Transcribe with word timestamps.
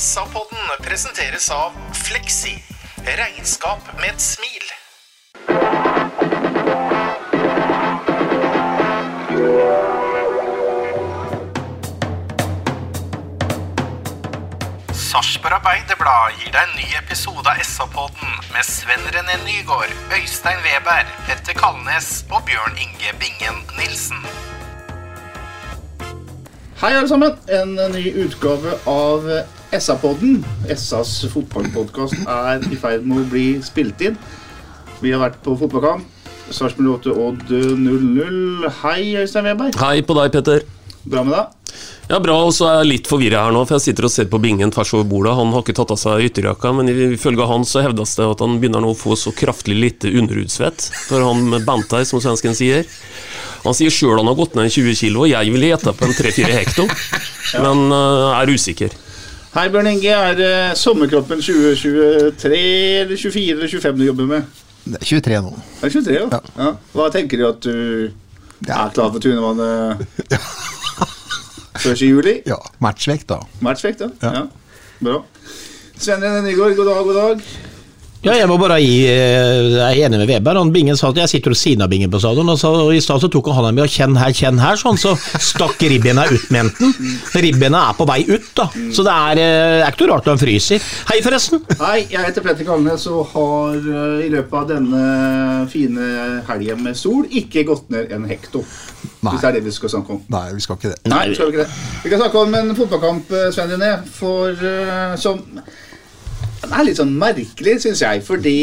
SA-podden 0.00 0.58
presenteres 0.82 1.50
av 1.50 1.72
Fleksi. 1.92 2.54
Regnskap 3.04 3.84
med 3.98 4.14
et 4.14 4.22
smil. 4.24 4.64
Sarpsborg 14.96 15.58
Arbeiderblad 15.58 16.40
gir 16.40 16.48
deg 16.48 16.62
en 16.62 16.74
ny 16.78 16.88
episode 17.02 17.44
av 17.44 17.60
SA-podden 17.60 18.40
med 18.54 18.64
Sven 18.64 19.04
René 19.12 19.36
Nygård, 19.44 19.92
Øystein 20.16 20.64
Weber, 20.64 21.04
Petter 21.28 21.60
Kalnes 21.60 22.24
og 22.32 22.48
Bjørn 22.48 22.80
Inge 22.80 23.12
Bingen 23.20 23.64
Nilsen. 23.76 24.24
Hei, 26.80 26.94
alle 26.96 27.08
sammen. 27.12 27.36
En 27.52 27.76
ny 27.92 28.08
utgave 28.24 28.78
av 28.88 29.34
SA-podden. 29.70 30.40
SAs 30.74 31.12
fotballpodkast 31.30 32.24
er 32.26 32.64
i 32.70 32.78
ferd 32.78 33.06
med 33.06 33.22
å 33.22 33.28
bli 33.30 33.44
spilt 33.62 34.02
inn. 34.02 34.18
Vi 35.00 35.12
har 35.14 35.22
vært 35.22 35.38
på 35.44 35.54
fotballkamp. 35.60 36.06
Sarpsborg 36.50 36.96
8 36.98 37.14
Odd 37.14 37.54
0-0. 37.78 38.66
Hei, 38.82 39.14
Øystein 39.20 39.46
Weber. 39.46 39.70
Hei 39.78 40.00
på 40.02 40.16
deg, 40.18 40.32
Petter. 40.34 40.66
Bra 41.06 41.22
med 41.22 41.36
deg? 41.36 41.56
Ja, 42.10 42.18
Bra, 42.18 42.34
og 42.42 42.50
så 42.50 42.66
er 42.66 42.80
jeg 42.80 42.88
litt 42.88 43.08
forvirra 43.08 43.44
her 43.46 43.54
nå, 43.54 43.62
for 43.68 43.76
jeg 43.78 43.92
sitter 43.92 44.08
og 44.08 44.10
ser 44.10 44.26
på 44.32 44.40
bingen 44.42 44.72
tvers 44.74 44.90
over 44.96 45.06
bordet. 45.06 45.36
Han 45.38 45.52
har 45.54 45.62
ikke 45.62 45.76
tatt 45.78 45.92
av 45.94 46.00
seg 46.00 46.24
ytterjakka, 46.26 46.72
men 46.74 46.90
ifølge 46.90 47.46
han 47.46 47.62
så 47.68 47.84
hevdes 47.84 48.16
det 48.18 48.26
at 48.26 48.42
han 48.42 48.56
begynner 48.58 48.82
nå 48.82 48.90
å 48.90 48.98
få 48.98 49.14
så 49.14 49.30
kraftig 49.36 49.76
lite 49.78 50.10
underhudsvett. 50.10 50.88
For 51.06 51.22
han 51.22 51.62
Bantei, 51.68 52.02
som 52.08 52.18
svensken 52.22 52.58
sier. 52.58 52.90
Han 53.62 53.76
sier 53.78 53.94
sjøl 53.94 54.18
han 54.18 54.32
har 54.32 54.38
gått 54.40 54.58
ned 54.58 54.72
20 54.74 54.98
kg, 54.98 55.20
og 55.22 55.30
jeg 55.30 55.54
ville 55.54 55.70
gjette 55.70 55.94
på 55.94 56.08
en 56.08 56.18
3-4 56.18 56.58
hekto, 56.58 56.88
men 57.62 57.86
uh, 57.94 58.34
er 58.40 58.50
usikker. 58.50 58.98
Hei, 59.50 59.66
Bjørn 59.66 59.88
Inge. 59.90 60.10
Er 60.14 60.36
det 60.38 60.78
sommerkroppen 60.78 61.40
2023 61.42 62.58
eller 63.00 63.16
24 63.18 63.56
eller 63.56 63.68
25 63.72 63.96
du 63.98 64.04
jobber 64.06 64.28
med? 64.30 64.60
Det 64.84 65.00
er 65.00 65.06
23 65.08 65.40
nå. 65.42 65.50
Det 65.80 65.88
er 65.88 65.94
23, 65.96 66.14
ja. 66.14 66.38
ja. 66.60 66.68
Hva 66.94 67.08
tenker 67.10 67.40
du 67.40 67.46
at 67.48 67.58
du 67.66 67.72
er 68.70 68.92
klar 68.94 69.10
for 69.10 69.18
Tunevannet 69.18 70.04
før 71.82 71.96
1. 71.96 72.04
juli? 72.06 72.36
Ja, 72.46 72.60
matchvekt, 72.78 73.26
da. 73.32 73.40
Matchvekt, 73.64 74.06
ja. 74.06 74.10
Ja. 74.22 74.44
Bra. 75.02 75.18
Sven 76.00 76.22
René 76.22 76.44
Nygaard, 76.46 76.78
god 76.78 76.86
dag, 76.92 77.02
god 77.10 77.18
dag. 77.18 77.44
Ja, 78.20 78.34
jeg 78.36 78.48
må 78.50 78.58
bare 78.60 78.76
gi 78.82 79.06
eh, 79.08 79.70
Jeg 79.72 80.02
er 80.02 80.06
enig 80.10 80.18
med 80.20 80.28
Weber. 80.28 80.58
Han 80.60 80.70
Bingen 80.74 80.96
sa 80.98 81.08
at 81.08 81.16
jeg 81.22 81.30
sitter 81.32 81.54
ved 81.54 81.56
siden 81.56 81.84
av 81.86 81.88
Bingen 81.88 82.10
på 82.12 82.18
stadion, 82.20 82.50
og, 82.52 82.58
så, 82.60 82.68
og 82.76 82.92
i 82.92 83.00
stad 83.00 83.22
så 83.22 83.30
tok 83.32 83.48
han 83.48 83.56
hånda 83.56 83.70
mi 83.72 83.80
og 83.80 83.88
kjenn 83.88 84.18
her, 84.20 84.34
kjenn 84.36 84.60
her, 84.60 84.76
sånn, 84.76 85.00
så 85.00 85.14
stakk 85.40 85.80
ribbena 85.88 86.26
ut 86.28 86.44
med 86.52 86.66
enten. 86.66 86.92
Ribbena 87.40 87.86
er 87.88 87.96
på 87.96 88.04
vei 88.10 88.18
ut, 88.28 88.50
da. 88.58 88.68
Så 88.92 89.06
det 89.08 89.14
er, 89.14 89.40
eh, 89.40 89.78
er 89.86 89.88
ikke 89.88 90.04
noe 90.04 90.18
rart 90.18 90.28
han 90.28 90.42
fryser. 90.42 90.84
Hei, 91.08 91.18
forresten. 91.24 91.64
Hei, 91.80 91.96
jeg 92.12 92.28
heter 92.28 92.44
Petter 92.44 92.68
Kalnes 92.68 93.08
og 93.08 93.24
har 93.32 93.80
eh, 93.80 94.22
i 94.28 94.30
løpet 94.36 94.60
av 94.60 94.68
denne 94.74 95.66
fine 95.72 96.12
helgen 96.50 96.84
med 96.84 97.00
sol 97.00 97.24
ikke 97.24 97.64
gått 97.72 97.88
ned 97.88 98.12
en 98.12 98.28
hekto. 98.28 98.66
Nei. 99.24 99.32
Hvis 99.32 99.40
det 99.40 99.48
er 99.54 99.60
det 99.62 99.68
vi 99.70 99.78
skal 99.80 99.96
snakke 99.96 100.18
om. 100.18 100.24
Nei, 100.28 100.48
vi 100.58 100.66
skal 100.66 100.76
ikke 100.76 100.92
det. 100.92 101.04
Nei, 101.08 101.26
Vi, 101.32 101.40
skal 101.40 101.54
ikke 101.54 101.64
det. 101.64 101.84
Vi 102.04 102.12
kan 102.12 102.20
snakke 102.26 102.44
om 102.44 102.60
en 102.60 102.74
fotballkamp, 102.76 103.38
Svein 103.56 103.78
René, 103.78 103.94
for 104.12 104.52
uh, 104.60 105.16
som 105.20 105.40
den 106.60 106.74
er 106.76 106.84
litt 106.84 106.98
sånn 107.00 107.14
merkelig, 107.16 107.78
syns 107.82 108.02
jeg. 108.04 108.22
Fordi 108.26 108.56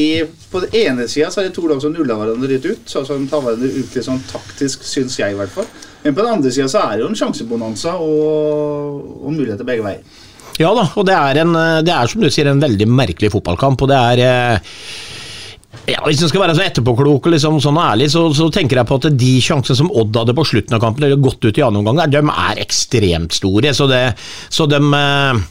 på 0.52 0.62
den 0.64 0.78
ene 0.84 1.08
sida 1.10 1.32
er 1.32 1.50
det 1.50 1.56
to 1.56 1.66
lag 1.70 1.82
som 1.82 1.96
nuller 1.96 2.20
hverandre 2.20 2.52
litt 2.52 2.68
ut. 2.68 2.86
Så 2.90 3.04
som 3.08 3.26
tar 3.30 3.44
hverandre 3.46 3.72
ut 3.74 3.98
litt 3.98 4.06
sånn 4.06 4.22
taktisk, 4.30 4.86
syns 4.86 5.18
jeg 5.20 5.34
i 5.34 5.40
hvert 5.40 5.54
fall. 5.54 5.68
Men 6.04 6.16
på 6.16 6.24
den 6.24 6.38
andre 6.38 6.54
sida 6.54 6.70
så 6.72 6.86
er 6.86 6.96
det 6.96 7.06
jo 7.06 7.12
en 7.12 7.20
sjansebonanza 7.20 7.98
og, 8.04 9.04
og 9.24 9.34
muligheter 9.34 9.68
begge 9.68 9.86
veier. 9.86 10.24
Ja 10.58 10.72
da, 10.74 10.88
og 10.98 11.06
det 11.06 11.14
er, 11.14 11.44
en, 11.44 11.54
det 11.86 11.94
er 11.94 12.10
som 12.10 12.24
du 12.24 12.32
sier 12.34 12.50
en 12.50 12.62
veldig 12.62 12.88
merkelig 12.90 13.30
fotballkamp, 13.30 13.84
og 13.86 13.92
det 13.92 13.98
er 13.98 14.22
eh, 14.26 14.80
ja, 15.92 16.00
Hvis 16.08 16.24
en 16.26 16.32
skal 16.32 16.42
være 16.44 16.56
så 16.58 16.64
etterpåklok 16.66 17.30
og 17.30 17.36
liksom 17.36 17.60
sånn 17.64 17.78
ærlig, 17.80 18.10
så, 18.12 18.26
så, 18.36 18.50
tenker 18.54 18.82
jeg 18.82 18.90
på 18.90 18.98
at 18.98 19.10
de 19.20 19.34
sjansene 19.44 19.78
som 19.80 19.92
Odd 19.94 20.18
hadde 20.18 20.36
på 20.38 20.48
slutten 20.50 20.76
av 20.76 20.82
kampen, 20.84 21.06
eller 21.06 21.22
gått 21.22 21.46
ut 21.46 21.60
i 21.60 21.64
annen 21.64 21.84
omgang, 21.84 22.10
de 22.12 22.24
er 22.24 22.64
ekstremt 22.64 23.38
store. 23.38 23.72
Så, 23.78 23.88
det, 23.92 24.02
så 24.50 24.68
de 24.70 24.82
eh, 24.82 25.46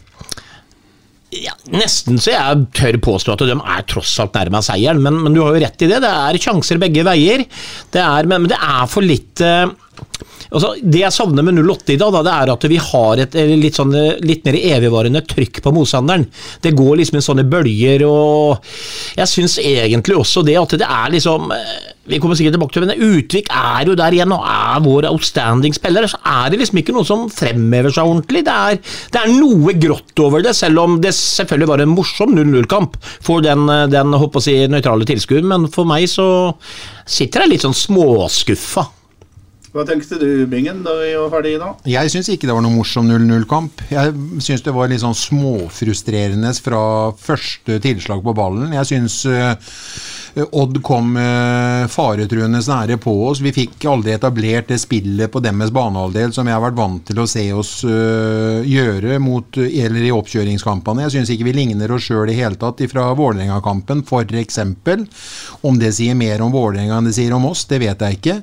ja, 1.35 1.55
Nesten 1.75 2.21
så 2.23 2.31
jeg 2.33 2.67
tør 2.77 2.99
påstå 3.03 3.35
at 3.35 3.43
de 3.49 3.57
er 3.57 3.87
tross 3.91 4.13
alt 4.23 4.37
nærme 4.39 4.61
seieren, 4.65 5.03
men, 5.03 5.19
men, 5.25 5.35
du 5.35 5.43
har 5.43 5.57
jo 5.57 5.63
rett 5.65 5.83
i 5.83 5.89
det. 5.91 5.99
Det 6.05 6.11
er 6.11 6.39
sjanser 6.41 6.79
begge 6.81 7.03
veier. 7.07 7.43
Det 7.93 8.03
er, 8.03 8.29
men, 8.31 8.45
men 8.45 8.53
det 8.53 8.61
er 8.63 8.87
for 8.91 9.05
litt 9.05 9.43
eh, 9.45 9.67
altså, 10.51 10.75
Det 10.83 11.03
jeg 11.03 11.15
savner 11.15 11.47
med 11.47 11.61
08 11.63 11.95
i 11.95 11.99
dag, 12.01 12.15
da, 12.15 12.23
det 12.27 12.37
er 12.37 12.55
at 12.55 12.69
vi 12.71 12.79
har 12.83 13.25
et 13.25 13.37
litt, 13.57 13.79
sånn, 13.79 13.95
litt 14.25 14.47
mer 14.47 14.61
evigvarende 14.61 15.25
trykk 15.27 15.63
på 15.65 15.75
motstanderen. 15.77 16.29
Det 16.63 16.75
går 16.77 16.97
liksom 17.01 17.21
i 17.21 17.27
sånne 17.27 17.49
bølger, 17.51 18.07
og 18.09 18.65
jeg 19.19 19.33
syns 19.33 19.59
egentlig 19.63 20.19
også 20.19 20.45
det 20.47 20.59
at 20.61 20.79
det 20.81 20.89
er 20.89 21.15
liksom 21.17 21.53
eh, 21.55 21.77
vi 22.07 22.21
kommer 22.23 22.39
sikkert 22.39 22.55
tilbake 22.55 22.75
til 22.75 22.85
men 22.85 23.03
Utvik 23.03 23.49
er 23.51 23.89
jo 23.89 23.97
der 23.99 24.15
igjen 24.15 24.35
og 24.35 24.45
er 24.47 24.83
vår 24.85 25.09
outstanding 25.11 25.75
spiller. 25.75 26.07
Så 26.11 26.21
er 26.23 26.53
det 26.53 26.61
liksom 26.61 26.81
ikke 26.81 26.95
noe 26.95 27.09
som 27.09 27.27
fremhever 27.33 27.95
seg 27.95 28.07
ordentlig. 28.07 28.45
Det 28.47 28.55
er, 28.55 28.79
det 29.15 29.23
er 29.23 29.33
noe 29.35 29.75
grått 29.83 30.23
over 30.23 30.45
det, 30.47 30.55
selv 30.57 30.85
om 30.85 31.01
det 31.03 31.15
selvfølgelig 31.17 31.71
var 31.73 31.83
en 31.83 31.95
morsom 31.95 32.37
0-0-kamp 32.37 32.99
for 33.03 33.43
den, 33.45 33.67
den 33.91 34.15
håper 34.15 34.43
å 34.43 34.47
si, 34.47 34.59
nøytrale 34.71 35.09
tilskueren. 35.09 35.51
Men 35.51 35.67
for 35.73 35.89
meg 35.89 36.07
så 36.11 36.29
sitter 37.07 37.45
jeg 37.45 37.57
litt 37.57 37.67
sånn 37.67 37.77
småskuffa. 37.77 38.87
Hva 39.77 39.85
tenkte 39.85 40.17
du, 40.17 40.47
Bingen, 40.49 40.79
da 40.87 40.95
vi 40.97 41.11
var 41.21 41.29
ferdige 41.35 41.61
da? 41.61 41.67
Jeg 41.85 42.09
syns 42.09 42.31
ikke 42.33 42.49
det 42.49 42.55
var 42.57 42.65
noe 42.65 42.73
morsom 42.73 43.11
0-0-kamp. 43.11 43.83
Jeg 43.93 44.15
syns 44.41 44.65
det 44.65 44.73
var 44.73 44.89
litt 44.89 45.03
sånn 45.03 45.17
småfrustrerende 45.21 46.55
fra 46.65 46.81
første 47.21 47.77
tilslag 47.85 48.23
på 48.25 48.33
ballen. 48.39 48.73
Jeg 48.73 48.89
syns 48.89 49.19
uh, 49.29 49.53
Odd 50.37 50.83
kom 50.85 51.15
faretruende 51.89 52.61
nære 52.61 52.99
på 53.01 53.13
oss. 53.29 53.41
Vi 53.41 53.55
fikk 53.57 53.87
aldri 53.89 54.13
etablert 54.13 54.69
det 54.69 54.77
spillet 54.83 55.33
på 55.33 55.41
deres 55.41 55.73
banehalvdel 55.73 56.35
som 56.37 56.49
jeg 56.49 56.53
har 56.53 56.61
vært 56.61 56.77
vant 56.77 57.07
til 57.09 57.23
å 57.23 57.27
se 57.31 57.45
oss 57.57 57.71
uh, 57.89 58.61
gjøre 58.61 59.17
mot, 59.23 59.57
eller 59.57 60.05
i 60.05 60.13
oppkjøringskampene. 60.13 61.07
Jeg 61.07 61.15
syns 61.15 61.33
ikke 61.33 61.49
vi 61.49 61.57
ligner 61.57 61.95
oss 61.97 62.11
sjøl 62.11 62.29
i 62.29 62.37
hele 62.37 62.61
tatt 62.61 62.85
fra 62.91 63.07
Vålerenga-kampen, 63.17 64.05
f.eks. 64.05 64.61
Om 65.65 65.81
det 65.81 65.95
sier 65.97 66.19
mer 66.19 66.45
om 66.45 66.53
Vålerenga 66.53 67.01
enn 67.01 67.09
det 67.09 67.17
sier 67.17 67.33
om 67.33 67.49
oss, 67.49 67.65
det 67.71 67.81
vet 67.87 68.05
jeg 68.05 68.21
ikke. 68.21 68.37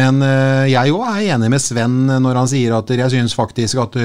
Men 0.00 0.24
jeg 0.70 0.96
òg 0.96 1.04
er 1.10 1.34
enig 1.36 1.52
med 1.52 1.62
Sven 1.62 2.04
når 2.08 2.40
han 2.40 2.50
sier 2.50 2.78
at 2.78 2.96
jeg 2.96 3.12
syns 3.12 3.36
faktisk 3.36 3.84
at 3.84 4.00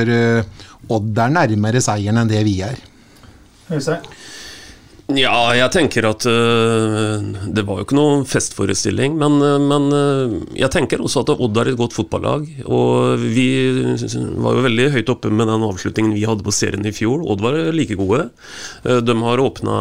Odd 0.91 1.19
er 1.23 1.31
nærmere 1.31 1.79
seieren 1.83 2.19
enn 2.19 2.31
det 2.31 2.43
vi 2.43 2.59
er. 2.65 2.79
Øystein? 3.71 4.03
Ja, 5.17 5.51
jeg 5.57 5.71
tenker 5.73 6.05
at 6.07 6.25
uh, 6.29 7.23
det 7.51 7.63
var 7.67 7.79
jo 7.79 7.85
ikke 7.85 7.97
noen 7.97 8.23
festforestilling, 8.29 9.17
men, 9.19 9.37
uh, 9.43 9.57
men 9.59 9.87
uh, 9.91 10.35
jeg 10.55 10.71
tenker 10.71 11.01
også 11.03 11.23
at 11.23 11.31
Odd 11.33 11.59
er 11.61 11.71
et 11.71 11.79
godt 11.79 11.95
fotballag. 11.97 12.45
Og 12.67 13.21
vi 13.21 13.47
var 14.41 14.57
jo 14.57 14.65
veldig 14.67 14.87
høyt 14.95 15.11
oppe 15.11 15.31
med 15.33 15.49
den 15.49 15.65
avslutningen 15.67 16.15
vi 16.15 16.25
hadde 16.29 16.45
på 16.45 16.53
serien 16.55 16.87
i 16.87 16.93
fjor. 16.95 17.25
Odd 17.25 17.43
var 17.43 17.57
like 17.75 17.97
gode. 17.99 18.29
de 18.83 19.15
har 19.25 19.43
åpna 19.43 19.75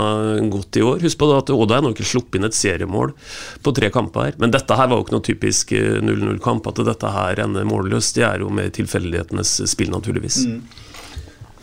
godt 0.51 0.81
i 0.81 0.85
år. 0.87 1.05
Husk 1.05 1.21
på 1.21 1.31
at 1.37 1.53
Odd 1.55 1.75
har 1.75 1.85
nå 1.85 1.93
ikke 1.95 2.09
sluppet 2.09 2.41
inn 2.41 2.49
et 2.49 2.57
seriemål 2.57 3.15
på 3.63 3.75
tre 3.77 3.91
kamper. 3.95 4.35
Men 4.41 4.55
dette 4.55 4.77
her 4.79 4.91
var 4.91 4.99
jo 4.99 5.07
ikke 5.07 5.19
noe 5.19 5.27
typisk 5.27 5.75
0-0-kamp. 5.77 6.71
At 6.71 6.85
dette 6.91 7.15
her 7.15 7.45
ender 7.45 7.69
målløst, 7.69 8.17
det 8.19 8.27
er 8.27 8.45
jo 8.45 8.51
med 8.55 8.73
tilfeldighetenes 8.79 9.59
spill, 9.71 9.93
naturligvis. 9.95 10.43
Mm. 10.49 10.63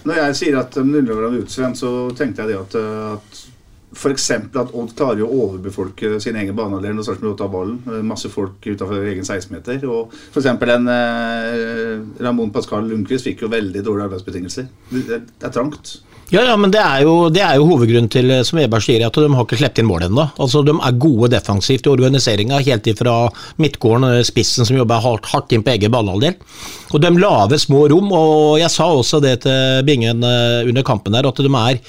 Når 0.08 0.20
jeg 0.22 0.40
sier 0.40 0.58
at 0.62 0.78
0-0 0.80 1.12
er 1.12 1.38
utsvendt, 1.42 1.80
så 1.82 1.92
tenkte 2.16 2.46
jeg 2.46 2.54
det 2.54 2.60
at, 2.62 2.76
at 3.18 3.46
F.eks. 3.96 4.26
at 4.32 4.74
Odd 4.76 4.92
klarer 4.98 5.24
å 5.24 5.30
overbefolke 5.46 6.18
sin 6.24 6.36
egen 6.40 6.56
banehalvdel 6.58 6.98
når 6.98 7.08
Sarpsborg 7.08 7.36
8 7.36 7.40
tar 7.40 7.54
ballen. 7.54 7.78
Eh, 7.88 8.04
Masse 8.06 8.32
folk 8.32 8.60
utenfor 8.66 9.06
egen 9.08 9.24
16-meter. 9.24 9.86
Og 9.88 10.12
f.eks. 10.34 10.50
en 10.52 10.92
eh, 10.92 11.94
Ramón 12.26 12.52
Pascal 12.56 12.90
Lundqvist 12.90 13.30
fikk 13.30 13.46
jo 13.46 13.54
veldig 13.54 13.86
dårlige 13.86 14.10
arbeidsbetingelser. 14.10 14.68
Det, 14.92 15.24
det 15.24 15.50
er 15.50 15.56
trangt. 15.56 15.98
Ja, 16.28 16.42
ja, 16.44 16.58
men 16.60 16.74
det 16.76 16.82
er, 16.84 17.06
jo, 17.08 17.30
det 17.32 17.40
er 17.40 17.56
jo 17.56 17.70
hovedgrunnen 17.70 18.10
til, 18.12 18.28
eh, 18.36 18.44
som 18.44 18.60
Eberg 18.60 18.84
sier, 18.84 19.06
at 19.08 19.16
de 19.16 19.30
har 19.32 19.46
ikke 19.48 19.62
sluppet 19.62 19.80
inn 19.80 19.88
mål 19.88 20.10
ennå. 20.10 20.26
Altså, 20.44 20.60
de 20.68 20.76
er 20.76 21.00
gode 21.00 21.32
defensivt 21.32 21.88
i 21.88 21.94
organiseringa, 21.94 22.60
helt 22.68 22.90
ifra 22.92 23.16
midtgården, 23.64 24.10
og 24.10 24.28
spissen 24.28 24.68
som 24.68 24.76
jobber 24.76 25.00
hardt, 25.06 25.32
hardt 25.32 25.56
inn 25.56 25.64
på 25.64 25.72
egen 25.78 25.94
banehalvdel. 25.96 26.36
Og 26.92 27.04
de 27.04 27.14
lager 27.24 27.64
små 27.64 27.86
rom, 27.94 28.12
og 28.12 28.60
jeg 28.60 28.74
sa 28.76 28.90
også 28.92 29.24
det 29.24 29.38
til 29.48 29.88
Bingen 29.88 30.28
eh, 30.28 30.68
under 30.68 30.84
kampen 30.84 31.16
der, 31.16 31.32
at 31.32 31.40
de 31.40 31.54
er 31.64 31.80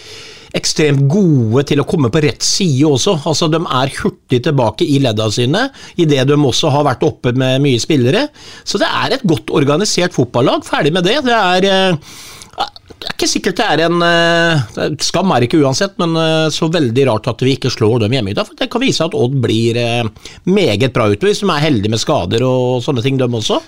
ekstremt 0.56 1.04
gode 1.10 1.64
til 1.68 1.82
å 1.82 1.86
komme 1.88 2.10
på 2.12 2.22
rett 2.24 2.44
side 2.44 2.86
også. 2.88 3.18
Altså, 3.28 3.50
de 3.52 3.60
er 3.60 3.94
hurtig 4.00 4.42
tilbake 4.46 4.86
i 4.86 5.00
ledda 5.04 5.28
sine, 5.34 5.66
idet 6.00 6.24
de 6.30 6.38
også 6.38 6.72
har 6.74 6.86
vært 6.88 7.04
oppe 7.08 7.34
med 7.36 7.62
mye 7.64 7.82
spillere. 7.82 8.28
Så 8.64 8.80
det 8.80 8.88
er 8.88 9.16
et 9.16 9.28
godt 9.28 9.52
organisert 9.54 10.16
fotballag. 10.16 10.66
Ferdig 10.68 10.94
med 10.96 11.08
det. 11.08 11.18
Det 11.26 11.36
er 11.36 11.68
eh, 11.68 12.16
det 12.98 13.06
er 13.06 13.14
ikke 13.14 13.28
sikkert 13.30 13.58
det 13.60 13.66
er 13.66 13.82
en 13.86 14.00
eh, 14.02 14.96
Skam 15.06 15.30
er 15.34 15.44
ikke 15.46 15.60
uansett, 15.62 15.94
men 16.02 16.16
eh, 16.18 16.48
så 16.54 16.66
veldig 16.72 17.04
rart 17.06 17.28
at 17.30 17.44
vi 17.46 17.54
ikke 17.54 17.70
slår 17.70 18.02
dem 18.04 18.16
hjemme 18.16 18.32
i 18.32 18.34
dag. 18.34 18.48
For 18.48 18.58
det 18.58 18.66
kan 18.72 18.82
vise 18.82 19.06
at 19.06 19.14
Odd 19.14 19.36
blir 19.44 19.78
eh, 19.78 20.08
meget 20.50 20.94
bra 20.96 21.06
utover, 21.06 21.30
hvis 21.30 21.44
de 21.44 21.52
er 21.54 21.62
heldige 21.62 21.94
med 21.94 22.02
skader 22.02 22.42
og 22.46 22.82
sånne 22.82 23.04
ting, 23.04 23.20
dem 23.20 23.38
også. 23.38 23.60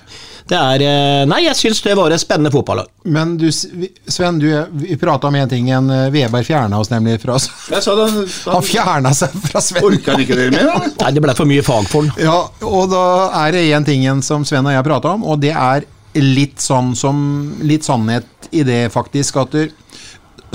Det 0.50 0.58
er 0.58 0.82
Nei, 1.30 1.44
jeg 1.44 1.54
syns 1.54 1.82
det 1.84 1.92
var 1.94 2.10
et 2.10 2.18
spennende 2.18 2.50
fotballag. 2.50 2.88
Men 3.06 3.36
du, 3.38 3.46
Sven, 3.52 4.40
du, 4.42 4.48
vi 4.80 4.96
prata 4.98 5.28
om 5.28 5.36
en 5.38 5.50
ting. 5.52 5.68
En 5.70 5.86
Veberg 6.10 6.48
fjerna 6.48 6.80
oss 6.80 6.90
nemlig 6.90 7.20
fra 7.22 7.36
Jeg 7.38 7.84
sa 7.84 7.94
det, 7.94 8.08
han, 8.08 8.32
han 8.56 8.66
fjerna 8.66 9.12
seg 9.14 9.36
fra 9.44 9.62
Sven. 9.62 9.84
Orka 9.86 10.16
han 10.16 10.24
ikke 10.24 10.40
dere 10.40 10.56
mer? 10.56 10.72
Da? 10.72 10.90
Nei, 11.04 11.12
det 11.14 11.22
ble 11.22 11.36
for 11.38 11.52
mye 11.52 11.62
fag 11.62 11.86
for 11.92 12.08
han. 12.08 12.18
Ja, 12.24 12.40
og 12.66 12.90
da 12.90 13.04
er 13.44 13.54
det 13.54 13.62
én 13.68 13.86
ting 13.86 14.02
igjen 14.02 14.24
som 14.26 14.48
Sven 14.48 14.66
og 14.66 14.74
jeg 14.74 14.88
prata 14.90 15.14
om, 15.14 15.28
og 15.28 15.38
det 15.44 15.54
er 15.54 15.86
litt 16.18 16.62
sånn 16.62 16.94
som 16.98 17.18
Litt 17.62 17.86
sannhet 17.86 18.50
i 18.50 18.64
det, 18.66 18.88
faktisk, 18.92 19.36
at 19.44 19.54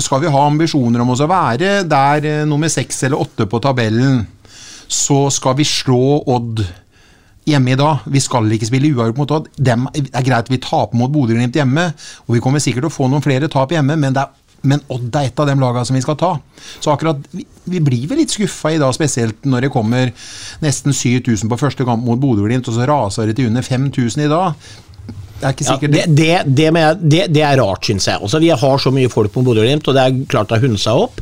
skal 0.02 0.20
vi 0.20 0.28
ha 0.32 0.42
ambisjoner 0.44 1.00
om 1.00 1.14
oss 1.14 1.22
å 1.24 1.30
være 1.30 1.78
der 1.88 2.44
nummer 2.48 2.68
seks 2.68 3.06
eller 3.06 3.22
åtte 3.22 3.46
på 3.48 3.60
tabellen, 3.64 4.26
så 4.86 5.26
skal 5.32 5.56
vi 5.56 5.64
slå 5.64 6.18
Odd 6.34 6.60
hjemme 7.46 7.72
i 7.72 7.78
dag. 7.78 8.06
Vi 8.10 8.22
skal 8.22 8.50
ikke 8.52 8.68
spille 8.68 8.90
uavgjort 8.92 9.20
mot 9.20 9.36
Odd. 9.38 9.52
det 9.56 9.76
er 9.76 10.26
greit 10.26 10.50
vi 10.50 10.62
taper 10.62 10.98
mot 10.98 11.12
Bodø-Glimt 11.12 11.56
hjemme, 11.56 11.92
og 12.26 12.34
vi 12.34 12.42
kommer 12.42 12.62
sikkert 12.62 12.86
til 12.86 12.90
å 12.90 12.96
få 12.96 13.08
noen 13.10 13.24
flere 13.24 13.50
tap 13.52 13.72
hjemme, 13.72 13.96
men, 14.02 14.16
er, 14.18 14.32
men 14.66 14.82
Odd 14.92 15.14
er 15.14 15.30
et 15.30 15.42
av 15.42 15.48
de 15.48 15.54
lagene 15.60 15.86
som 15.86 15.96
vi 15.96 16.02
skal 16.04 16.18
ta. 16.20 16.32
Så 16.80 16.90
akkurat, 16.92 17.22
vi, 17.32 17.46
vi 17.70 17.82
blir 17.86 18.08
vel 18.10 18.20
litt 18.22 18.34
skuffa 18.34 18.74
i 18.74 18.80
dag, 18.82 18.94
spesielt 18.96 19.46
når 19.46 19.66
det 19.68 19.74
kommer 19.74 20.10
nesten 20.64 20.92
7000 20.96 21.52
på 21.52 21.60
første 21.60 21.86
kamp 21.86 22.04
mot 22.06 22.20
Bodø-Glimt, 22.20 22.68
og 22.68 22.76
så 22.76 22.88
raser 22.90 23.30
det 23.30 23.38
til 23.38 23.52
under 23.52 23.66
5000 23.66 24.26
i 24.26 24.32
dag. 24.32 24.74
Det 25.36 25.44
er 25.44 25.52
ikke 25.52 25.66
sikkert 25.66 25.96
ja, 25.98 26.06
det, 26.06 26.30
det, 26.46 26.70
det, 27.02 27.22
det, 27.34 27.42
er 27.44 27.60
rart, 27.60 27.84
syns 27.84 28.08
jeg. 28.08 28.22
Også, 28.24 28.40
vi 28.40 28.48
har 28.50 28.80
så 28.80 28.92
mye 28.94 29.12
folk 29.12 29.34
på 29.34 29.44
Bodø-Glimt, 29.44 29.88
og 29.88 29.96
det 29.96 30.04
er 30.06 30.18
klart 30.32 30.52
det 30.52 30.62
har 30.62 30.80
seg 30.80 31.06
opp. 31.06 31.20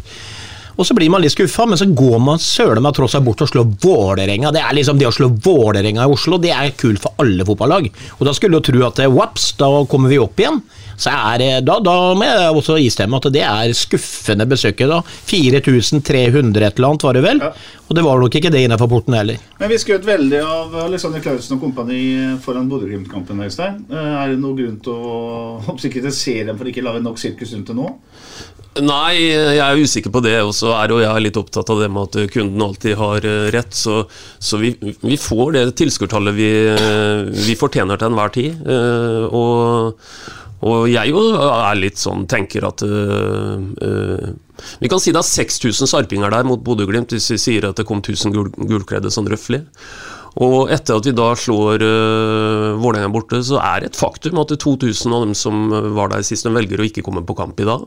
Og 0.75 0.87
så 0.87 0.95
blir 0.97 1.11
man 1.13 1.23
litt 1.23 1.35
skuffa, 1.35 1.67
men 1.71 1.79
så 1.79 1.87
går 1.87 2.19
man 2.23 2.41
søren 2.43 2.83
meg 2.83 2.97
tross 2.97 3.15
alt 3.15 3.27
bort 3.27 3.45
og 3.45 3.51
slår 3.51 3.69
Vålerenga. 3.85 4.51
Det 4.55 4.63
er 4.63 4.75
liksom 4.75 4.99
det 4.99 5.07
å 5.07 5.15
slå 5.15 5.29
Vålerenga 5.45 6.07
i 6.07 6.15
Oslo, 6.15 6.39
det 6.43 6.51
er 6.55 6.75
kult 6.79 7.03
for 7.03 7.15
alle 7.23 7.47
fotballag. 7.47 7.87
Og 8.19 8.25
da 8.27 8.35
skulle 8.35 8.59
du 8.59 8.67
tro 8.67 8.83
at 8.89 9.03
waps, 9.15 9.53
da 9.61 9.71
kommer 9.91 10.11
vi 10.11 10.19
opp 10.23 10.43
igjen. 10.43 10.59
Så 10.97 11.13
er, 11.13 11.45
da, 11.65 11.79
da 11.83 11.97
må 12.17 12.27
jeg 12.29 12.59
også 12.59 12.79
istemme 12.83 13.19
at 13.19 13.31
det 13.35 13.45
er 13.47 13.75
skuffende 13.77 14.47
besøket. 14.51 14.91
da. 14.91 15.01
4300 15.05 16.67
et 16.67 16.79
eller 16.79 16.91
annet 16.93 17.07
var 17.07 17.19
det 17.19 17.25
vel? 17.25 17.43
Ja. 17.43 17.53
Og 17.85 17.97
det 17.99 18.05
var 18.07 18.21
nok 18.21 18.37
ikke 18.39 18.53
det 18.53 18.63
innenfor 18.65 18.89
porten 18.89 19.17
heller. 19.17 19.41
Men 19.61 19.71
vi 19.71 19.79
skrøt 19.81 20.07
veldig 20.09 20.41
av 20.41 20.77
Alexander 20.87 21.23
Klausen 21.25 21.59
og 21.59 21.67
kompani 21.67 22.01
foran 22.45 22.71
Bodø-Glimt-kampen. 22.71 23.43
Øystein. 23.45 23.83
Eh, 23.93 24.13
er 24.23 24.33
det 24.33 24.41
noen 24.41 24.59
grunn 24.59 24.79
til 24.85 24.95
å 24.95 25.79
kritisere 25.95 26.49
dem 26.51 26.61
for 26.61 26.71
ikke 26.71 26.85
å 26.85 26.89
lage 26.89 27.05
nok 27.05 27.21
sirkus 27.21 27.53
rundt 27.55 27.73
det 27.73 27.77
nå? 27.79 27.91
Nei, 28.83 29.21
jeg 29.31 29.63
er 29.63 29.79
usikker 29.79 30.11
på 30.15 30.23
det. 30.25 30.39
Og 30.43 30.55
så 30.57 30.73
er 30.79 30.95
jo 30.95 31.03
jeg 31.03 31.27
litt 31.27 31.39
opptatt 31.39 31.71
av 31.71 31.83
det 31.83 31.91
med 31.93 32.09
at 32.09 32.33
kunden 32.35 32.65
alltid 32.65 32.97
har 32.99 33.29
eh, 33.29 33.51
rett. 33.55 33.77
Så, 33.77 34.01
så 34.41 34.63
vi, 34.63 34.73
vi, 34.81 35.19
får 35.21 35.59
det 35.59 35.67
tilskuertallet 35.83 36.39
vi, 36.39 36.49
vi, 37.37 37.59
fortjener 37.61 38.01
til 38.01 38.11
enhver 38.11 38.35
tid. 38.35 38.65
Og, 39.29 40.01
og 40.65 40.89
jeg 40.89 41.13
jo 41.13 41.23
er 41.37 41.77
litt 41.77 42.01
sånn, 42.01 42.25
tenker 42.31 42.65
at 42.65 42.85
uh, 42.87 43.61
uh, 43.61 44.29
Vi 44.81 44.89
kan 44.89 45.03
si 45.03 45.13
det 45.13 45.21
er 45.21 45.29
6000 45.29 45.91
sarpinger 45.91 46.33
der 46.33 46.47
mot 46.49 46.63
Bodø-Glimt, 46.65 47.13
hvis 47.13 47.35
vi 47.35 47.41
sier 47.43 47.69
at 47.69 47.81
det 47.81 47.87
kom 47.89 48.01
1000 48.01 48.33
gul 48.33 48.49
gulkledde 48.71 49.13
sånn 49.13 49.29
røftlig. 49.29 49.65
Og 50.43 50.71
etter 50.75 50.99
at 50.99 51.07
vi 51.07 51.15
da 51.15 51.29
slår 51.39 51.85
uh, 51.85 52.81
Vålerenga 52.83 53.13
borte, 53.15 53.39
så 53.47 53.61
er 53.63 53.85
det 53.85 53.93
et 53.93 53.99
faktum 54.01 54.41
at 54.43 54.51
det 54.51 54.59
er 54.59 54.65
2000 54.65 55.15
av 55.15 55.27
dem 55.27 55.35
som 55.39 55.69
var 55.95 56.11
der 56.11 56.25
sist, 56.27 56.47
de 56.47 56.55
velger 56.55 56.83
å 56.83 56.89
ikke 56.89 57.05
komme 57.07 57.23
på 57.27 57.37
kamp 57.39 57.61
i 57.63 57.69
dag. 57.69 57.87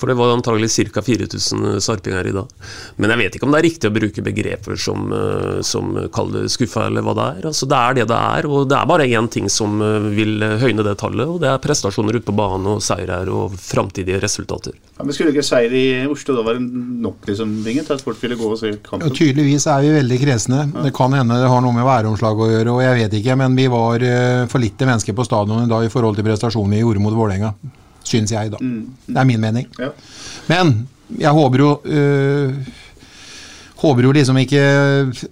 For 0.00 0.08
det 0.08 0.16
var 0.16 0.32
antagelig 0.32 0.70
ca. 0.94 1.02
4000 1.04 1.80
sarpinger 1.84 2.26
i 2.26 2.32
dag. 2.32 2.48
Men 2.96 3.12
jeg 3.12 3.20
vet 3.20 3.36
ikke 3.36 3.48
om 3.48 3.52
det 3.52 3.58
er 3.60 3.66
riktig 3.68 3.90
å 3.90 3.92
bruke 3.92 4.24
begreper 4.24 4.80
som, 4.80 5.10
uh, 5.12 5.60
som 5.66 5.92
kaller 6.14 6.48
skuffa, 6.52 6.86
eller 6.88 7.04
hva 7.04 7.16
det 7.18 7.26
er. 7.34 7.48
Altså, 7.50 7.68
det 7.68 7.80
er 7.80 7.98
det 7.98 8.06
det 8.10 8.20
er, 8.20 8.48
og 8.48 8.68
det 8.70 8.78
er 8.78 8.88
bare 8.88 9.08
én 9.10 9.28
ting 9.30 9.48
som 9.52 9.80
eh, 9.84 10.08
vil 10.16 10.40
høyne 10.60 10.84
det 10.86 10.96
tallet, 11.00 11.28
og 11.28 11.40
det 11.42 11.50
er 11.50 11.60
prestasjoner 11.62 12.16
ute 12.16 12.26
på 12.26 12.34
banen 12.36 12.68
og 12.72 12.82
seirer 12.84 13.28
og 13.32 13.56
framtidige 13.60 14.20
resultater. 14.22 14.76
Ja, 14.96 15.04
men 15.04 15.16
Skulle 15.16 15.34
ikke 15.34 15.44
seier 15.44 15.74
i 15.76 15.84
Oslo 16.10 16.38
da 16.38 16.44
være 16.48 16.62
nok 16.64 17.28
liksom, 17.28 17.52
Bingen, 17.64 17.84
til 17.86 17.98
at 17.98 18.04
folk 18.04 18.20
ville 18.22 18.38
gå 18.40 18.48
og 18.48 18.58
se 18.60 18.72
kampen? 18.78 19.04
Ja, 19.04 19.16
tydeligvis 19.16 19.68
er 19.68 19.84
vi 19.84 19.92
veldig 19.98 20.20
kresne. 20.24 20.62
Ja. 20.64 20.86
Det 20.86 20.94
kan 20.96 21.16
hende 21.16 21.38
det 21.40 21.52
har 21.52 21.64
noe 21.64 21.69
med 21.76 21.86
væromslag 21.86 22.40
å 22.40 22.50
gjøre, 22.50 22.74
og 22.74 22.82
jeg 22.84 22.98
vet 22.98 23.16
ikke, 23.20 23.36
men 23.40 23.56
vi 23.58 23.66
var 23.72 24.04
eh, 24.06 24.44
for 24.50 24.62
lite 24.62 24.88
mennesker 24.88 25.16
på 25.16 25.26
stadionet 25.26 25.70
da 25.70 25.82
i 25.84 25.92
forhold 25.92 26.18
til 26.18 26.26
prestasjonen 26.26 26.76
vi 26.76 26.82
gjorde 26.82 27.02
mot 27.04 27.16
Vålerenga. 27.16 27.54
Syns 28.06 28.32
jeg, 28.32 28.52
da. 28.52 28.60
Mm. 28.60 29.06
Det 29.06 29.18
er 29.20 29.28
min 29.28 29.42
mening. 29.42 29.66
Ja. 29.78 29.90
Men 30.50 30.74
jeg 31.18 31.34
håper 31.36 31.62
jo 31.62 31.70
øh, 31.84 32.54
håper 33.80 34.06
jo 34.06 34.12
liksom 34.14 34.38
ikke 34.40 34.62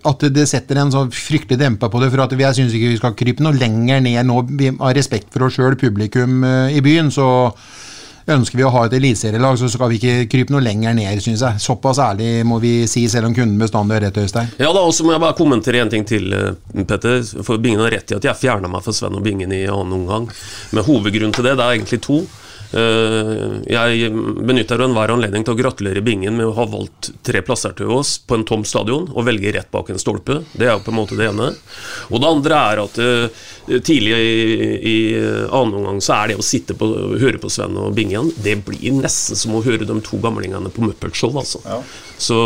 at 0.09 0.25
det 0.35 0.47
setter 0.49 0.81
en 0.81 0.93
så 0.93 1.05
fryktelig 1.13 1.59
dempa 1.61 1.91
på 1.93 2.01
det. 2.03 2.11
For 2.13 2.25
at 2.25 2.37
jeg 2.39 2.59
syns 2.59 2.77
ikke 2.77 2.93
vi 2.95 3.01
skal 3.01 3.17
krype 3.19 3.45
noe 3.45 3.57
lenger 3.57 4.03
ned 4.05 4.21
nå. 4.29 4.41
Av 4.79 4.95
respekt 4.97 5.33
for 5.35 5.49
oss 5.49 5.59
sjøl, 5.59 5.79
publikum 5.81 6.43
øh, 6.45 6.73
i 6.73 6.83
byen, 6.85 7.13
så 7.15 7.29
ønsker 8.29 8.59
vi 8.61 8.65
å 8.67 8.73
ha 8.75 8.85
et 8.87 8.97
eliteserielag, 8.99 9.59
så 9.61 9.71
skal 9.73 9.93
vi 9.93 9.99
ikke 10.01 10.29
krype 10.33 10.55
noe 10.55 10.65
lenger 10.65 10.97
ned, 10.97 11.23
syns 11.25 11.45
jeg. 11.45 11.63
Såpass 11.63 12.01
ærlig 12.03 12.45
må 12.49 12.61
vi 12.63 12.73
si, 12.91 13.07
selv 13.11 13.31
om 13.31 13.37
kunden 13.37 13.59
bestandig 13.61 13.99
har 13.99 14.07
rett, 14.09 14.21
Øystein. 14.23 14.51
Ja 14.61 14.73
da, 14.75 14.83
og 14.85 14.95
så 14.97 15.07
må 15.07 15.15
jeg 15.15 15.25
bare 15.25 15.39
kommentere 15.39 15.83
en 15.83 15.93
ting 15.93 16.05
til, 16.09 16.33
øh, 16.33 16.85
Petter. 16.89 17.23
For 17.43 17.61
Bingen 17.63 17.81
har 17.85 17.95
rett 17.95 18.13
i 18.13 18.19
at 18.19 18.29
jeg 18.29 18.41
fjerna 18.41 18.71
meg 18.71 18.85
for 18.85 18.97
Sven 18.97 19.17
og 19.19 19.25
Bingen 19.25 19.53
i 19.53 19.65
annen 19.67 19.97
omgang. 20.03 20.29
Men 20.73 20.87
hovedgrunnen 20.87 21.35
til 21.35 21.49
det, 21.49 21.57
det 21.59 21.65
er 21.65 21.79
egentlig 21.79 22.03
to. 22.05 22.23
Eh, 22.69 23.45
jeg 23.73 24.11
benytter 24.45 24.83
enhver 24.85 25.15
anledning 25.15 25.45
til 25.47 25.55
å 25.55 25.59
gratulere 25.59 26.03
Bingen 26.05 26.37
med 26.37 26.51
å 26.51 26.57
ha 26.59 26.67
valgt 26.69 27.11
tre 27.25 27.41
plasser 27.45 27.73
til 27.79 27.93
oss 27.97 28.19
på 28.21 28.37
en 28.37 28.45
tom 28.49 28.65
stadion 28.69 29.07
og 29.09 29.25
velge 29.29 29.55
rett 29.57 29.71
bak 29.73 29.89
en 29.91 30.01
stolpe. 30.01 30.43
Det 30.53 30.69
er 30.69 30.75
jo 30.75 30.85
på 30.85 30.93
en 30.93 30.99
måte 30.99 31.17
det 31.19 31.31
ene. 31.31 31.51
Og 32.13 32.21
det 32.21 32.29
andre 32.29 32.61
er 32.73 32.83
at 32.85 33.01
eh, 33.05 33.47
tidlig 33.81 34.19
i, 34.19 34.69
i 34.93 34.99
annen 35.19 35.81
omgang 35.81 36.03
så 36.05 36.19
er 36.19 36.33
det 36.33 36.41
å 36.41 36.45
sitte 36.45 36.77
på, 36.79 36.91
høre 37.21 37.41
på 37.41 37.51
Sven 37.53 37.77
og 37.81 37.95
Bingen 37.97 38.31
Det 38.37 38.57
blir 38.67 38.95
nesten 38.97 39.39
som 39.39 39.57
å 39.57 39.65
høre 39.65 39.89
de 39.89 39.97
to 40.05 40.21
gamlingene 40.23 40.73
på 40.73 40.85
Muppet 40.85 41.17
Show, 41.17 41.33
altså. 41.41 41.63
Ja. 41.65 41.81
Så, 42.19 42.39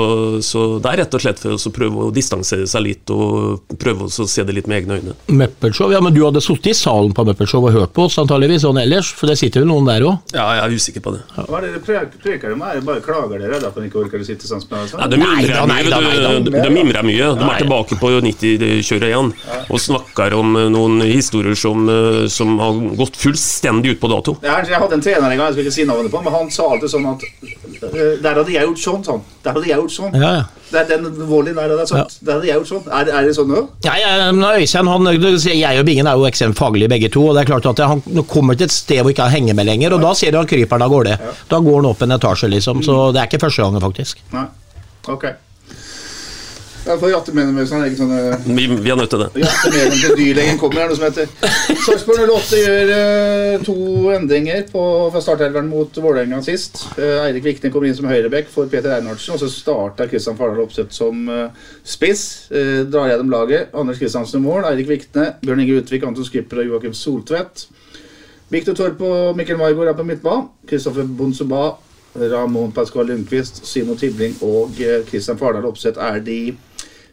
så, 0.45 0.64
det 0.83 0.91
er 0.93 1.02
rett 1.02 1.14
og 1.17 1.23
slett 1.25 1.41
for 1.41 1.57
oss 1.57 1.67
å 1.69 1.73
prøve 1.75 2.09
å 2.09 2.12
distansere 2.14 2.67
seg 2.69 2.85
litt 2.85 3.12
og 3.12 3.75
prøve 3.81 4.09
å 4.09 4.29
se 4.29 4.45
det 4.47 4.57
litt 4.57 4.69
med 4.71 4.83
egne 4.83 4.99
øyne. 5.00 5.17
Meppelshow, 5.33 5.93
ja, 5.93 6.00
Men 6.05 6.14
du 6.14 6.23
hadde 6.26 6.43
sittet 6.45 6.73
i 6.73 6.76
salen 6.76 7.14
på 7.17 7.25
Meppelshow 7.29 7.64
og 7.64 7.76
hørt 7.76 7.95
på 7.97 8.07
oss 8.09 8.19
antageligvis 8.21 8.67
sånn 8.67 8.81
ellers, 8.83 9.12
for 9.17 9.33
det 9.33 9.38
sitter 9.41 9.64
jo 9.64 9.71
noen 9.71 9.88
der 9.88 10.07
òg? 10.07 10.33
Ja, 10.37 10.47
jeg 10.59 10.64
er 10.64 10.76
usikker 10.76 11.05
på 11.05 11.14
det. 11.17 11.23
Ja. 11.37 11.47
Hva 11.49 11.61
er 11.61 11.67
det 11.67 11.83
dere 11.87 12.09
preker 12.23 12.57
om? 12.57 12.64
Er 12.67 12.81
det 12.81 12.87
bare 12.88 13.05
klager 13.05 13.43
dere 13.43 13.61
da, 13.61 13.71
for 13.71 13.81
at 13.81 13.81
dere 13.81 13.91
ikke 13.91 14.02
orker 14.05 14.25
å 14.25 14.29
sitte 14.29 14.49
sammen 14.50 14.69
med 14.71 14.87
oss? 14.87 14.97
Ja, 14.97 15.09
de 15.12 15.21
mimrer 15.21 15.69
mye. 15.71 16.35
De, 16.49 16.57
de 16.57 16.75
mimrer 16.75 17.07
mye. 17.07 17.31
De 17.38 17.49
er 17.49 17.64
tilbake 17.64 18.00
på 18.00 18.12
90-kjøret 18.29 19.09
igjen 19.11 19.33
og 19.73 19.81
snakker 19.81 20.37
om 20.37 20.57
noen 20.73 21.00
historier 21.07 21.57
som, 21.59 21.87
eh, 21.88 22.26
som 22.33 22.59
har 22.61 22.81
gått 22.99 23.17
fullstendig 23.21 23.97
ut 23.97 24.02
på 24.02 24.11
dato. 24.12 24.37
Jeg 24.43 24.81
hadde 24.83 24.99
en 24.99 25.05
trener 25.05 25.29
en 25.31 25.38
gang, 25.38 25.47
jeg 25.49 25.57
skal 25.57 25.67
ikke 25.67 25.76
si 25.79 25.88
navnet 25.88 26.12
på 26.12 26.23
men 26.23 26.33
han 26.35 26.50
sa 26.52 26.69
alltid 26.73 26.93
sånn 26.93 27.09
at 27.11 27.25
eh, 27.25 28.14
Der 28.23 28.38
hadde 28.38 28.52
jeg 28.55 28.67
gjort 28.69 28.83
sånn, 28.83 29.05
sånn. 29.07 29.23
Der 29.45 29.57
hadde 29.57 29.62
jeg 29.69 29.78
gjort 29.81 29.95
sånn. 29.95 30.16
Ja, 30.19 30.33
ja. 30.38 30.42
Det 30.73 30.81
er 30.81 30.88
den 30.88 31.04
volleyen 31.28 31.59
der, 31.59 31.69
det 31.69 31.85
er, 31.85 31.88
sånn. 31.90 32.00
ja. 32.00 32.07
Det 32.26 32.33
hadde 32.35 32.49
jeg 32.49 32.59
gjort 32.59 32.71
sånn. 32.71 32.87
Er, 32.88 33.11
er 33.12 33.28
det 33.28 33.35
sånn 33.37 33.52
nå? 33.52 33.62
Ja, 33.85 33.95
men 34.33 34.47
Øystein, 34.49 34.88
han, 34.88 35.11
jeg 35.12 35.83
og 35.83 35.87
Bingen 35.88 36.09
er 36.09 36.19
jo 36.19 36.26
ekstremt 36.31 36.59
faglige 36.59 36.90
begge 36.92 37.12
to. 37.12 37.26
og 37.28 37.37
det 37.37 37.45
er 37.45 37.52
klart 37.52 37.69
at 37.73 37.85
Han 37.87 38.25
kommer 38.31 38.59
til 38.59 38.71
et 38.71 38.75
sted 38.75 39.02
hvor 39.02 39.12
ikke 39.12 39.28
han 39.28 39.37
henger 39.37 39.59
med 39.59 39.69
lenger, 39.69 39.95
og 39.97 40.04
da 40.04 40.14
ser 40.19 40.33
du 40.33 40.40
han 40.40 40.50
kryper 40.50 40.83
Da 40.83 40.88
gårde. 40.88 41.16
Ja. 41.21 41.33
Da 41.52 41.62
går 41.62 41.81
han 41.83 41.90
opp 41.92 42.02
en 42.02 42.19
etasje, 42.19 42.50
liksom. 42.52 42.83
Så 42.83 42.99
det 43.12 43.23
er 43.23 43.31
ikke 43.31 43.45
første 43.47 43.62
gangen, 43.66 43.85
faktisk. 43.85 44.25
Nei, 44.35 44.47
ok 45.12 45.33
Jeg 46.83 46.99
får 46.99 47.12
jatte 47.12 47.33
med 47.37 47.47
dem 47.47 47.67
sånn 47.69 47.83
Vi, 48.57 48.65
vi 48.67 48.91
er 48.91 48.97
nødt 48.99 49.12
til 49.12 49.21
det. 49.23 49.29
Jatte 49.39 49.71
med 49.71 49.85
dem 49.93 49.99
til 50.01 50.17
dyrlegen 50.19 50.57
kommer, 50.59 50.81
er 50.83 50.91
noe 50.91 50.99
som 50.99 51.05
heter. 51.07 51.29
Sarpsborg 51.85 52.25
08 52.27 52.59
gjør 52.59 52.91
uh, 52.91 53.62
to 53.62 53.77
endringer 54.17 54.65
på, 54.67 54.83
fra 55.15 55.23
startelveren 55.23 55.69
mot 55.71 56.01
Vålerenga 56.03 56.41
sist. 56.43 56.81
Uh, 56.97 57.21
Eirik 57.29 57.47
Vikne 57.47 57.71
kommer 57.71 57.87
inn 57.87 57.95
som 57.99 58.09
høyrebekk 58.11 58.51
for 58.51 58.71
Peter 58.73 58.97
Einarsen, 58.97 59.37
og 59.37 59.45
så 59.45 59.51
starter 59.53 60.11
Kristian 60.11 60.39
Fardal 60.41 60.65
Opseth 60.65 60.91
som 60.97 61.23
eh, 61.31 61.69
spiss. 61.87 62.25
Drar 62.51 63.12
gjennom 63.12 63.31
laget. 63.31 63.71
Anders 63.79 64.03
Kristiansen 64.03 64.43
i 64.43 64.47
mål, 64.49 64.67
Eirik 64.73 64.91
Vikne, 64.91 65.29
Bjørn 65.45 65.62
Inge 65.62 65.79
Utvik, 65.85 66.09
Anton 66.09 66.27
Skipper 66.27 66.65
og 66.65 66.73
Joakim 66.73 66.99
Soltvedt. 66.99 67.69
Victor 68.53 68.77
Torp 68.77 69.01
og 69.07 69.39
Mikkel 69.39 69.61
Maigård 69.61 69.93
er 69.93 69.97
på 69.97 70.09
midtbanen. 70.09 70.51
Kristoffer 70.69 71.07
Bonsuba, 71.07 71.77
Ramón 72.19 72.75
Pascual 72.75 73.07
Lundqvist, 73.09 73.62
Simo 73.67 73.95
Tibling 73.97 74.35
og 74.45 74.77
Kristian 75.09 75.39
Fardal 75.41 75.71
Opseth 75.71 76.03
er 76.03 76.21
de 76.21 76.41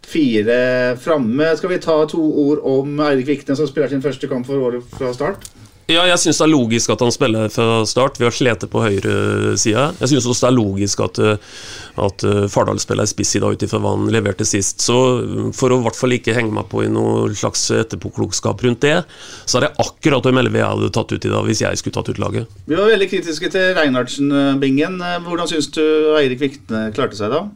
fire 0.09 0.59
framme. 1.01 1.53
Skal 1.57 1.73
vi 1.73 1.81
ta 1.83 2.01
to 2.09 2.21
ord 2.47 2.65
om 2.67 2.99
Eirik 3.05 3.29
Vikne, 3.29 3.57
som 3.57 3.69
spiller 3.69 3.91
sin 3.91 4.03
første 4.03 4.29
kamp 4.31 4.47
for 4.49 4.69
året 4.69 4.97
fra 4.97 5.13
start? 5.15 5.49
Ja, 5.89 6.03
jeg 6.05 6.21
syns 6.21 6.37
det 6.37 6.43
er 6.45 6.51
logisk 6.51 6.91
at 6.93 7.01
han 7.01 7.09
spiller 7.09 7.49
fra 7.49 7.79
start. 7.89 8.19
Vi 8.21 8.27
har 8.27 8.33
slitt 8.35 8.61
på 8.69 8.81
høyresida. 8.83 9.87
Jeg 9.97 10.11
syns 10.11 10.27
også 10.29 10.45
det 10.45 10.49
er 10.51 10.53
logisk 10.59 11.01
at, 11.01 11.17
eh, 11.17 11.55
at 12.05 12.25
eh, 12.29 12.43
Fardal 12.53 12.77
spiller 12.81 13.09
spiss 13.09 13.33
i 13.39 13.41
dag 13.41 13.55
ut 13.57 13.65
ifra 13.65 13.79
hva 13.81 13.95
han 13.95 14.05
leverte 14.13 14.45
sist. 14.45 14.83
Så 14.85 14.97
mm, 15.23 15.47
for 15.57 15.73
å 15.73 15.79
i 15.79 15.87
hvert 15.87 15.97
fall 15.97 16.13
ikke 16.13 16.35
henge 16.37 16.53
meg 16.53 16.67
på 16.69 16.83
i 16.85 16.91
noe 16.93 17.31
slags 17.33 17.63
etterpåklokskap 17.73 18.61
rundt 18.67 18.85
det, 18.85 18.99
så 19.49 19.57
er 19.57 19.65
det 19.65 19.71
akkurat 19.81 20.29
hvem 20.29 20.43
LV 20.43 20.59
jeg 20.59 20.67
hadde 20.75 20.91
tatt 20.93 21.15
ut 21.15 21.25
i 21.25 21.33
dag 21.33 21.49
hvis 21.49 21.63
jeg 21.65 21.81
skulle 21.81 21.97
tatt 21.97 22.13
ut 22.13 22.21
laget. 22.21 22.59
Vi 22.69 22.77
var 22.77 22.93
veldig 22.93 23.09
kritiske 23.09 23.49
til 23.57 23.73
Reinhardsen-bingen. 23.79 25.01
Hvordan 25.25 25.49
syns 25.49 25.73
du 25.73 25.81
Eirik 26.19 26.43
Vikne 26.45 26.91
klarte 26.93 27.17
seg 27.17 27.33
da? 27.33 27.47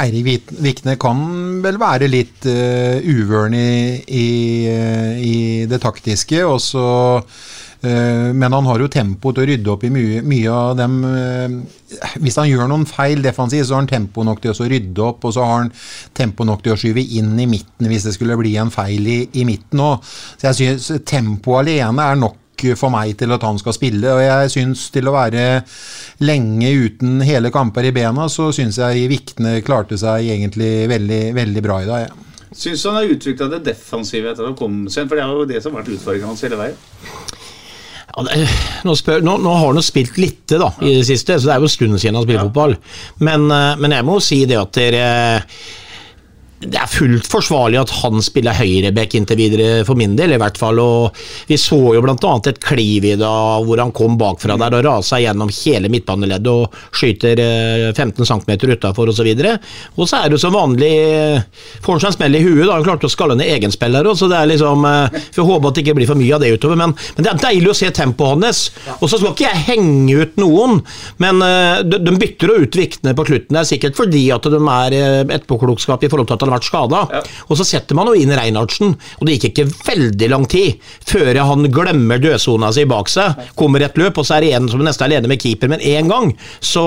Eirik 0.00 0.52
Vikne 0.62 0.96
kan 1.00 1.18
vel 1.64 1.78
være 1.80 2.08
litt 2.10 2.46
uh, 2.48 2.98
uvøren 3.02 3.56
i, 3.56 4.00
i, 4.08 4.28
eh, 4.70 5.18
i 5.20 5.34
det 5.68 5.80
taktiske, 5.82 6.40
og 6.48 6.58
så 6.62 6.86
eh, 7.84 8.30
men 8.32 8.54
han 8.54 8.68
har 8.68 8.80
jo 8.80 8.90
tempo 8.92 9.32
til 9.32 9.44
å 9.44 9.48
rydde 9.50 9.72
opp 9.72 9.84
i 9.84 9.92
mye, 9.92 10.22
mye 10.24 10.52
av 10.54 10.76
dem 10.78 10.98
uh, 11.04 11.56
Hvis 12.22 12.38
han 12.40 12.48
gjør 12.48 12.70
noen 12.70 12.86
feil 12.88 13.24
defensivt, 13.24 13.68
så 13.68 13.76
har 13.76 13.84
han 13.84 13.90
tempo 13.90 14.24
nok 14.24 14.42
til 14.42 14.54
å 14.54 14.68
rydde 14.72 15.06
opp, 15.06 15.26
og 15.28 15.36
så 15.36 15.46
har 15.46 15.64
han 15.64 15.72
tempo 16.16 16.46
nok 16.48 16.64
til 16.64 16.74
å 16.74 16.78
skyve 16.80 17.04
inn 17.18 17.34
i 17.36 17.48
midten 17.50 17.90
hvis 17.90 18.08
det 18.08 18.16
skulle 18.16 18.38
bli 18.40 18.56
en 18.62 18.72
feil 18.72 19.08
i, 19.08 19.18
i 19.38 19.46
midten 19.48 19.82
òg. 19.84 20.14
Så 20.38 20.50
jeg 20.50 20.60
syns 20.62 21.04
tempo 21.08 21.58
alene 21.60 22.08
er 22.08 22.22
nok 22.22 22.41
for 22.78 22.92
meg 22.94 23.14
til 23.20 23.34
at 23.34 23.44
han 23.46 23.60
skal 23.60 23.76
spille. 23.76 24.08
Og 24.14 24.22
jeg 24.22 24.52
syns 24.54 24.88
til 24.94 25.08
å 25.08 25.14
være 25.16 25.46
lenge 26.24 26.72
uten 26.86 27.22
hele 27.26 27.52
kamper 27.54 27.88
i 27.88 27.94
bena, 27.94 28.28
så 28.32 28.50
syns 28.54 28.80
jeg 28.80 29.08
Vikne 29.10 29.58
klarte 29.66 29.98
seg 30.00 30.30
egentlig 30.34 30.88
veldig, 30.90 31.22
veldig 31.38 31.64
bra 31.64 31.80
i 31.82 31.88
dag. 31.90 32.06
Ja. 32.06 32.28
Syns 32.52 32.82
du 32.82 32.88
han 32.90 32.98
har 33.00 33.12
utvikla 33.14 33.48
det 33.48 33.62
defensive 33.70 34.32
etter 34.32 34.44
at 34.44 34.50
han 34.50 34.58
kom 34.58 34.82
seg? 34.92 35.08
For 35.08 35.16
det 35.16 35.24
er 35.24 35.36
jo 35.36 35.48
det 35.48 35.62
som 35.64 35.72
har 35.72 35.82
vært 35.82 35.94
utfordringen 35.96 36.32
hans 36.32 36.44
hele 36.44 36.58
veien. 36.60 36.80
Ja, 38.12 38.24
det, 38.26 38.40
nå, 38.84 38.94
spør, 38.98 39.22
nå, 39.24 39.38
nå 39.40 39.52
har 39.56 39.70
han 39.70 39.80
jo 39.80 39.84
spilt 39.86 40.18
lite 40.20 40.58
da, 40.60 40.68
i 40.84 40.98
det 40.98 41.06
siste, 41.08 41.38
så 41.40 41.48
det 41.48 41.54
er 41.54 41.62
jo 41.62 41.70
en 41.70 41.72
stund 41.72 41.96
siden 41.96 42.12
han 42.12 42.20
har 42.20 42.26
spilt 42.28 42.42
fotball. 42.42 42.74
Men, 43.24 43.46
eh, 43.48 43.78
men 43.80 43.96
jeg 43.96 44.04
må 44.04 44.18
jo 44.18 44.24
si 44.26 44.42
det 44.48 44.58
at 44.60 44.76
dere 44.76 45.06
det 46.62 46.78
er 46.78 46.90
fullt 46.90 47.26
forsvarlig 47.30 47.80
at 47.80 47.92
han 48.02 48.22
spiller 48.24 48.56
høyreback 48.56 49.16
inntil 49.18 49.38
videre, 49.40 49.70
for 49.86 49.98
min 49.98 50.14
del 50.18 50.36
i 50.36 50.40
hvert 50.40 50.58
fall. 50.60 50.78
og 50.82 51.18
Vi 51.48 51.58
så 51.60 51.78
jo 51.96 52.02
bl.a. 52.04 52.32
et 52.48 52.60
kliv 52.62 53.06
i 53.08 53.16
dag 53.18 53.66
hvor 53.66 53.82
han 53.82 53.94
kom 53.96 54.18
bakfra 54.20 54.56
der 54.60 54.78
og 54.78 54.84
rasa 54.86 55.20
gjennom 55.22 55.50
hele 55.62 55.90
midtbaneleddet 55.92 56.52
og 56.52 56.76
skyter 56.94 57.42
eh, 57.42 57.88
15 57.92 58.28
cm 58.28 58.52
utafor 58.76 59.12
osv. 59.12 59.30
Og 59.96 60.08
så 60.08 60.22
er 60.22 60.32
det 60.32 60.40
som 60.42 60.54
vanlig 60.54 60.92
eh, 60.92 61.48
Får 61.82 61.96
han 61.96 62.02
seg 62.02 62.10
en 62.12 62.16
smell 62.16 62.36
i 62.36 62.42
huet, 62.44 62.64
da 62.66 62.76
han 62.76 62.84
klarte 62.86 63.08
å 63.08 63.12
skalle 63.12 63.36
ned 63.38 63.50
egenspillere. 63.50 64.14
så 64.16 64.28
det 64.30 64.38
er 64.38 64.50
liksom, 64.52 64.86
Får 65.34 65.42
Vi 65.42 65.48
håper 65.48 65.68
at 65.68 65.78
det 65.78 65.84
ikke 65.84 65.96
blir 65.98 66.10
for 66.10 66.20
mye 66.20 66.36
av 66.36 66.44
det 66.44 66.52
utover, 66.54 66.78
men, 66.78 66.94
men 67.16 67.26
det 67.26 67.32
er 67.32 67.42
deilig 67.42 67.72
å 67.72 67.76
se 67.76 67.90
tempoet 67.94 68.46
hans. 68.46 68.62
Og 69.00 69.08
så 69.10 69.18
skal 69.18 69.32
ikke 69.32 69.48
jeg 69.48 69.64
henge 69.68 70.18
ut 70.22 70.38
noen, 70.40 70.80
men 71.22 71.42
eh, 71.44 71.82
de, 71.86 72.00
de 72.02 72.14
bytter 72.18 72.52
jo 72.52 72.66
ut 72.66 72.78
viktene 72.78 73.16
på 73.18 73.26
slutten. 73.28 73.56
Det 73.56 73.62
er 73.62 73.70
sikkert 73.72 73.98
fordi 73.98 74.24
at 74.34 74.48
de 74.52 74.60
er 74.60 74.96
eh, 74.98 75.20
etterpåklokskap 75.24 76.06
i 76.06 76.12
forhold 76.12 76.30
til 76.30 76.38
at 76.38 76.46
han 76.46 76.51
har 76.52 76.60
vært 76.60 76.68
skada. 76.68 77.02
Og 77.48 77.58
så 77.58 77.66
setter 77.66 77.98
man 77.98 78.10
jo 78.10 78.16
inn 78.18 78.32
Reinhardsen, 78.36 78.94
og 79.18 79.28
det 79.28 79.38
gikk 79.38 79.48
ikke 79.50 79.68
veldig 79.88 80.30
lang 80.32 80.46
tid 80.50 80.82
før 81.08 81.40
han 81.48 81.68
glemmer 81.72 82.20
dødsona 82.22 82.72
si 82.74 82.86
bak 82.88 83.10
seg. 83.12 83.40
Kommer 83.58 83.84
et 83.84 83.98
løp, 84.00 84.20
og 84.20 84.28
så 84.28 84.38
er 84.38 84.46
det 84.46 84.52
en 84.56 84.68
som 84.72 84.82
nesten 84.84 85.06
er 85.06 85.12
alene 85.12 85.32
med 85.32 85.42
keeper 85.42 85.70
med 85.72 85.84
en 85.92 86.12
gang. 86.12 86.32
Så 86.60 86.84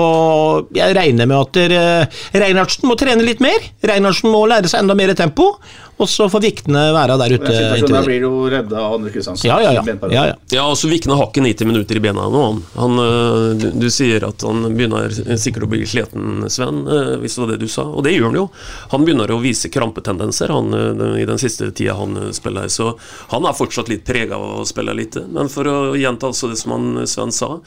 jeg 0.76 0.96
regner 0.96 1.28
med 1.28 1.38
at 1.42 1.60
eh, 1.66 2.22
Reinhardsen 2.36 2.88
må 2.88 2.98
trene 2.98 3.26
litt 3.26 3.42
mer. 3.44 3.60
Reinhardsen 3.86 4.32
må 4.32 4.44
lære 4.50 4.70
seg 4.70 4.84
enda 4.84 4.96
mer 4.98 5.14
tempo, 5.18 5.52
og 5.96 6.10
så 6.10 6.28
får 6.32 6.44
Vikne 6.46 6.86
være 6.96 7.18
der 7.20 7.36
ute. 7.36 7.52
Inntil 7.78 7.98
blir 8.06 8.26
jo 8.26 8.32
redda 8.52 8.80
av 8.82 8.96
Andre 8.98 9.12
Kristiansen. 9.14 9.48
Ja, 9.48 9.60
ja, 9.62 9.74
ja. 9.76 9.84
Ja, 10.10 10.24
ja. 10.32 10.34
Ja, 10.52 10.64
altså 10.64 10.90
Vikne 10.90 11.18
har 11.18 11.30
ikke 11.30 11.44
90 11.44 11.70
minutter 11.70 11.98
i 11.98 12.04
bena 12.04 12.26
nå. 12.32 12.42
Han, 12.46 12.62
han, 12.74 12.98
øh, 13.04 13.46
du, 13.60 13.68
du 13.84 13.88
sier 13.92 14.24
at 14.28 14.44
han 14.46 14.64
begynner 14.76 15.12
sikkert 15.12 15.68
å 15.68 15.70
bli 15.72 15.84
sliten, 15.88 16.46
Sven, 16.52 16.82
øh, 16.88 17.14
hvis 17.22 17.36
det 17.36 17.44
var 17.44 17.54
det 17.54 17.60
du 17.62 17.68
sa. 17.70 17.86
Og 17.86 18.04
det 18.06 18.16
gjør 18.16 18.30
han 18.30 18.40
jo. 18.40 18.48
Han 18.92 19.06
begynner 19.06 19.32
å 19.32 19.40
vise 19.42 19.70
krampetendenser 19.72 20.52
han, 20.52 20.72
øh, 20.74 21.16
i 21.20 21.28
den 21.28 21.40
siste 21.40 21.70
tida 21.76 21.96
han 22.00 22.18
spiller 22.36 22.46
spiller. 22.46 22.68
Så 22.68 22.98
han 23.28 23.44
er 23.44 23.52
fortsatt 23.56 23.88
litt 23.88 24.04
prega 24.06 24.36
av 24.36 24.60
å 24.60 24.66
spille 24.66 24.94
lite. 24.94 25.26
Men 25.28 25.48
for 25.48 25.66
å 25.66 25.96
gjenta 25.96 26.30
altså 26.30 26.50
det 26.50 26.58
som 26.60 26.72
han, 26.72 27.06
Sven 27.06 27.32
sa. 27.32 27.58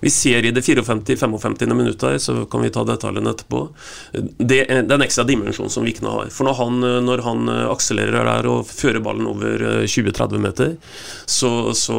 Vi 0.00 0.10
ser 0.10 0.44
i 0.44 0.50
det 0.50 0.62
54-55. 0.62 1.74
minuttet 1.74 2.02
her, 2.02 2.18
så 2.18 2.44
kan 2.46 2.62
vi 2.62 2.70
ta 2.70 2.84
detaljene 2.84 3.30
etterpå. 3.30 3.68
Det 4.38 4.64
er 4.68 4.82
den 4.82 5.02
ekstra 5.02 5.24
dimensjonen 5.24 5.70
som 5.70 5.84
Vikne 5.84 6.12
har. 6.12 6.30
For 6.30 6.48
når 6.48 6.58
han, 6.58 6.80
når 7.06 7.24
han 7.26 7.52
akselererer 7.78 8.28
der 8.28 8.50
og 8.50 8.66
fører 8.68 9.00
ballen 9.04 9.30
over 9.30 9.64
øh, 9.70 9.86
20-30 9.86 10.42
meter, 10.42 10.76
så, 11.24 11.72
så, 11.78 11.98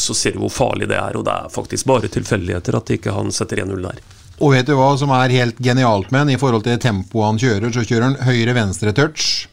så 0.00 0.16
ser 0.16 0.34
vi 0.34 0.42
hvor 0.42 0.52
farlig 0.52 0.90
det 0.90 0.98
er. 0.98 1.20
Og 1.20 1.28
det 1.28 1.36
er 1.36 1.54
faktisk 1.54 1.88
bare 1.90 2.10
tilfeldigheter 2.10 2.80
at 2.80 2.96
ikke 2.96 3.14
han 3.14 3.32
setter 3.34 3.62
1-0 3.64 3.84
der. 3.84 4.02
Og 4.42 4.50
vet 4.50 4.66
du 4.66 4.74
hva 4.74 4.88
som 4.98 5.12
er 5.14 5.30
helt 5.30 5.60
genialt 5.62 6.10
med 6.10 6.24
han 6.24 6.32
i 6.34 6.40
forhold 6.40 6.64
til 6.66 6.80
tempoet 6.82 7.28
han 7.28 7.38
kjører? 7.38 7.70
Så 7.74 7.84
kjører 7.86 8.08
han 8.08 8.16
høyre-venstre 8.26 8.94
touch. 8.96 9.46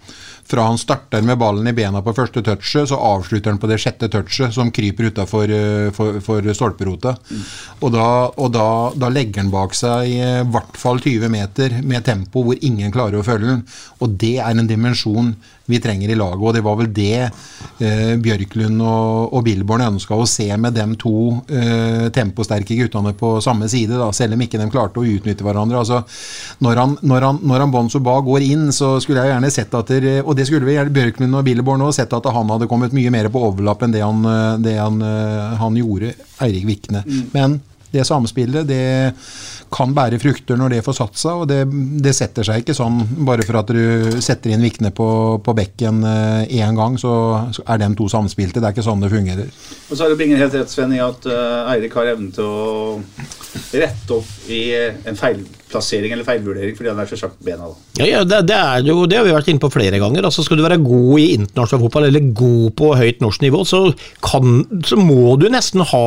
Fra 0.51 0.65
han 0.67 0.79
starter 0.79 1.24
med 1.24 1.39
ballen 1.39 1.70
i 1.70 1.74
bena 1.75 2.01
på 2.03 2.13
første 2.15 2.43
touchet, 2.43 2.89
så 2.91 2.98
avslutter 3.00 3.53
han 3.53 3.60
på 3.62 3.70
det 3.72 3.79
sjette 3.79 4.10
touchet, 4.12 4.51
som 4.51 4.72
kryper 4.75 5.08
utafor 5.12 5.53
for, 5.96 6.20
for 6.25 6.51
stolperota. 6.58 7.15
Og, 7.79 7.88
da, 7.93 8.08
og 8.36 8.51
da, 8.51 8.67
da 9.00 9.12
legger 9.13 9.46
han 9.46 9.53
bak 9.53 9.77
seg 9.77 10.12
i 10.12 10.20
hvert 10.51 10.75
fall 10.79 11.00
20 11.00 11.31
meter 11.31 11.79
med 11.88 12.03
tempo 12.08 12.43
hvor 12.43 12.60
ingen 12.60 12.91
klarer 12.91 13.22
å 13.22 13.25
følge 13.25 13.53
den. 13.53 13.63
Og 14.03 14.20
det 14.20 14.36
er 14.43 14.51
en 14.51 14.67
dimensjon 14.67 15.34
vi 15.65 15.80
trenger 15.80 16.10
i 16.10 16.18
laget, 16.18 16.41
og 16.41 16.56
det 16.56 16.63
var 16.65 16.77
vel 16.80 16.89
det 16.94 17.18
eh, 17.22 18.15
Bjørklund 18.22 18.82
og, 18.82 19.34
og 19.38 19.44
Billborn 19.46 19.86
ønska 19.86 20.18
å 20.18 20.27
se 20.30 20.48
med 20.58 20.75
dem 20.75 20.96
to 21.00 21.13
eh, 21.51 22.08
temposterke 22.13 22.77
guttene 22.80 23.13
på 23.18 23.36
samme 23.44 23.70
side, 23.72 24.00
da, 24.00 24.10
selv 24.15 24.36
om 24.38 24.46
ikke 24.46 24.60
de 24.62 24.70
klarte 24.74 25.01
å 25.01 25.08
utnytte 25.08 25.46
hverandre. 25.46 25.82
Altså, 25.84 26.01
når 26.65 26.84
han, 26.84 26.98
når 27.01 27.27
han, 27.27 27.41
når 27.48 27.65
han 27.65 27.74
Bonzo 27.74 28.01
Ba 28.03 28.18
går 28.25 28.48
inn, 28.48 28.70
så 28.75 28.96
skulle 29.03 29.24
jeg 29.24 29.36
gjerne 29.36 29.53
sett 29.53 29.77
at 29.77 29.91
der, 29.91 30.10
Og 30.25 30.36
det 30.38 30.48
skulle 30.50 30.68
vi 30.68 30.77
Bjørklund 30.94 31.39
og 31.39 31.46
Billborn 31.48 31.86
òg, 31.86 31.94
sett 31.96 32.13
at 32.13 32.32
han 32.34 32.53
hadde 32.56 32.70
kommet 32.72 32.96
mye 32.96 33.13
mer 33.13 33.30
på 33.32 33.44
overlapp 33.51 33.86
enn 33.86 33.96
det 33.96 34.03
han, 34.06 34.25
eh, 34.25 34.56
det 34.65 34.77
han, 34.80 35.01
eh, 35.01 35.58
han 35.62 35.77
gjorde, 35.77 36.15
Eirik 36.41 36.65
Vikne. 36.68 37.06
Men 37.36 37.60
det 37.91 38.07
samspillet, 38.07 38.67
det 38.67 39.13
kan 39.71 39.93
bære 39.95 40.19
frukter 40.19 40.60
når 40.60 40.75
det 40.75 40.83
får 40.83 40.98
satt 40.98 41.19
seg, 41.19 41.43
og 41.43 41.50
det, 41.51 41.62
det 42.03 42.15
setter 42.15 42.48
seg 42.48 42.63
ikke 42.63 42.75
sånn 42.75 43.00
bare 43.27 43.45
for 43.48 43.62
at 43.62 43.71
du 43.71 44.19
setter 44.24 44.51
inn 44.51 44.63
Vikne 44.65 44.91
på, 44.95 45.07
på 45.43 45.55
bekken 45.57 46.03
én 46.03 46.77
gang, 46.77 46.98
så 47.00 47.12
så 47.51 47.63
er 47.67 47.81
de 47.81 47.89
to 47.98 48.07
samspilte. 48.12 48.60
Det 48.60 48.69
er 48.69 48.75
ikke 48.75 48.86
sånn 48.86 49.03
det 49.03 49.12
fungerer. 49.12 49.50
Og 49.89 49.95
så 49.95 50.03
har 50.03 50.12
du 50.12 50.19
Bingen 50.19 50.39
helt 50.39 50.55
rett, 50.57 50.71
Sven, 50.71 50.93
i 50.95 51.01
at 51.03 51.27
uh, 51.29 51.71
Eirik 51.71 51.95
har 51.98 52.13
evnen 52.13 52.31
til 52.36 52.48
å 52.48 53.00
rette 53.75 54.17
opp 54.17 54.51
i 54.51 54.63
en 55.07 55.19
feilplassering 55.71 56.13
eller 56.13 56.27
feilvurdering 56.27 56.75
fordi 56.75 56.91
han 56.91 56.99
er 57.01 57.09
så 57.09 57.17
sjakk 57.19 57.37
bena. 57.43 57.69
Ja, 57.99 58.05
ja 58.07 58.21
det, 58.27 58.43
det, 58.49 58.57
er 58.57 58.85
jo, 58.85 59.05
det 59.09 59.17
har 59.19 59.25
vi 59.25 59.33
vært 59.33 59.49
inne 59.51 59.61
på 59.63 59.71
flere 59.71 59.99
ganger. 60.01 60.25
Altså, 60.27 60.43
skal 60.45 60.59
du 60.59 60.65
være 60.65 60.79
god 60.83 61.21
i 61.21 61.27
internasjonal 61.37 61.85
fotball, 61.85 62.07
eller 62.09 62.31
god 62.37 62.73
på 62.79 62.91
høyt 62.99 63.21
norsk 63.23 63.43
nivå, 63.45 63.63
så, 63.67 63.81
kan, 64.25 64.61
så 64.87 64.99
må 64.99 65.35
du 65.39 65.47
nesten 65.51 65.83
ha 65.91 66.05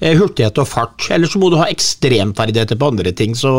eh, 0.00 0.14
hurtighet 0.18 0.60
og 0.60 0.68
fart. 0.68 1.08
Eller 1.14 1.30
så 1.30 1.40
må 1.40 1.50
du 1.52 1.58
ha 1.60 1.68
ekstremferdigheter 1.72 2.78
på 2.80 2.90
andre 2.92 3.14
ting. 3.16 3.36
Så 3.38 3.52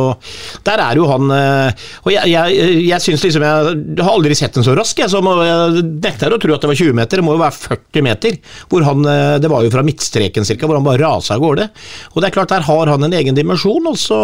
der 0.67 0.83
er 0.83 0.99
jo 0.99 1.09
han 1.09 1.31
eh, 1.33 1.87
Og 2.05 2.11
jeg, 2.13 2.31
jeg, 2.31 2.79
jeg 2.85 3.03
syns 3.03 3.25
liksom 3.25 3.45
jeg, 3.45 3.75
jeg 3.95 4.05
har 4.05 4.13
aldri 4.13 4.37
sett 4.37 4.59
en 4.59 4.67
så 4.67 4.75
rask, 4.77 4.99
jeg. 5.01 5.11
Så 5.11 5.23
må, 5.25 5.37
jeg 5.45 5.85
nekter 6.05 6.33
å 6.33 6.41
tro 6.41 6.55
at 6.55 6.65
det 6.65 6.71
var 6.71 6.81
20 6.81 6.99
meter. 7.01 7.21
Det 7.21 7.25
må 7.25 7.37
jo 7.37 7.43
være 7.43 7.57
40 7.57 8.07
meter. 8.09 8.39
Hvor 8.71 8.85
han, 8.87 9.09
eh, 9.09 9.37
det 9.41 9.51
var 9.51 9.65
jo 9.65 9.73
fra 9.73 9.85
midtstreken 9.85 10.47
cirka, 10.47 10.69
hvor 10.69 10.79
han 10.79 10.87
bare 10.87 11.03
rasa 11.03 11.37
av 11.37 11.43
gårde. 11.43 11.69
Og 12.13 12.21
det 12.21 12.29
er 12.29 12.37
klart, 12.37 12.53
der 12.53 12.65
har 12.67 12.93
han 12.93 13.07
en 13.07 13.17
egen 13.17 13.37
dimensjon. 13.37 13.91
Og 13.91 13.99
så 13.99 14.19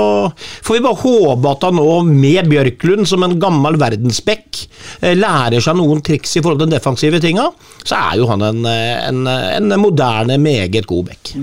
får 0.65 0.77
vi 0.77 0.83
bare 0.85 0.90
håpe 0.97 1.51
at 1.51 1.65
han 1.67 1.77
nå, 1.79 1.87
med 2.07 2.49
Bjørklund 2.51 3.07
som 3.09 3.23
en 3.25 3.37
gammel 3.41 3.77
verdensbekk, 3.81 4.63
eh, 5.01 5.15
lærer 5.17 5.63
seg 5.63 5.77
noen 5.79 6.01
triks 6.05 6.35
i 6.35 6.41
forhold 6.41 6.61
til 6.61 6.69
den 6.69 6.75
defensive 6.77 7.21
tinga. 7.23 7.47
Så 7.83 7.97
er 7.97 8.19
jo 8.21 8.27
han 8.31 8.43
en, 8.47 8.65
eh, 8.69 8.97
en, 9.07 9.23
en 9.27 9.77
moderne, 9.81 10.37
meget 10.41 10.87
god 10.89 11.11
bekk. 11.11 11.33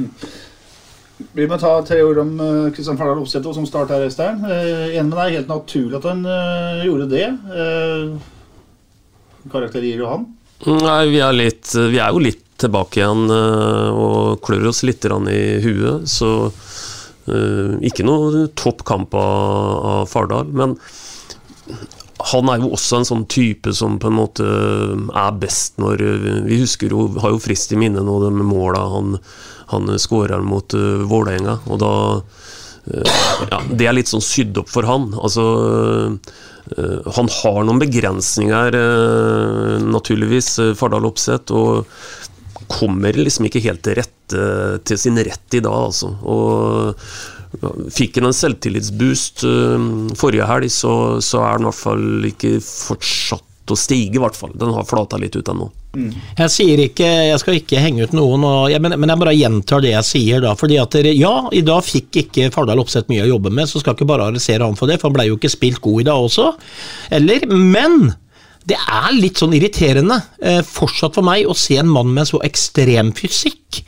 Vi 1.35 1.47
må 1.51 1.59
ta 1.59 1.73
tre 1.83 1.99
ord 2.07 2.21
om 2.23 2.35
Kristian 2.75 2.99
Fardal 2.99 3.25
Opseth 3.25 3.51
som 3.55 3.67
starta 3.67 3.97
her, 3.97 4.07
Øystein. 4.07 4.39
Enig 4.47 5.09
med 5.09 5.17
deg, 5.19 5.39
helt 5.41 5.51
naturlig 5.51 5.99
at 5.99 6.07
han 6.07 6.21
gjorde 6.85 7.09
det. 7.11 7.25
Karakter 9.51 9.83
gir 9.83 10.05
jo 10.05 10.13
han? 10.13 10.29
Nei, 10.67 11.01
vi 11.11 11.19
er, 11.23 11.35
litt, 11.35 11.73
vi 11.75 11.99
er 11.99 12.15
jo 12.15 12.23
litt 12.23 12.45
tilbake 12.59 13.01
igjen 13.01 13.31
og 13.31 14.39
klør 14.47 14.71
oss 14.71 14.85
litt 14.87 15.07
i 15.07 15.43
huet. 15.63 16.07
Så 16.11 16.31
ikke 17.85 18.07
noe 18.07 18.47
topp 18.59 18.85
kamp 18.89 19.15
av, 19.19 20.07
Fardal. 20.11 20.51
Men 20.55 20.77
han 22.33 22.51
er 22.51 22.63
jo 22.63 22.73
også 22.75 22.99
en 22.99 23.07
sånn 23.07 23.25
type 23.31 23.73
som 23.77 23.99
på 24.03 24.11
en 24.11 24.17
måte 24.19 24.47
er 24.47 25.39
best 25.39 25.77
når 25.79 26.03
Vi 26.49 26.59
husker 26.63 26.91
jo, 26.91 27.07
har 27.23 27.35
jo 27.35 27.43
frist 27.43 27.73
i 27.73 27.79
minne 27.79 28.03
nå 28.03 28.19
de 28.25 28.33
måla 28.43 28.83
han, 28.91 29.15
han 29.71 29.93
skårer 30.01 30.43
mot 30.43 30.75
uh, 30.75 31.05
Vålerenga. 31.09 31.61
Og 31.71 31.83
da 31.85 31.95
Ja, 32.89 33.61
det 33.69 33.87
er 33.87 33.93
litt 33.99 34.09
sånn 34.09 34.25
sydd 34.25 34.57
opp 34.57 34.71
for 34.73 34.89
han. 34.89 35.11
Altså 35.15 35.45
Han 37.19 37.29
har 37.33 37.63
noen 37.65 37.81
begrensninger, 37.81 38.75
naturligvis, 39.89 40.49
Fardal 40.77 41.07
Opseth. 41.09 41.53
Og 41.53 41.85
kommer 42.71 43.17
liksom 43.17 43.49
ikke 43.49 43.65
helt 43.65 43.83
til 43.87 43.99
rette 43.99 44.15
til 44.85 45.01
sin 45.01 45.17
rett 45.25 45.57
i 45.57 45.65
dag, 45.65 45.75
altså. 45.89 46.13
Og 46.29 46.99
Fikk 47.95 48.19
han 48.19 48.29
en 48.29 48.37
selvtillitsboost 48.37 49.45
uh, 49.49 49.85
forrige 50.21 50.47
helg, 50.49 50.69
så, 50.73 50.93
så, 51.25 51.41
er 51.47 51.57
den 51.57 51.65
i 51.65 51.71
hvert 51.71 51.81
fall 51.81 52.27
ikke 52.29 52.51
fortsatt 52.61 53.73
å 53.73 53.77
stige, 53.77 54.17
i 54.17 54.21
hvert 54.21 54.37
fall. 54.37 54.53
Den 54.57 54.75
har 54.77 54.87
flata 54.89 55.19
litt 55.21 55.37
ut 55.37 55.49
ennå. 55.49 55.71
Mm. 55.97 56.13
Jeg 56.37 56.53
sier 56.53 56.83
ikke, 56.85 57.09
jeg 57.31 57.41
skal 57.41 57.57
ikke 57.57 57.81
henge 57.81 58.05
ut 58.05 58.15
noen, 58.17 58.45
jeg, 58.69 58.81
men, 58.85 58.95
men, 59.01 59.13
jeg 59.13 59.21
bare 59.23 59.37
gjentar 59.37 59.83
det 59.85 59.95
jeg 59.95 60.09
sier 60.09 60.45
da. 60.45 60.53
fordi 60.61 60.77
at 60.81 60.97
Ja, 61.09 61.35
i 61.57 61.65
dag 61.65 61.85
fikk 61.85 62.21
ikke 62.25 62.51
Fardal 62.55 62.81
Opseth 62.85 63.09
mye 63.13 63.25
å 63.25 63.33
jobbe 63.33 63.53
med, 63.53 63.69
så 63.69 63.81
skal 63.81 63.97
ikke 63.97 64.09
bare 64.09 64.29
arrestere 64.29 64.69
han 64.69 64.77
for 64.79 64.89
det, 64.89 65.01
for 65.01 65.09
han 65.09 65.17
ble 65.17 65.29
jo 65.31 65.41
ikke 65.41 65.53
spilt 65.53 65.81
god 65.85 66.05
i 66.05 66.09
dag 66.11 66.29
også. 66.29 66.51
Eller, 67.17 67.49
men 67.49 68.13
det 68.69 68.77
er 68.77 69.15
litt 69.17 69.41
sånn 69.41 69.55
irriterende 69.57 70.19
eh, 70.43 70.61
fortsatt 70.67 71.17
for 71.17 71.27
meg 71.27 71.49
å 71.49 71.57
se 71.57 71.79
en 71.81 71.91
mann 71.91 72.13
med 72.15 72.29
så 72.29 72.41
ekstrem 72.45 73.15
fysikk 73.17 73.83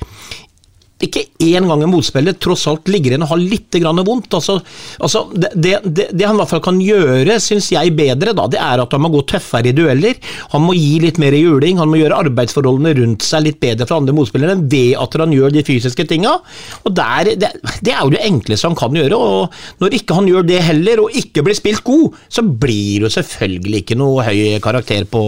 ikke 1.00 1.22
én 1.40 1.64
gang 1.64 1.82
en 1.82 1.90
motspiller 1.90 2.36
tross 2.36 2.66
alt 2.68 2.88
ligger 2.92 3.14
igjen 3.14 3.24
og 3.24 3.32
har 3.32 3.40
litt 3.40 3.76
vondt. 3.80 4.34
Altså, 4.36 4.58
altså 5.00 5.22
det, 5.32 5.52
det, 5.54 6.08
det, 6.12 6.26
han 6.26 6.36
i 6.36 6.40
hvert 6.42 6.52
fall 6.52 6.62
kan 6.64 6.80
gjøre, 6.82 7.38
syns 7.40 7.70
jeg 7.72 7.94
bedre, 7.96 8.34
da, 8.36 8.46
det 8.50 8.60
er 8.60 8.82
at 8.82 8.92
han 8.92 9.02
må 9.04 9.10
gå 9.14 9.22
tøffere 9.32 9.70
i 9.70 9.76
dueller. 9.76 10.18
Han 10.52 10.66
må 10.66 10.74
gi 10.76 11.00
litt 11.02 11.20
mer 11.22 11.36
juling, 11.36 11.80
han 11.80 11.90
må 11.90 12.00
gjøre 12.00 12.20
arbeidsforholdene 12.26 12.94
rundt 13.00 13.24
seg 13.26 13.46
litt 13.46 13.60
bedre 13.62 13.88
for 13.88 14.00
andre 14.00 14.16
motspillere 14.16 14.58
ved 14.60 14.96
at 15.00 15.18
han 15.20 15.34
gjør 15.36 15.54
de 15.54 15.64
fysiske 15.66 16.06
tinga. 16.10 16.36
Og 16.84 16.96
der, 16.96 17.32
det, 17.40 17.52
det, 17.80 17.94
er 17.94 18.04
jo 18.04 18.14
det 18.14 18.24
enkleste 18.26 18.68
han 18.68 18.78
kan 18.78 18.96
gjøre. 18.96 19.16
og 19.16 19.82
Når 19.82 19.96
ikke 20.00 20.18
han 20.18 20.28
gjør 20.28 20.48
det 20.50 20.62
heller, 20.68 21.04
og 21.04 21.16
ikke 21.16 21.44
blir 21.46 21.56
spilt 21.58 21.84
god, 21.86 22.18
så 22.28 22.44
blir 22.44 23.06
det 23.06 23.14
selvfølgelig 23.16 23.84
ikke 23.84 24.00
noe 24.00 24.26
høy 24.26 24.58
karakter 24.62 25.08
på, 25.08 25.24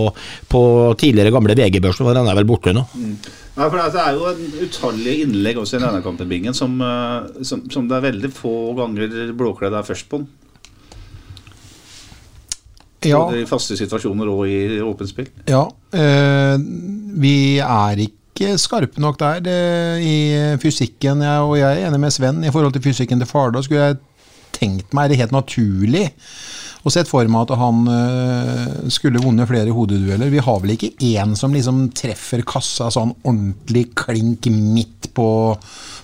på 0.53 0.63
tidligere 1.01 1.33
gamle 1.35 1.57
VG-børsen, 1.57 2.05
for 2.05 2.19
han 2.19 2.29
er 2.29 2.39
vel 2.43 2.49
borte 2.49 2.77
nå. 2.77 2.85
Mm. 2.93 3.17
Ja, 3.53 3.67
for 3.69 3.77
Det 3.77 4.01
er 4.01 4.15
jo 4.17 4.29
en 4.31 4.55
utallige 4.65 5.27
innlegg 5.27 5.59
også 5.61 5.77
i 5.77 5.83
denne 5.83 6.01
kampen 6.05 6.29
Bingen, 6.29 6.55
som, 6.57 6.79
eh, 6.81 7.43
som, 7.45 7.67
som, 7.71 7.89
det 7.89 7.99
er 7.99 8.07
veldig 8.07 8.31
få 8.33 8.73
ganger 8.79 9.35
blåkledd 9.37 9.77
er 9.77 9.85
først 9.85 10.09
på. 10.09 10.23
Ja. 13.03 13.19
Både 13.19 13.43
I 13.43 13.49
faste 13.51 13.77
situasjoner 13.77 14.31
og 14.31 14.47
i 14.49 14.81
åpent 14.81 15.11
spill. 15.11 15.29
Ja. 15.51 15.67
Øh, 15.93 16.65
vi 17.21 17.59
er 17.59 18.05
ikke 18.07 18.55
skarpe 18.59 19.03
nok 19.03 19.19
der 19.21 19.43
det, 19.45 19.59
i 20.07 20.17
fysikken. 20.63 21.21
Jeg, 21.27 21.41
og 21.45 21.59
jeg 21.59 21.83
er 21.83 21.91
enig 21.91 22.01
med 22.01 22.15
Sven 22.15 22.45
i 22.45 22.53
forhold 22.55 22.73
til 22.73 22.83
fysikken 22.83 23.21
til 23.21 23.29
Fardal. 23.29 23.65
Skulle 23.67 23.91
jeg 23.91 24.01
tenkt 24.57 24.95
meg 24.97 25.11
det 25.11 25.19
helt 25.21 25.35
naturlig 25.35 26.07
og 26.83 26.91
sett 26.91 27.11
for 27.11 27.29
meg 27.31 27.45
at 27.47 27.59
han 27.61 27.85
uh, 27.87 28.91
skulle 28.91 29.23
vunnet 29.23 29.47
flere 29.47 29.75
hodedueller. 29.75 30.33
Vi 30.33 30.43
har 30.43 30.61
vel 30.63 30.75
ikke 30.75 30.93
én 31.13 31.37
som 31.39 31.55
liksom 31.55 31.85
treffer 31.95 32.43
kassa 32.47 32.91
sånn 32.91 33.15
ordentlig 33.23 33.89
klink 33.99 34.49
midt 34.51 35.13
på, 35.15 35.29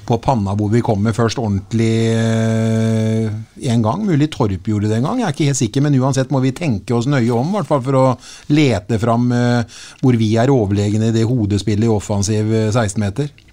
på 0.06 0.18
panna, 0.22 0.54
hvor 0.58 0.70
vi 0.70 0.82
kommer 0.86 1.16
først 1.16 1.40
ordentlig 1.42 1.90
uh, 2.14 3.26
en 3.72 3.82
gang. 3.88 4.06
Mulig 4.06 4.30
Torp 4.34 4.70
gjorde 4.70 4.92
det 4.92 5.00
en 5.00 5.10
gang, 5.10 5.24
jeg 5.24 5.28
er 5.28 5.36
ikke 5.36 5.50
helt 5.50 5.62
sikker. 5.64 5.86
Men 5.88 5.98
uansett 5.98 6.30
må 6.34 6.44
vi 6.46 6.54
tenke 6.54 6.94
oss 6.94 7.10
nøye 7.10 7.34
om, 7.34 7.50
hvert 7.56 7.70
fall 7.72 7.82
for 7.82 7.98
å 7.98 8.06
lete 8.54 9.00
fram 9.02 9.28
uh, 9.34 9.82
hvor 10.04 10.20
vi 10.20 10.30
er 10.38 10.54
overlegne 10.54 11.10
i 11.10 11.16
det 11.16 11.26
hodespillet 11.26 11.90
i 11.90 11.94
offensiv 11.98 12.54
16-meter. 12.70 13.47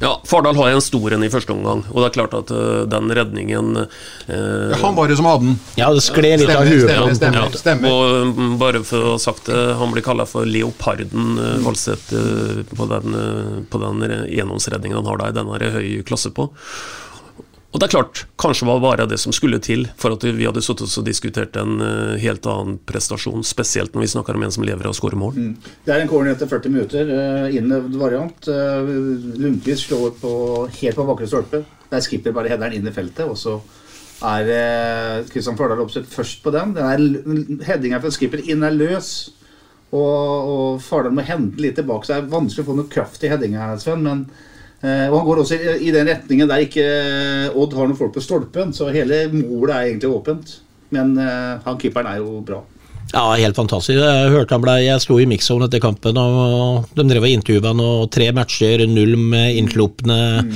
Ja, 0.00 0.20
Fardal 0.24 0.56
har 0.56 0.68
en 0.68 0.82
stor 0.82 1.14
en 1.14 1.24
i 1.24 1.30
første 1.30 1.54
omgang, 1.54 1.84
og 1.90 2.00
det 2.00 2.08
er 2.08 2.14
klart 2.16 2.34
at 2.36 2.50
uh, 2.54 2.82
den 2.90 3.12
redningen 3.14 3.76
uh, 3.78 4.74
Han 4.80 4.96
var 4.96 5.08
det 5.08 5.18
som 5.20 5.28
hadde 5.28 5.46
den. 5.46 5.58
Ja, 5.78 5.92
det 5.94 6.02
skled 6.04 6.42
litt 6.42 6.52
av 6.54 6.66
huet 6.66 6.90
på 6.90 7.14
Stemmer, 7.14 7.40
ja. 7.44 7.60
stemmer. 7.60 7.94
Og 7.94 8.34
um, 8.34 8.56
bare 8.60 8.82
for 8.86 9.04
å 9.04 9.14
ha 9.14 9.22
sagt 9.22 9.48
det, 9.50 9.60
han 9.78 9.94
blir 9.94 10.04
kalla 10.06 10.26
for 10.28 10.48
leoparden, 10.48 11.38
uh, 11.38 11.54
Valseth, 11.64 12.10
uh, 12.14 12.64
på 12.74 12.90
den, 12.90 13.16
på 13.70 13.80
den 13.82 14.04
gjennomsredningen 14.32 14.98
han 15.00 15.10
har 15.12 15.22
der. 15.22 15.38
Den 15.40 15.54
har 15.54 15.68
høy 15.78 16.02
klasse 16.06 16.34
på. 16.34 16.50
Og 17.74 17.80
det 17.82 17.88
er 17.88 17.94
klart, 17.96 18.20
kanskje 18.38 18.68
var 18.68 18.82
bare 18.84 19.04
det 19.10 19.16
som 19.18 19.34
skulle 19.34 19.58
til 19.58 19.88
for 19.98 20.14
at 20.14 20.22
vi 20.22 20.46
hadde 20.46 20.62
sittet 20.62 20.92
og 21.00 21.06
diskutert 21.08 21.56
en 21.58 21.80
uh, 21.82 22.14
helt 22.22 22.46
annen 22.46 22.76
prestasjon, 22.86 23.42
spesielt 23.42 23.96
når 23.96 24.04
vi 24.04 24.10
snakker 24.12 24.38
om 24.38 24.44
en 24.46 24.54
som 24.54 24.66
lever 24.66 24.86
av 24.86 24.94
å 24.94 24.98
skåre 24.98 25.18
mål. 25.18 25.34
Mm. 25.34 25.72
Det 25.82 25.90
er 25.90 26.04
en 26.04 26.10
corner 26.12 26.36
etter 26.36 26.50
40 26.52 26.70
minutter, 26.70 27.10
uh, 27.10 27.48
innøvd 27.50 27.98
variant. 27.98 28.46
Uh, 28.46 28.86
Lundqvist 29.42 29.88
slår 29.88 30.14
på, 30.22 30.32
helt 30.70 31.00
på 31.00 31.08
bakre 31.10 31.28
stolpe. 31.32 31.64
Der 31.90 32.06
skipper 32.06 32.36
bare 32.36 32.54
headeren 32.54 32.78
inn 32.78 32.86
i 32.86 32.94
feltet, 32.94 33.26
og 33.26 33.34
så 33.42 33.58
er 34.24 35.26
Kristian 35.26 35.58
Fardal 35.58 35.82
Opseth 35.82 36.06
først 36.08 36.44
på 36.44 36.54
den. 36.54 36.76
den 36.78 37.58
headinga 37.66 37.98
fra 38.00 38.14
skipper 38.14 38.40
inn 38.46 38.62
er 38.64 38.78
løs. 38.78 39.10
Og, 39.90 39.98
og 39.98 40.82
Fardal 40.82 41.18
må 41.18 41.26
hente 41.26 41.58
litt 41.60 41.74
tilbake, 41.82 42.06
så 42.06 42.14
det 42.14 42.22
er 42.22 42.34
vanskelig 42.38 42.62
å 42.62 42.70
få 42.70 42.78
noe 42.78 42.92
kraft 42.94 43.26
i 43.26 43.34
headinga, 43.34 43.72
Sven. 43.82 44.06
men 44.06 44.28
Eh, 44.30 44.52
og 44.84 45.16
han 45.16 45.26
går 45.28 45.40
også 45.42 45.58
i 45.80 45.92
den 45.94 46.10
retningen 46.10 46.50
der 46.50 46.64
ikke 46.66 46.84
eh, 46.84 47.56
Odd 47.56 47.76
har 47.78 47.88
noen 47.88 47.98
folk 47.98 48.12
på 48.16 48.24
stolpen, 48.24 48.74
så 48.76 48.90
hele 48.92 49.26
målet 49.32 49.74
er 49.74 49.88
egentlig 49.88 50.12
åpent. 50.12 50.56
Men 50.94 51.14
eh, 51.18 51.54
han 51.64 51.80
keeperen 51.80 52.10
er 52.10 52.20
jo 52.20 52.42
bra. 52.44 52.60
Ja, 53.14 53.28
helt 53.38 53.56
fantastisk. 53.56 54.00
Jeg 54.00 54.32
hørte 54.32 54.56
han 54.56 54.64
ble, 54.64 54.74
jeg 54.82 55.02
sto 55.02 55.16
i 55.20 55.28
mixzone 55.28 55.68
etter 55.68 55.82
kampen, 55.82 56.18
og 56.18 56.90
de 56.96 57.06
drev 57.08 57.26
og 57.26 57.32
intervjua 57.32 57.70
han, 57.70 57.82
og 57.84 58.10
tre 58.14 58.30
matcher, 58.34 58.84
null 58.90 59.16
med 59.20 59.60
innslupne. 59.60 60.20
Mm. 60.44 60.54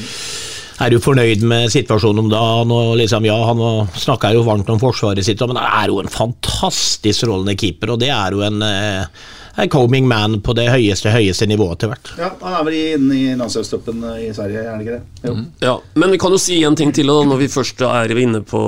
Er 0.78 0.94
du 0.94 1.00
fornøyd 1.02 1.42
med 1.48 1.72
situasjonen 1.74 2.22
om 2.22 2.30
dagen? 2.30 2.72
Og 2.74 2.92
liksom, 3.00 3.26
ja, 3.26 3.36
Han 3.48 3.88
snakka 3.98 4.30
jo 4.34 4.44
varmt 4.46 4.68
om 4.70 4.78
forsvaret 4.82 5.26
sitt, 5.26 5.42
men 5.46 5.58
han 5.58 5.82
er 5.82 5.92
jo 5.92 5.98
en 6.02 6.12
fantastisk 6.12 7.26
rollende 7.26 7.56
keeper, 7.58 7.94
og 7.94 8.02
det 8.02 8.12
er 8.14 8.36
jo 8.36 8.44
en 8.46 8.62
eh, 8.62 9.26
en 9.58 9.68
coming 9.68 10.08
man 10.08 10.38
på 10.40 10.54
det 10.54 10.68
høyeste 10.70 11.10
høyeste 11.10 11.48
nivået 11.50 11.80
til 11.82 11.90
hvert. 11.90 12.12
Ja, 12.18 12.30
Han 12.40 12.56
er 12.60 12.66
vel 12.68 12.78
inne 12.78 13.16
i 13.18 13.34
landslagstroppen 13.38 14.04
eh, 14.12 14.20
i 14.28 14.32
Sverige, 14.34 14.62
er 14.62 14.70
han 14.70 14.84
ikke 14.84 14.98
det? 14.98 15.02
Jo. 15.24 15.34
Mm. 15.34 15.44
Ja, 15.64 15.74
Men 15.98 16.14
vi 16.14 16.22
kan 16.22 16.34
jo 16.34 16.40
si 16.42 16.60
en 16.64 16.78
ting 16.78 16.94
til 16.94 17.10
da, 17.10 17.18
når 17.26 17.42
vi 17.42 17.50
først 17.52 17.82
er 17.88 18.14
inne 18.22 18.44
på 18.46 18.62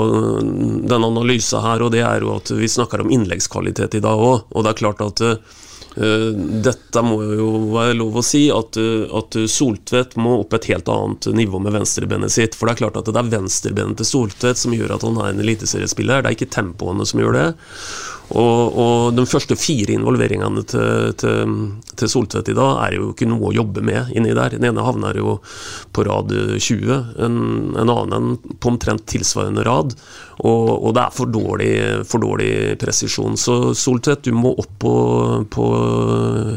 denne 0.90 1.12
analysen 1.12 1.62
her, 1.62 1.86
og 1.86 1.94
det 1.94 2.02
er 2.02 2.26
jo 2.26 2.34
at 2.34 2.50
vi 2.58 2.70
snakker 2.70 3.04
om 3.04 3.14
innleggskvalitet 3.14 4.00
i 4.00 4.04
dag 4.04 4.26
òg. 4.30 4.48
Og 4.50 4.66
det 4.66 4.74
er 4.74 4.82
klart 4.82 5.04
at 5.06 5.26
Uh, 5.98 6.30
dette 6.62 7.02
må 7.02 7.16
jo 7.34 7.48
være 7.74 7.96
lov 7.98 8.20
å 8.20 8.22
si, 8.22 8.44
at, 8.54 8.76
uh, 8.78 9.10
at 9.18 9.34
Soltvedt 9.50 10.14
må 10.22 10.36
opp 10.44 10.54
et 10.54 10.68
helt 10.70 10.86
annet 10.92 11.26
nivå 11.34 11.58
med 11.62 11.74
venstrebenet 11.74 12.30
sitt. 12.30 12.54
For 12.54 12.68
det 12.68 12.76
er 12.76 12.82
klart 12.84 13.00
at 13.00 13.10
det 13.10 13.18
er 13.18 13.32
venstrebenet 13.32 13.98
til 13.98 14.06
Soltvedt 14.06 14.60
som 14.60 14.76
gjør 14.76 14.94
at 14.94 15.06
han 15.08 15.18
er 15.18 15.32
en 15.32 15.42
eliteseriespiller. 15.42 16.22
Det 16.22 16.30
er 16.30 16.38
ikke 16.38 16.52
tempoene 16.54 17.06
som 17.10 17.22
gjør 17.22 17.34
det. 17.36 17.48
Og, 18.30 18.78
og, 18.78 19.14
de 19.16 19.24
første 19.26 19.56
fire 19.58 19.96
involveringene 19.96 20.62
til, 20.70 21.14
til, 21.18 21.54
til 21.98 22.10
Soltvedt 22.12 22.52
i 22.52 22.56
dag 22.56 22.78
er 22.84 22.96
jo 22.98 23.10
ikke 23.10 23.28
noe 23.30 23.50
å 23.50 23.56
jobbe 23.56 23.82
med 23.86 24.12
inni 24.14 24.34
der. 24.36 24.54
Den 24.54 24.68
ene 24.70 24.84
havner 24.86 25.18
jo 25.18 25.38
på 25.94 26.06
rad 26.06 26.30
20, 26.30 26.92
en, 27.26 27.40
en 27.80 27.94
annen 27.96 28.36
på 28.60 28.70
omtrent 28.70 29.06
tilsvarende 29.10 29.66
rad. 29.66 29.96
Og, 30.40 30.68
og 30.88 30.94
det 30.96 31.02
er 31.02 31.12
for 31.12 31.28
dårlig, 31.28 31.72
for 32.08 32.22
dårlig, 32.22 32.50
presisjon. 32.80 33.36
Så 33.40 33.74
Soltvedt, 33.76 34.24
du 34.24 34.36
må 34.36 34.54
opp 34.56 34.72
på, 34.80 34.94
på 35.52 35.66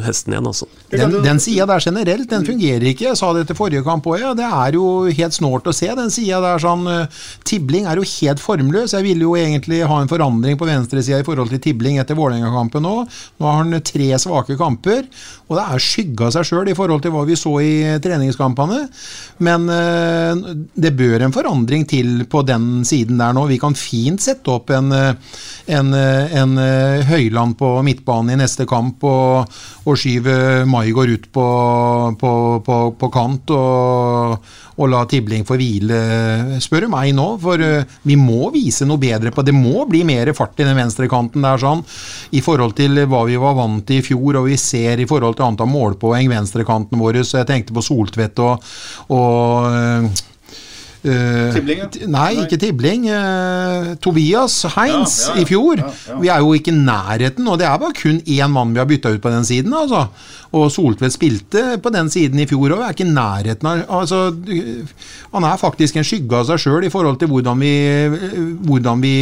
hesten 0.05 0.35
igjen, 0.35 0.47
altså. 0.47 0.67
Den, 0.93 1.17
den 1.25 1.41
sida 1.43 1.67
der 1.67 1.83
generelt, 1.83 2.29
den 2.31 2.45
fungerer 2.47 2.85
ikke. 2.93 3.09
Jeg 3.09 3.19
sa 3.19 3.33
det 3.35 3.47
til 3.49 3.57
forrige 3.57 3.83
kamp 3.85 4.07
òg, 4.07 4.21
ja. 4.21 4.31
Det 4.37 4.47
er 4.47 4.77
jo 4.77 4.85
helt 5.09 5.35
snålt 5.35 5.67
å 5.67 5.75
se 5.75 5.89
den 5.99 6.13
sida 6.13 6.39
der. 6.43 6.61
sånn, 6.63 6.87
eh, 6.87 7.23
Tibling 7.47 7.89
er 7.89 7.99
jo 7.99 8.07
helt 8.07 8.43
formløs. 8.43 8.95
Jeg 8.95 9.07
ville 9.07 9.27
jo 9.27 9.35
egentlig 9.39 9.81
ha 9.89 9.99
en 9.99 10.11
forandring 10.11 10.59
på 10.59 10.69
venstresida 10.69 11.19
i 11.19 11.27
forhold 11.27 11.51
til 11.51 11.61
Tibling 11.63 11.99
etter 11.99 12.17
Vålerenga-kampen 12.19 12.85
nå. 12.87 12.95
Nå 13.39 13.49
har 13.49 13.59
han 13.61 13.81
tre 13.83 14.09
svake 14.21 14.55
kamper, 14.59 15.03
og 15.49 15.59
det 15.59 15.65
er 15.65 15.83
skygga 15.83 16.31
seg 16.33 16.47
sjøl 16.47 16.71
i 16.71 16.77
forhold 16.77 17.03
til 17.03 17.13
hva 17.13 17.25
vi 17.27 17.37
så 17.39 17.57
i 17.59 17.73
treningskampene. 18.03 18.85
Men 19.43 19.67
eh, 19.73 20.55
det 20.79 20.95
bør 20.95 21.27
en 21.27 21.35
forandring 21.35 21.83
til 21.89 22.23
på 22.31 22.45
den 22.47 22.87
siden 22.87 23.19
der 23.19 23.35
nå. 23.35 23.45
Vi 23.51 23.59
kan 23.61 23.72
fint 23.77 24.21
sette 24.21 24.51
opp 24.51 24.71
en, 24.73 24.91
eh, 24.91 25.13
en, 25.67 25.93
eh, 25.93 26.36
en 26.41 26.57
eh, 26.57 27.05
Høyland 27.07 27.57
på 27.59 27.69
midtbanen 27.86 28.33
i 28.33 28.41
neste 28.43 28.67
kamp 28.69 29.03
og, 29.07 29.53
og 29.86 29.99
skyve 29.99 30.65
Maigård 30.69 31.13
ut 31.13 31.31
på, 31.33 31.47
på, 32.19 32.33
på, 32.65 32.83
på 32.99 33.13
kant. 33.13 33.55
og 33.55 34.53
og 34.73 34.89
la 34.89 35.03
Tibling 35.05 35.43
få 35.45 35.53
hvile, 35.59 35.97
spør 36.63 36.88
du 36.88 36.89
meg 36.89 37.12
nå. 37.13 37.27
For 37.38 37.62
vi 38.09 38.15
må 38.17 38.49
vise 38.53 38.88
noe 38.89 39.01
bedre 39.01 39.29
på 39.29 39.45
Det 39.45 39.53
må 39.53 39.86
bli 39.89 40.01
mer 40.07 40.31
fart 40.33 40.57
i 40.57 40.65
den 40.65 40.77
venstrekanten 40.79 41.45
der, 41.45 41.62
sånn. 41.62 41.83
I 42.33 42.41
forhold 42.41 42.73
til 42.79 43.03
hva 43.05 43.21
vi 43.29 43.38
var 43.38 43.53
vant 43.59 43.86
til 43.86 44.01
i 44.01 44.05
fjor, 44.05 44.41
og 44.41 44.49
vi 44.49 44.57
ser 44.57 44.97
i 44.97 45.05
forhold 45.09 45.38
til 45.38 45.45
antall 45.45 45.69
målpoeng 45.69 46.31
venstrekanten 46.31 47.01
vår. 47.01 47.21
Så 47.21 47.43
jeg 47.43 47.51
tenkte 47.51 47.77
på 47.77 47.86
Soltvedt 47.86 48.41
og, 48.41 48.73
og 49.13 50.23
Tibling, 51.03 51.81
ja. 51.83 52.07
Nei, 52.07 52.29
ikke 52.45 52.59
Tibling. 52.61 53.09
Uh, 53.11 53.93
Tobias 54.03 54.61
Heinz 54.77 55.17
ja, 55.27 55.33
ja, 55.33 55.41
i 55.41 55.47
fjor. 55.49 55.81
Vi 56.21 56.31
er 56.31 56.39
jo 56.39 56.53
ikke 56.55 56.71
i 56.71 56.77
nærheten, 56.77 57.47
og 57.47 57.59
det 57.59 57.67
er 57.67 57.81
bare 57.81 57.97
kun 57.97 58.21
én 58.23 58.53
mann 58.53 58.71
vi 58.71 58.79
har 58.79 58.87
bytta 58.87 59.11
ut 59.11 59.23
på 59.23 59.33
den 59.33 59.45
siden. 59.47 59.73
altså. 59.75 60.07
Og 60.53 60.69
Soltvedt 60.69 61.15
spilte 61.15 61.61
på 61.81 61.89
den 61.89 62.11
siden 62.13 62.37
i 62.43 62.45
fjor 62.45 62.75
òg, 62.75 62.83
er 62.85 62.93
ikke 62.93 63.07
i 63.07 63.09
nærheten 63.09 63.69
av 63.69 63.79
altså, 63.97 64.19
Han 65.33 65.47
er 65.49 65.57
faktisk 65.57 65.97
en 65.97 66.05
skygge 66.05 66.37
av 66.37 66.45
seg 66.45 66.61
sjøl 66.61 66.85
i 66.85 66.91
forhold 66.93 67.17
til 67.21 67.31
hvordan 67.31 67.63
vi, 67.63 67.73
hvordan 68.67 69.01
vi 69.01 69.15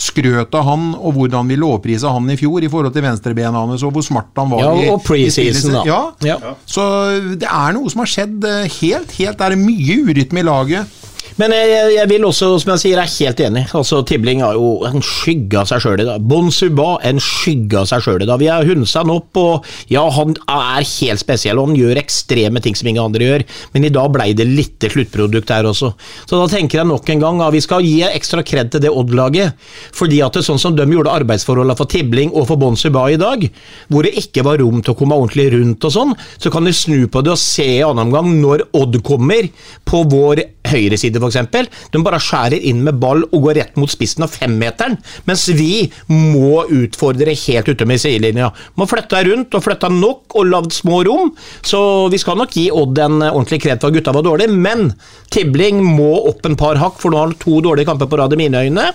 skrøt 0.00 0.56
av 0.56 0.64
han, 0.70 0.88
og 0.96 1.18
hvordan 1.18 1.52
vi 1.52 1.60
lovprisa 1.60 2.14
han 2.14 2.32
i 2.32 2.38
fjor 2.40 2.64
i 2.64 2.72
forhold 2.72 2.96
til 2.96 3.04
venstrebena 3.04 3.66
hans, 3.66 3.84
og 3.84 3.92
hvor 3.92 4.06
smart 4.06 4.32
han 4.40 4.48
var. 4.54 4.64
Ja, 4.64 4.94
og 4.94 5.04
preseason, 5.04 5.76
da. 5.76 5.84
Ja. 5.86 6.00
ja. 6.24 6.56
Så 6.64 6.88
det 7.36 7.50
er 7.50 7.76
noe 7.76 7.92
som 7.92 8.06
har 8.06 8.12
skjedd 8.14 8.48
helt, 8.80 9.12
helt 9.18 9.38
Det 9.42 9.52
er 9.52 9.60
mye 9.60 10.00
urytme 10.08 10.40
i 10.40 10.48
laget. 10.48 11.00
Men 11.40 11.52
jeg, 11.54 11.94
jeg, 11.94 12.08
vil 12.10 12.24
også, 12.28 12.48
som 12.60 12.72
jeg 12.74 12.82
sier, 12.82 12.98
jeg 13.00 13.08
er 13.08 13.12
helt 13.12 13.40
enig. 13.46 13.62
Altså, 13.78 14.02
Tibling 14.06 14.42
har 14.44 14.56
jo 14.58 14.82
en 14.88 15.04
skygge 15.04 15.62
av 15.62 15.68
seg 15.70 15.80
sjøl 15.84 16.02
i 16.02 16.06
dag. 16.08 16.24
Bon 16.28 16.50
Suba 16.52 16.98
en 17.08 17.20
skygge 17.22 17.80
av 17.80 17.88
seg 17.88 18.04
sjøl 18.04 18.24
i 18.24 18.28
dag. 18.28 18.40
Vi 18.42 18.50
har 18.52 18.68
hunsa 18.68 19.00
han 19.00 19.12
opp, 19.14 19.30
og 19.40 19.68
ja, 19.92 20.02
han 20.12 20.34
er 20.44 20.84
helt 20.84 21.22
spesiell. 21.22 21.60
og 21.60 21.70
Han 21.70 21.78
gjør 21.78 22.00
ekstreme 22.02 22.62
ting 22.64 22.76
som 22.78 22.90
ingen 22.90 23.04
andre 23.04 23.28
gjør, 23.28 23.46
men 23.72 23.88
i 23.88 23.92
dag 23.94 24.12
blei 24.12 24.30
det 24.36 24.48
litt 24.50 24.88
sluttprodukt 24.92 25.52
her 25.54 25.68
også. 25.70 25.92
Så 26.26 26.36
da 26.36 26.48
tenker 26.52 26.82
jeg 26.82 26.90
nok 26.90 27.08
en 27.14 27.24
gang 27.24 27.42
at 27.46 27.54
vi 27.54 27.62
skal 27.64 27.86
gi 27.86 28.02
ekstra 28.06 28.44
kred 28.46 28.72
til 28.74 28.84
det 28.84 28.92
Odd-laget. 28.92 29.56
Fordi 29.96 30.20
at 30.24 30.36
det 30.36 30.42
er 30.42 30.48
sånn 30.50 30.60
som 30.60 30.76
de 30.76 30.86
gjorde 30.88 31.16
arbeidsforholdene 31.22 31.78
for 31.78 31.90
Tibling 31.90 32.34
og 32.34 32.48
for 32.50 32.60
Bon 32.60 32.76
Suba 32.78 33.06
i 33.12 33.20
dag, 33.20 33.46
hvor 33.88 34.04
det 34.04 34.14
ikke 34.20 34.44
var 34.46 34.60
rom 34.60 34.82
til 34.82 34.94
å 34.94 34.98
komme 34.98 35.16
ordentlig 35.16 35.48
rundt 35.56 35.88
og 35.88 35.96
sånn, 35.96 36.16
så 36.36 36.52
kan 36.52 36.66
du 36.66 36.74
snu 36.76 37.06
på 37.08 37.24
det 37.24 37.32
og 37.34 37.40
se 37.40 37.66
i 37.78 37.84
annen 37.86 38.10
omgang 38.10 38.34
når 38.42 38.66
Odd 38.76 39.00
kommer 39.06 39.48
på 39.88 40.04
vår 40.12 40.42
høyreside 40.72 41.20
f.eks. 41.22 41.70
De 41.92 42.02
bare 42.04 42.20
skjærer 42.22 42.64
inn 42.70 42.82
med 42.86 42.98
ball 43.02 43.24
og 43.28 43.46
går 43.46 43.58
rett 43.60 43.78
mot 43.80 43.90
spissen 43.90 44.24
av 44.26 44.32
femmeteren, 44.34 44.98
mens 45.28 45.46
vi 45.56 45.86
må 46.10 46.64
utfordre 46.66 47.36
helt 47.44 47.70
ute 47.70 47.88
med 47.88 48.02
sidelinja. 48.02 48.50
Må 48.80 48.88
flytte 48.90 49.22
rundt 49.28 49.54
og 49.58 49.64
flytte 49.64 49.92
nok 49.92 50.36
og 50.38 50.48
lagd 50.48 50.76
små 50.76 51.02
rom, 51.08 51.34
så 51.66 51.82
vi 52.12 52.20
skal 52.20 52.40
nok 52.40 52.56
gi 52.56 52.68
Odd 52.72 52.98
en 53.02 53.20
ordentlig 53.20 53.60
kred 53.62 53.82
for 53.82 53.92
at 53.92 53.98
gutta 53.98 54.14
var 54.16 54.26
dårlige, 54.26 54.52
men 54.52 54.92
Tibling 55.32 55.82
må 55.84 56.12
opp 56.30 56.46
en 56.48 56.58
par 56.58 56.80
hakk, 56.80 56.98
for 57.00 57.12
nå 57.12 57.20
har 57.20 57.30
han 57.30 57.38
to 57.42 57.60
dårlige 57.64 57.88
kamper 57.90 58.10
på 58.10 58.20
rad 58.20 58.34
i 58.34 58.40
mine 58.40 58.66
øyne, 58.66 58.90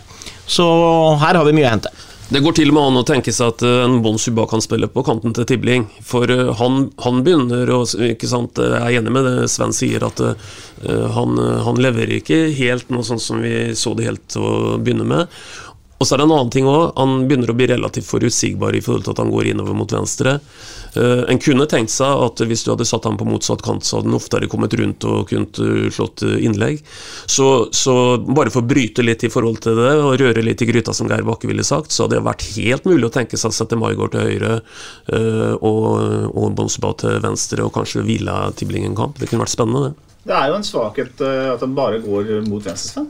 så 0.47 0.67
her 1.21 1.37
har 1.37 1.45
vi 1.47 1.55
mye 1.57 1.67
å 1.67 1.73
hente. 1.75 1.93
Det 2.27 2.41
går 2.43 2.57
til 2.57 2.73
og 2.73 2.75
med 2.75 2.83
an 2.89 2.99
å 2.99 3.05
tenke 3.07 3.31
seg 3.31 3.53
at 3.53 3.61
eh, 3.63 3.85
en 3.85 4.01
Bon 4.03 4.17
Suba 4.19 4.43
kan 4.51 4.59
spille 4.59 4.89
på 4.91 4.99
kanten 5.07 5.31
til 5.35 5.45
Tibling. 5.47 5.85
For 6.03 6.27
eh, 6.27 6.49
han, 6.59 6.89
han 6.99 7.21
begynner 7.23 7.71
å 7.71 7.85
ikke 7.87 8.27
sant, 8.27 8.59
Jeg 8.59 8.81
er 8.81 8.99
enig 8.99 9.13
med 9.15 9.23
det 9.23 9.47
Sven 9.53 9.71
sier, 9.71 10.03
at 10.03 10.19
uh, 10.19 10.33
han, 11.15 11.39
han, 11.63 11.79
leverer 11.79 12.17
ikke 12.17 12.49
helt 12.57 12.91
noe 12.91 13.07
sånn 13.07 13.21
som 13.23 13.39
vi 13.39 13.71
så 13.79 13.95
det 13.95 14.09
helt 14.09 14.35
å 14.35 14.75
begynne 14.75 15.07
med. 15.07 15.31
Og 15.97 16.05
så 16.05 16.13
er 16.13 16.21
det 16.21 16.27
en 16.27 16.33
annen 16.35 16.51
ting 16.53 16.67
òg. 16.69 16.91
Han 16.97 17.23
begynner 17.25 17.49
å 17.49 17.55
bli 17.57 17.67
relativt 17.71 18.05
forutsigbar 18.05 18.75
i 18.77 18.81
forhold 18.85 19.07
til 19.07 19.15
at 19.15 19.21
han 19.23 19.31
går 19.33 19.49
innover 19.49 19.77
mot 19.77 19.93
venstre. 19.93 20.35
Uh, 20.93 21.23
en 21.31 21.41
kunne 21.41 21.65
tenkt 21.69 21.93
seg 21.93 22.21
at 22.21 22.43
hvis 22.45 22.63
du 22.65 22.71
hadde 22.71 22.85
satt 22.85 23.07
ham 23.09 23.17
på 23.17 23.25
motsatt 23.25 23.63
kant, 23.65 23.85
så 23.85 23.97
hadde 23.97 24.11
han 24.11 24.17
oftere 24.17 24.49
kommet 24.51 24.75
rundt 24.77 25.07
og 25.09 25.31
kunnet 25.31 25.57
uh, 25.57 25.87
slått 25.93 26.21
uh, 26.27 26.35
innlegg. 26.37 26.83
Så, 27.25 27.49
så, 27.73 27.95
bare 28.29 28.53
for 28.53 28.61
å 28.61 28.69
bryte 28.69 29.05
litt 29.05 29.25
i 29.25 29.31
forhold 29.33 29.61
til 29.65 29.77
det, 29.79 29.91
og 30.03 30.19
røre 30.21 30.45
litt 30.45 30.61
i 30.61 30.69
gryta, 30.69 30.93
som 30.93 31.09
Geir 31.09 31.25
Bakke 31.25 31.49
ville 31.49 31.65
sagt, 31.65 31.93
så 31.93 32.05
hadde 32.05 32.19
det 32.19 32.27
vært 32.29 32.45
helt 32.53 32.85
mulig 32.89 33.09
å 33.09 33.13
tenke 33.17 33.39
seg 33.39 33.49
å 33.49 33.57
sette 33.57 33.79
Maigard 33.79 34.13
til 34.13 34.27
høyre 34.27 34.57
og, 35.65 35.85
og 36.29 36.51
Bonseba 36.57 36.91
til 36.99 37.21
venstre, 37.23 37.63
og 37.65 37.73
kanskje 37.75 38.03
hvile 38.05 38.35
Tibling 38.57 38.85
en 38.87 38.97
kamp. 38.97 39.17
Det 39.17 39.29
kunne 39.29 39.45
vært 39.45 39.55
spennende, 39.55 39.89
det. 39.89 40.19
Det 40.27 40.35
er 40.35 40.51
jo 40.51 40.57
en 40.59 40.67
svakhet 40.67 41.23
at 41.23 41.63
han 41.63 41.75
bare 41.77 42.01
går 42.03 42.35
mot 42.49 42.63
venstre. 42.63 43.05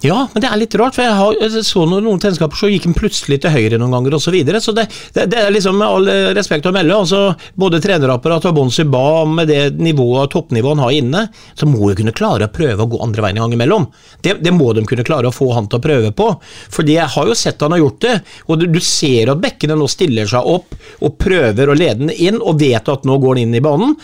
Ja, 0.00 0.22
men 0.32 0.40
det 0.40 0.48
er 0.48 0.56
litt 0.56 0.74
rart, 0.80 0.96
for 0.96 1.04
jeg, 1.04 1.12
har, 1.12 1.34
jeg 1.42 1.62
så 1.66 1.82
noen, 1.84 2.06
noen 2.06 2.20
tennskaper, 2.22 2.56
så 2.56 2.70
gikk 2.72 2.86
den 2.86 2.96
plutselig 2.96 3.42
til 3.44 3.52
høyre 3.52 3.76
noen 3.80 3.92
ganger 3.92 4.16
osv. 4.16 4.30
Så, 4.30 4.32
videre, 4.32 4.60
så 4.62 4.72
det, 4.76 4.84
det, 5.12 5.24
det, 5.32 5.40
er 5.42 5.50
liksom 5.50 5.74
med 5.80 5.90
all 5.90 6.10
respekt 6.36 6.68
å 6.68 6.72
melde, 6.72 6.94
altså 6.94 7.34
både 7.58 7.80
trenerapparatet 7.82 8.46
og 8.52 8.54
Bonsi 8.60 8.84
Ba 8.86 9.24
med 9.26 9.50
det 9.50 9.74
nivået, 9.82 10.30
toppnivået 10.30 10.78
han 10.78 10.84
har 10.84 10.94
inne, 10.94 11.24
så 11.58 11.66
må 11.66 11.90
jo 11.90 11.98
kunne 11.98 12.14
klare 12.14 12.46
å 12.46 12.52
prøve 12.54 12.86
å 12.86 12.92
gå 12.92 13.00
andre 13.02 13.24
veien 13.26 13.40
en 13.40 13.44
gang 13.44 13.56
imellom. 13.58 13.88
Det, 14.22 14.36
det, 14.38 14.54
må 14.54 14.70
de 14.76 14.86
kunne 14.86 15.04
klare 15.08 15.28
å 15.28 15.34
få 15.34 15.50
han 15.56 15.66
til 15.66 15.80
å 15.80 15.84
prøve 15.84 16.14
på. 16.16 16.28
Fordi 16.70 16.94
jeg 16.94 17.10
har 17.16 17.28
jo 17.28 17.36
sett 17.36 17.66
han 17.66 17.74
har 17.74 17.82
gjort 17.82 18.00
det, 18.06 18.14
og 18.46 18.62
du, 18.62 18.68
du 18.70 18.80
ser 18.84 19.34
at 19.34 19.42
bekkene 19.42 19.76
nå 19.80 19.90
stiller 19.90 20.30
seg 20.30 20.46
opp 20.54 20.78
og 21.02 21.18
prøver 21.20 21.74
å 21.74 21.76
lede 21.76 22.06
den 22.06 22.14
inn, 22.14 22.40
og 22.40 22.62
vet 22.62 22.88
at 22.88 23.04
nå 23.08 23.18
går 23.20 23.40
den 23.40 23.50
inn 23.50 23.58
i 23.58 23.64
banen. 23.64 23.98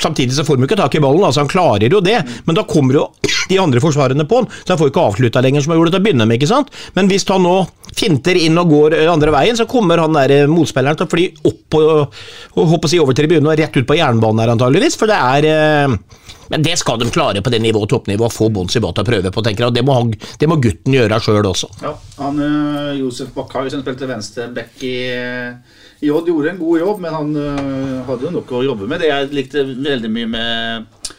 Samtidig 0.00 0.36
så 0.36 0.46
får 0.46 0.56
de 0.56 0.68
ikke 0.68 0.78
tak 0.80 0.94
i 0.96 1.02
ballen, 1.02 1.24
altså 1.26 1.44
han 1.44 1.50
klarer 1.50 1.92
jo 1.92 2.00
det, 2.04 2.18
men 2.46 2.56
da 2.56 2.64
kommer 2.68 2.96
jo 2.96 3.06
de 3.50 3.58
andre 3.60 3.82
forsvarerne 3.82 4.26
på 4.28 4.40
han, 4.40 4.48
så 4.62 4.74
han 4.74 4.80
får 4.80 4.92
ikke 4.92 5.04
avslutta 5.10 5.42
lenger, 5.44 5.64
som 5.64 5.74
han 5.74 5.80
gjorde 5.80 5.94
til 5.94 6.00
å 6.00 6.06
begynne 6.06 6.26
med. 6.28 6.38
ikke 6.38 6.50
sant? 6.50 6.70
Men 6.96 7.10
hvis 7.10 7.26
han 7.28 7.44
nå 7.44 7.56
finter 7.96 8.38
inn 8.38 8.58
og 8.60 8.70
går 8.70 8.96
eh, 9.00 9.10
andre 9.10 9.34
veien, 9.34 9.58
så 9.58 9.68
kommer 9.70 10.00
han 10.02 10.14
der 10.16 10.36
eh, 10.36 10.50
motspilleren 10.50 10.98
til 10.98 11.08
å 11.08 11.10
fly 11.10 11.26
opp 11.50 11.78
og, 11.80 12.20
og 12.54 12.74
hoppe 12.74 12.90
si 12.90 13.00
over 13.02 13.16
tribunen 13.16 13.50
og 13.50 13.58
rett 13.58 13.76
ut 13.76 13.88
på 13.88 13.98
jernbanen 13.98 14.44
her, 14.44 14.54
antageligvis, 14.54 14.98
for 15.00 15.10
det 15.10 15.18
er 15.18 15.50
eh, 15.50 15.98
men 16.50 16.64
det 16.66 16.72
skal 16.80 16.98
de 16.98 17.06
klare 17.14 17.44
på 17.46 17.50
det 17.52 17.60
nivået, 17.62 17.92
toppnivået, 17.92 18.34
få 18.34 18.48
Bons 18.50 18.74
i 18.74 18.80
båt 18.82 18.96
til 18.98 19.04
å 19.04 19.06
prøve 19.06 19.30
på, 19.30 19.42
tenker 19.46 19.62
jeg. 19.62 19.70
Og 19.70 19.76
det 19.76 19.84
må, 19.86 19.94
han, 19.94 20.08
det 20.40 20.48
må 20.50 20.56
gutten 20.58 20.96
gjøre 20.96 21.20
sjøl 21.22 21.46
også. 21.46 21.68
Ja, 21.78 21.92
han, 22.16 22.40
Josef 22.98 23.30
Bakkhaug, 23.36 23.68
som 23.70 23.84
spilte 23.84 24.08
venstreback 24.10 24.82
i 24.82 24.96
i 26.00 26.10
Odd, 26.10 26.28
gjorde 26.30 26.54
en 26.54 26.60
god 26.60 26.80
jobb, 26.80 27.00
men 27.04 27.14
han 27.14 27.34
hadde 28.06 28.24
jo 28.24 28.30
nok 28.32 28.52
å 28.56 28.62
jobbe 28.64 28.86
med. 28.88 29.02
Det 29.02 29.10
jeg 29.10 29.32
likte 29.36 29.64
veldig 29.68 30.10
mye 30.14 30.30
med 30.32 31.10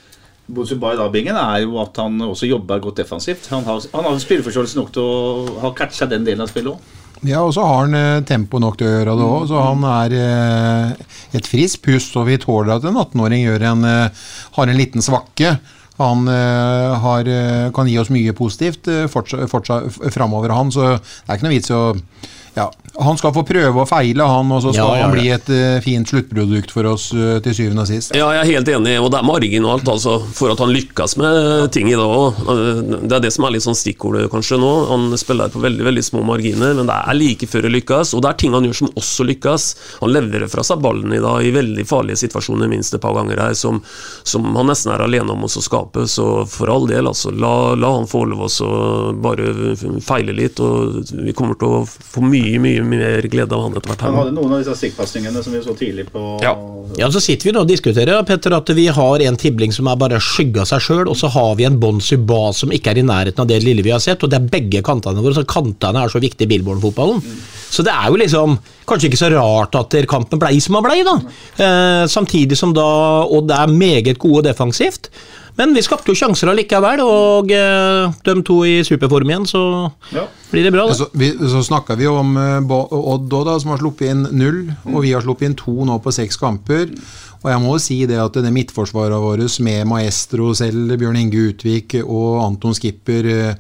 Bozubai 0.52 0.96
Dabingen 1.00 1.38
er 1.38 1.64
jo 1.66 1.78
at 1.82 2.00
han 2.02 2.18
også 2.26 2.50
jobber 2.50 2.82
godt 2.84 3.02
defensivt. 3.04 3.48
Han 3.54 3.64
har, 3.68 3.84
han 3.94 4.08
har 4.08 4.18
spilleforståelse 4.20 4.80
nok 4.80 4.92
til 4.96 5.06
å 5.06 5.60
ha 5.64 5.72
catcha 5.78 6.08
den 6.10 6.26
delen 6.28 6.44
av 6.44 6.52
spillet 6.52 6.74
òg. 6.74 6.98
Ja, 7.22 7.44
og 7.46 7.52
så 7.54 7.62
har 7.62 7.84
han 7.84 7.94
eh, 7.94 8.24
tempo 8.26 8.58
nok 8.58 8.80
til 8.80 8.90
å 8.90 8.94
gjøre 8.96 9.14
det 9.20 9.28
òg, 9.28 9.44
så 9.52 9.62
han 9.62 9.84
er 9.86 10.16
eh, 10.18 11.20
et 11.38 11.46
friskt 11.50 11.84
pust. 11.86 12.18
Og 12.18 12.26
vi 12.32 12.40
tåler 12.42 12.74
at 12.76 12.88
en 12.90 12.98
18-åring 12.98 13.46
en, 13.54 13.86
eh, 13.86 14.26
har 14.58 14.72
en 14.72 14.80
liten 14.80 15.06
svakke. 15.06 15.54
Han 16.02 16.26
eh, 16.32 16.96
har, 17.04 17.30
kan 17.76 17.90
gi 17.90 18.00
oss 18.02 18.10
mye 18.10 18.34
positivt 18.34 18.90
eh, 18.90 19.06
fortsatt, 19.12 19.46
fortsatt 19.52 20.02
framover, 20.16 20.56
han. 20.58 20.74
Så 20.74 20.96
det 20.96 21.28
er 21.28 21.38
ikke 21.38 21.48
noe 21.48 21.54
vits 21.60 21.70
i 21.70 21.78
å 21.78 21.84
ja, 22.58 22.66
Han 23.00 23.18
skal 23.18 23.32
få 23.32 23.44
prøve 23.48 23.84
og 23.84 23.88
feile, 23.88 24.26
han, 24.28 24.50
og 24.52 24.60
så 24.66 24.74
skal 24.76 24.90
ja, 24.90 24.96
ja, 25.00 25.04
han 25.06 25.14
bli 25.16 25.30
et 25.32 25.50
uh, 25.54 25.80
fint 25.84 26.10
sluttprodukt 26.12 26.74
for 26.76 26.90
oss 26.90 27.08
uh, 27.16 27.38
til 27.44 27.56
syvende 27.56 27.86
og 27.86 27.88
sist. 27.88 28.12
Ja, 28.18 28.28
jeg 28.36 28.42
er 28.42 28.50
helt 28.58 28.72
enig, 28.74 28.98
og 29.00 29.08
det 29.14 29.22
er 29.22 29.28
marginalt 29.28 29.88
altså, 29.88 30.18
for 30.36 30.52
at 30.52 30.60
han 30.60 30.74
lykkes 30.76 31.16
med 31.22 31.72
ting 31.72 31.88
i 31.88 31.96
dag 31.96 32.12
òg. 32.12 32.42
Det 33.08 33.16
er 33.16 33.24
det 33.24 33.32
som 33.32 33.48
er 33.48 33.56
litt 33.56 33.64
sånn 33.64 33.78
stikkordet 33.80 34.28
kanskje 34.34 34.60
nå. 34.60 34.72
Han 34.92 35.08
spiller 35.20 35.54
på 35.54 35.64
veldig 35.64 35.88
veldig 35.88 36.04
små 36.04 36.26
marginer, 36.28 36.76
men 36.78 36.90
det 36.90 36.98
er 36.98 37.18
like 37.18 37.48
før 37.48 37.68
det 37.68 37.74
lykkes. 37.78 38.12
Og 38.18 38.26
det 38.26 38.34
er 38.34 38.42
ting 38.44 38.58
han 38.58 38.68
gjør 38.68 38.80
som 38.82 38.92
også 39.00 39.28
lykkes. 39.30 39.70
Han 40.02 40.12
leverer 40.12 40.52
fra 40.52 40.66
seg 40.68 40.84
ballen 40.84 41.16
i 41.16 41.24
dag 41.24 41.48
i 41.48 41.56
veldig 41.56 41.88
farlige 41.88 42.20
situasjoner, 42.26 42.70
minst 42.72 42.98
et 42.98 43.04
par 43.04 43.16
ganger 43.16 43.40
her, 43.46 43.56
som, 43.58 43.80
som 44.28 44.52
han 44.58 44.68
nesten 44.68 44.92
er 44.92 45.06
alene 45.08 45.32
om 45.32 45.48
å 45.48 45.52
skape. 45.52 46.06
Så 46.12 46.28
for 46.52 46.74
all 46.74 46.90
del, 46.92 47.08
altså, 47.08 47.32
la, 47.32 47.72
la 47.80 47.96
han 47.96 48.10
få 48.12 48.26
lov 48.34 48.50
å 48.52 48.72
bare 49.24 49.78
feile 50.04 50.36
litt, 50.36 50.60
og 50.60 51.02
vi 51.16 51.36
kommer 51.38 51.56
til 51.56 51.80
å 51.80 51.84
få 51.88 52.28
mye 52.28 52.60
mye 52.62 52.81
mye 52.88 53.02
mer 53.02 53.28
glede 53.32 53.56
av 53.56 53.66
han 53.66 53.78
etter 53.78 53.92
hvert. 53.92 54.04
Han 54.06 54.18
hadde 54.20 54.34
noen 54.36 54.56
av 54.56 54.62
disse 54.62 54.76
stikkpasningene 54.80 55.44
som 55.44 55.56
vi 55.56 55.62
så 55.66 55.76
tidlig 55.78 56.08
på 56.12 56.24
ja. 56.44 56.54
ja, 57.00 57.10
så 57.14 57.22
sitter 57.24 57.50
vi 57.50 57.56
nå 57.56 57.64
og 57.66 57.72
diskuterer 57.72 58.22
Petter, 58.28 58.56
at 58.58 58.74
vi 58.78 58.88
har 58.94 59.26
en 59.26 59.40
tibling 59.40 59.74
som 59.76 59.90
er 59.92 60.00
bare 60.02 60.22
skygga 60.24 60.66
seg 60.70 60.84
sjøl, 60.86 61.06
og 61.12 61.18
så 61.20 61.32
har 61.34 61.56
vi 61.60 61.68
en 61.68 61.80
Bon 61.82 62.02
Suba 62.04 62.44
som 62.58 62.74
ikke 62.74 62.94
er 62.94 63.02
i 63.02 63.08
nærheten 63.08 63.44
av 63.44 63.50
det 63.50 63.62
lille 63.66 63.86
vi 63.86 63.94
har 63.94 64.04
sett, 64.04 64.24
og 64.24 64.32
det 64.32 64.40
er 64.40 64.52
begge 64.54 64.84
kantene 64.86 65.24
våre. 65.24 65.38
så 65.38 65.48
Kantene 65.48 66.06
er 66.06 66.14
så 66.14 66.22
viktige 66.24 66.50
i 66.50 66.54
Billborn-fotballen. 66.56 67.22
Mm. 67.22 67.42
Så 67.72 67.86
det 67.88 67.94
er 67.96 68.10
jo 68.12 68.20
liksom 68.20 68.58
kanskje 68.90 69.12
ikke 69.12 69.22
så 69.22 69.30
rart 69.32 69.78
at 69.80 69.96
kampen 70.12 70.42
blei 70.42 70.58
som 70.64 70.76
den 70.78 70.86
blei, 70.88 71.02
da. 71.08 71.16
Eh, 71.64 72.06
samtidig 72.12 72.58
som 72.60 72.74
da 72.76 72.88
Odd 73.32 73.54
er 73.56 73.72
meget 73.72 74.20
gode 74.20 74.50
defensivt. 74.50 75.12
Men 75.58 75.74
vi 75.76 75.82
skapte 75.84 76.12
jo 76.12 76.16
sjanser 76.18 76.50
allikevel, 76.52 77.02
og 77.04 77.52
eh, 77.52 78.14
de 78.26 78.36
to 78.48 78.62
i 78.66 78.78
superform 78.88 79.30
igjen, 79.34 79.48
så 79.50 79.64
Ja. 80.16 80.24
blir 80.52 80.64
det 80.64 80.72
bra. 80.74 80.86
Så, 80.94 81.10
Det. 81.12 81.20
vi, 81.20 81.32
så 81.52 81.62
snakka 81.68 81.98
vi 82.00 82.08
om 82.08 82.38
eh, 82.38 82.62
Odd 82.72 83.30
òg, 83.34 83.46
da, 83.46 83.58
som 83.60 83.72
har 83.74 83.82
sluppet 83.84 84.10
inn 84.14 84.24
null, 84.32 84.62
og 84.86 85.02
vi 85.04 85.12
har 85.14 85.22
sluppet 85.22 85.50
inn 85.50 85.56
to 85.60 85.76
nå 85.86 86.00
på 86.02 86.12
seks 86.16 86.38
kamper. 86.38 86.90
Og 87.44 87.50
jeg 87.50 87.60
må 87.64 87.72
jo 87.74 87.82
si 87.82 87.96
det 88.06 88.20
at 88.22 88.34
det 88.38 88.52
midtforsvaret 88.54 89.18
vårt 89.18 89.60
med 89.66 89.88
Maestro 89.90 90.52
selv, 90.54 90.94
Bjørn 91.02 91.18
Inge 91.18 91.48
Utvik 91.50 91.96
og 92.04 92.44
Anton 92.46 92.76
Skipper 92.78 93.26
eh, 93.26 93.56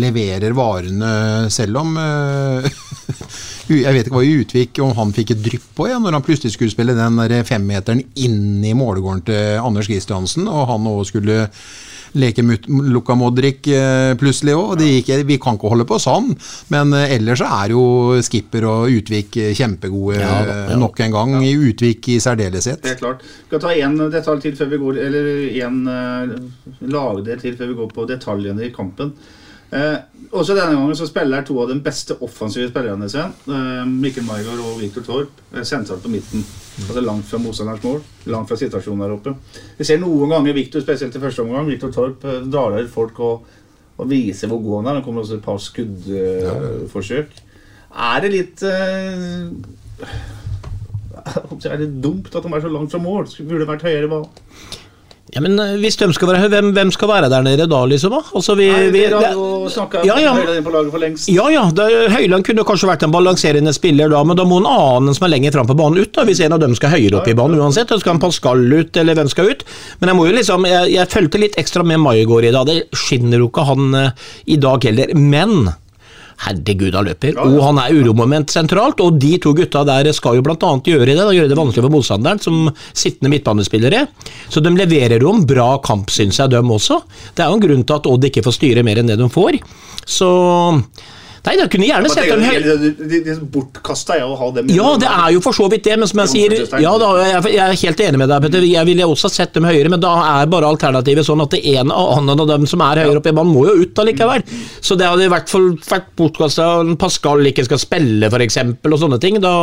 leverer 0.00 0.54
varene 0.56 1.50
selv 1.52 1.76
om 1.82 1.98
Jeg 3.66 3.94
vet 3.96 4.06
ikke 4.06 4.14
hva 4.20 4.40
Utvik 4.42 4.78
om 4.84 4.92
han 4.94 5.12
fikk 5.16 5.34
et 5.34 5.42
drypp 5.42 5.66
på 5.74 5.88
ja, 5.90 5.98
når 6.02 6.18
han 6.18 6.24
plutselig 6.26 6.54
skulle 6.54 6.70
spille 6.70 6.94
den 6.94 7.18
der 7.18 7.42
femmeteren 7.46 8.04
inn 8.14 8.62
i 8.64 8.74
målgården 8.78 9.24
til 9.26 9.58
Anders 9.58 9.90
Kristiansen, 9.90 10.46
og 10.46 10.68
han 10.70 10.86
òg 10.90 11.02
skulle 11.08 11.44
leke 12.16 12.42
mut- 12.46 12.68
Luka 12.68 13.14
Modric 13.18 13.66
eh, 13.68 14.14
plutselig 14.18 14.54
òg. 14.56 14.82
Vi 15.26 15.38
kan 15.42 15.58
ikke 15.58 15.72
holde 15.72 15.86
på 15.88 15.98
sånn, 16.02 16.32
men 16.72 16.94
eh, 16.96 17.16
ellers 17.16 17.42
så 17.42 17.48
er 17.58 17.74
jo 17.74 17.82
Skipper 18.24 18.66
og 18.70 18.92
Utvik 19.00 19.36
eh, 19.42 19.52
kjempegode 19.56 20.20
Ja 20.20 20.36
da, 20.46 20.58
ja. 20.72 20.78
nok 20.80 21.02
en 21.04 21.16
gang. 21.16 21.34
Ja. 21.42 21.54
Utvik 21.66 22.10
i 22.14 22.20
særdeleshet. 22.22 22.86
Helt 22.86 23.02
klart. 23.02 23.24
Kan 23.50 23.62
ta 23.62 23.74
én 23.74 23.98
detalj 24.12 24.44
til 24.44 24.54
før 24.58 24.70
vi 24.72 24.80
går 24.82 25.00
Eller 25.06 25.26
én 25.58 25.82
uh, 25.88 26.36
lagdel 26.86 27.42
til 27.42 27.56
før 27.58 27.72
vi 27.72 27.80
går 27.82 27.92
på 27.94 28.06
detaljene 28.08 28.68
i 28.68 28.72
kampen. 28.74 29.12
Eh, 29.74 29.96
også 30.30 30.54
denne 30.54 30.76
gangen 30.76 30.94
så 30.94 31.08
spiller 31.08 31.42
to 31.46 31.56
av 31.58 31.70
de 31.72 31.76
beste 31.82 32.14
offensive 32.22 32.68
spillerne 32.70 33.08
sine. 33.10 33.32
Eh, 33.50 33.82
Mikkel 33.88 34.26
Maigard 34.26 34.62
og 34.62 34.78
Viktor 34.80 35.06
Torp 35.06 35.40
eh, 35.54 35.64
sentralt 35.66 36.04
på 36.04 36.12
midten. 36.12 36.44
Altså 36.86 37.02
Langt 37.02 37.26
fra 37.26 37.40
motstanderens 37.42 37.84
mål. 37.84 38.02
Langt 38.30 38.50
fra 38.50 38.58
situasjonen 38.60 39.02
der 39.04 39.16
oppe. 39.16 39.34
Vi 39.78 39.88
ser 39.88 39.98
noen 40.02 40.30
ganger 40.34 40.56
Viktor, 40.56 40.84
spesielt 40.84 41.16
i 41.16 41.22
første 41.22 41.42
omgang, 41.42 41.66
Viktor 41.70 41.94
Torp 41.94 42.24
eh, 42.24 42.44
drar 42.46 42.76
der 42.76 42.86
folk 42.92 43.18
og, 43.26 43.50
og 43.96 44.10
viser 44.10 44.52
hvor 44.52 44.62
god 44.62 44.80
han 44.80 44.92
er. 44.92 45.00
Det 45.00 45.08
kommer 45.08 45.26
også 45.26 45.40
et 45.40 45.46
par 45.46 45.60
skuddforsøk. 45.66 47.42
Er 47.96 48.22
det 48.22 48.32
litt 48.34 48.62
eh, 48.66 49.46
Er 51.66 51.78
det 51.80 51.94
dumt 52.04 52.34
at 52.34 52.44
de 52.44 52.52
er 52.54 52.62
så 52.62 52.70
langt 52.70 52.92
fra 52.92 53.00
mål? 53.02 53.26
Burde 53.48 53.66
vært 53.66 53.86
høyere 53.88 54.10
ball? 54.10 54.28
Ja, 55.34 55.40
men 55.42 55.58
eh, 55.58 55.72
hvis 55.82 55.96
de 55.98 56.06
skal 56.14 56.28
være 56.30 56.38
her, 56.44 56.50
hvem, 56.52 56.68
hvem 56.76 56.90
skal 56.94 57.08
være 57.10 57.28
der 57.32 57.42
nede 57.42 57.64
da, 57.66 57.80
liksom? 57.90 58.12
da? 58.14 58.20
Altså, 58.38 58.54
vi, 58.54 58.68
Nei, 58.70 58.84
vi, 58.94 59.00
det- 59.10 59.32
jo 59.34 59.66
snakka 59.74 60.04
Ja, 60.06 60.14
ja. 60.22 60.34
høyere 60.38 60.62
på 60.62 60.70
laget 60.70 60.92
for 60.94 61.02
lengst. 61.02 61.26
Ja, 61.34 61.48
ja. 61.50 61.64
Det, 61.74 61.86
Høyland 62.14 62.46
kunne 62.46 62.62
kanskje 62.68 62.86
vært 62.92 63.02
en 63.02 63.10
balanserende 63.14 63.72
spiller 63.74 64.12
da, 64.14 64.20
men 64.24 64.38
da 64.38 64.44
må 64.46 64.60
en 64.62 64.68
annen 64.70 65.16
som 65.18 65.26
er 65.26 65.32
lenger 65.34 65.56
fram 65.56 65.66
på 65.66 65.74
banen 65.80 65.98
ut, 65.98 66.12
da, 66.14 66.22
hvis 66.28 66.40
en 66.46 66.54
av 66.54 66.62
dem 66.62 66.76
skal 66.78 66.94
høyere 66.94 67.18
opp 67.18 67.26
i 67.32 67.34
banen 67.34 67.58
uansett. 67.58 67.90
Da 67.90 67.98
skal 67.98 68.14
en 68.14 68.22
Pascal 68.22 68.62
ut, 68.70 68.96
eller 69.02 69.18
hvem 69.18 69.28
skal 69.34 69.50
ut? 69.50 69.64
Men 69.98 70.12
jeg 70.12 70.18
må 70.20 70.28
jo 70.30 70.36
liksom, 70.38 70.68
jeg, 70.70 70.92
jeg 70.94 71.10
fulgte 71.16 71.42
litt 71.42 71.58
ekstra 71.58 71.82
med 71.82 71.98
Maigård 72.06 72.46
i 72.46 72.54
dag. 72.54 72.70
Det 72.70 72.78
skinner 72.96 73.42
jo 73.42 73.50
ikke 73.50 73.66
han 73.66 73.98
eh, 73.98 74.30
i 74.46 74.60
dag 74.62 74.86
heller. 74.86 75.10
Men 75.18 75.72
Herregud, 76.44 76.92
han 76.94 77.06
løper. 77.08 77.38
Og 77.40 77.56
han 77.64 77.80
er 77.80 77.96
uromoment 77.96 78.52
sentralt, 78.52 79.00
og 79.00 79.16
de 79.22 79.32
to 79.42 79.54
gutta 79.56 79.82
der 79.88 80.10
skal 80.16 80.36
jo 80.36 80.44
annet 80.44 80.90
gjøre 80.90 81.08
det. 81.08 81.16
Da, 81.18 81.32
gjøre 81.32 81.50
det 81.50 81.58
vanskelig 81.58 81.86
for 81.86 81.94
motstanderen 81.96 82.42
som 82.42 82.70
sittende 82.92 83.32
midtbanespillere. 83.32 84.04
Så 84.52 84.60
de 84.60 84.74
leverer 84.76 85.22
jo 85.22 85.32
en 85.32 85.46
bra 85.48 85.76
kamp, 85.84 86.12
syns 86.12 86.40
jeg, 86.42 86.52
dem 86.52 86.70
også. 86.70 87.00
Det 87.34 87.44
er 87.44 87.50
jo 87.50 87.58
en 87.58 87.66
grunn 87.66 87.84
til 87.86 87.98
at 87.98 88.08
Odd 88.12 88.28
ikke 88.28 88.44
får 88.46 88.58
styre 88.58 88.84
mer 88.86 89.00
enn 89.00 89.10
det 89.10 89.18
de 89.20 89.30
får. 89.32 89.58
Så 90.06 90.30
Nei, 91.46 91.54
da 91.60 91.66
kunne 91.70 91.86
gjerne 91.86 92.10
sett 92.10 92.28
dem 92.30 92.42
høy... 92.42 92.56
De, 92.64 92.90
de, 92.98 93.20
de 93.26 93.36
bortkasta 93.54 94.16
er 94.18 94.26
å 94.26 94.36
ha 94.38 94.50
dem 94.56 94.70
Ja, 94.74 94.92
det 95.00 95.10
er 95.10 95.34
jo 95.36 95.42
for 95.44 95.56
så 95.56 95.68
vidt 95.70 95.84
det, 95.86 95.96
men 96.00 96.10
som 96.10 96.22
jeg 96.24 96.32
sier 96.32 96.82
Ja 96.82 96.94
da, 97.00 97.10
jeg 97.22 97.56
jeg 97.56 97.62
er 97.62 97.80
helt 97.84 98.02
enig 98.08 98.20
med 98.20 98.30
deg, 98.32 98.46
Petter. 98.46 98.66
Jeg 98.66 98.88
ville 98.88 99.06
også 99.06 99.30
sett 99.32 99.54
dem 99.54 99.66
høyere, 99.68 99.90
men 99.92 100.02
da 100.02 100.12
er 100.40 100.50
bare 100.50 100.68
alternativet 100.68 101.26
sånn 101.26 101.44
at 101.44 101.54
det 101.54 101.62
ene 101.70 101.94
annen 101.94 102.42
av 102.42 102.48
dem 102.50 102.66
som 102.68 102.82
er 102.84 103.04
høyere 103.04 103.20
oppe 103.22 103.34
man 103.36 103.50
må 103.50 103.66
jo 103.68 103.76
ut 103.84 104.02
allikevel. 104.02 104.42
Så 104.80 104.98
det 104.98 105.08
hadde 105.08 105.28
i 105.28 105.32
hvert 105.32 105.50
fall 105.50 105.70
vært 105.86 106.10
bortkasta 106.18 106.70
Pascal 106.98 107.46
ikke 107.52 107.66
skal 107.68 107.80
spille, 107.82 108.30
f.eks., 108.30 108.58
og 108.86 108.98
sånne 109.00 109.20
ting. 109.22 109.38
Da 109.42 109.54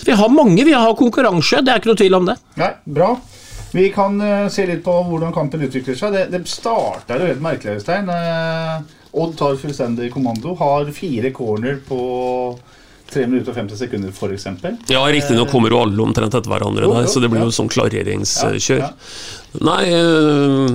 så 0.00 0.06
Vi 0.06 0.16
har 0.16 0.32
mange, 0.32 0.64
vi 0.64 0.72
har 0.72 0.94
konkurranse, 0.96 1.60
det 1.60 1.74
er 1.74 1.82
ikke 1.82 1.92
noe 1.92 2.00
tvil 2.00 2.16
om 2.16 2.30
det. 2.30 2.38
Nei, 2.60 2.70
bra. 2.88 3.10
Vi 3.72 3.90
kan 3.94 4.16
eh, 4.24 4.46
se 4.50 4.64
litt 4.66 4.80
på 4.84 4.94
hvordan 5.06 5.34
kampen 5.34 5.62
utvikler 5.66 5.98
seg. 5.98 6.14
Det, 6.16 6.24
det 6.32 6.40
starter 6.50 7.20
jo 7.20 7.28
helt 7.28 7.44
merkelig, 7.44 7.76
Øystein. 7.78 8.08
Uh, 8.08 8.99
Odd 9.12 9.36
tar 9.38 9.56
fullstendig 9.58 10.12
kommando. 10.14 10.54
Har 10.58 10.90
fire 10.94 11.32
corner 11.34 11.80
på 11.88 12.00
3 13.10 13.26
minutter 13.26 13.50
og 13.50 13.58
50 13.58 13.80
sekunder, 13.80 14.14
f.eks. 14.14 14.46
Ja, 14.90 15.02
riktignok 15.10 15.50
kommer 15.50 15.72
jo 15.72 15.80
alle 15.82 16.02
omtrent 16.04 16.34
etter 16.36 16.50
hverandre 16.50 16.86
Jo, 16.86 16.94
der, 16.94 17.08
jo, 17.08 17.10
så 17.10 17.22
det 17.22 17.30
blir 17.32 17.42
ja. 17.42 17.48
jo 17.48 17.56
sånn 17.56 17.70
klareringskjør. 17.72 18.84
Ja, 18.84 18.92
Nei, 19.58 19.88
eh, 19.90 20.66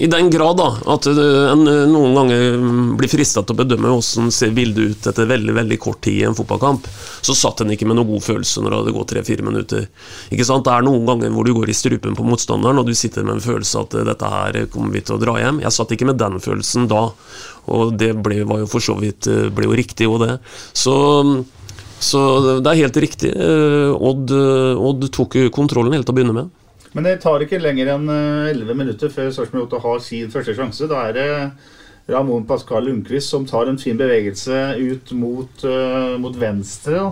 i 0.00 0.06
den 0.08 0.30
grad 0.32 0.56
da, 0.56 0.70
at 0.94 1.06
eh, 1.10 1.50
en 1.50 1.66
eh, 1.68 1.82
noen 1.90 2.14
ganger 2.16 2.54
mm, 2.56 2.94
blir 2.96 3.10
frista 3.12 3.42
til 3.44 3.52
å 3.52 3.58
bedømme 3.58 3.90
hvordan 3.92 4.30
ser 4.32 4.54
bildet 4.56 4.94
ut 4.94 5.08
etter 5.10 5.28
veldig 5.28 5.52
veldig 5.58 5.78
kort 5.82 6.00
tid 6.06 6.22
i 6.22 6.24
en 6.24 6.36
fotballkamp, 6.36 6.88
så 7.20 7.36
satt 7.36 7.60
en 7.60 7.74
ikke 7.74 7.84
med 7.90 7.98
noen 7.98 8.14
god 8.14 8.24
følelse 8.24 8.64
når 8.64 8.72
det 8.72 8.78
hadde 8.80 8.94
gått 8.96 9.12
tre-fire 9.12 9.44
minutter. 9.44 9.84
Ikke 10.32 10.46
sant? 10.48 10.64
Det 10.64 10.72
er 10.72 10.86
noen 10.88 11.04
ganger 11.10 11.36
hvor 11.36 11.44
du 11.44 11.52
går 11.58 11.68
i 11.68 11.76
strupen 11.76 12.16
på 12.16 12.24
motstanderen, 12.24 12.80
og 12.80 12.88
du 12.88 12.96
sitter 12.96 13.28
med 13.28 13.36
en 13.36 13.44
følelse 13.44 13.84
at 13.84 13.98
eh, 13.98 14.08
dette 14.08 14.32
her 14.38 14.60
kommer 14.72 14.96
vi 14.96 15.04
til 15.04 15.18
å 15.18 15.20
dra 15.20 15.36
hjem. 15.42 15.60
Jeg 15.66 15.76
satt 15.76 15.92
ikke 15.92 16.08
med 16.08 16.22
den 16.24 16.40
følelsen 16.40 16.88
da, 16.88 17.10
og 17.66 17.98
det 17.98 18.12
ble, 18.24 18.42
var 18.48 18.64
jo 18.64 18.70
for 18.70 18.84
så 18.84 18.96
vidt 19.00 19.28
eh, 19.30 19.50
ble 19.54 19.70
jo 19.70 19.76
riktig, 19.78 20.08
og 20.10 20.24
det. 20.26 20.38
Så 20.76 20.94
så 22.04 22.20
det 22.60 22.70
er 22.70 22.82
helt 22.84 22.96
riktig. 23.00 23.32
Eh, 23.32 23.92
Odd, 23.94 24.30
eh, 24.30 24.82
Odd 24.88 25.08
tok 25.14 25.38
kontrollen 25.54 25.96
helt 25.96 26.06
til 26.08 26.14
å 26.14 26.18
begynne 26.18 26.36
med. 26.36 26.50
Men 26.94 27.08
det 27.08 27.20
tar 27.24 27.42
ikke 27.42 27.62
lenger 27.62 27.94
enn 27.94 28.10
eh, 28.12 28.50
11 28.52 28.78
minutter 28.78 29.12
før 29.12 29.32
Sarpsborg 29.34 29.68
8 29.68 29.82
har 29.86 30.02
sin 30.04 30.32
første 30.34 30.56
sjanse. 30.56 30.88
Da 30.90 31.06
er 31.08 31.16
det 31.16 31.28
Ramón 32.12 32.44
Pascal 32.48 32.84
Lundqvist 32.84 33.32
som 33.32 33.46
tar 33.48 33.70
en 33.70 33.80
fin 33.80 33.96
bevegelse 33.96 34.76
ut 34.76 35.14
mot, 35.16 35.62
mot 36.20 36.34
venstre. 36.36 37.06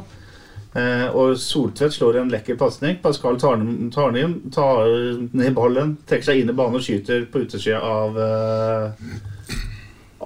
og 1.17 1.31
Soltvedt 1.41 1.95
slår 1.97 2.19
en 2.21 2.33
lekker 2.33 2.59
pasning. 2.61 2.99
Pascal 3.01 3.41
tar 3.41 3.57
tar 3.95 4.13
den 4.13 4.51
tar 4.53 4.93
ned 5.33 5.55
ballen, 5.57 5.97
trekker 6.05 6.29
seg 6.29 6.43
inn 6.43 6.53
i 6.53 6.59
banen 6.59 6.77
og 6.77 6.85
skyter 6.85 7.25
på 7.33 7.47
utersida 7.47 7.81
av 7.81 8.21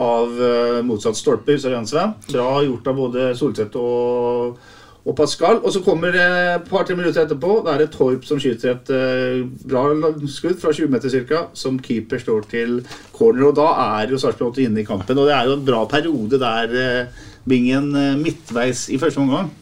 av 0.03 0.41
eh, 0.43 0.81
motsatt 0.87 1.19
stolpe. 1.19 1.59
Sven? 1.59 2.17
Bra 2.29 2.49
gjort 2.65 2.89
av 2.91 2.99
både 2.99 3.29
Solseth 3.39 3.79
og, 3.81 4.59
og 5.05 5.17
Pascal. 5.19 5.61
Og 5.63 5.73
så 5.75 5.83
kommer 5.85 6.15
det 6.15 6.25
et 6.27 6.67
par-tre 6.71 6.97
minutter 6.99 7.25
etterpå. 7.25 7.61
Da 7.67 7.75
er 7.75 7.85
det 7.85 7.93
Torp 7.97 8.27
som 8.29 8.41
skyter 8.43 8.75
et 8.75 8.93
eh, 8.95 9.45
bra 9.69 9.87
skudd 10.33 10.61
fra 10.63 10.75
20 10.77 10.93
meter 10.93 11.17
ca. 11.29 11.47
Som 11.57 11.81
keeper 11.83 12.23
står 12.23 12.49
til 12.53 12.81
corner. 13.17 13.49
Og 13.51 13.57
da 13.61 13.71
er 14.01 14.13
jo 14.13 14.21
Sarpsborg 14.21 14.57
8 14.57 14.67
inne 14.67 14.83
i 14.85 14.89
kampen. 14.89 15.19
Og 15.19 15.31
det 15.31 15.37
er 15.37 15.49
jo 15.49 15.57
en 15.59 15.69
bra 15.69 15.85
periode 15.91 16.43
der 16.43 16.77
eh, 16.83 17.23
Bingen 17.47 17.93
midtveis 18.19 18.89
i 18.91 18.99
første 18.99 19.23
omgang. 19.23 19.53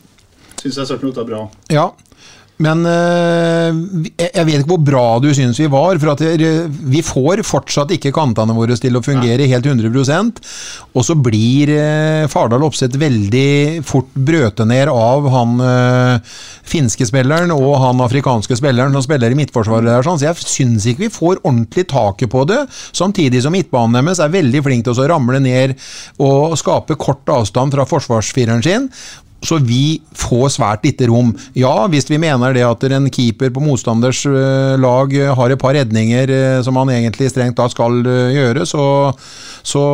Syns 0.56 0.78
jeg 0.80 0.88
Sarpsborg 0.88 1.12
8 1.12 1.20
er 1.20 1.28
bra. 1.28 1.42
Ja, 1.74 1.90
men 2.62 2.84
eh, 2.86 3.78
jeg 4.14 4.46
vet 4.46 4.60
ikke 4.60 4.70
hvor 4.76 4.82
bra 4.86 5.04
du 5.22 5.26
syns 5.34 5.58
vi 5.58 5.66
var. 5.70 5.98
For 5.98 6.12
at 6.12 6.22
vi 6.22 7.02
får 7.02 7.42
fortsatt 7.46 7.94
ikke 7.96 8.14
kantene 8.14 8.54
våre 8.54 8.76
til 8.78 8.94
å 8.94 9.02
fungere 9.04 9.48
helt 9.50 9.66
100% 9.66 10.40
Og 10.94 11.06
så 11.06 11.16
blir 11.18 11.72
eh, 11.74 12.26
Fardal 12.30 12.62
Opseth 12.66 12.98
veldig 13.00 13.82
fort 13.86 14.12
brøtet 14.14 14.68
ned 14.70 14.92
av 14.92 15.26
han 15.34 15.56
eh, 15.64 16.36
finske 16.64 17.08
spilleren 17.08 17.50
og 17.54 17.74
han 17.82 18.04
afrikanske 18.04 18.58
spilleren 18.58 18.94
som 18.94 19.04
spiller 19.04 19.34
i 19.34 19.38
midtforsvaret. 19.38 19.90
Der, 19.90 20.06
sånn. 20.06 20.20
Så 20.22 20.30
jeg 20.30 20.46
syns 20.46 20.86
ikke 20.86 21.08
vi 21.08 21.12
får 21.14 21.42
ordentlig 21.42 21.88
taket 21.90 22.30
på 22.32 22.46
det. 22.48 22.62
Samtidig 22.94 23.42
som 23.42 23.54
midtbanen 23.56 23.98
deres 23.98 24.22
er 24.22 24.32
veldig 24.34 24.62
flink 24.64 24.86
til 24.86 24.94
å 24.94 25.10
ramle 25.10 25.42
ned 25.42 25.74
og 26.22 26.54
skape 26.60 26.94
kort 27.00 27.26
avstand 27.34 27.74
fra 27.74 27.88
forsvarsfireren 27.88 28.62
sin. 28.64 28.88
Så 29.44 29.58
vi 29.60 30.00
får 30.16 30.54
svært 30.56 30.86
lite 30.86 31.08
rom. 31.10 31.32
Ja, 31.58 31.86
hvis 31.92 32.08
vi 32.08 32.18
mener 32.20 32.54
det 32.56 32.64
at 32.64 32.86
en 32.88 33.10
keeper 33.12 33.52
på 33.52 33.62
motstanders 33.64 34.24
øh, 34.26 34.74
lag 34.80 35.12
øh, 35.12 35.32
har 35.36 35.52
et 35.52 35.60
par 35.60 35.76
redninger 35.76 36.30
øh, 36.32 36.62
som 36.64 36.76
han 36.80 36.94
egentlig 36.94 37.30
strengt 37.30 37.58
da 37.58 37.68
skal 37.68 38.00
gjøre, 38.04 38.64
så, 38.66 38.84
så 39.62 39.84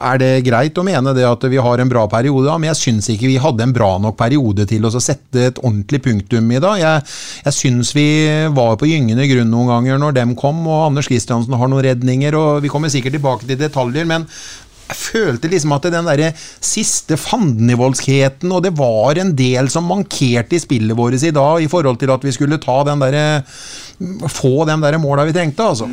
er 0.00 0.18
det 0.22 0.32
greit 0.46 0.78
å 0.78 0.86
mene 0.86 1.14
det 1.16 1.26
at 1.28 1.46
vi 1.50 1.60
har 1.62 1.82
en 1.82 1.92
bra 1.92 2.06
periode, 2.10 2.50
men 2.58 2.72
jeg 2.72 2.80
syns 2.80 3.10
ikke 3.14 3.30
vi 3.30 3.38
hadde 3.42 3.68
en 3.68 3.76
bra 3.76 3.92
nok 4.02 4.18
periode 4.18 4.66
til 4.70 4.86
å 4.88 4.92
sette 4.98 5.48
et 5.52 5.62
ordentlig 5.62 6.02
punktum 6.02 6.50
i 6.50 6.62
dag. 6.62 6.80
Jeg, 6.82 7.06
jeg 7.46 7.58
syns 7.58 7.94
vi 7.96 8.08
var 8.54 8.76
på 8.80 8.90
gyngende 8.90 9.28
grunn 9.30 9.52
noen 9.52 9.72
ganger 9.76 10.02
når 10.02 10.18
dem 10.18 10.36
kom, 10.38 10.64
og 10.66 10.88
Anders 10.88 11.10
Kristiansen 11.10 11.56
har 11.58 11.70
noen 11.70 11.86
redninger, 11.86 12.36
og 12.38 12.62
vi 12.64 12.72
kommer 12.72 12.92
sikkert 12.92 13.18
tilbake 13.18 13.46
til 13.46 13.60
detaljer, 13.60 14.08
men 14.08 14.26
jeg 14.88 14.98
følte 14.98 15.48
liksom 15.48 15.72
at 15.76 15.86
den 15.92 16.08
der 16.10 16.34
siste 16.60 17.16
fandenivoldskheten, 17.20 18.50
og 18.52 18.64
det 18.66 18.74
var 18.76 19.18
en 19.22 19.32
del 19.38 19.70
som 19.72 19.86
mankerte 19.88 20.58
i 20.58 20.62
spillet 20.62 20.96
vårt 20.98 21.22
i 21.22 21.32
dag, 21.32 21.62
i 21.62 21.70
forhold 21.70 22.00
til 22.02 22.12
at 22.12 22.26
vi 22.26 22.34
skulle 22.34 22.60
ta 22.62 22.82
den 22.90 23.00
der, 23.00 23.40
få 24.28 24.66
de 24.68 24.76
der 24.82 24.98
måla 25.00 25.24
vi 25.28 25.34
trengte, 25.36 25.64
altså. 25.64 25.88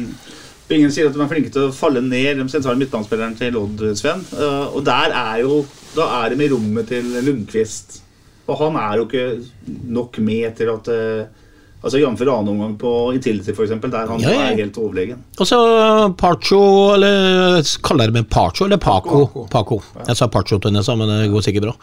Ingen 0.69 0.91
sier 0.93 1.07
at 1.09 1.15
de 1.15 1.21
er 1.23 1.29
flinke 1.31 1.49
til 1.49 1.65
å 1.65 1.73
falle 1.73 2.01
ned, 2.05 2.37
de 2.37 2.45
sentrale 2.51 2.77
midtbanespillerne 2.77 3.37
til 3.39 3.55
Odd, 3.57 3.81
Sven. 3.97 4.21
Eh, 4.37 4.67
Og 4.77 4.83
der 4.85 5.15
er 5.17 5.39
jo 5.41 5.65
Da 5.95 6.05
er 6.19 6.35
de 6.35 6.45
i 6.45 6.49
rommet 6.51 6.85
til 6.91 7.07
Lundqvist. 7.25 8.03
Og 8.45 8.57
han 8.59 8.75
er 8.77 8.99
jo 8.99 9.07
ikke 9.07 9.23
nok 9.89 10.19
med 10.21 10.55
til 10.59 10.69
at, 10.69 10.87
eh, 10.93 11.25
Altså 11.79 11.99
Jf. 12.01 12.21
annen 12.27 12.49
omgang 12.51 12.73
på 12.79 12.89
Intility, 13.15 13.53
f.eks., 13.55 13.71
der 13.81 14.09
han 14.09 14.19
Ja, 14.19 14.33
ja. 14.35 14.47
er 14.51 14.57
helt 14.59 14.77
overlegen. 14.77 15.21
Og 15.39 15.47
så 15.47 15.59
Pacho, 16.19 16.59
eller 16.95 17.61
kaller 17.85 18.09
jeg 18.09 18.13
det 18.17 18.25
Pacho 18.29 18.65
eller 18.65 18.77
Paco? 18.83 19.45
Paco. 19.51 19.81
Jeg 20.07 20.17
sa 20.19 20.27
Pacho 20.27 20.57
til 20.59 20.71
henne, 20.73 20.83
så, 20.83 20.97
men 20.99 21.07
det 21.07 21.31
går 21.31 21.45
sikkert 21.45 21.69
bra. 21.69 21.75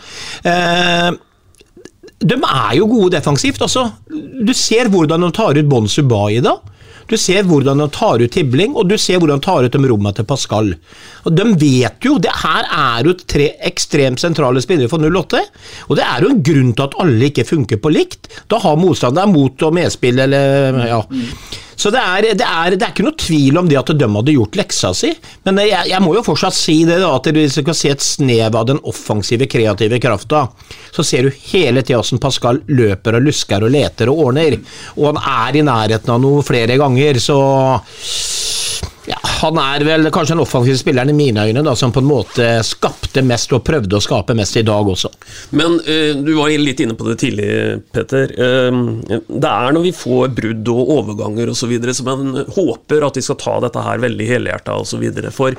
Eh, 0.53 1.11
de 2.27 2.37
er 2.37 2.77
jo 2.77 2.87
gode 2.91 3.13
defensivt. 3.17 3.61
Altså. 3.65 3.87
Du 4.47 4.53
ser 4.57 4.89
hvordan 4.93 5.25
de 5.25 5.31
tar 5.37 5.57
ut 5.57 5.69
Bon 5.69 5.89
Subai 5.89 6.41
da. 6.45 6.59
Du 7.07 7.17
ser 7.21 7.47
hvordan 7.47 7.83
de 7.83 7.87
tar 7.95 8.23
ut 8.23 8.33
Tibling, 8.35 8.75
og 8.75 8.89
du 8.91 8.97
ser 8.99 9.21
hvordan 9.21 9.41
de 9.41 9.47
tar 9.47 9.67
ut 9.67 9.77
de 9.77 9.91
rommene 9.91 10.15
til 10.17 10.27
Pascal. 10.27 10.73
Og 11.27 11.37
De 11.37 11.47
vet 11.61 12.09
jo 12.09 12.17
det 12.23 12.33
her 12.43 12.67
er 12.67 13.07
jo 13.07 13.15
tre 13.23 13.53
ekstremt 13.69 14.23
sentrale 14.23 14.63
spillere 14.65 14.91
for 14.91 15.03
08, 15.03 15.43
og 15.89 15.99
det 15.99 16.07
er 16.07 16.25
jo 16.25 16.33
en 16.33 16.43
grunn 16.49 16.73
til 16.75 16.87
at 16.89 16.99
alle 17.03 17.31
ikke 17.31 17.47
funker 17.47 17.83
på 17.83 17.95
likt. 17.95 18.31
Da 18.51 18.59
har 18.63 18.81
motstanderen 18.81 19.35
mot 19.35 19.63
å 19.63 19.73
medspille, 19.75 20.27
eller 20.27 20.83
ja. 20.87 21.01
Så 21.77 21.93
det 21.93 22.01
er, 22.01 22.27
det, 22.41 22.47
er, 22.47 22.73
det 22.73 22.87
er 22.87 22.93
ikke 22.95 23.05
noe 23.05 23.19
tvil 23.21 23.59
om 23.61 23.69
det 23.69 23.77
at 23.79 23.93
de 23.93 24.09
hadde 24.09 24.35
gjort 24.35 24.57
leksa 24.57 24.93
si, 24.97 25.11
men 25.45 25.61
jeg, 25.61 25.91
jeg 25.91 26.03
må 26.03 26.15
jo 26.17 26.25
fortsatt 26.25 26.57
si 26.57 26.79
det 26.89 26.99
da, 27.03 27.11
at 27.19 27.29
hvis 27.37 27.59
du 27.59 27.67
kan 27.67 27.77
se 27.77 27.93
et 27.93 28.05
snev 28.05 28.57
av 28.57 28.71
den 28.71 28.81
offensive, 28.89 29.49
kreative 29.51 30.01
krafta, 30.03 30.47
så 30.95 31.05
ser 31.05 31.29
du 31.29 31.43
hele 31.53 31.85
tida 31.85 32.01
hvordan 32.01 32.23
Pascal 32.23 32.63
løper 32.73 33.19
og 33.19 33.29
lusker 33.29 33.67
og 33.67 33.75
leter 33.77 34.13
og 34.13 34.25
ordner, 34.29 34.57
og 34.97 35.13
han 35.13 35.21
er 35.37 35.61
i 35.61 35.67
nærheten 35.69 36.17
av 36.17 36.25
noe 36.25 36.45
flere 36.47 36.81
ganger, 36.81 37.21
så 37.21 37.39
han 39.37 39.59
er 39.61 39.85
vel 39.87 40.09
kanskje 40.15 40.35
den 40.35 40.43
offensive 40.45 40.79
spilleren 40.81 41.13
i 41.13 41.17
mine 41.17 41.45
øyne 41.49 41.65
da, 41.67 41.75
som 41.77 41.93
på 41.93 42.01
en 42.03 42.09
måte 42.09 42.47
skapte 42.67 43.23
mest 43.27 43.53
og 43.57 43.65
prøvde 43.67 43.99
å 43.99 44.03
skape 44.03 44.37
mest 44.37 44.57
i 44.57 44.65
dag 44.67 44.89
også. 44.89 45.11
Men 45.59 45.79
uh, 45.85 46.13
du 46.17 46.33
var 46.39 46.53
litt 46.61 46.81
inne 46.83 46.97
på 46.97 47.09
det 47.09 47.19
tidlig, 47.21 47.49
Petter. 47.95 48.33
Uh, 48.37 49.21
det 49.27 49.51
er 49.51 49.77
når 49.77 49.87
vi 49.89 49.95
får 49.97 50.33
brudd 50.37 50.71
og 50.73 50.93
overganger 50.97 51.53
osv. 51.53 51.75
som 51.97 52.09
man 52.09 52.45
håper 52.57 53.07
at 53.07 53.19
de 53.19 53.25
skal 53.25 53.39
ta 53.41 53.59
dette 53.65 53.85
her 53.85 54.03
veldig 54.03 54.29
helhjerta 54.31 54.79
osv. 54.81 55.05
For 55.35 55.57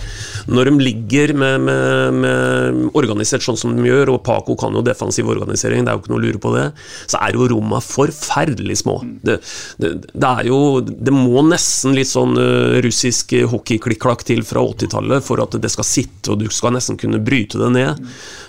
når 0.50 0.72
de 0.72 0.88
ligger 0.90 1.36
med, 1.38 1.68
med, 1.68 2.22
med 2.24 2.98
organisert 2.98 3.46
sånn 3.46 3.60
som 3.60 3.76
de 3.78 3.88
gjør, 3.88 4.16
og 4.16 4.24
Paco 4.26 4.58
kan 4.60 4.76
jo 4.76 4.86
defensiv 4.86 5.30
organisering, 5.30 5.86
det 5.86 5.94
er 5.94 6.00
jo 6.00 6.04
ikke 6.04 6.14
noe 6.14 6.22
å 6.22 6.26
lure 6.26 6.42
på 6.44 6.54
det, 6.56 6.66
så 7.06 7.22
er 7.22 7.38
jo 7.38 7.50
rommene 7.54 7.84
forferdelig 7.84 8.82
små. 8.82 9.00
Det, 9.28 9.40
det, 9.82 9.94
det 10.14 10.28
er 10.28 10.48
jo 10.50 10.58
Det 10.82 11.14
må 11.14 11.42
nesten 11.46 11.96
litt 11.98 12.10
sånn 12.10 12.38
uh, 12.40 12.80
russisk 12.84 13.34
hockeyklikk-klakk 13.68 14.24
til 14.28 14.44
fra 14.48 14.64
80-tallet 14.64 15.24
for 15.26 15.44
at 15.44 15.58
det 15.62 15.72
skal 15.72 15.88
sitte, 15.88 16.32
og 16.32 16.40
du 16.42 16.48
skal 16.54 16.76
nesten 16.76 16.98
kunne 17.00 17.20
bryte 17.24 17.60
det 17.60 17.72
ned. 17.76 18.04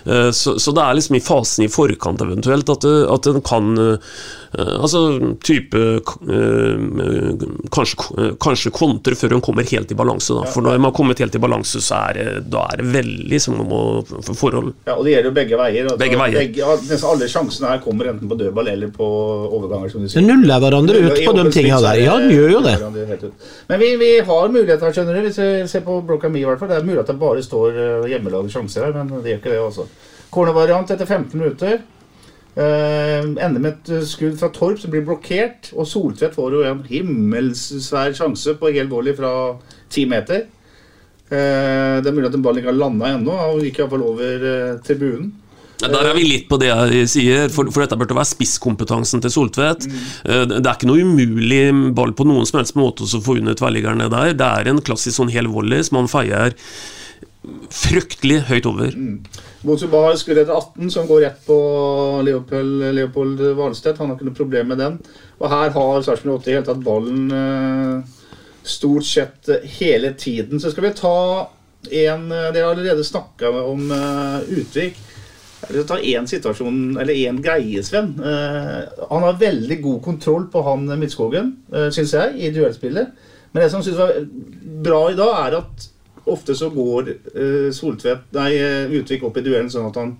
Eh, 0.05 0.31
Så, 0.31 0.57
så 0.59 0.71
det 0.71 0.83
er 0.83 0.95
liksom 0.95 1.15
i 1.15 1.23
fasen 1.23 1.65
i 1.65 1.71
forkant 1.71 2.21
eventuelt 2.21 2.69
at, 2.69 2.85
at 2.85 3.27
en 3.27 3.41
kan 3.41 3.77
eh, 3.77 4.17
Altså 4.57 4.99
type 5.45 5.77
eh, 5.77 7.41
kanskje, 7.69 8.05
eh, 8.17 8.31
kanskje 8.41 8.71
kontre 8.73 9.13
før 9.17 9.35
hun 9.37 9.43
kommer 9.45 9.67
helt 9.69 9.91
i 9.93 9.97
balanse. 9.97 10.33
Da. 10.33 10.47
For 10.49 10.65
når 10.65 10.79
man 10.79 10.89
har 10.89 10.95
kommet 10.97 11.21
helt 11.21 11.35
i 11.37 11.41
balanse, 11.41 11.81
så 11.85 11.99
er 12.09 12.17
det, 12.17 12.25
da 12.49 12.63
er 12.73 12.81
det 12.81 12.87
veldig 12.95 13.41
som 13.43 13.59
om 13.61 13.75
å 13.75 13.81
for 14.25 14.33
forhold. 14.33 14.71
Ja, 14.87 14.95
og 14.95 15.05
det 15.05 15.13
gjelder 15.13 15.29
jo 15.29 15.35
begge 15.37 15.59
veier. 15.59 15.85
Altså, 15.85 15.99
Begge 16.01 16.21
veier. 16.21 16.39
Begge, 16.41 16.71
nesten 16.87 17.09
alle 17.11 17.29
sjansene 17.29 17.73
her 17.75 17.83
kommer 17.83 18.09
enten 18.09 18.31
på 18.31 18.39
dødball 18.39 18.71
eller 18.73 18.93
på 18.95 19.09
overganger. 19.59 19.93
som 19.93 20.01
du 20.05 20.09
sier. 20.09 20.25
nuller 20.25 20.65
hverandre 20.65 20.97
ut 20.97 21.13
på 21.13 21.13
de 21.13 21.27
tingene 21.27 21.53
tinga 21.53 21.77
er 21.77 21.85
der. 21.85 22.01
Ja, 22.07 22.17
de 22.23 22.33
gjør 22.33 22.55
jo 22.55 22.63
det. 22.65 23.31
Men 23.69 23.83
vi, 23.83 23.91
vi 24.01 24.11
har 24.31 24.53
muligheter 24.55 24.97
skjønner 24.97 25.19
du. 25.19 25.29
Hvis 25.29 25.39
vi 25.43 25.51
ser 25.69 25.85
på 25.85 26.01
Broca 26.05 26.29
Me, 26.29 26.41
i 26.41 26.47
hvert 26.49 26.61
fall. 26.61 26.73
Det 26.73 26.81
er 26.81 26.89
mulig 26.89 27.03
at 27.03 27.13
det 27.13 27.19
bare 27.21 27.45
står 27.45 27.77
uh, 27.77 28.09
hjemmelagde 28.09 28.49
sjanser 28.53 28.87
her, 28.87 28.97
men 28.97 29.21
det 29.21 29.35
gjør 29.35 29.41
ikke 29.43 29.53
det, 29.53 29.61
altså. 29.67 29.87
Cornervariant 30.33 30.91
etter 30.93 31.05
15 31.05 31.37
minutter. 31.37 31.79
Eh, 32.59 33.23
ender 33.23 33.61
med 33.61 33.71
et 33.71 33.89
uh, 33.93 34.03
skudd 34.03 34.35
fra 34.39 34.49
Torp 34.51 34.79
som 34.81 34.91
blir 34.91 35.05
blokkert. 35.07 35.71
Og 35.77 35.87
Soltvedt 35.87 36.35
får 36.35 36.57
jo 36.57 36.63
en 36.67 36.81
himmelsvær 36.87 38.15
sjanse 38.17 38.57
på 38.59 38.73
helt 38.75 38.91
volley 38.91 39.15
fra 39.15 39.33
ti 39.91 40.03
meter. 40.09 40.47
Eh, 41.29 41.99
det 42.01 42.09
er 42.09 42.15
mulig 42.15 42.27
at 42.27 42.35
den 42.35 42.43
ballen 42.43 42.59
ikke 42.59 42.73
har 42.73 42.81
landa 42.81 43.13
ennå. 43.13 43.37
Han 43.37 43.63
gikk 43.63 43.79
iallfall 43.79 44.03
over 44.09 44.49
tribunen. 44.83 45.31
Ja, 45.79 45.87
Der 45.87 46.09
er 46.09 46.17
vi 46.17 46.25
litt 46.27 46.49
på 46.49 46.57
det 46.59 46.67
jeg 46.67 47.07
sier, 47.07 47.45
for, 47.53 47.69
for 47.71 47.85
dette 47.85 47.95
burde 47.95 48.17
være 48.17 48.27
spisskompetansen 48.27 49.21
til 49.23 49.31
Soltvedt. 49.31 49.85
Mm. 49.87 50.57
Det 50.57 50.59
er 50.59 50.73
ikke 50.73 50.89
noe 50.89 51.05
umulig 51.07 51.61
ball 51.95 52.11
på 52.11 52.25
noen 52.27 52.49
som 52.49 52.59
helst 52.59 52.75
måte 52.75 53.07
å 53.07 53.21
få 53.23 53.37
under 53.39 53.55
tverrliggerne 53.55 54.09
der. 54.11 54.33
Det 54.35 54.49
er 54.49 54.67
en 54.67 54.83
klassisk 54.83 55.15
sånn 55.21 55.31
hel 55.31 55.47
volley 55.47 55.85
som 55.87 56.01
han 56.01 56.11
feier 56.11 56.57
fryktelig 57.73 58.41
høyt 58.49 58.67
over. 58.69 58.95
Bozuba 59.65 60.05
har 60.05 60.17
skudd 60.19 60.39
etter 60.39 60.55
18, 60.55 60.91
som 60.93 61.07
går 61.09 61.25
rett 61.25 61.41
på 61.45 61.57
Leopold, 62.23 62.85
Leopold 62.95 63.41
Hvalstedt. 63.57 63.99
Han 63.99 64.11
har 64.11 64.17
ikke 64.17 64.29
noe 64.29 64.37
problem 64.37 64.71
med 64.71 64.79
den. 64.79 64.97
Og 65.39 65.51
her 65.51 65.73
har 65.75 66.05
Sarpsborg 66.05 66.39
8 66.39 66.49
i 66.49 66.55
hele 66.55 66.67
tatt 66.67 66.81
ballen 66.83 67.29
eh, 67.35 68.31
stort 68.63 69.07
sett 69.07 69.51
eh, 69.51 69.67
hele 69.79 70.13
tiden. 70.19 70.61
Så 70.63 70.71
skal 70.71 70.87
vi 70.89 70.95
ta 70.95 71.19
en 71.89 72.25
eh, 72.31 72.49
Dere 72.53 72.65
har 72.65 72.73
allerede 72.73 73.05
snakka 73.07 73.51
om 73.65 73.91
Utvik. 74.47 74.99
Jeg 75.59 75.75
vil 75.75 75.87
ta 75.89 75.99
én 75.99 76.27
situasjon, 76.27 76.97
eller 77.01 77.19
én 77.19 77.41
greie, 77.43 77.81
Sven. 77.83 78.13
Han 78.15 79.25
har 79.25 79.41
veldig 79.41 79.77
god 79.83 79.97
kontroll 80.05 80.45
på 80.47 80.61
han 80.63 80.87
Midtskogen, 80.87 81.49
syns 81.91 82.13
jeg, 82.15 82.37
i 82.39 82.51
duellspillet. 82.55 83.11
Men 83.51 83.65
det 83.65 83.67
som 83.73 83.83
synes 83.83 83.99
var 83.99 84.13
bra 84.87 85.01
i 85.11 85.17
dag, 85.19 85.33
er 85.43 85.57
at 85.59 85.89
ofte 86.31 86.55
så 86.57 86.69
går 86.73 87.13
uh, 87.35 87.69
Soltvedt, 87.75 88.29
nei, 88.35 88.51
eh, 88.57 88.97
Utvik 88.99 89.25
opp 89.27 89.39
i 89.39 89.43
duellen 89.45 89.71
sånn 89.71 89.89
at 89.89 89.99
han 89.99 90.13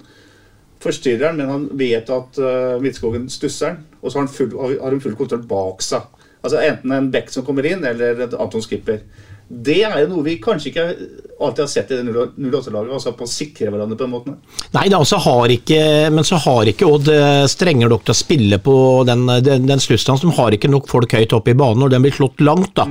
forstyrrer 0.83 1.29
den, 1.29 1.41
men 1.41 1.51
han 1.51 1.65
vet 1.79 2.09
at 2.13 2.39
uh, 2.39 2.77
Midtskogen 2.81 3.27
stusser 3.31 3.73
den, 3.73 3.81
og 3.99 4.09
så 4.09 4.19
har 4.19 4.27
han 4.27 4.33
full, 4.33 4.53
har 4.57 4.87
han 4.87 5.03
full 5.03 5.17
kontroll 5.19 5.43
bak 5.49 5.83
seg. 5.85 6.07
Altså 6.39 6.61
Enten 6.63 6.93
en 6.95 7.09
Beck 7.11 7.31
som 7.33 7.43
kommer 7.47 7.67
inn, 7.67 7.83
eller 7.85 8.23
et 8.23 8.37
Anton 8.39 8.63
Skipper. 8.63 9.01
Det 9.49 9.81
er 9.83 9.97
jo 10.03 10.11
noe 10.13 10.27
vi 10.27 10.37
kanskje 10.41 10.71
ikke 10.71 10.87
alltid 11.39 11.63
har 11.63 11.69
sett 11.71 11.91
i 11.91 11.97
det 11.99 12.03
08-laget. 12.11 12.91
Altså 12.93 13.13
på 13.17 13.25
å 13.25 13.29
sikre 13.29 13.71
hverandre 13.71 13.97
på 13.97 14.03
den 14.05 14.11
måten. 14.13 14.35
Nei, 14.75 14.87
da, 14.91 14.99
så 15.07 15.17
har 15.23 15.51
ikke, 15.53 15.79
men 16.13 16.25
så 16.27 16.39
har 16.43 16.69
ikke 16.71 16.87
Odd 16.89 17.07
eh, 17.13 17.45
strenger 17.49 17.89
nok 17.91 18.03
til 18.07 18.13
å 18.15 18.17
spille 18.19 18.59
på 18.63 18.75
den, 19.07 19.25
den, 19.45 19.67
den 19.69 19.79
slussdansen. 19.83 20.29
De 20.31 20.37
har 20.39 20.55
ikke 20.55 20.71
nok 20.71 20.89
folk 20.91 21.13
høyt 21.15 21.33
oppe 21.37 21.53
i 21.53 21.57
banen 21.59 21.79
når 21.83 21.93
den 21.95 22.05
blir 22.05 22.15
slått 22.15 22.41
langt. 22.43 22.73
da. 22.77 22.85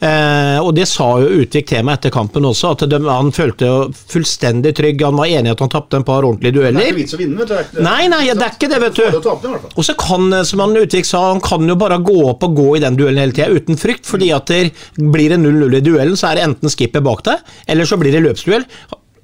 Eh, 0.00 0.58
og 0.62 0.74
Det 0.76 0.86
sa 0.88 1.08
jo 1.22 1.30
Utvik 1.42 1.68
til 1.70 1.84
meg 1.86 1.98
etter 1.98 2.12
kampen 2.14 2.46
også, 2.48 2.72
at 2.76 2.84
de, 2.90 2.98
han 3.08 3.30
følte 3.34 3.68
fullstendig 4.10 4.74
trygg. 4.78 5.02
Han 5.06 5.18
var 5.20 5.30
enig 5.30 5.50
i 5.52 5.54
at 5.56 5.62
han 5.64 5.72
tapte 5.72 5.98
en 6.00 6.06
par 6.06 6.26
ordentlige 6.26 6.54
Det 6.56 6.64
er 6.64 6.72
dueller. 6.72 6.90
ikke 6.92 7.00
vits 7.02 7.16
å 7.16 7.20
vinne, 7.20 7.38
vet 7.40 7.48
du. 7.52 7.78
Det 7.78 7.84
Nei, 7.86 8.08
nei, 8.12 8.22
det 8.32 8.44
er 8.46 8.54
ikke 8.56 8.70
det, 8.72 8.80
vet 8.84 8.98
du. 8.98 9.04
den. 9.44 9.58
Og 9.74 9.86
så 9.86 9.94
kan, 9.98 10.28
eh, 10.40 10.44
som 10.48 10.62
han 10.64 10.76
Utvik 10.78 11.06
sa, 11.08 11.24
han 11.32 11.42
kan 11.44 11.66
jo 11.68 11.76
bare 11.78 11.98
gå 12.04 12.18
opp 12.30 12.44
og 12.48 12.56
gå 12.58 12.68
i 12.78 12.82
den 12.84 12.96
duellen 12.98 13.22
hele 13.22 13.36
tida 13.36 13.48
uten 13.54 13.78
frykt. 13.80 14.06
fordi 14.08 14.30
at 14.34 14.46
det 14.48 14.72
blir 14.96 15.28
det 15.30 15.38
0-0 15.42 15.76
i 15.76 15.80
duellen, 15.84 16.16
så 16.16 16.30
er 16.30 16.38
det 16.38 16.44
enten 16.48 16.70
skipper 16.72 17.02
bak 17.04 17.22
deg, 17.26 17.42
eller 17.68 17.77
så 17.86 17.98
blir 18.00 18.12
det 18.12 18.24
løpsduell. 18.24 18.64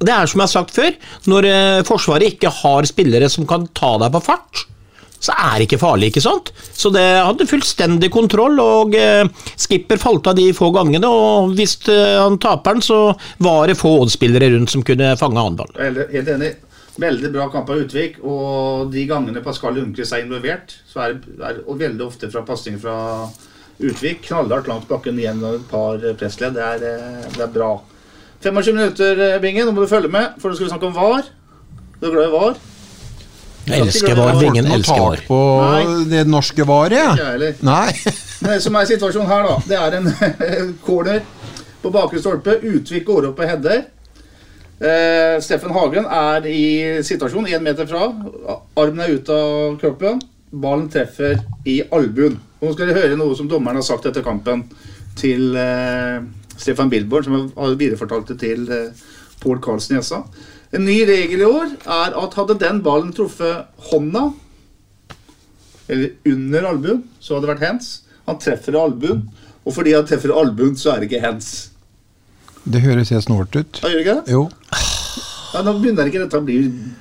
Det 0.04 0.12
er 0.12 0.26
som 0.28 0.40
jeg 0.42 0.44
har 0.44 0.52
sagt 0.52 0.74
før, 0.76 0.94
når 1.30 1.46
eh, 1.48 1.82
Forsvaret 1.88 2.34
ikke 2.34 2.50
har 2.52 2.84
spillere 2.86 3.30
som 3.32 3.46
kan 3.48 3.66
ta 3.74 3.94
deg 4.02 4.12
på 4.12 4.20
fart, 4.26 4.66
så 5.24 5.32
er 5.40 5.54
det 5.56 5.64
ikke 5.70 5.78
farlig, 5.80 6.10
ikke 6.10 6.20
sant? 6.20 6.50
Så 6.76 6.90
det 6.92 7.04
hadde 7.24 7.46
fullstendig 7.48 8.10
kontroll, 8.12 8.58
og 8.60 8.92
eh, 8.98 9.24
Skipper 9.56 9.96
falt 10.02 10.26
av 10.28 10.36
de 10.36 10.50
få 10.52 10.68
gangene, 10.74 11.08
og 11.08 11.54
hvis 11.56 11.78
eh, 11.88 12.18
han 12.20 12.36
taper 12.42 12.76
den, 12.76 12.84
så 12.84 12.98
var 13.46 13.70
det 13.70 13.78
få 13.80 13.94
Odd-spillere 14.02 14.50
rundt 14.52 14.74
som 14.74 14.84
kunne 14.84 15.14
fange 15.16 15.40
annen 15.40 15.56
ball. 15.62 15.72
Jeg 15.78 15.94
er 15.96 16.12
helt- 16.18 16.32
enig. 16.36 16.52
Veldig 17.00 17.32
bra 17.34 17.48
kamp 17.50 17.70
av 17.74 17.80
Utvik. 17.82 18.20
Og 18.22 18.92
de 18.92 19.02
gangene 19.10 19.40
Pascal 19.42 19.74
Lundqvist 19.74 20.14
er 20.14 20.22
involvert, 20.22 20.76
så 20.86 21.00
er 21.02 21.16
det 21.16 21.56
veldig 21.66 22.04
ofte 22.06 22.28
fra 22.30 22.44
pasninger 22.46 22.78
fra 22.78 22.98
Utvik. 23.82 24.20
Knallhardt 24.28 24.68
langt 24.70 24.86
bakken 24.86 25.18
igjen 25.18 25.42
og 25.42 25.56
et 25.56 25.64
par 25.72 25.98
pressledd. 26.20 26.54
Det 26.54 26.92
det 27.34 27.42
er 27.48 27.50
bra. 27.56 27.72
25 28.44 28.74
minutter, 28.76 29.16
Binge. 29.16 29.40
Bingen. 29.40 29.66
Nå 29.66 29.72
må 29.72 29.84
du 29.84 29.90
følge 29.90 30.10
med, 30.12 30.36
for 30.40 30.50
nå 30.52 30.58
skal 30.58 30.66
vi 30.68 30.72
snakke 30.74 30.88
om 30.90 30.96
VAR. 30.96 31.28
Du 32.00 32.08
er 32.08 32.12
glad 32.12 32.28
i 32.28 32.32
VAR? 32.34 32.58
Jeg 33.64 33.80
elsker 33.80 34.18
var, 34.18 34.42
Ingen 34.44 34.66
elsker 34.68 35.00
var. 35.00 35.16
tak 35.16 35.26
på 35.30 35.38
Nei. 35.62 36.04
det 36.10 36.26
norske 36.28 36.66
varet? 36.68 36.98
Ja. 37.00 37.32
jeg. 37.40 37.56
Nei. 37.64 37.88
Det 38.44 38.58
som 38.60 38.74
er 38.76 38.84
situasjonen 38.84 39.30
her, 39.30 39.46
da, 39.48 39.54
det 39.70 39.76
er 39.80 39.94
en 39.96 40.74
corner 40.86 41.22
på 41.80 41.92
bakre 41.94 42.20
stolpe. 42.20 42.58
Utvik 42.60 43.06
går 43.08 43.30
opp 43.30 43.38
på 43.38 43.46
header. 43.48 43.86
Eh, 44.84 45.38
Steffen 45.40 45.72
Hagen 45.72 46.04
er 46.04 46.44
i 46.50 46.64
situasjonen, 47.06 47.48
én 47.56 47.64
meter 47.64 47.88
fra. 47.88 48.10
Armen 48.76 49.00
er 49.06 49.14
ute 49.16 49.32
av 49.32 49.78
kroppen. 49.80 50.20
Ballen 50.52 50.90
treffer 50.92 51.38
i 51.64 51.78
albuen. 51.88 52.36
Nå 52.60 52.74
skal 52.74 52.90
dere 52.90 53.00
høre 53.00 53.16
noe 53.16 53.36
som 53.38 53.48
dommeren 53.48 53.80
har 53.80 53.86
sagt 53.86 54.10
etter 54.10 54.26
kampen 54.26 54.66
til 55.16 55.54
eh, 55.56 56.20
Stefan 56.56 56.90
Billborn, 56.92 57.24
som 57.26 57.36
har 57.56 57.76
viderefortalt 57.78 58.32
det 58.32 58.38
til 58.42 58.64
eh, 58.72 59.04
Pål 59.42 59.60
Karlsen 59.64 59.98
i 59.98 60.02
SA. 60.04 60.22
En 60.74 60.86
ny 60.86 61.00
regel 61.06 61.42
i 61.44 61.48
år 61.48 61.74
er 61.84 62.16
at 62.18 62.38
hadde 62.38 62.58
den 62.62 62.80
ballen 62.82 63.12
truffet 63.14 63.68
hånda, 63.90 64.28
eller 65.88 66.14
under 66.32 66.66
albuen, 66.70 67.04
så 67.20 67.36
hadde 67.36 67.46
det 67.46 67.52
vært 67.54 67.66
hands. 67.68 67.90
Han 68.28 68.40
treffer 68.40 68.74
i 68.74 68.80
albuen, 68.80 69.26
og 69.64 69.76
fordi 69.76 69.92
han 69.94 70.06
treffer 70.08 70.32
albuen, 70.34 70.74
så 70.80 70.94
er 70.94 71.02
det 71.02 71.10
ikke 71.10 71.24
hands. 71.26 71.52
Det 72.64 72.80
høres 72.80 73.12
helt 73.12 73.26
snålt 73.26 73.56
ut. 73.58 73.82
Ja, 73.82 73.90
gjør 73.92 73.98
det 73.98 74.04
ikke 74.06 74.16
det? 74.20 74.32
Jo. 74.32 74.46
Ja, 75.54 75.62
Nå 75.62 75.76
begynner 75.78 76.08
ikke 76.08 76.22
dette 76.24 76.40
å 76.40 76.44
bli 76.44 76.56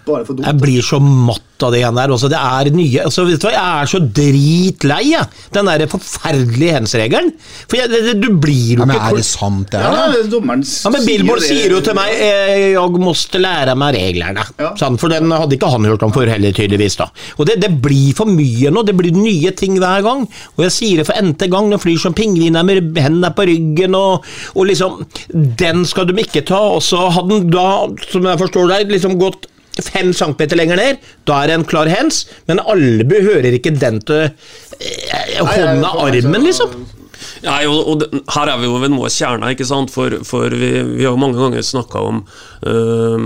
bare 0.05 0.27
for 0.27 0.35
dumt. 0.37 0.45
Jeg 0.45 0.59
blir 0.61 0.83
så 0.85 0.99
matt 1.01 1.41
av 1.63 1.71
det 1.73 1.79
igjen 1.83 1.95
der. 1.99 2.11
Også. 2.15 2.29
Det 2.31 2.39
er 2.39 2.69
nye 2.73 3.03
altså, 3.05 3.25
vet 3.27 3.41
du 3.41 3.47
hva, 3.47 3.53
Jeg 3.53 3.83
er 3.83 3.91
så 3.91 3.99
dritlei 4.19 5.01
jeg. 5.11 5.27
den 5.53 5.69
der 5.69 5.85
forferdelige 5.91 6.73
hens-regelen. 6.77 7.31
For 7.69 7.77
jeg, 7.77 7.91
det, 7.93 8.15
du 8.23 8.29
blir 8.41 8.73
jo 8.77 8.79
Ja, 8.81 8.87
men 8.89 8.95
ikke 8.97 9.11
er 9.11 9.19
det 9.19 9.25
sant, 9.27 9.69
det 9.71 9.79
Ja, 9.83 9.91
her? 9.93 10.15
da? 10.15 10.23
dommeren 10.33 10.63
ja, 10.63 10.89
men 10.89 11.05
Billboard 11.05 11.43
sier, 11.43 11.61
sier 11.61 11.75
jo 11.75 11.81
til 11.85 11.95
meg 11.97 12.09
eh, 12.15 12.73
'jeg 12.73 13.03
måtte 13.03 13.39
lære 13.41 13.75
meg 13.77 13.95
reglene'. 13.95 14.47
Ja. 14.59 14.73
Sant? 14.79 14.99
For 14.99 15.09
den 15.13 15.29
hadde 15.31 15.55
ikke 15.57 15.69
han 15.71 15.85
hørt 15.85 16.03
om 16.03 16.11
før 16.15 16.27
heller, 16.31 16.51
tydeligvis. 16.51 16.95
da. 16.97 17.07
Og 17.37 17.45
det, 17.47 17.59
det 17.61 17.71
blir 17.81 18.13
for 18.17 18.25
mye 18.25 18.71
nå. 18.73 18.83
Det 18.83 18.95
blir 18.97 19.11
nye 19.13 19.51
ting 19.51 19.77
hver 19.77 20.01
gang. 20.03 20.27
Og 20.57 20.63
jeg 20.65 20.71
sier 20.71 20.97
det 20.97 21.07
for 21.07 21.15
n-te 21.21 21.47
gang. 21.47 21.69
den 21.69 21.79
flyr 21.79 21.99
som 21.99 22.13
pingviner 22.13 22.63
med 22.63 22.97
hendene 22.97 23.33
på 23.35 23.45
ryggen, 23.47 23.95
og, 23.95 24.23
og 24.55 24.65
liksom 24.65 25.05
Den 25.33 25.85
skal 25.85 26.05
de 26.07 26.13
ikke 26.21 26.45
ta. 26.45 26.59
Og 26.75 26.81
så 26.83 27.09
hadde 27.13 27.29
den 27.29 27.49
da, 27.53 27.87
som 28.11 28.23
jeg 28.25 28.39
forstår 28.39 28.67
deg, 28.73 28.91
liksom 28.91 29.19
gått 29.19 29.47
fem 29.81 30.13
centimeter 30.13 30.59
lenger 30.59 30.79
ned. 30.79 31.05
Da 31.27 31.41
er 31.41 31.51
det 31.51 31.59
en 31.59 31.69
klar 31.69 31.89
hens, 31.91 32.25
men 32.49 32.61
Albu 32.61 33.15
hører 33.15 33.55
ikke 33.57 33.73
den 33.77 34.01
til 34.05 34.27
eh, 34.27 35.39
hånda, 35.39 35.95
armen, 36.03 36.45
liksom. 36.45 36.83
Nei, 37.43 37.63
og, 37.67 37.79
og 37.87 37.99
det, 38.01 38.21
her 38.35 38.49
er 38.51 38.59
vi 38.59 38.67
jo 38.67 38.79
ved 38.81 38.91
noe 38.93 39.07
av 39.07 39.13
kjerna, 39.13 39.51
ikke 39.53 39.67
sant? 39.67 39.91
For, 39.93 40.15
for 40.27 40.53
vi, 40.55 40.71
vi 40.93 41.05
har 41.05 41.13
jo 41.13 41.19
mange 41.19 41.39
ganger 41.39 41.65
snakka 41.65 42.03
om 42.07 42.21
øh, 42.67 43.25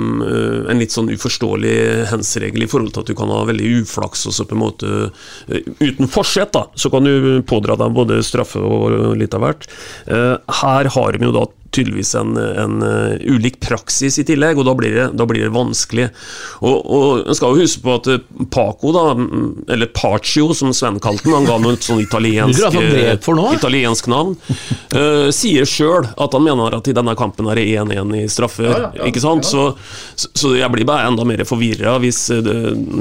en 0.71 0.81
litt 0.81 0.93
sånn 0.93 1.11
uforståelig 1.13 1.75
hands-regel 2.11 2.65
i 2.65 2.69
forhold 2.69 2.93
til 2.95 3.05
at 3.05 3.11
du 3.11 3.17
kan 3.17 3.33
ha 3.33 3.43
veldig 3.49 3.73
uflaks, 3.81 4.25
og 4.29 4.37
så 4.37 4.47
på 4.47 4.57
en 4.57 4.63
måte 4.63 4.91
øh, 5.09 5.71
uten 5.81 6.09
forsett, 6.11 6.53
da, 6.55 6.67
så 6.77 6.91
kan 6.93 7.07
du 7.07 7.43
pådra 7.47 7.77
deg 7.79 7.97
både 7.97 8.21
straffe 8.25 8.61
og 8.61 9.17
litt 9.19 9.35
av 9.37 9.45
hvert. 9.45 9.69
Uh, 10.09 10.35
her 10.61 10.89
har 10.93 11.17
vi 11.17 11.27
jo 11.27 11.35
da 11.35 11.45
tydeligvis 11.75 12.13
en, 12.19 12.35
en 12.37 12.77
øh, 12.83 13.15
ulik 13.35 13.59
praksis 13.63 14.19
i 14.21 14.25
tillegg, 14.27 14.59
og 14.59 14.67
da 14.67 14.75
blir 14.77 14.95
det, 14.95 15.07
da 15.19 15.27
blir 15.29 15.47
det 15.47 15.53
vanskelig. 15.55 16.09
Og, 16.61 16.75
og 16.85 17.27
En 17.27 17.37
skal 17.37 17.53
jo 17.55 17.63
huske 17.63 17.83
på 17.85 17.95
at 17.99 18.09
øh, 18.13 18.19
Paco, 18.53 18.93
da, 18.95 19.05
mm, 19.17 19.67
eller 19.75 19.91
Pacio 19.95 20.51
som 20.57 20.73
Sven 20.75 20.99
kalte 21.03 21.27
den, 21.27 21.35
han 21.37 21.47
ga 21.49 21.57
noe 21.61 21.77
et 21.77 21.87
sånn 21.87 22.01
italiensk 22.03 22.61
nå? 23.37 23.47
italiensk 23.57 24.07
navn, 24.11 24.35
uh, 24.95 25.27
sier 25.35 25.67
sjøl 25.67 26.07
at 26.17 26.35
han 26.35 26.45
mener 26.45 26.77
at 26.77 26.87
i 26.89 26.95
denne 26.95 27.15
kampen 27.19 27.49
er 27.51 27.59
det 27.59 27.67
1-1 27.81 28.15
i 28.17 28.23
straffer. 28.31 28.69
Ja, 28.69 28.77
ja, 28.87 28.91
ja, 29.01 29.09
ikke 29.09 29.23
sant? 29.23 29.47
ja. 29.47 29.75
Så, 30.15 30.27
så- 30.33 30.55
jeg 30.57 30.71
blir 30.73 30.87
bare 30.87 31.05
enda 31.09 31.25
mer 31.27 31.43
forvirra 31.45 31.97
hvis 32.01 32.23
uh, 32.33 32.41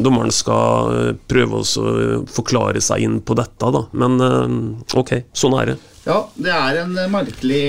dommeren 0.03 0.33
skal 0.35 0.93
eh, 0.93 1.13
prøve 1.31 1.61
å 1.63 1.65
eh, 1.65 2.25
forklare 2.33 2.83
seg 2.85 3.05
inn 3.07 3.21
på 3.25 3.37
dette, 3.39 3.71
da. 3.73 3.85
Men 3.97 4.19
eh, 4.23 4.99
ok, 4.99 5.13
sånn 5.37 5.57
er 5.61 5.73
det. 5.73 5.77
Ja, 6.07 6.21
det 6.39 6.53
er 6.55 6.83
en 6.85 6.99
eh, 7.03 7.11
merkelig 7.11 7.63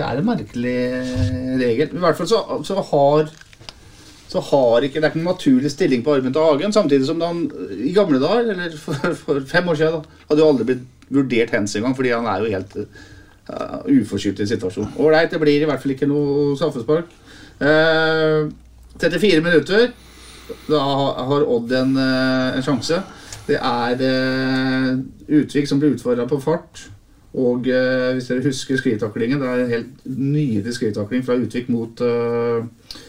er 0.00 0.18
en 0.18 0.26
merkelig 0.26 0.76
eh, 0.96 1.56
regel. 1.60 1.90
I 1.92 2.04
hvert 2.04 2.16
fall 2.16 2.30
så, 2.30 2.40
så 2.64 2.80
har 2.80 3.28
så 4.34 4.40
har 4.40 4.82
ikke, 4.82 4.98
Det 4.98 5.04
er 5.04 5.12
ikke 5.12 5.20
en 5.20 5.28
naturlig 5.28 5.70
stilling 5.70 6.02
på 6.02 6.14
armen 6.16 6.32
til 6.32 6.42
Hagen. 6.42 6.72
Samtidig 6.72 7.06
som 7.06 7.20
han 7.20 7.44
i 7.78 7.92
gamle 7.94 8.18
dager, 8.18 8.50
eller 8.50 8.72
for, 8.80 8.94
for 9.14 9.40
fem 9.46 9.68
år 9.68 9.78
siden, 9.78 10.00
da, 10.00 10.24
hadde 10.30 10.42
jo 10.42 10.48
aldri 10.48 10.66
blitt 10.70 11.12
vurdert 11.14 11.52
hens 11.54 11.76
engang, 11.76 11.94
fordi 11.94 12.10
han 12.10 12.26
er 12.26 12.40
jo 12.42 12.50
helt 12.50 12.74
uh, 12.80 13.84
uforskyldt 13.86 14.40
i 14.42 14.48
situasjonen. 14.50 14.96
Ålreit, 14.98 15.30
det 15.30 15.38
blir 15.38 15.62
i 15.62 15.68
hvert 15.68 15.82
fall 15.82 15.94
ikke 15.94 16.08
noe 16.10 16.56
straffespark. 16.58 17.12
Uh, 17.60 18.50
34 18.98 19.44
minutter. 19.44 19.92
Da 20.66 20.82
har 21.30 21.46
Odd 21.54 21.76
en, 21.78 21.94
uh, 22.00 22.56
en 22.56 22.66
sjanse. 22.66 22.98
Det 23.46 23.60
er 23.60 24.02
uh, 24.02 24.90
Utvik 25.28 25.70
som 25.70 25.78
blir 25.78 25.94
utfordra 25.94 26.26
på 26.26 26.40
fart. 26.42 26.88
Og 27.34 27.66
eh, 27.66 28.12
hvis 28.14 28.28
dere 28.30 28.44
husker 28.46 28.78
skrivetaklingen, 28.78 29.40
det 29.42 29.48
er 29.50 29.62
en 29.64 29.72
helt 29.72 30.04
nydelig 30.06 30.76
skrivetakling 30.76 31.24
fra 31.26 31.34
Utvik 31.40 31.68
mot 31.72 32.00
eh, 32.04 33.00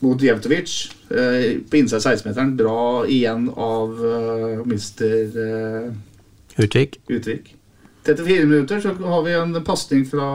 mot 0.00 0.22
Jevtovic. 0.22 0.90
eh, 1.10 1.60
på 1.70 1.76
innside 1.76 2.00
16-meteren. 2.00 2.56
Bra 2.56 3.04
igjen 3.08 3.48
av 3.52 4.00
eh, 4.06 4.62
mister 4.68 5.36
eh, 5.44 6.62
Utvik. 6.64 7.00
Utvik. 7.08 7.54
34 8.06 8.46
minutter 8.46 8.80
så 8.80 8.94
har 8.94 9.22
vi 9.26 9.36
en 9.36 9.64
pasning 9.64 10.06
fra 10.08 10.30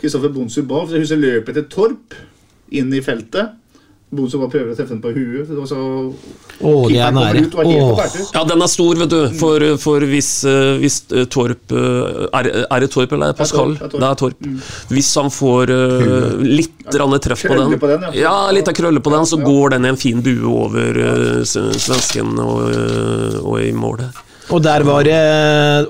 Kristoffer 0.00 0.32
Bonsuba. 0.32 0.84
Hvis 0.84 0.94
du 0.94 1.02
husker 1.04 1.20
løpet 1.20 1.58
til 1.58 1.68
Torp 1.72 2.16
inn 2.72 2.92
i 2.96 3.02
feltet. 3.04 3.58
Bonsuba 4.14 4.46
prøver 4.46 4.70
å 4.70 4.76
treffe 4.78 4.94
den 4.94 5.00
på 5.02 5.10
huet. 5.16 5.48
Og 5.50 5.66
så 5.66 5.78
oh, 6.62 6.84
det 6.86 7.00
er 7.02 7.14
nære. 7.14 7.40
ut 7.42 7.56
bærtur. 7.58 8.28
Ja, 8.36 8.44
den 8.46 8.62
er 8.62 8.70
stor, 8.70 9.00
vet 9.00 9.10
du. 9.10 9.18
For, 9.40 9.64
for 9.82 10.06
hvis, 10.06 10.30
eh, 10.46 10.76
hvis 10.78 11.00
eh, 11.10 11.26
Torp 11.32 11.74
eh, 11.74 12.20
er, 12.30 12.50
er 12.62 12.84
det 12.84 12.90
Torp 12.94 13.16
eller 13.16 13.32
er 13.32 13.34
det 13.34 13.40
Pascal? 13.40 13.74
Det 13.74 13.82
er 13.82 13.90
Torp, 13.90 13.98
Det 13.98 14.10
er 14.10 14.20
Torp. 14.22 14.46
Hvis 14.94 15.10
han 15.18 15.32
får 15.34 15.74
uh, 15.74 16.44
litt 16.46 17.00
rann 17.02 17.18
treff 17.22 17.42
på 17.48 17.58
den, 17.58 17.74
på 17.82 17.90
den, 17.90 18.06
ja. 18.12 18.14
ja, 18.28 18.36
litt 18.54 18.70
av 18.70 18.78
krølle 18.78 19.02
på 19.02 19.10
den, 19.16 19.26
så 19.26 19.40
Ja. 19.40 19.48
går 19.50 19.74
den 19.74 19.88
i 19.88 19.90
en 19.90 19.98
fin 20.00 20.22
bue 20.22 20.54
over 20.54 21.02
uh, 21.02 21.42
svensken 21.44 22.38
og, 22.38 22.62
uh, 22.70 23.42
og 23.42 23.58
i 23.64 23.72
målet. 23.74 24.22
Og 24.54 24.60
der 24.62 24.84
var 24.86 25.02
det, 25.02 25.16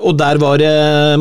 og 0.01 0.15
der 0.17 0.37
var 0.41 0.57
det 0.57 0.69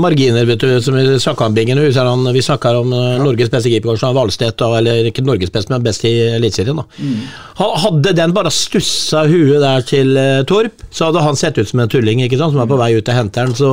marginer, 0.01 0.47
vet 0.49 0.63
du, 0.63 0.71
som 0.81 0.95
vi 0.97 1.19
snakka 1.21 1.45
om. 1.51 1.55
Bingen. 1.55 1.79
Om- 1.79 2.33
Vi 2.33 2.41
snakka 2.43 2.71
om 2.79 2.93
eh, 2.93 3.19
Norges 3.21 3.51
beste 3.53 3.69
keeper, 3.69 3.91
kanskje 3.93 4.15
Valstedt, 4.17 4.61
eller 4.79 5.05
ikke 5.11 5.21
Norges 5.25 5.51
beste, 5.53 5.71
men 5.71 5.83
best 5.85 6.05
i 6.09 6.15
Eliteserien. 6.39 6.81
Mm. 6.99 7.21
Hadde 7.59 8.15
den 8.17 8.33
bare 8.33 8.51
stussa 8.51 9.27
huet 9.29 9.61
der 9.61 9.85
til 9.85 10.17
eh, 10.17 10.43
Torp, 10.49 10.73
så 10.91 11.11
hadde 11.11 11.23
han 11.27 11.37
sett 11.37 11.59
ut 11.61 11.69
som 11.69 11.81
en 11.85 11.89
tulling 11.93 12.23
ikke 12.25 12.39
sant, 12.41 12.53
som 12.57 12.63
er 12.65 12.71
på 12.73 12.79
vei 12.81 12.95
ut 12.97 13.05
til 13.05 13.15
henteren. 13.19 13.53
Så 13.55 13.69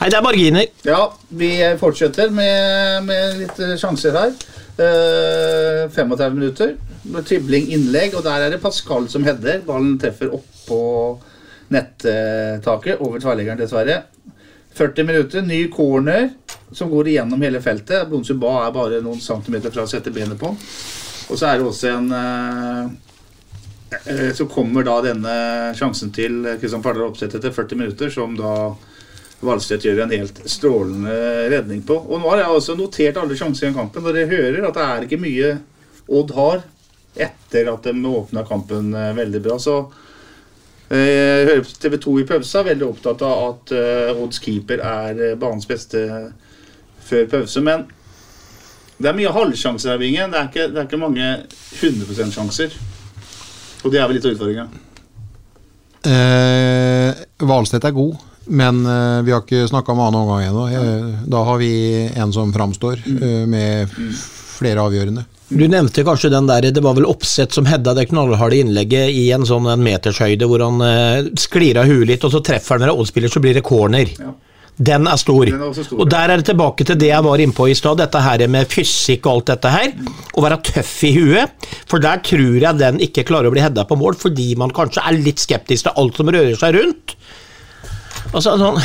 Nei, 0.00 0.10
det 0.12 0.18
er 0.20 0.26
marginer. 0.28 0.66
Ja, 0.84 1.00
vi 1.30 1.52
fortsetter 1.80 2.28
med, 2.30 3.04
med 3.08 3.40
litt 3.40 3.58
eh, 3.64 3.76
sjanser 3.80 4.12
her. 4.20 4.36
Uh, 4.78 5.88
35 5.90 6.36
minutter. 6.36 6.76
Tribling 7.26 7.64
innlegg, 7.74 8.12
og 8.14 8.22
der 8.22 8.44
er 8.46 8.52
det 8.52 8.60
Pascal 8.62 9.08
som 9.10 9.24
header. 9.26 9.58
Ballen 9.66 9.96
treffer 9.98 10.30
oppå 10.36 10.78
nettaket, 11.74 13.00
over 13.00 13.20
tverrleggeren 13.22 13.60
dessverre. 13.60 14.02
40 14.78 15.08
minutter, 15.08 15.42
ny 15.42 15.64
corner 15.72 16.30
som 16.72 16.90
går 16.90 17.08
igjennom 17.08 17.42
hele 17.42 17.60
feltet. 17.62 18.08
Bonsuba 18.10 18.54
er 18.66 18.74
bare 18.74 19.02
noen 19.04 19.20
centimeter 19.22 19.72
fra 19.74 19.84
å 19.86 19.90
sette 19.90 20.12
benet 20.14 20.38
på. 20.40 20.52
Og 21.28 21.36
så 21.36 21.48
er 21.48 21.58
det 21.58 21.66
også 21.68 21.90
en 21.92 22.12
eh, 22.16 22.84
eh, 23.98 24.30
Så 24.36 24.46
kommer 24.48 24.86
da 24.86 25.00
denne 25.04 25.34
sjansen 25.76 26.12
til 26.14 26.40
Kristian 26.60 26.84
Fardal 26.84 27.10
Opseth 27.10 27.36
etter 27.36 27.54
40 27.54 27.82
minutter, 27.82 28.12
som 28.12 28.36
da 28.38 28.54
Valstedt 29.38 29.84
gjør 29.86 30.00
en 30.02 30.14
helt 30.16 30.40
strålende 30.50 31.14
redning 31.52 31.84
på. 31.86 31.94
Og 31.94 32.18
nå 32.18 32.30
har 32.32 32.42
jeg 32.42 32.56
også 32.56 32.74
notert 32.78 33.20
alle 33.20 33.36
sjanser 33.38 33.70
i 33.70 33.76
kampen, 33.76 34.02
og 34.02 34.16
dere 34.16 34.30
hører 34.30 34.66
at 34.66 34.78
det 34.78 34.86
er 34.86 35.06
ikke 35.06 35.22
mye 35.22 35.52
Odd 36.08 36.30
har 36.32 36.62
etter 37.18 37.68
at 37.68 37.84
de 37.84 37.92
åpna 38.08 38.44
kampen 38.48 38.94
eh, 38.96 39.14
veldig 39.16 39.42
bra. 39.44 39.58
Så 39.62 39.80
jeg 40.96 41.46
hører 41.50 41.70
TV 41.82 41.96
2 42.00 42.12
i 42.22 42.26
pausa 42.28 42.62
veldig 42.64 42.86
opptatt 42.88 43.22
av 43.26 43.42
at 43.50 43.72
eh, 43.76 44.12
Odds 44.22 44.40
keeper 44.40 44.80
er 44.80 45.18
eh, 45.30 45.34
banens 45.40 45.66
beste 45.68 46.00
før 47.08 47.26
pause. 47.28 47.60
Men 47.64 47.84
det 48.98 49.10
er 49.10 49.18
mye 49.18 49.32
halvsjanser 49.34 49.92
her, 49.92 50.00
Bingen. 50.00 50.32
Det 50.32 50.40
er 50.40 50.48
ikke, 50.48 50.68
det 50.72 50.80
er 50.80 50.88
ikke 50.88 51.02
mange 51.02 51.28
100% 51.82 52.32
sjanser. 52.34 52.72
Og 53.84 53.92
det 53.92 54.00
er 54.00 54.08
vel 54.08 54.16
litt 54.18 54.26
av 54.26 54.32
utfordringa. 54.34 54.64
Eh, 56.08 57.22
Valstedt 57.46 57.84
er 57.84 57.94
god, 57.94 58.16
men 58.48 58.80
eh, 58.86 59.20
vi 59.26 59.34
har 59.34 59.44
ikke 59.44 59.66
snakka 59.70 59.92
om 59.92 60.02
annen 60.06 60.20
omgang 60.24 60.46
ennå. 60.48 60.66
Eh, 60.72 61.08
Da 61.28 61.44
har 61.46 61.58
vi 61.60 61.70
en 62.16 62.32
som 62.34 62.52
framstår 62.54 63.02
eh, 63.04 63.44
med 63.50 63.92
flere 63.92 64.82
avgjørende. 64.88 65.26
Du 65.48 65.64
nevnte 65.64 66.04
kanskje 66.04 66.28
den 66.32 66.48
der, 66.48 66.66
det 66.68 66.82
var 66.84 66.96
vel 66.98 67.06
Oppsett 67.08 67.54
som 67.56 67.68
hedda 67.68 67.94
det 67.96 68.08
knallharde 68.10 68.58
innlegget 68.60 69.14
i 69.16 69.30
en 69.32 69.46
sånn 69.48 69.68
en 69.72 69.80
metershøyde 69.80 70.48
hvor 70.48 70.60
han 70.60 70.82
eh, 70.84 71.30
sklir 71.40 71.80
av 71.80 71.88
huet 71.88 72.10
litt, 72.10 72.26
og 72.26 72.34
så 72.34 72.42
treffer 72.44 72.76
han 72.76 72.90
en 72.90 72.92
oddspiller, 73.00 73.32
så 73.32 73.40
blir 73.40 73.56
det 73.56 73.64
corner. 73.64 74.12
Ja. 74.20 74.34
Den 74.78 75.08
er 75.10 75.18
stor. 75.18 75.48
Den 75.48 75.62
er 75.64 75.72
stor, 75.74 75.98
og 76.04 76.10
der 76.12 76.30
er 76.30 76.38
det 76.38 76.50
tilbake 76.52 76.84
til 76.86 76.98
det 77.00 77.08
jeg 77.08 77.24
var 77.26 77.40
innpå 77.42 77.66
i 77.66 77.74
stad, 77.74 77.98
dette 77.98 78.20
her 78.22 78.44
med 78.52 78.68
fysikk 78.70 79.26
og 79.26 79.32
alt 79.32 79.50
dette 79.54 79.72
her. 79.72 79.94
Å 80.36 80.44
være 80.44 80.60
tøff 80.68 80.92
i 81.08 81.14
huet. 81.16 81.68
For 81.90 82.04
der 82.04 82.20
tror 82.28 82.60
jeg 82.60 82.78
den 82.78 83.00
ikke 83.08 83.24
klarer 83.26 83.48
å 83.48 83.54
bli 83.56 83.64
hedda 83.64 83.88
på 83.88 83.98
mål, 83.98 84.20
fordi 84.20 84.52
man 84.60 84.74
kanskje 84.74 85.02
er 85.02 85.18
litt 85.18 85.42
skeptisk 85.42 85.88
til 85.88 85.98
alt 85.98 86.20
som 86.20 86.30
rører 86.30 86.60
seg 86.60 86.76
rundt. 86.76 87.16
Altså, 88.28 88.54
sånn, 88.60 88.78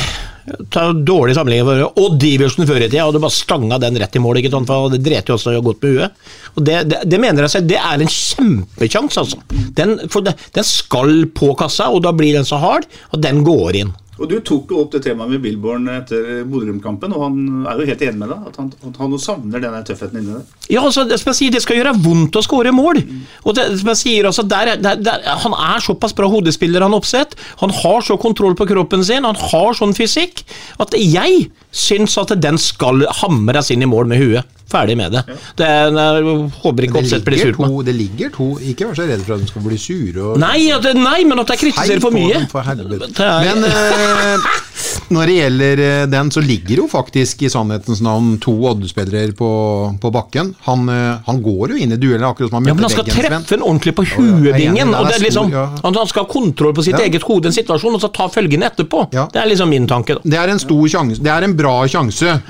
ta 0.72 0.90
dårlig 0.92 1.34
sammenligning 1.38 1.96
Og 2.00 2.16
Diversen 2.20 2.66
før 2.68 2.82
i 2.82 2.88
tida 2.88 3.06
hadde 3.06 3.22
bare 3.22 3.32
stanga 3.32 3.78
den 3.80 3.96
rett 4.00 4.16
i 4.16 4.22
mål, 4.22 4.40
ikke 4.40 4.52
sant? 4.52 4.68
for 4.68 4.92
det 4.92 5.00
dreit 5.04 5.28
jo 5.30 5.38
også 5.38 5.56
godt 5.64 5.84
med 5.84 5.96
huet. 5.96 6.22
Og 6.54 6.66
det, 6.68 6.78
det, 6.90 7.00
det 7.08 7.20
mener 7.22 7.46
jeg 7.46 7.54
seg, 7.54 7.68
det 7.70 7.80
er 7.80 8.04
en 8.04 8.14
kjempekjanse, 8.14 9.24
altså. 9.24 9.40
Den, 9.78 9.96
for 10.12 10.26
den 10.26 10.68
skal 10.68 11.24
på 11.34 11.52
kassa, 11.58 11.88
og 11.90 12.04
da 12.04 12.12
blir 12.16 12.36
den 12.36 12.48
så 12.48 12.60
hard 12.62 12.88
at 13.10 13.22
den 13.24 13.44
går 13.46 13.80
inn. 13.80 13.94
Og 14.14 14.28
Du 14.30 14.36
tok 14.46 14.70
jo 14.70 14.78
opp 14.84 14.92
det 14.94 15.00
temaet 15.08 15.32
med 15.32 15.40
Billborn 15.42 15.88
etter 15.90 16.44
Bodø-Glimt-kampen, 16.46 17.10
og 17.16 17.22
han 17.24 17.64
er 17.66 17.80
jo 17.80 17.86
helt 17.88 18.02
enig 18.06 18.20
med 18.20 18.30
deg. 18.30 18.44
At 18.52 18.58
han, 18.60 18.68
at 18.86 19.00
han 19.02 19.16
savner 19.18 19.62
denne 19.64 19.80
tøffheten 19.88 20.20
inni 20.20 20.36
der. 20.36 20.44
Ja, 20.70 20.84
altså, 20.86 21.02
det, 21.10 21.18
som 21.18 21.32
jeg 21.32 21.38
sier, 21.40 21.54
det 21.56 21.62
skal 21.64 21.80
gjøre 21.80 21.96
vondt 22.04 22.38
å 22.38 22.44
skåre 22.46 22.70
mål. 22.76 23.00
Og 23.42 23.56
det, 23.58 23.64
som 23.80 23.90
jeg 23.90 24.00
sier, 24.04 24.28
altså, 24.30 24.44
der, 24.46 24.70
er- 24.76 24.82
der, 24.86 25.02
der, 25.02 25.26
Han 25.42 25.56
er 25.58 25.82
såpass 25.82 26.14
bra 26.14 26.28
hodespiller, 26.30 26.86
han 26.86 26.94
Oppsett. 26.94 27.34
Han 27.64 27.74
har 27.82 28.06
så 28.06 28.14
kontroll 28.22 28.54
på 28.54 28.68
kroppen 28.70 29.02
sin, 29.04 29.26
han 29.26 29.34
har 29.50 29.74
sånn 29.74 29.96
fysikk, 29.98 30.44
at 30.78 30.94
jeg 30.94 31.48
syns 31.74 32.14
at 32.22 32.36
den 32.38 32.56
skal 32.62 33.02
hamres 33.24 33.72
inn 33.74 33.82
i 33.82 33.90
mål 33.90 34.06
med 34.14 34.22
huet. 34.22 34.46
Ferdig 34.70 34.96
med 34.96 35.12
det. 35.12 35.22
det 35.60 35.66
jeg 35.68 36.36
håper 36.64 36.86
ikke 36.86 37.02
Det 37.04 37.18
blir 37.26 37.38
sur 37.42 37.56
på 37.58 37.66
meg. 37.68 37.86
det 37.86 37.94
ligger 37.94 38.30
to 38.32 38.46
Ikke 38.64 38.88
vær 38.88 38.96
så 38.96 39.06
redd 39.08 39.24
for 39.26 39.36
at 39.36 39.42
de 39.44 39.48
skal 39.50 39.62
bli 39.66 39.76
sure. 39.78 40.30
Nei, 40.40 40.60
det, 40.82 40.94
nei, 40.96 41.18
men 41.28 41.42
at 41.42 41.52
jeg 41.52 41.60
kritiserer 41.66 42.00
for 42.00 42.14
mye. 42.14 42.46
for 42.50 42.64
Men 42.64 43.66
eh, 43.68 44.46
når 45.14 45.26
det 45.30 45.34
gjelder 45.36 45.82
eh, 45.84 46.06
den, 46.10 46.30
så 46.32 46.40
ligger 46.44 46.80
jo 46.82 46.86
faktisk 46.90 47.44
i 47.44 47.50
sannhetens 47.52 48.00
navn 48.04 48.38
to 48.42 48.54
Odd-spillere 48.70 49.34
på, 49.36 49.50
på 50.00 50.12
bakken. 50.14 50.54
Han, 50.68 50.88
eh, 50.88 51.20
han 51.26 51.42
går 51.44 51.74
jo 51.74 51.82
inn 51.84 51.92
i 51.92 52.00
duellen 52.00 52.26
akkurat 52.30 52.50
som 52.50 52.58
han 52.60 52.70
Ja, 52.70 52.74
men 52.78 52.86
han 52.88 52.94
skal 52.94 53.06
veggen. 53.10 53.28
Treffe 53.28 53.58
en 53.58 53.66
ordentlig 53.68 53.94
på 53.98 54.06
Ja, 54.08 54.24
ja, 54.64 55.04
stor, 55.04 55.20
liksom, 55.26 55.52
ja. 55.52 55.66
han 55.84 56.00
skal 56.08 56.24
ha 56.24 56.30
kontroll 56.32 56.74
på 56.74 56.86
sitt 56.86 56.96
Ja. 56.98 57.04
eget 57.04 57.22
hode, 57.28 57.52
en 57.52 57.56
situasjon, 57.56 57.94
og 57.94 58.00
så 58.00 58.10
ta 58.12 58.28
følgene 58.32 58.70
etterpå. 58.72 59.08
Ja. 59.12 59.28
Det 59.32 59.42
er 59.42 59.46
liksom 59.52 59.68
min 59.70 59.86
tanke. 59.86 60.14
da. 60.16 60.20
Det 60.24 60.38
er 60.40 60.48
en 60.56 60.58
stor 60.62 60.88
sjanse. 60.88 61.22
Det 61.22 61.30
er 61.30 61.42
en 61.44 61.56
bra 61.56 61.76
sjanse. 61.90 62.40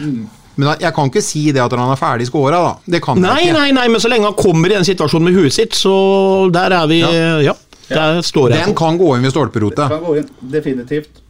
Men 0.56 0.76
jeg 0.80 0.94
kan 0.94 1.10
ikke 1.10 1.22
si 1.24 1.44
det 1.52 1.62
at 1.64 1.72
han 1.74 1.90
er 1.90 1.98
ferdig 1.98 2.26
skåra, 2.28 2.60
da. 2.62 2.74
Det 2.96 3.00
kan 3.02 3.18
Nei, 3.20 3.36
jeg 3.42 3.50
ikke. 3.50 3.58
nei, 3.58 3.70
nei, 3.80 3.86
men 3.90 4.00
så 4.00 4.08
lenge 4.12 4.28
han 4.30 4.36
kommer 4.38 4.70
i 4.70 4.76
den 4.78 4.86
situasjonen 4.86 5.28
med 5.30 5.38
huet 5.40 5.52
sitt, 5.56 5.74
så 5.74 5.94
der 6.54 6.70
er 6.78 6.86
vi 6.90 7.00
Ja, 7.02 7.54
der 7.88 8.20
står 8.22 8.50
jeg. 8.54 8.64
Den 8.64 8.74
på. 8.74 8.78
kan 8.84 8.98
gå 8.98 9.14
inn 9.16 9.22
ved 9.26 9.34
stolperotet. 9.34 9.88
Kan 9.90 10.04
gå 10.06 10.16
inn, 10.22 10.28
definitivt. 10.52 11.20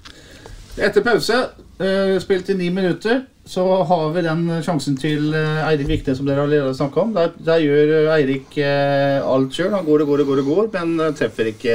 Etter 0.77 1.05
pause, 1.07 1.39
uh, 1.81 2.19
spilt 2.21 2.49
i 2.51 2.57
ni 2.59 2.69
minutter, 2.75 3.23
så 3.47 3.63
har 3.85 4.07
vi 4.15 4.23
den 4.25 4.47
sjansen 4.65 4.95
til 4.97 5.35
eh, 5.37 5.67
Eirik 5.69 5.87
Vikne 5.91 6.15
som 6.17 6.25
dere 6.25 6.47
allerede 6.47 6.71
har 6.71 6.77
snakka 6.79 7.03
om. 7.03 7.11
Der, 7.13 7.35
der 7.45 7.59
gjør 7.61 7.91
eh, 7.99 8.15
Eirik 8.15 8.57
eh, 8.57 9.19
alt 9.21 9.53
sjøl. 9.53 9.69
Han 9.77 9.85
går 9.85 10.01
og 10.01 10.09
går 10.09 10.23
og 10.23 10.31
går, 10.31 10.41
og 10.41 10.47
går, 10.49 10.71
men 10.79 10.95
eh, 11.05 11.13
treffer 11.19 11.51
ikke 11.51 11.75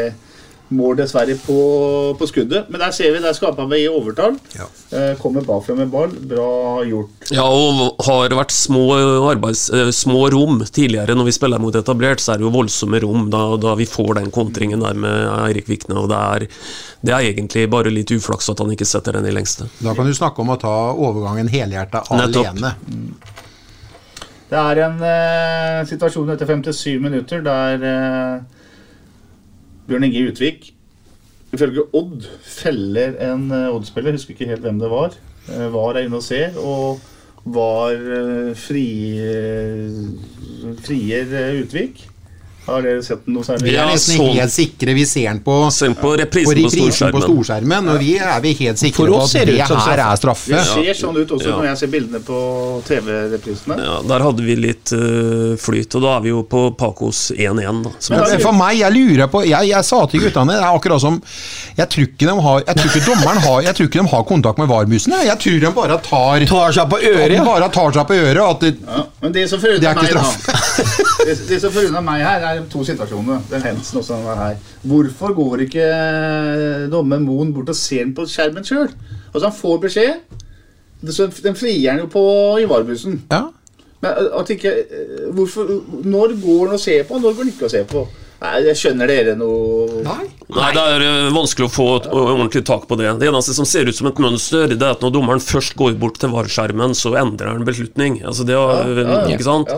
mål, 0.75 0.97
dessverre, 0.99 1.35
på, 1.45 1.57
på 2.19 2.27
skuddet. 2.29 2.69
Men 2.69 2.81
der 2.83 2.93
ser 2.95 3.13
vi, 3.13 3.21
der 3.23 3.35
skaper 3.37 3.67
vi 3.71 3.81
i 3.83 3.89
overtall. 3.89 4.35
Eh, 4.55 5.13
kommer 5.21 5.45
bakfra 5.47 5.75
med 5.77 5.89
ball. 5.93 6.13
Bra 6.29 6.49
gjort. 6.87 7.31
Ja, 7.33 7.45
og 7.45 8.03
har 8.07 8.35
vært 8.37 8.53
små, 8.55 8.83
arbeids, 9.29 9.67
eh, 9.73 9.89
små 9.95 10.27
rom 10.33 10.61
tidligere 10.65 11.17
når 11.17 11.29
vi 11.29 11.35
spiller 11.37 11.61
mot 11.61 11.75
etablert, 11.75 12.21
så 12.23 12.33
er 12.33 12.41
det 12.41 12.47
jo 12.47 12.53
voldsomme 12.53 13.01
rom 13.03 13.27
da, 13.33 13.43
da 13.61 13.75
vi 13.79 13.87
får 13.89 14.19
den 14.21 14.31
kontringen 14.35 14.85
der 14.85 14.97
med 14.99 15.27
Eirik 15.47 15.69
Vikne. 15.71 15.97
Og 16.03 16.09
det 16.11 16.19
er, 16.19 16.47
det 17.05 17.15
er 17.15 17.31
egentlig 17.31 17.65
bare 17.71 17.93
litt 17.93 18.13
uflaks 18.15 18.49
at 18.53 18.61
han 18.63 18.71
ikke 18.75 18.87
setter 18.89 19.17
den 19.19 19.27
i 19.29 19.33
lengste. 19.35 19.69
Da 19.83 19.95
kan 19.97 20.07
du 20.09 20.15
snakke 20.15 20.43
om 20.43 20.53
å 20.55 20.59
ta 20.61 20.75
overgangen 20.93 21.51
helhjerta 21.51 22.05
Nettopp. 22.09 22.53
alene. 22.53 22.75
Det 24.49 24.57
er 24.57 24.79
en 24.81 25.03
eh, 25.05 25.81
situasjon 25.85 26.31
etter 26.33 26.49
57 26.49 26.95
minutter 27.03 27.43
der 27.45 27.83
eh, 27.85 28.58
Bjørn 29.89 30.05
Inge 30.05 30.27
Utvik 30.29 30.73
ifølge 31.55 31.87
Odd 31.97 32.27
feller 32.45 33.15
en 33.25 33.47
eh, 33.51 33.73
Odd-spiller, 33.73 34.13
husker 34.13 34.35
ikke 34.35 34.49
helt 34.51 34.61
hvem 34.61 34.81
det 34.81 34.91
var. 34.91 35.15
Eh, 35.49 35.65
var 35.73 35.97
er 35.97 36.05
inne 36.05 36.19
og 36.19 36.25
ser, 36.25 36.57
og 36.61 36.99
var 37.49 37.95
eh, 37.97 38.51
fri, 38.57 38.85
frier 40.85 41.33
eh, 41.41 41.61
Utvik. 41.63 42.03
Har 42.69 42.81
dere 42.85 43.03
sett 43.03 43.27
noe 43.27 43.43
særlig? 43.47 43.63
Vi 43.65 43.69
er 43.73 43.79
Ja, 43.79 43.85
nesten 43.89 44.17
sånn. 44.19 44.33
helt 44.37 44.53
sikre. 44.53 44.93
Vi 44.97 45.05
ser 45.09 45.27
den 45.29 45.39
på, 45.45 45.55
på 45.69 45.69
reprisen 45.69 45.95
på, 45.95 46.01
på 46.01 46.15
reprisen 46.19 46.63
på 46.63 46.71
storskjermen. 46.75 47.23
storskjermen, 47.27 47.89
og 47.93 47.99
vi 48.03 48.11
er 48.17 48.41
vi 48.45 48.53
helt 48.61 48.79
sikre 48.81 49.07
på 49.09 49.21
at 49.23 49.33
det 49.33 49.45
det 49.49 49.57
ut 49.63 49.73
her 49.87 50.03
er 50.05 50.15
straffe. 50.21 50.51
Det 50.53 50.63
ser 50.69 50.93
sånn 51.03 51.17
ut 51.21 51.31
også 51.37 51.49
Ja. 51.49 51.55
når 51.57 51.65
jeg 51.71 51.77
ser 51.83 51.87
bildene 51.95 52.19
på 52.25 52.39
TV-reprisene. 52.87 53.77
Ja, 53.83 53.97
der 54.09 54.25
hadde 54.25 54.43
vi 54.45 54.55
litt 54.59 54.91
uh, 54.93 55.55
flyt, 55.59 55.95
og 55.97 56.03
da 56.05 56.15
er 56.17 56.21
vi 56.25 56.29
jo 56.33 56.43
på 56.49 56.63
Pacos 56.79 57.31
1-1. 57.35 57.83
da, 57.85 57.91
som 57.99 58.15
Men 58.15 58.23
jeg 58.25 58.37
Men 58.39 58.43
For 58.45 58.53
meg, 58.59 58.77
jeg 58.79 58.93
lurer 58.95 59.27
på 59.31 59.41
Jeg, 59.47 59.69
jeg 59.69 59.85
sa 59.85 59.99
til 60.11 60.21
guttene 60.23 60.53
Det 60.55 60.61
er 60.63 60.75
akkurat 60.75 61.01
som 61.03 61.17
Jeg 61.77 61.89
tror 61.89 62.05
ikke, 62.07 62.27
de 62.29 62.35
har, 62.45 62.63
jeg 62.67 62.75
tror 62.79 62.89
ikke 62.93 63.05
dommeren 63.07 63.41
har 63.45 63.61
Jeg 63.67 63.75
tror 63.77 63.89
ikke 63.89 63.99
de 64.03 64.07
har 64.13 64.23
kontakt 64.29 64.57
med 64.61 64.67
VAR-bussen. 64.71 65.13
Jeg. 65.25 65.37
tror 65.43 65.59
de 65.65 65.71
bare 65.79 65.97
tar 66.05 66.45
Tar 66.49 66.71
seg 66.75 66.89
på 66.91 66.99
øret, 66.99 67.35
ja. 67.35 67.43
bare 67.45 67.69
tar 67.73 67.91
seg 67.95 68.07
på 68.09 68.17
øret. 68.19 68.43
At 68.49 68.59
det, 68.65 68.73
Ja, 68.85 69.03
men 69.21 69.31
det 69.35 69.47
som 69.49 69.59
Det 69.59 69.67
forundrer 69.67 69.89
er 69.89 69.95
meg, 69.95 70.13
da, 70.13 70.23
det, 71.27 71.35
det 71.49 71.59
som 71.61 71.71
forundrer 71.75 72.05
meg 72.05 72.23
her, 72.23 72.45
er 72.51 72.58
to 72.71 72.83
situasjoner. 72.87 73.41
Den 73.51 73.61
Hensen 73.63 73.99
også 74.01 74.17
den 74.17 74.25
var 74.27 74.41
her. 74.41 74.57
Hvorfor 74.83 75.33
går 75.37 75.63
ikke 75.67 75.87
dommer 76.91 77.21
Moen 77.23 77.53
bort 77.55 77.69
og 77.71 77.77
ser 77.77 78.03
den 78.05 78.15
på 78.17 78.25
skjermen 78.29 78.65
sjøl? 78.67 78.89
Altså, 79.33 79.45
han 79.47 79.55
får 79.55 79.79
beskjed. 79.85 80.39
Så 81.15 81.29
den 81.45 81.55
frier 81.55 81.93
han 81.93 82.01
jo 82.03 82.09
på 82.11 82.23
i 82.59 82.67
VAR-bussen. 82.69 83.21
ja. 83.31 83.45
Men 83.99 84.15
at 84.31 84.47
ikke 84.53 84.71
Hvorfor 85.35 85.67
Når 86.07 86.31
går 86.39 86.61
han 86.69 86.75
og 86.77 86.79
ser 86.79 87.01
på, 87.03 87.17
og 87.17 87.21
når 87.21 87.33
går 87.35 87.43
han 87.43 87.49
ikke 87.51 87.65
og 87.67 87.71
ser 87.73 87.83
på? 87.89 88.03
Nei, 88.39 88.53
jeg 88.63 88.77
skjønner 88.79 89.09
dere 89.11 89.33
noe 89.35 89.97
Nei. 90.05 90.21
Nei, 90.55 90.69
det 90.71 90.83
er 90.93 91.03
eh, 91.03 91.31
vanskelig 91.35 91.67
å 91.67 91.71
få 91.73 91.87
et 91.97 92.05
ordentlig 92.15 92.61
tak 92.69 92.85
på 92.87 92.95
det. 92.95 93.09
Det 93.19 93.27
eneste 93.27 93.51
som 93.57 93.67
ser 93.67 93.89
ut 93.91 93.97
som 93.97 94.07
et 94.07 94.21
mønster, 94.23 94.71
det 94.71 94.79
er 94.79 94.95
at 94.95 95.03
når 95.03 95.11
dommeren 95.17 95.43
først 95.43 95.75
går 95.75 95.97
bort 95.99 96.15
til 96.21 96.31
VAR-skjermen, 96.31 96.95
så 96.95 97.11
endrer 97.19 97.51
han 97.51 97.67
beslutning. 97.67 98.21
Altså 98.23 98.47
det, 98.47 98.55
Ja, 98.55 98.79
ja, 98.87 99.03
ja. 99.03 99.19
Ikke 99.35 99.43
sant? 99.43 99.75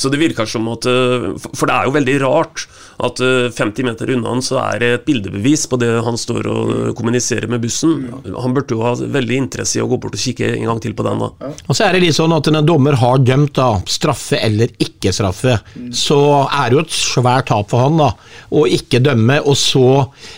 Så 0.00 0.08
det 0.12 0.20
virker 0.22 0.48
som 0.48 0.68
at 0.72 0.86
eh, 0.88 1.30
For 1.52 1.68
det 1.68 1.76
er 1.76 1.88
jo 1.88 1.96
veldig 1.98 2.16
rart 2.24 2.64
at 3.00 3.20
eh, 3.24 3.48
50 3.52 3.86
meter 3.86 4.10
unna 4.14 4.34
han 4.34 4.42
så 4.44 4.58
er 4.62 4.80
det 4.80 4.90
et 4.94 5.06
bildebevis 5.06 5.66
på 5.70 5.78
det 5.80 5.90
han 6.04 6.18
står 6.20 6.48
og 6.50 6.72
eh, 6.74 6.92
kommuniserer 6.96 7.48
med 7.50 7.62
bussen. 7.64 8.08
Han 8.26 8.56
burde 8.56 8.76
jo 8.76 8.84
ha 8.84 8.94
veldig 9.00 9.38
interesse 9.44 9.78
i 9.78 9.84
å 9.84 9.88
gå 9.90 9.98
bort 10.00 10.16
og 10.16 10.20
kikke 10.22 10.52
en 10.54 10.68
gang 10.68 10.82
til 10.82 10.96
på 10.96 11.06
den. 11.06 11.22
da. 11.22 11.52
Og 11.66 11.76
så 11.76 11.86
er 11.86 11.96
det 11.96 12.04
litt 12.04 12.18
sånn 12.18 12.34
at 12.36 12.50
når 12.50 12.62
en 12.62 12.70
dommer 12.70 12.98
har 13.00 13.20
dømt 13.24 13.54
da, 13.56 13.70
straffe 13.88 14.40
eller 14.40 14.72
ikke 14.80 15.12
straffe, 15.16 15.56
så 15.96 16.20
er 16.46 16.70
det 16.70 16.76
jo 16.78 16.84
et 16.84 16.96
svært 16.96 17.48
tap 17.50 17.70
for 17.72 17.84
han 17.84 18.00
da, 18.00 18.10
å 18.56 18.64
ikke 18.68 19.02
dømme, 19.04 19.40
og 19.48 19.56
så 19.58 19.86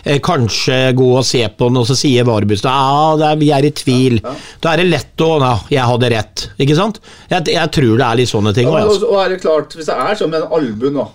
eh, 0.03 0.19
kanskje 0.23 0.79
gå 0.97 1.09
og 1.17 1.25
se 1.27 1.43
på 1.47 1.69
den, 1.69 1.81
og 1.81 1.87
så 1.89 1.97
sier 1.97 2.27
varebussen 2.27 2.69
ja, 2.69 3.15
det 3.19 3.27
er, 3.31 3.39
vi 3.41 3.51
er 3.55 3.67
i 3.67 3.73
tvil. 3.75 4.19
Da 4.63 4.73
er 4.73 4.83
det 4.83 4.89
lett 4.91 5.23
å 5.23 5.31
ja, 5.43 5.53
jeg 5.73 5.89
hadde 5.91 6.11
rett, 6.13 6.45
ikke 6.61 6.77
sant? 6.77 7.01
Jeg, 7.31 7.47
jeg 7.51 7.73
tror 7.75 7.93
det 7.99 8.07
er 8.07 8.19
litt 8.21 8.31
sånne 8.31 8.53
ting. 8.55 8.69
Ja, 8.69 8.83
også, 8.83 8.85
og, 8.85 8.93
altså. 8.93 9.11
og 9.11 9.21
er 9.23 9.33
det 9.33 9.39
klart, 9.43 9.52
Hvis 9.61 9.85
det 9.89 9.95
er 9.95 10.15
sånn 10.19 10.29
med 10.33 10.41
en 10.41 10.51
albuen, 10.59 10.93
da 11.01 11.07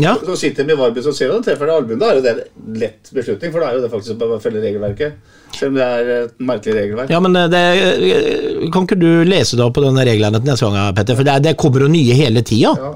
Ja, 0.00 0.14
Så 0.24 0.32
sitter 0.40 0.64
de 0.64 0.72
i 0.72 0.76
VAR-bussen 0.80 1.10
og 1.12 1.16
ser 1.16 1.28
at 1.30 1.42
de 1.42 1.50
treffer 1.50 1.66
det 1.68 1.74
albuen. 1.76 1.98
Da 2.00 2.06
er 2.08 2.14
jo 2.16 2.22
det 2.24 2.30
en 2.32 2.78
lett 2.80 3.10
beslutning, 3.12 3.52
for 3.52 3.60
da 3.60 3.66
er 3.68 3.74
jo 3.76 3.82
det 3.82 3.90
faktisk 3.92 4.22
å 4.24 4.38
følge 4.40 4.62
regelverket. 4.62 5.12
Selv 5.52 5.72
om 5.72 5.74
det 5.76 5.84
er 5.84 6.08
et 6.24 6.38
merkelig 6.40 6.74
regelverk. 6.78 7.10
ja, 7.10 7.20
men 7.20 7.36
eh, 7.36 7.48
det, 7.52 7.60
eh, 7.60 8.70
kan 8.72 8.86
ikke 8.86 8.96
du 8.98 9.24
lese 9.28 9.56
da 9.60 9.66
opp 9.66 9.74
på 9.76 9.82
denne 9.84 10.04
reglene 10.08 10.40
til 10.40 10.48
neste 10.48 10.70
gang, 10.72 10.94
Petter? 10.96 11.16
For 11.18 11.22
det, 11.28 11.34
er- 11.34 11.44
det 11.50 11.56
kommer 11.60 11.80
jo 11.84 11.88
nye 11.92 12.14
hele 12.16 12.40
tida. 12.42 12.72
Ja. 12.80 12.94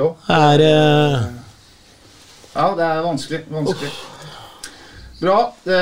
Jo. 0.00 0.16
Er... 0.30 0.60
eh, 0.60 1.28
Ja, 2.56 2.74
det 2.74 2.84
er 2.88 3.02
vanskelig. 3.04 3.42
vanskelig. 3.52 3.90
Bra. 5.20 5.36
Det 5.64 5.80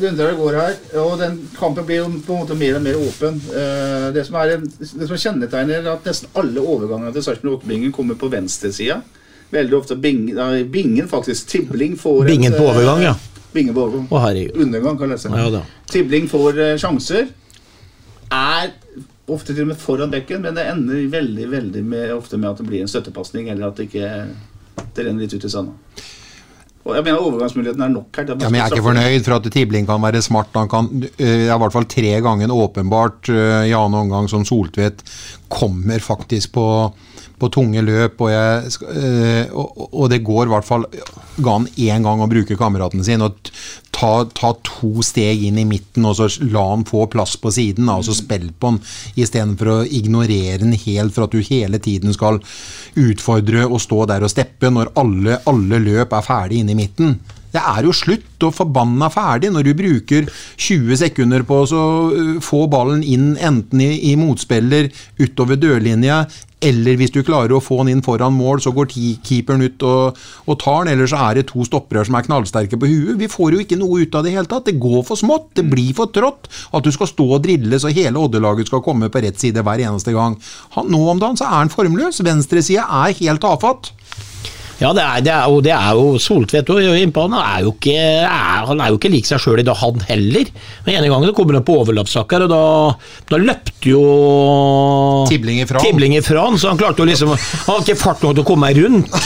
dundrer 0.00 0.32
og 0.34 0.40
går 0.42 0.56
her. 0.58 0.74
Og 1.04 1.12
den 1.20 1.36
kampen 1.58 1.86
blir 1.86 2.00
jo 2.02 2.08
på 2.26 2.34
en 2.34 2.40
måte 2.42 2.56
mer 2.58 2.78
og 2.78 2.82
mer 2.82 2.98
åpen. 2.98 3.38
Eh, 3.54 4.08
Det 4.16 4.24
som, 4.26 4.34
er 4.40 4.56
det 4.58 5.06
som 5.08 5.20
kjennetegner 5.20 5.86
at 5.92 6.08
nesten 6.08 6.32
alle 6.34 6.60
overgangene 6.64 7.12
til 7.14 7.22
Sarpsborg 7.22 7.60
8-bingen 7.62 7.92
kommer 7.94 8.18
på 8.18 8.30
venstresida. 8.32 9.00
Veldig 9.54 9.78
ofte 9.78 9.96
bing, 9.96 10.26
nei, 10.36 10.64
Bingen, 10.68 11.06
faktisk. 11.08 11.46
Tibling 11.48 11.94
får 11.96 12.24
et, 12.26 12.32
Bingen 12.34 12.52
på 12.58 12.64
eh, 12.66 12.72
overgang, 12.74 13.02
ja. 13.06 13.14
Bingen 13.54 13.74
på 13.76 13.86
overgang. 13.86 14.08
Å, 14.10 14.24
herregud. 14.26 14.58
Undergang, 14.66 14.98
kan 15.00 15.08
jeg 15.08 15.22
lese. 15.22 15.54
Ja. 15.54 15.62
Tibling 15.88 16.28
får 16.28 16.58
eh, 16.66 16.74
sjanser. 16.82 17.30
Er 18.34 18.74
ofte 19.28 19.54
til 19.54 19.64
og 19.64 19.70
med 19.70 19.80
foran 19.80 20.12
bekken, 20.12 20.42
men 20.44 20.56
det 20.56 20.66
ender 20.68 21.06
veldig 21.12 21.46
veldig 21.52 21.82
med, 21.84 22.12
ofte 22.16 22.36
med 22.40 22.50
at 22.50 22.60
det 22.60 22.66
blir 22.68 22.82
en 22.84 22.90
støttepasning, 22.90 23.48
eller 23.52 23.70
at 23.70 23.76
det 23.80 23.88
ikke 23.88 24.10
det 24.96 25.04
renner 25.04 25.24
litt 25.24 25.34
ut 25.36 25.44
i 25.44 25.50
sanda. 25.52 25.74
Og 26.88 26.94
jeg 26.96 27.04
mener 27.04 27.20
Overgangsmuligheten 27.20 27.82
er 27.84 27.90
nok 27.92 28.16
her. 28.16 28.24
er 28.24 28.38
Ja, 28.40 28.48
men 28.48 28.56
jeg 28.56 28.64
er 28.64 28.72
ikke 28.72 28.86
fornøyd 28.86 29.26
for 29.26 29.36
at 29.36 29.48
Tibling 29.52 29.88
kan 29.88 30.02
være 30.02 30.22
smart. 30.24 30.54
Han 30.56 30.70
kan, 30.72 30.88
Det 31.04 31.28
er 31.28 31.54
i 31.54 31.58
hvert 31.60 31.74
fall 31.74 31.84
tre 31.84 32.14
ganger 32.24 32.54
åpenbart 32.54 33.28
øh, 33.28 33.66
i 33.68 33.74
annen 33.76 33.98
omgang 34.06 34.28
som 34.30 34.44
Soltvedt 34.48 35.04
kommer 35.52 35.98
faktisk 36.00 36.52
på, 36.56 36.64
på 37.38 37.50
tunge 37.54 37.82
løp. 37.84 38.20
Og, 38.20 38.30
jeg, 38.32 38.72
øh, 38.82 39.54
og, 39.54 39.88
og 39.92 40.10
det 40.12 40.24
går 40.26 40.46
i 40.46 40.52
hvert 40.54 40.68
fall 40.68 40.86
Ga 41.38 41.54
han 41.54 41.68
én 41.78 42.02
gang 42.02 42.22
å 42.22 42.26
bruke 42.30 42.56
kameraten 42.58 43.04
sin 43.06 43.22
og 43.22 43.36
ta, 43.94 44.24
ta 44.34 44.52
to 44.66 45.04
steg 45.06 45.44
inn 45.46 45.60
i 45.62 45.66
midten 45.68 46.06
og 46.08 46.16
så 46.18 46.26
la 46.50 46.64
han 46.72 46.82
få 46.88 47.06
plass 47.12 47.36
på 47.38 47.52
siden. 47.54 47.86
Da, 47.86 47.98
og 48.00 48.08
så 48.08 48.16
spill 48.18 48.50
på 48.50 48.72
han 48.72 48.80
istedenfor 49.14 49.72
å 49.72 49.78
ignorere 49.86 50.60
den 50.64 50.74
helt 50.74 51.14
for 51.14 51.28
at 51.28 51.34
du 51.34 51.42
hele 51.46 51.78
tiden 51.82 52.14
skal 52.16 52.42
utfordre 52.98 53.66
og 53.68 53.82
stå 53.82 54.04
der 54.10 54.26
og 54.26 54.34
steppe 54.34 54.70
når 54.74 54.92
alle, 54.98 55.38
alle 55.46 55.82
løp 55.82 56.14
er 56.14 56.26
ferdig 56.26 56.62
inne 56.64 56.74
i 56.74 56.80
midten. 56.82 57.18
Det 57.54 57.62
er 57.62 57.86
jo 57.86 57.94
slutt 57.96 58.44
og 58.44 58.54
forbanna 58.56 59.08
ferdig 59.12 59.52
når 59.54 59.68
du 59.68 59.72
bruker 59.78 60.28
20 60.28 61.00
sekunder 61.00 61.46
på 61.48 61.62
å 61.64 61.84
uh, 62.12 62.34
få 62.44 62.66
ballen 62.70 63.02
inn 63.02 63.32
enten 63.36 63.82
i, 63.84 63.92
i 64.10 64.16
motspiller 64.20 64.90
utover 65.20 65.60
dørlinja, 65.60 66.24
eller 66.64 66.96
hvis 66.98 67.12
du 67.14 67.20
klarer 67.22 67.54
å 67.54 67.62
få 67.62 67.78
den 67.80 67.92
inn 67.92 68.04
foran 68.04 68.34
mål, 68.34 68.58
så 68.62 68.72
går 68.74 68.90
keeperen 68.90 69.62
ut 69.62 69.84
og, 69.86 70.18
og 70.50 70.58
tar 70.58 70.84
den, 70.84 70.96
eller 70.96 71.10
så 71.10 71.20
er 71.28 71.38
det 71.38 71.46
to 71.52 71.62
stoppere 71.66 72.02
som 72.06 72.16
er 72.18 72.26
knallsterke 72.26 72.78
på 72.80 72.90
huet. 72.90 73.18
Vi 73.20 73.30
får 73.30 73.54
jo 73.54 73.62
ikke 73.62 73.78
noe 73.78 74.02
ut 74.02 74.18
av 74.18 74.26
det 74.26 74.32
i 74.32 74.38
hele 74.38 74.50
tatt. 74.50 74.66
Det 74.66 74.80
går 74.82 75.04
for 75.06 75.20
smått, 75.20 75.52
det 75.58 75.68
blir 75.70 75.92
for 75.96 76.10
trått. 76.14 76.50
At 76.74 76.86
du 76.86 76.90
skal 76.94 77.10
stå 77.10 77.28
og 77.36 77.44
drille 77.46 77.78
så 77.78 77.92
hele 77.94 78.18
Oddelaget 78.18 78.70
skal 78.72 78.82
komme 78.82 79.10
på 79.12 79.22
rett 79.22 79.38
side 79.38 79.62
hver 79.62 79.84
eneste 79.86 80.14
gang. 80.16 80.34
Han, 80.74 80.90
nå 80.90 81.04
om 81.12 81.22
dagen 81.22 81.38
så 81.38 81.46
er 81.46 81.60
han 81.60 81.72
formløs. 81.72 82.24
Venstresida 82.26 82.88
er 83.04 83.14
helt 83.22 83.44
tafatt. 83.44 83.92
Ja, 84.78 84.92
det 84.94 85.02
er, 85.02 85.22
det 85.26 85.32
er, 85.34 85.46
jo, 85.50 85.58
det 85.64 85.72
er 85.74 85.96
jo 85.98 86.18
Soltvedt 86.22 86.68
og 86.70 86.78
innpå. 86.86 87.24
Han 87.26 87.34
er 87.40 87.64
jo 87.66 87.72
ikke, 87.74 87.96
er, 87.98 88.66
han 88.68 88.78
er 88.78 88.92
jo 88.92 88.98
ikke 89.00 89.10
lik 89.10 89.26
seg 89.26 89.42
sjøl 89.42 89.58
i 89.58 89.66
dag, 89.66 89.74
han 89.80 90.04
heller. 90.06 90.50
Men 90.86 91.00
ene 91.00 91.10
gangen 91.10 91.34
kommer 91.34 91.58
han 91.58 91.66
på 91.66 91.80
overlappssaker, 91.80 92.44
og 92.46 92.52
da, 92.52 92.60
da 93.32 93.40
løpte 93.42 93.90
jo 93.90 94.02
Tibling 95.30 95.64
ifra. 95.64 95.82
Tibling 95.82 96.14
ifra 96.20 96.46
han, 96.46 96.60
så 96.62 96.70
han 96.70 96.78
klarte 96.78 97.02
jo 97.02 97.08
liksom 97.10 97.34
Han 97.34 97.72
har 97.72 97.82
ikke 97.82 97.98
fart 97.98 98.22
nok 98.22 98.38
til 98.38 98.44
å 98.44 98.48
komme 98.52 98.70
rundt. 98.78 99.18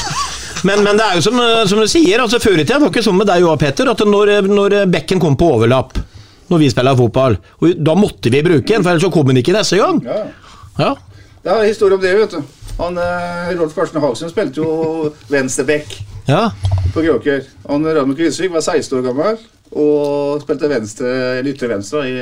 Men, 0.63 0.85
men 0.87 0.97
det 0.97 1.05
er 1.05 1.19
jo 1.19 1.27
som, 1.27 1.39
som 1.69 1.81
du 1.83 1.89
sier, 1.91 2.23
altså 2.23 2.39
før 2.39 2.61
i 2.61 2.65
tida 2.65 2.79
var 2.79 2.87
det 2.87 2.95
ikke 2.95 3.05
sånn 3.09 3.19
med 3.19 3.27
deg 3.27 3.45
og 3.45 3.57
Peter, 3.59 3.89
at 3.91 4.05
når, 4.07 4.35
når 4.47 4.77
bekken 4.95 5.21
kom 5.23 5.35
på 5.39 5.49
overlapp 5.57 5.99
når 6.53 6.61
vi 6.61 6.69
spiller 6.71 6.97
fotball, 6.99 7.37
og 7.65 7.79
da 7.81 7.95
måtte 7.97 8.31
vi 8.33 8.43
bruke 8.45 8.69
den, 8.69 8.85
for 8.85 8.93
ellers 8.93 9.05
så 9.07 9.11
kom 9.13 9.31
den 9.31 9.41
ikke 9.41 9.55
neste 9.57 9.79
gang. 9.81 10.03
Ja. 10.05 10.19
Ja. 10.79 10.91
Det 11.43 11.51
er 11.51 11.65
historie 11.67 11.97
om 11.97 12.03
det, 12.03 12.13
vet 12.19 12.37
du. 12.37 12.62
Han, 12.79 12.99
eh, 12.99 13.53
Rolf 13.59 13.75
Karsten 13.75 14.01
Haugen 14.01 14.31
spilte 14.31 14.63
jo 14.63 15.13
venstreback 15.29 15.93
ja. 16.27 16.51
på 16.95 17.03
Kråker. 17.03 17.45
Han 17.69 17.87
Raymond 17.87 18.17
Kvisvik 18.17 18.53
var 18.53 18.65
16 18.65 18.99
år 18.99 19.07
gammel 19.11 19.41
og 19.73 20.43
spilte 20.43 20.69
venstre, 20.69 21.13
eller 21.39 21.69
venstre, 21.69 22.03
i, 22.09 22.17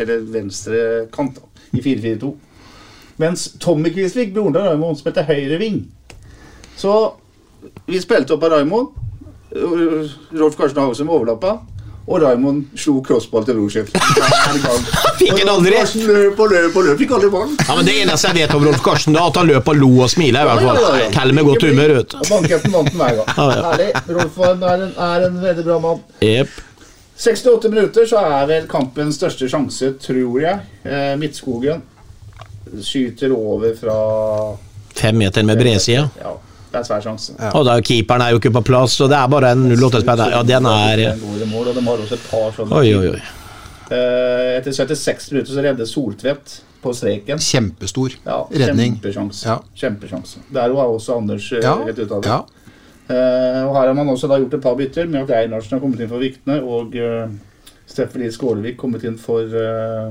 eller 0.00 0.24
venstre 0.32 0.80
kant, 1.14 1.38
da, 1.38 1.68
i 1.78 1.82
4-4-2. 1.82 2.32
Mens 3.22 3.46
Tommy 3.62 3.92
Kvisvik, 3.94 4.34
broren 4.34 4.56
til 4.56 4.66
Raymond, 4.66 4.98
spilte 4.98 5.24
høyre 5.26 5.58
ving. 5.60 5.84
Så 6.76 6.92
vi 7.86 8.00
spilte 8.02 8.34
opp 8.34 8.44
av 8.44 8.56
Raymond. 8.56 8.92
Rolf 9.56 10.58
Karsten 10.58 10.82
Haugen 10.82 11.08
overlappa. 11.08 11.60
Og 12.06 12.20
Raymond 12.22 12.68
slo 12.78 13.00
crossball 13.02 13.42
til 13.48 13.56
Roskilde. 13.58 13.90
Fikk 15.18 15.32
han 15.40 15.48
aldri? 15.50 15.72
Karsten 15.74 16.04
løp 16.06 16.38
og 16.38 16.52
løp 16.54 16.76
og 16.78 16.84
løp. 16.86 17.00
Fikk 17.00 17.14
aldri 17.16 17.30
ballen. 17.32 17.56
Ja, 17.66 17.74
men 17.74 17.88
Det 17.88 17.96
eneste 18.04 18.30
jeg 18.30 18.38
vet 18.44 18.54
om 18.54 18.66
Rolf 18.68 18.84
Karsten, 18.84 19.16
da, 19.16 19.24
at 19.26 19.40
han 19.40 19.50
løp 19.50 19.72
og 19.72 19.80
lo 19.80 19.90
og 20.04 20.12
smilte. 20.12 20.44
Ja, 20.46 20.54
ja, 20.62 20.92
ja. 21.02 21.24
Med 21.34 21.48
godt 21.48 21.66
humør. 21.66 21.96
ut. 21.98 22.14
Banketten 22.30 22.76
vant 22.76 22.92
den 22.92 23.00
hver 23.02 23.18
gang. 23.18 23.34
Ja, 23.34 23.48
ja. 23.50 23.66
Herlig. 23.72 23.90
Rolf 24.20 24.38
er 24.38 24.54
en, 24.76 24.86
er 25.08 25.26
en 25.26 25.42
veldig 25.42 25.66
bra 25.66 25.80
mann. 25.82 26.06
Yep. 26.22 26.54
68 27.16 27.70
minutter 27.72 28.06
så 28.06 28.22
er 28.22 28.48
vel 28.52 28.70
kampens 28.70 29.18
største 29.18 29.48
sjanse, 29.50 29.94
tror 30.06 30.40
jeg. 30.44 30.62
Eh, 30.86 31.14
Midtskogen 31.18 31.82
skyter 32.82 33.32
over 33.34 33.74
fra 33.78 33.96
Fem 34.96 35.18
meter 35.18 35.44
med 35.44 35.58
bredsida. 35.60 36.06
Ja, 36.22 36.36
det 36.76 36.82
er 36.84 36.88
svær 36.90 37.02
sjanse. 37.04 37.34
Og 37.56 37.64
da, 37.66 37.78
keeperen 37.84 38.22
er 38.26 38.34
jo 38.34 38.40
ikke 38.42 38.52
på 38.58 38.62
plass, 38.68 38.98
og 39.00 39.08
det 39.12 39.16
er 39.18 39.32
bare 39.32 39.54
en 39.56 39.64
08-spiller. 39.72 40.36
Ja, 40.36 40.42
den 40.46 40.68
er 40.68 41.02
mål, 41.48 41.72
og 41.72 41.74
de 41.74 41.84
har 41.88 42.04
også 42.04 42.18
et 42.18 42.26
par 42.28 42.52
sånne 42.56 42.80
Oi, 42.82 42.92
oi, 42.98 43.10
oi. 43.16 43.24
Eh, 43.86 44.56
Etter 44.58 44.74
76 44.74 45.30
minutter 45.32 45.54
så 45.54 45.62
redder 45.64 45.88
Soltvedt 45.88 46.56
på 46.82 46.92
streken. 46.94 47.40
Kjempestor 47.42 48.16
Ja, 48.26 48.42
redning. 48.50 48.96
Kjempesjanse. 48.98 49.46
Ja. 49.48 49.56
Kjempesjanse. 49.78 50.42
Der 50.54 50.74
var 50.74 50.92
også 50.92 51.16
Anders 51.20 51.48
eh, 51.54 51.62
Ja, 51.64 51.76
rett 51.86 51.98
ut 51.98 52.12
av 52.12 52.22
det. 52.22 52.28
ja. 52.34 52.44
Uh, 53.06 53.68
og 53.68 53.76
her 53.76 53.86
har 53.86 53.92
man 53.94 54.08
også 54.10 54.26
da 54.26 54.34
gjort 54.42 54.56
et 54.56 54.62
par 54.64 54.74
bytter 54.74 55.06
med 55.06 55.28
at 55.28 55.44
Einarsen 55.44 55.76
har 55.76 55.78
kommet 55.78 56.00
inn 56.02 56.08
for 56.10 56.18
Vikne, 56.18 56.56
og 56.66 56.96
uh, 56.98 57.28
Steffen 57.86 58.18
Lie 58.24 58.32
Skålevik 58.34 58.74
kommet 58.80 59.04
inn 59.06 59.14
for 59.14 59.46
uh, 59.46 60.08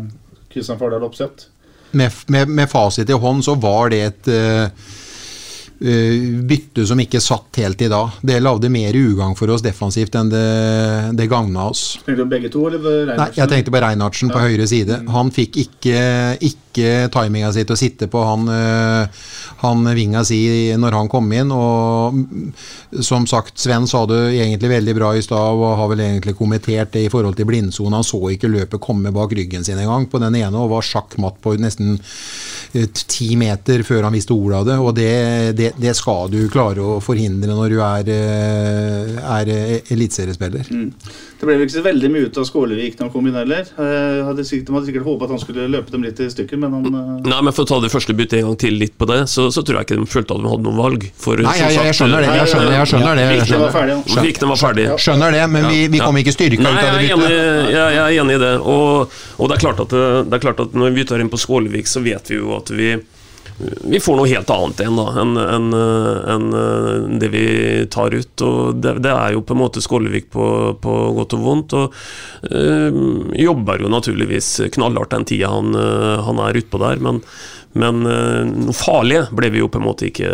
Kristian 0.47 0.79
Fardal 0.79 1.03
Opseth. 1.03 1.49
Med, 1.91 2.15
med, 2.31 2.47
med 2.47 2.71
fasit 2.71 3.11
i 3.11 3.17
hånd 3.19 3.43
så 3.43 3.57
var 3.59 3.91
det 3.91 3.99
et 4.05 4.29
bytte 5.85 6.85
som 6.89 6.99
ikke 7.01 7.21
satt 7.23 7.59
helt 7.61 7.81
i 7.85 7.89
dag. 7.91 8.17
Det 8.25 8.39
lagde 8.41 8.71
mer 8.73 8.95
ugagn 8.95 9.35
for 9.37 9.51
oss 9.53 9.63
defensivt 9.65 10.15
enn 10.17 10.31
det, 10.31 10.45
det 11.17 11.29
gagna 11.31 11.69
oss. 11.69 11.85
Tenkte 12.05 12.23
du 12.23 12.29
begge 12.31 12.51
to, 12.53 12.65
eller 12.69 12.81
Reinertsen? 12.81 13.21
Nei, 13.21 13.31
jeg 13.37 13.51
tenkte 13.51 13.73
på 13.73 13.81
Reinhardsen 13.83 14.33
på 14.33 14.43
høyre 14.43 14.67
side. 14.69 14.99
Han 15.13 15.31
fikk 15.35 15.59
ikke, 15.65 15.99
ikke 16.41 16.87
timinga 17.13 17.51
si 17.55 17.63
til 17.63 17.75
å 17.75 17.79
sitte 17.79 18.09
på 18.11 18.23
han, 18.25 18.49
øh, 18.51 19.27
han 19.61 19.89
vinga 19.95 20.23
si 20.27 20.39
når 20.79 20.97
han 20.99 21.11
kom 21.11 21.31
inn. 21.35 21.53
Og 21.55 22.17
mm, 22.17 22.49
som 23.05 23.27
sagt, 23.29 23.57
Sven 23.61 23.87
sa 23.89 24.05
det 24.09 24.21
egentlig 24.33 24.73
veldig 24.75 24.95
bra 24.97 25.13
i 25.15 25.23
stad 25.25 25.61
og 25.61 25.77
har 25.79 25.91
vel 25.93 26.03
egentlig 26.07 26.35
kommentert 26.37 26.93
det 26.95 27.05
i 27.05 27.11
forhold 27.13 27.37
til 27.37 27.49
blindsone. 27.49 27.95
Han 27.95 28.07
så 28.07 28.21
ikke 28.33 28.51
løpet 28.51 28.83
komme 28.83 29.13
bak 29.15 29.35
ryggen 29.37 29.65
sin 29.65 29.79
engang 29.81 30.09
på 30.11 30.21
den 30.23 30.37
ene 30.41 30.61
og 30.61 30.73
var 30.75 30.85
sjakkmatt 30.85 31.39
på 31.43 31.55
nesten 31.61 31.95
eh, 32.73 32.89
ti 33.05 33.33
meter 33.39 33.85
før 33.87 34.07
han 34.07 34.15
visste 34.15 34.35
ordet 34.35 34.61
av 34.61 34.69
det. 34.69 34.79
Og 34.81 34.95
det, 34.97 35.11
det, 35.57 35.71
det 35.81 35.93
skal 35.97 36.29
du 36.31 36.39
klare 36.51 36.83
å 36.83 36.97
forhindre 37.03 37.55
når 37.55 37.73
du 37.73 37.79
er, 37.83 38.09
eh, 38.11 39.15
er 39.19 39.51
eliteseriespiller. 39.91 40.67
Mm. 40.71 40.91
Det 41.35 41.47
ble 41.47 41.57
vel 41.57 41.65
ikke 41.65 41.75
så 41.75 41.83
veldig 41.85 42.09
mye 42.13 42.27
ut 42.29 42.37
av 42.39 42.45
Skålevik 42.47 42.95
når 42.95 43.07
han 43.07 43.11
kom 43.13 43.27
inn 43.27 43.35
heller. 43.35 43.67
Eh, 43.75 44.21
hadde 44.27 44.45
sikkert, 44.47 44.69
de 44.69 44.75
hadde 44.77 44.89
sikkert 44.89 45.07
håpet 45.07 45.27
at 45.27 45.33
han 45.35 45.41
skulle 45.43 45.67
løpe 45.71 45.91
dem 45.91 46.05
litt 46.05 46.19
i 46.23 46.29
stykker, 46.31 46.59
men 46.61 46.77
han 46.77 46.85
eh, 46.87 47.09
Nei, 47.27 47.41
men 47.43 47.55
For 47.55 47.65
å 47.65 47.69
ta 47.69 47.79
det 47.83 47.91
første 47.93 48.15
byttet 48.15 48.39
en 48.39 48.49
gang 48.49 48.59
til 48.63 48.77
litt 48.79 48.95
på 48.97 49.07
det, 49.09 49.21
så, 49.31 49.49
så 49.53 49.63
tror 49.65 49.81
jeg 49.81 49.89
ikke 49.89 49.99
de 49.99 50.07
følte 50.09 50.37
at 50.37 50.43
de 50.43 50.51
hadde 50.53 50.67
noe 50.67 50.79
valg. 50.79 51.07
For, 51.19 51.43
Nei, 51.43 51.57
jeg, 51.59 51.75
jeg 51.89 51.97
skjønner 51.99 52.23
det. 52.23 52.31
Jeg 52.39 52.51
skjønner, 52.53 52.71
jeg 52.75 52.91
skjønner 52.91 53.19
det. 53.19 53.25
Jeg 53.25 53.49
skjønner, 53.49 53.75
ferdig. 53.75 54.49
var 54.51 54.61
ferdig. 54.61 54.87
skjønner 55.05 55.35
det, 55.35 55.43
men 55.51 55.67
vi, 55.73 55.81
vi 55.91 56.01
kom 56.03 56.21
ikke 56.23 56.35
styrka 56.35 56.63
ut 56.63 56.71
av 56.71 56.79
det 56.79 57.09
jeg 57.09 57.19
byttet. 57.19 57.35
jeg, 57.75 57.97
jeg 57.97 58.05
er 58.05 58.23
enig 58.23 58.39
i 58.39 58.43
det. 58.45 58.53
Og, 58.63 59.19
og 59.35 59.51
det, 59.51 59.57
er 59.57 59.65
klart 59.67 59.83
at, 59.83 59.91
det, 59.91 60.07
det 60.31 60.39
er 60.39 60.47
klart 60.47 60.63
at 60.63 60.77
når 60.77 60.95
vi 60.95 61.07
tar 61.09 61.23
inn 61.23 61.31
på 61.33 61.41
Skålevik, 61.41 61.91
så 61.91 62.03
vet 62.05 62.31
vi 62.31 62.39
jo 62.39 62.55
at 62.55 62.71
vi 62.71 62.95
vi 63.57 63.99
får 64.03 64.17
noe 64.17 64.27
helt 64.27 64.49
annet 64.51 64.81
igjen 64.83 64.97
enn 64.99 65.37
en, 65.39 65.67
en 66.33 67.19
det 67.21 67.29
vi 67.31 67.45
tar 67.91 68.11
ut. 68.11 68.43
og 68.43 68.81
Det, 68.83 68.97
det 69.05 69.13
er 69.13 69.35
jo 69.35 69.43
på 69.47 69.55
en 69.55 69.61
måte 69.61 69.83
Skålevik 69.83 70.27
på, 70.33 70.47
på 70.83 70.95
godt 71.15 71.37
og 71.37 71.45
vondt. 71.45 71.75
og 71.79 71.93
øh, 72.51 72.99
Jobber 73.39 73.79
jo 73.79 73.91
naturligvis 73.91 74.49
knallhardt 74.75 75.15
den 75.15 75.27
tida 75.31 75.51
han, 75.53 75.71
øh, 75.71 76.17
han 76.27 76.41
er 76.43 76.59
utpå 76.59 76.81
der. 76.83 76.99
Men, 76.99 77.21
men 77.75 78.05
øh, 78.07 78.41
noe 78.47 78.75
farlige 78.75 79.25
ble 79.35 79.49
vi 79.51 79.59
jo 79.59 79.67
på 79.71 79.81
en 79.81 79.85
måte 79.85 80.07
ikke 80.07 80.29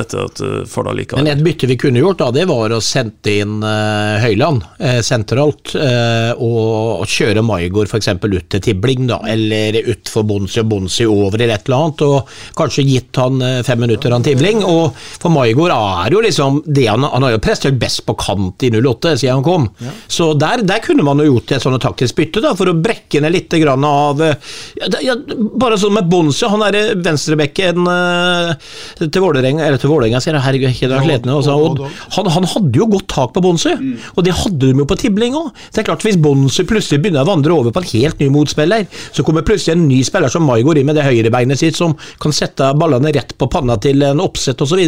etter 0.00 0.24
at 0.24 0.40
øh, 0.42 0.56
Fardal 0.68 0.98
gikk 1.02 1.14
av. 1.14 1.22
Men 1.22 1.30
et 1.30 1.44
bytte 1.44 1.68
vi 1.70 1.76
kunne 1.80 2.02
gjort, 2.02 2.18
da, 2.22 2.30
det 2.34 2.46
var 2.50 2.74
å 2.74 2.80
sende 2.82 3.30
inn 3.30 3.60
eh, 3.62 4.24
Høyland 4.24 4.64
eh, 4.78 4.98
sentralt, 5.06 5.74
eh, 5.78 6.32
og, 6.34 7.04
og 7.04 7.06
kjøre 7.10 7.44
Maigård 7.46 7.90
f.eks. 7.90 8.10
ut 8.24 8.48
til 8.50 8.64
Tibling, 8.64 9.06
da, 9.10 9.20
eller 9.30 9.78
ut 9.86 10.10
for 10.10 10.26
Bonsi 10.26 10.62
og 10.64 10.70
Bonsi 10.72 11.06
over 11.06 11.38
eller 11.38 11.54
et 11.54 11.68
eller 11.70 11.86
annet, 11.86 12.04
og 12.08 12.34
kanskje 12.58 12.86
gitt 12.88 13.22
han 13.22 13.38
eh, 13.44 13.60
fem 13.66 13.80
minutter 13.84 14.14
han 14.14 14.26
Tibling. 14.26 14.64
Og 14.66 14.98
for 14.98 15.30
Maigård 15.34 15.74
er 15.76 16.16
jo 16.16 16.24
liksom 16.24 16.62
det 16.66 16.88
han, 16.90 17.06
han 17.06 17.28
har 17.28 17.36
jo 17.36 17.42
prestert 17.44 17.78
best 17.80 18.02
på 18.08 18.16
kant 18.18 18.66
i 18.66 18.72
08 18.74 19.14
siden 19.20 19.38
han 19.38 19.46
kom, 19.46 19.70
så 20.10 20.32
der, 20.38 20.64
der 20.66 20.82
kunne 20.84 21.06
man 21.06 21.22
jo 21.22 21.30
gjort 21.34 21.54
et 21.54 21.62
sånt 21.64 21.82
taktisk 21.84 22.18
bytte, 22.18 22.42
da, 22.44 22.54
for 22.58 22.70
å 22.70 22.76
brekke 22.76 23.22
ned 23.22 23.34
litt 23.34 23.54
grann 23.62 23.84
av 23.86 24.22
eh, 24.24 24.52
ja, 24.80 24.90
ja, 25.12 25.16
Bare 25.54 25.76
sånn 25.78 25.94
med 25.94 26.08
Bonsi, 26.10 26.46
han 26.50 26.63
er 26.68 27.00
venstrebekken 27.04 27.88
eh, 27.90 28.70
til 29.04 29.24
Vålerenga, 29.24 29.66
eller 29.66 29.80
til 29.80 29.92
Vålerenga, 29.92 30.20
sier 30.22 30.36
jeg, 30.36 30.44
herregud, 30.46 30.70
er 30.70 31.04
sliten, 31.04 31.32
altså, 31.34 31.56
og 31.58 31.84
han, 32.16 32.30
han 32.36 32.48
hadde 32.54 32.80
jo 32.80 32.88
godt 32.94 33.08
tak 33.12 33.34
på 33.36 33.44
Bonsi, 33.44 33.74
og 34.14 34.26
det 34.26 34.36
hadde 34.40 34.72
de 34.72 34.84
jo 34.84 34.88
på 34.88 34.98
Tibling 35.00 35.38
òg. 35.38 35.52
Det 35.70 35.82
er 35.82 35.88
klart, 35.90 36.04
hvis 36.06 36.20
Bonsi 36.20 36.66
plutselig 36.68 37.02
begynner 37.04 37.24
å 37.24 37.30
vandre 37.32 37.54
over 37.56 37.74
på 37.74 37.82
en 37.82 37.90
helt 37.92 38.20
ny 38.22 38.30
motspiller, 38.34 38.86
så 39.14 39.26
kommer 39.26 39.46
plutselig 39.46 39.76
en 39.76 39.88
ny 39.88 40.02
spiller 40.06 40.32
som 40.32 40.46
Mai 40.46 40.62
går 40.66 40.80
inn 40.80 40.90
med 40.90 40.98
det 40.98 41.06
høyrebeinet 41.06 41.60
sitt, 41.60 41.78
som 41.78 41.96
kan 42.22 42.34
sette 42.34 42.72
ballene 42.78 43.12
rett 43.14 43.36
på 43.38 43.48
panna 43.50 43.78
til 43.80 44.04
en 44.06 44.22
oppsett 44.24 44.60
osv. 44.64 44.84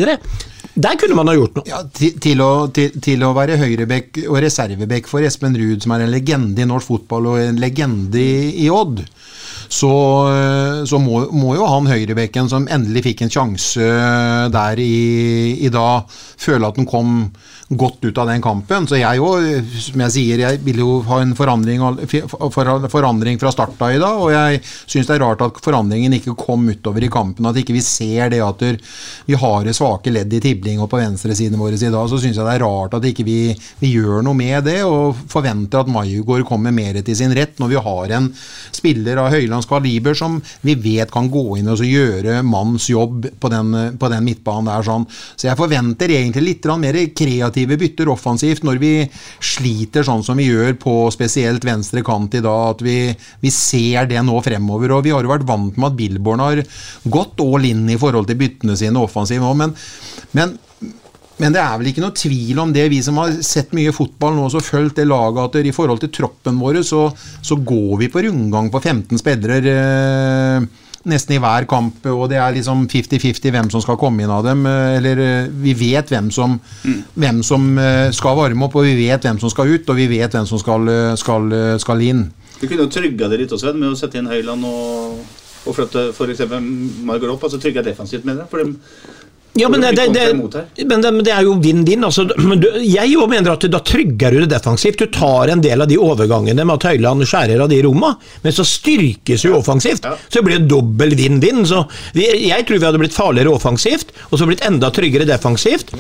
Der 0.77 0.99
kunne 1.01 1.17
man 1.17 1.31
ha 1.31 1.35
gjort 1.37 1.57
noe. 1.57 1.65
Ja, 1.69 1.81
til, 1.97 2.19
til, 2.21 2.41
å, 2.45 2.67
til, 2.75 2.99
til 3.03 3.23
å 3.25 3.33
være 3.37 3.57
høyrebekk 3.61 4.27
og 4.27 4.41
reservebekk 4.45 5.09
for 5.09 5.25
Espen 5.25 5.57
Ruud, 5.57 5.81
som 5.85 5.95
er 5.97 6.05
en 6.05 6.13
legende 6.13 6.61
i 6.61 6.69
norsk 6.69 6.91
fotball 6.91 7.31
og 7.33 7.41
en 7.41 7.61
legende 7.63 8.21
i, 8.21 8.67
i 8.67 8.69
Odd, 8.73 9.01
så, 9.69 9.93
så 10.87 11.01
må, 11.03 11.25
må 11.35 11.55
jo 11.59 11.67
han 11.71 11.89
høyrebekken 11.91 12.51
som 12.53 12.69
endelig 12.71 13.07
fikk 13.09 13.25
en 13.25 13.33
sjanse 13.33 13.91
der 14.53 14.83
i, 14.83 14.97
i 15.67 15.71
dag, 15.73 16.07
føle 16.41 16.71
at 16.71 16.81
han 16.81 16.89
kom 16.89 17.19
godt 17.69 18.05
ut 18.05 18.19
av 18.19 18.29
den 18.31 18.43
kampen. 18.43 18.87
Så 18.87 18.99
jeg 18.99 19.19
jo, 19.19 19.31
som 19.83 20.03
jeg 20.05 20.15
sier, 20.15 20.43
jeg 20.45 20.61
vil 20.65 20.81
jo 20.83 21.01
ha 21.09 21.21
en 21.23 21.35
forandring, 21.39 21.83
forandring 22.91 23.41
fra 23.43 23.53
starta 23.55 23.91
i 23.95 24.01
dag, 24.03 24.21
og 24.23 24.31
jeg 24.35 24.61
syns 24.65 25.09
det 25.09 25.17
er 25.17 25.25
rart 25.25 25.43
at 25.43 25.61
forandringen 25.65 26.15
ikke 26.19 26.37
kom 26.39 26.69
utover 26.71 27.05
i 27.05 27.11
kampen, 27.13 27.49
at 27.49 27.59
ikke 27.59 27.75
vi 27.77 27.83
ser 27.85 28.31
det 28.33 28.43
at 28.45 28.63
vi 29.27 29.39
har 29.39 29.67
det 29.67 29.75
svake 29.77 30.13
ledd 30.15 30.33
i 30.37 30.43
tibling 30.43 30.83
og 30.83 30.91
på 30.93 31.01
venstresiden 31.01 31.59
vår 31.61 31.77
i 31.77 31.91
dag, 31.91 32.07
så 32.11 32.21
syns 32.23 32.39
jeg 32.39 32.47
det 32.47 32.55
er 32.55 32.65
rart 32.65 32.95
at 32.99 33.09
ikke 33.11 33.27
vi, 33.27 33.39
vi 33.83 33.93
gjør 33.97 34.23
noe 34.27 34.39
med 34.39 34.67
det, 34.69 34.79
og 34.87 35.27
forventer 35.31 35.83
at 35.83 35.91
Maigård 35.91 36.47
kommer 36.47 36.75
mer 36.75 37.01
til 37.03 37.19
sin 37.19 37.35
rett 37.37 37.59
når 37.63 37.73
vi 37.73 37.83
har 37.89 38.17
en 38.19 38.31
spiller 38.77 39.19
av 39.21 39.33
Høylands 39.35 39.69
kaliber 39.69 40.15
som 40.19 40.39
vi 40.63 40.77
vet 40.79 41.11
kan 41.13 41.31
gå 41.33 41.59
inn 41.59 41.71
og 41.73 41.83
gjøre 41.83 42.41
manns 42.47 42.89
jobb 42.91 43.27
på 43.41 43.51
den, 43.53 43.75
på 43.99 44.11
den 44.13 44.25
midtbanen 44.27 44.71
der. 44.71 44.87
sånn. 44.87 45.07
Så 45.35 45.49
jeg 45.49 45.59
forventer 45.59 46.13
egentlig 46.13 46.47
litt 46.47 46.67
mer 46.67 46.87
mer 46.87 46.99
kreative 47.57 47.79
bytter 47.81 48.11
offensivt 48.13 48.65
når 48.65 48.81
vi 48.81 48.93
sliter 49.41 50.05
sånn 50.05 50.25
som 50.25 50.37
vi 50.37 50.49
gjør 50.51 50.77
på 50.79 51.11
spesielt 51.11 51.65
venstre 51.65 52.03
kant 52.05 52.35
i 52.35 52.43
dag, 52.45 52.77
at 52.77 52.83
vi, 52.85 53.15
vi 53.41 53.51
ser 53.51 54.07
det 54.07 54.21
nå 54.23 54.37
fremover. 54.43 54.93
og 54.93 55.05
Vi 55.05 55.15
har 55.15 55.25
jo 55.25 55.33
vært 55.33 55.49
vant 55.49 55.77
med 55.77 55.89
at 55.89 55.97
Billborn 55.97 56.41
har 56.45 56.63
gått 57.05 57.41
all 57.41 57.65
in 57.65 57.89
i 57.89 57.99
forhold 57.99 58.29
til 58.29 58.39
byttene 58.39 58.77
sine 58.77 59.01
offensivt 59.01 59.41
nå, 59.41 59.55
men, 59.57 59.75
men 60.37 60.59
men 61.37 61.53
det 61.53 61.61
er 61.61 61.75
vel 61.77 61.91
ikke 61.91 62.01
noe 62.01 62.17
tvil 62.17 62.57
om 62.63 62.71
det, 62.73 62.87
vi 62.89 63.03
som 63.05 63.19
har 63.21 63.35
sett 63.45 63.75
mye 63.77 63.93
fotball 63.93 64.33
nå 64.33 64.47
og 64.49 64.63
fulgt 64.65 64.97
det 64.97 65.05
laget, 65.05 65.59
at 65.59 65.69
i 65.69 65.75
forhold 65.77 66.01
til 66.01 66.09
troppen 66.09 66.57
vår, 66.57 66.79
så, 66.81 67.11
så 67.45 67.59
går 67.61 67.99
vi 68.01 68.09
på 68.09 68.23
rundgang 68.25 68.71
på 68.73 68.81
15 68.81 69.21
spillere 69.21 69.67
eh, 69.69 70.65
nesten 71.07 71.37
i 71.37 71.41
hver 71.43 71.67
kamp, 71.71 72.05
og 72.11 72.27
det 72.33 72.39
er 72.43 72.55
liksom 72.57 72.85
50-50 72.91 73.55
hvem 73.55 73.71
som 73.73 73.83
skal 73.85 73.99
komme 74.01 74.25
inn 74.25 74.33
av 74.33 74.45
dem. 74.47 74.65
eh, 74.67 74.97
Eller 74.99 75.23
eh, 75.23 75.49
vi 75.63 75.75
vet 75.79 76.11
hvem 76.13 76.31
som, 76.35 76.59
hvem 77.15 77.43
som 77.47 77.69
eh, 77.79 78.11
skal 78.17 78.37
varme 78.39 78.67
opp, 78.67 78.77
og 78.77 78.87
vi 78.89 78.97
vet 79.07 79.23
hvem 79.27 79.39
som 79.43 79.53
skal 79.53 79.71
ut, 79.73 79.89
og 79.89 79.97
vi 79.99 80.09
vet 80.11 80.35
hvem 80.35 80.47
som 80.49 80.61
skal, 80.63 80.91
skal, 81.17 81.51
skal 81.83 82.03
inn. 82.03 82.27
Du 82.61 82.67
kunne 82.67 82.87
jo 82.87 82.93
trygga 82.93 83.29
det 83.29 83.43
litt 83.45 83.53
også, 83.53 83.75
med 83.77 83.93
å 83.93 83.99
sette 83.99 84.19
inn 84.19 84.31
Høyland 84.31 84.65
og, 84.65 85.21
og 85.67 85.77
flytte 85.77 86.09
f.eks. 86.15 86.45
Margot 87.05 87.31
opp. 87.35 87.45
altså 87.45 87.61
Trygga 87.61 87.85
defensivt 87.85 88.25
med 88.25 88.41
det. 88.41 88.49
For 88.51 88.63
dem, 88.65 88.77
Ja, 89.57 89.69
men 89.73 89.81
det 89.81 89.93
det, 90.13 90.85
men 90.85 91.03
det, 91.03 91.11
det 91.25 91.33
er 91.33 91.47
jo 91.47 91.57
vinn-vinn. 91.63 92.05
Altså, 92.07 92.27
men 92.41 92.63
jeg 92.85 93.13
jo 93.13 93.27
mener 93.31 93.55
at 93.55 93.65
da 93.73 93.81
trygger 93.85 94.35
du 94.35 94.43
det 94.43 94.51
defensivt. 94.53 95.01
Du 95.01 95.13
tar 95.13 95.53
en 95.53 95.63
del 95.65 95.83
av 95.83 95.89
de 95.91 95.99
overgangene 96.01 96.65
med 96.67 96.77
at 96.77 96.89
Høyland 96.91 97.25
skjærer 97.29 97.63
av 97.65 97.71
de 97.73 97.81
romma, 97.87 98.15
men 98.45 98.55
så 98.55 98.67
styrkes 98.67 99.47
jo 99.47 99.57
offensivt. 99.59 100.05
Så 100.05 100.39
det 100.39 100.45
blir 100.47 100.61
det 100.61 100.71
dobbel 100.71 101.17
vinn-vinn. 101.19 101.65
Jeg 102.17 102.67
tror 102.69 102.81
vi 102.81 102.89
hadde 102.89 103.01
blitt 103.01 103.17
farligere 103.17 103.55
offensivt, 103.57 104.13
og 104.31 104.41
så 104.41 104.49
blitt 104.49 104.65
enda 104.67 104.91
tryggere 104.95 105.29
defensivt. 105.29 105.95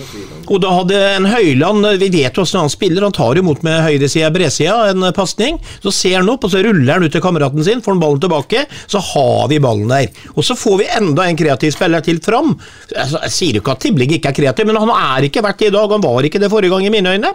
Og 0.46 0.61
da 0.62 0.70
hadde 0.76 0.98
en 1.16 1.26
Høyland 1.26 1.86
Vi 1.98 2.09
vet 2.12 2.36
jo 2.36 2.44
hvordan 2.44 2.66
han 2.66 2.72
spiller. 2.72 3.02
Han 3.07 3.14
tar 3.16 3.38
imot 3.40 3.64
med 3.66 3.80
høyresida, 3.82 4.30
bredsida, 4.34 4.76
en 4.92 5.09
pasning. 5.16 5.59
Så 5.82 5.92
ser 5.94 6.18
han 6.20 6.30
opp, 6.32 6.44
og 6.46 6.52
så 6.52 6.62
ruller 6.64 6.96
han 6.96 7.07
ut 7.07 7.14
til 7.14 7.24
kameraten 7.24 7.64
sin, 7.66 7.82
får 7.82 7.96
han 7.96 8.02
ballen 8.02 8.22
tilbake. 8.22 8.66
Så 8.86 9.02
har 9.12 9.48
vi 9.50 9.61
ballen 9.62 9.90
der. 9.90 10.12
Og 10.36 10.44
så 10.46 10.57
får 10.59 10.78
vi 10.82 10.90
enda 11.00 11.26
en 11.26 11.38
kreativ 11.38 11.74
spiller 11.74 12.04
til 12.07 12.20
fram. 12.24 12.54
Altså, 12.94 13.22
sier 13.47 13.61
ikke 13.61 13.74
at 13.74 13.82
Tibling 13.84 14.16
ikke 14.16 14.32
er 14.32 14.36
kreativ, 14.36 14.68
men 14.68 14.78
han 14.80 14.92
er 14.92 15.28
ikke 15.28 15.44
vært 15.44 15.62
det 15.62 15.70
i 15.70 15.74
dag. 15.76 15.94
Han 15.94 16.05
var 16.05 16.26
ikke 16.26 16.42
det 16.42 16.51
forrige 16.53 16.72
gang 16.74 16.86
i 16.86 16.92
mine 16.92 17.14
øyne. 17.14 17.32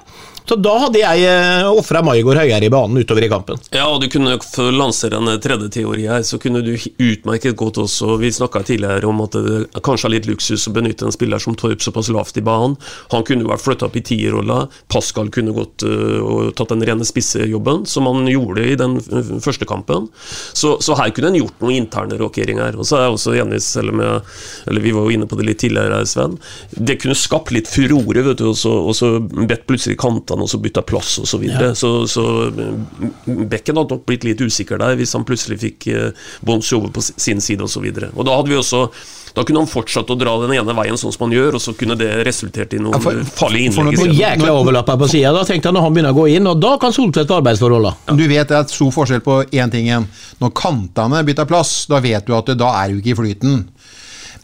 Så 0.51 0.57
da 0.59 0.71
hadde 0.81 0.99
jeg 0.99 1.21
eh, 1.23 1.65
ofra 1.71 2.01
Maigård 2.03 2.35
høyere 2.35 2.67
i 2.67 2.71
banen 2.71 2.99
utover 2.99 3.23
i 3.23 3.29
kampen. 3.31 3.59
Ja, 3.71 3.85
og 3.87 4.01
du 4.03 4.09
kunne 4.11 4.33
lansere 4.75 5.15
en 5.15 5.29
tredje 5.39 5.69
teori 5.71 6.09
her, 6.11 6.25
så 6.27 6.35
kunne 6.43 6.59
du 6.65 6.73
utmerket 6.75 7.55
godt 7.55 7.79
også 7.79 8.17
Vi 8.19 8.33
snakka 8.35 8.59
tidligere 8.67 9.07
om 9.07 9.21
at 9.23 9.37
det 9.45 9.61
kanskje 9.79 10.09
er 10.09 10.13
litt 10.17 10.27
luksus 10.27 10.67
å 10.67 10.73
benytte 10.75 11.07
en 11.07 11.15
spiller 11.15 11.39
som 11.39 11.55
Torp 11.55 11.79
såpass 11.79 12.09
lavt 12.11 12.41
i 12.41 12.43
banen. 12.43 12.75
Han 13.13 13.23
kunne 13.23 13.47
vært 13.47 13.63
flytta 13.63 13.87
opp 13.87 13.95
i 13.95 14.03
tierrolla. 14.03 14.65
Pascal 14.91 15.31
kunne 15.31 15.53
gått 15.55 15.85
og 15.87 16.51
tatt 16.59 16.73
den 16.73 16.83
rene 16.83 17.07
spissejobben, 17.07 17.85
som 17.87 18.11
han 18.11 18.27
gjorde 18.27 18.67
i 18.67 18.75
den 18.75 18.99
første 19.39 19.69
kampen. 19.69 20.09
Så, 20.51 20.73
så 20.83 20.99
her 20.99 21.15
kunne 21.15 21.31
en 21.31 21.39
gjort 21.39 21.63
noen 21.63 21.77
interne 21.77 22.19
rokeringer. 22.19 22.75
Og 22.75 22.89
så 22.89 22.99
er 22.99 23.05
jeg 23.05 23.15
også 23.15 23.37
enig, 23.39 23.61
selv 23.63 23.95
om 23.95 24.03
jeg 24.03 24.19
Eller 24.67 24.83
vi 24.83 24.91
var 24.99 25.07
jo 25.07 25.15
inne 25.15 25.31
på 25.31 25.39
det 25.39 25.47
litt 25.47 25.63
tidligere, 25.63 26.03
Sven. 26.11 26.35
Det 26.75 26.99
kunne 26.99 27.15
skapt 27.15 27.55
litt 27.55 27.71
furore, 27.71 28.27
vet 28.27 28.43
du, 28.43 28.49
og 28.51 28.93
så 28.99 29.15
bedt 29.23 29.63
plutselig 29.71 29.95
kantene 30.01 30.40
og 30.43 30.49
så 30.51 30.59
bytta 30.61 30.83
plass 30.87 31.15
og 31.21 31.29
så 31.29 31.39
videre. 31.41 31.71
Ja. 31.71 31.77
Så, 31.77 31.93
så 32.09 32.25
mm, 32.51 33.47
Bekken 33.51 33.79
hadde 33.79 33.95
nok 33.97 34.05
blitt 34.09 34.25
litt 34.27 34.41
usikker 34.41 34.81
der 34.81 34.97
hvis 34.99 35.15
han 35.17 35.25
plutselig 35.27 35.61
fikk 35.63 35.89
eh, 35.93 36.27
Bonsi 36.45 36.75
over 36.77 36.93
på 36.95 37.03
sin 37.05 37.41
side 37.43 37.65
osv. 37.65 37.87
Da 37.93 38.11
hadde 38.11 38.51
vi 38.51 38.59
også 38.59 38.87
da 39.31 39.43
kunne 39.47 39.61
han 39.63 39.69
fortsatt 39.69 40.09
å 40.11 40.15
dra 40.19 40.33
den 40.41 40.53
ene 40.57 40.73
veien 40.75 40.97
sånn 40.99 41.13
som 41.15 41.23
han 41.23 41.35
gjør, 41.35 41.55
og 41.55 41.63
så 41.63 41.73
kunne 41.77 41.95
det 41.99 42.09
resultert 42.27 42.73
i 42.75 42.81
noen 42.83 42.99
for- 43.03 43.21
farlige 43.37 43.69
innlegg. 43.69 43.95
For 43.95 44.07
noen 44.07 44.17
jækla 44.17 44.55
overlapper 44.59 44.99
på 44.99 45.07
sida. 45.13 45.31
Da 45.31 45.45
tenkte 45.47 45.69
jeg 45.69 45.77
når 45.77 45.85
han 45.85 45.95
begynner 45.95 46.15
å 46.15 46.19
gå 46.19 46.25
inn, 46.33 46.49
og 46.51 46.59
da 46.59 46.73
kan 46.81 46.91
Soltvedt 46.91 47.31
få 47.31 47.37
arbeidsforholda. 47.39 47.93
Du 48.19 48.25
vet 48.27 48.51
det 48.51 48.57
er 48.57 48.67
stor 48.67 48.91
forskjell 48.91 49.23
på 49.23 49.37
én 49.55 49.71
ting 49.71 49.87
igjen. 49.87 50.07
Når 50.43 50.51
kantene 50.59 51.23
bytter 51.23 51.47
plass, 51.47 51.85
da 51.87 52.01
vet 52.03 52.27
du 52.27 52.35
at 52.35 52.51
det, 52.51 52.57
da 52.59 52.73
er 52.83 52.91
du 52.91 52.99
ikke 52.99 53.15
i 53.15 53.19
flyten. 53.21 53.63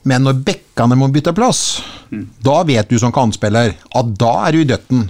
Men 0.08 0.24
når 0.24 0.40
bekkene 0.48 0.96
må 0.96 1.12
bytte 1.12 1.36
plass, 1.36 1.82
da 2.44 2.62
vet 2.64 2.88
du 2.88 2.96
som 3.02 3.12
kantspiller 3.12 3.76
at 3.76 4.14
da 4.16 4.34
er 4.48 4.56
du 4.56 4.62
i 4.64 4.70
døtten. 4.72 5.10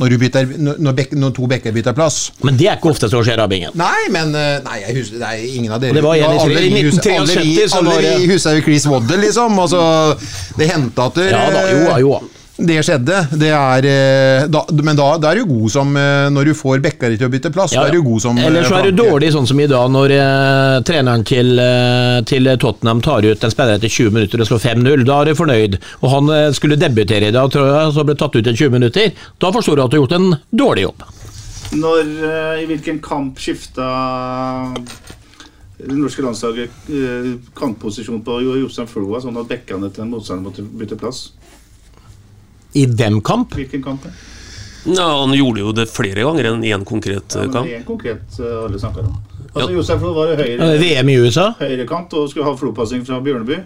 Når, 0.00 0.08
du 0.14 0.18
bytter, 0.22 0.46
når, 0.58 0.92
bek, 0.96 1.12
når 1.12 1.34
to 1.36 1.46
bekker 1.50 1.74
bytter 1.76 1.92
plass. 1.96 2.18
Men 2.46 2.56
det 2.56 2.70
er 2.70 2.78
ikke 2.78 2.90
ofte 2.94 3.10
så 3.12 3.20
skjer, 3.26 3.42
Abingen. 3.44 3.74
Nei, 3.78 4.08
men 4.14 4.34
eh, 4.34 4.58
Nei, 4.64 4.78
jeg 4.86 4.96
husker, 5.00 5.20
det 5.20 5.28
er 5.30 5.44
ingen 5.58 5.72
av 5.76 5.80
dere 5.82 5.96
Det 5.98 6.04
var 6.04 6.16
en 6.16 6.24
i 6.24 6.40
alle 6.44 6.64
i 6.64 6.72
vi 6.72 6.82
husker- 6.88 7.16
1973 7.20 7.78
Alle 7.78 7.96
vi, 8.00 8.28
husker 8.32 8.58
jo 8.58 8.66
Chris 8.66 8.86
Waddle, 8.90 9.20
liksom. 9.26 9.58
Altså, 9.60 9.82
det 10.58 10.70
hendte 10.72 11.08
at 11.10 11.18
det, 11.20 11.30
Ja 11.32 11.46
da, 11.54 11.64
jo 11.70 11.82
da, 11.86 11.96
jo 12.02 12.12
da. 12.18 12.36
Det 12.66 12.76
skjedde. 12.84 13.16
Det 13.40 13.48
er, 13.54 13.86
eh, 13.88 14.44
da, 14.52 14.60
men 14.82 14.96
da, 14.98 15.06
da 15.22 15.30
er 15.32 15.40
du 15.40 15.46
god 15.50 15.70
som 15.72 15.90
eh, 15.96 16.28
Når 16.34 16.50
du 16.50 16.52
får 16.58 16.80
Bekkari 16.84 17.16
til 17.20 17.28
å 17.28 17.32
bytte 17.32 17.50
plass, 17.54 17.72
Ja, 17.74 17.82
da 17.84 17.88
er 17.90 17.96
du 17.98 18.02
god 18.06 18.20
som 18.24 18.38
eh, 18.38 18.46
Eller 18.48 18.66
så 18.68 18.78
er 18.80 18.90
du 18.90 18.98
dårlig 19.02 19.30
sånn 19.34 19.46
som 19.48 19.60
i 19.62 19.68
dag, 19.70 19.86
når 19.94 20.14
eh, 20.16 20.76
treneren 20.88 21.24
til, 21.28 21.54
eh, 21.62 22.18
til 22.28 22.50
Tottenham 22.60 23.00
tar 23.04 23.24
ut 23.26 23.44
en 23.46 23.54
spiller 23.54 23.78
etter 23.78 23.88
20 23.92 24.14
minutter 24.16 24.42
og 24.44 24.50
slår 24.50 24.62
5-0. 24.66 25.04
Da 25.08 25.20
er 25.22 25.30
du 25.30 25.38
fornøyd. 25.38 25.78
Og 26.02 26.12
han 26.14 26.32
eh, 26.36 26.48
skulle 26.56 26.78
debutere 26.80 27.30
i 27.30 27.36
dag, 27.36 27.50
tror 27.54 27.70
jeg, 27.70 27.94
så 27.96 28.04
ble 28.08 28.18
tatt 28.20 28.36
ut 28.36 28.46
i 28.52 28.56
20 28.56 28.76
minutter. 28.76 29.14
Da 29.40 29.52
forstår 29.54 29.76
du 29.80 29.84
at 29.86 29.90
du 29.94 29.98
har 29.98 30.04
gjort 30.04 30.18
en 30.18 30.30
dårlig 30.64 30.86
jobb. 30.88 31.06
Når, 31.80 32.00
eh, 32.26 32.62
I 32.64 32.68
hvilken 32.70 32.98
kamp 33.04 33.38
skifta 33.38 33.88
det 35.80 35.96
norske 35.96 36.20
landslaget 36.24 36.88
eh, 36.92 37.28
kantposisjon 37.56 38.20
på 38.26 38.40
Jo- 38.44 38.58
Jostein 38.60 38.88
Floa, 38.90 39.20
sånn 39.22 39.38
at 39.40 39.48
bekkene 39.48 39.88
til 39.94 40.04
en 40.04 40.10
motstander 40.12 40.44
måtte 40.50 40.64
bytte 40.66 40.98
plass? 41.00 41.30
I 42.74 42.86
hvem 42.86 43.20
kamp? 43.22 43.54
Hvilken 43.54 43.82
kamp? 43.82 44.04
ja? 44.04 44.10
Ja, 44.96 45.06
han 45.20 45.34
gjorde 45.36 45.60
jo 45.60 45.72
det 45.76 45.88
flere 45.92 46.22
ganger 46.24 46.46
enn 46.54 46.62
én 46.64 46.84
konkret 46.88 47.34
Ja, 47.36 47.42
men 47.44 47.52
kamp. 47.52 47.66
det 47.68 47.74
er 47.80 47.82
konkret 47.84 48.38
eh, 48.40 48.64
alle 48.64 48.78
snakker 48.80 49.04
om. 49.04 49.16
Altså, 49.52 49.70
Ja. 49.70 49.76
Josef 49.76 49.98
Flo 50.00 50.12
var 50.14 50.36
høyre, 50.38 50.68
VM 50.80 51.08
i 51.10 51.16
USA? 51.20 51.50
høyrekant 51.58 52.12
og 52.14 52.30
skulle 52.30 52.46
ha 52.46 52.54
flopassing 52.56 53.04
fra 53.04 53.18
Bjørneby. 53.20 53.58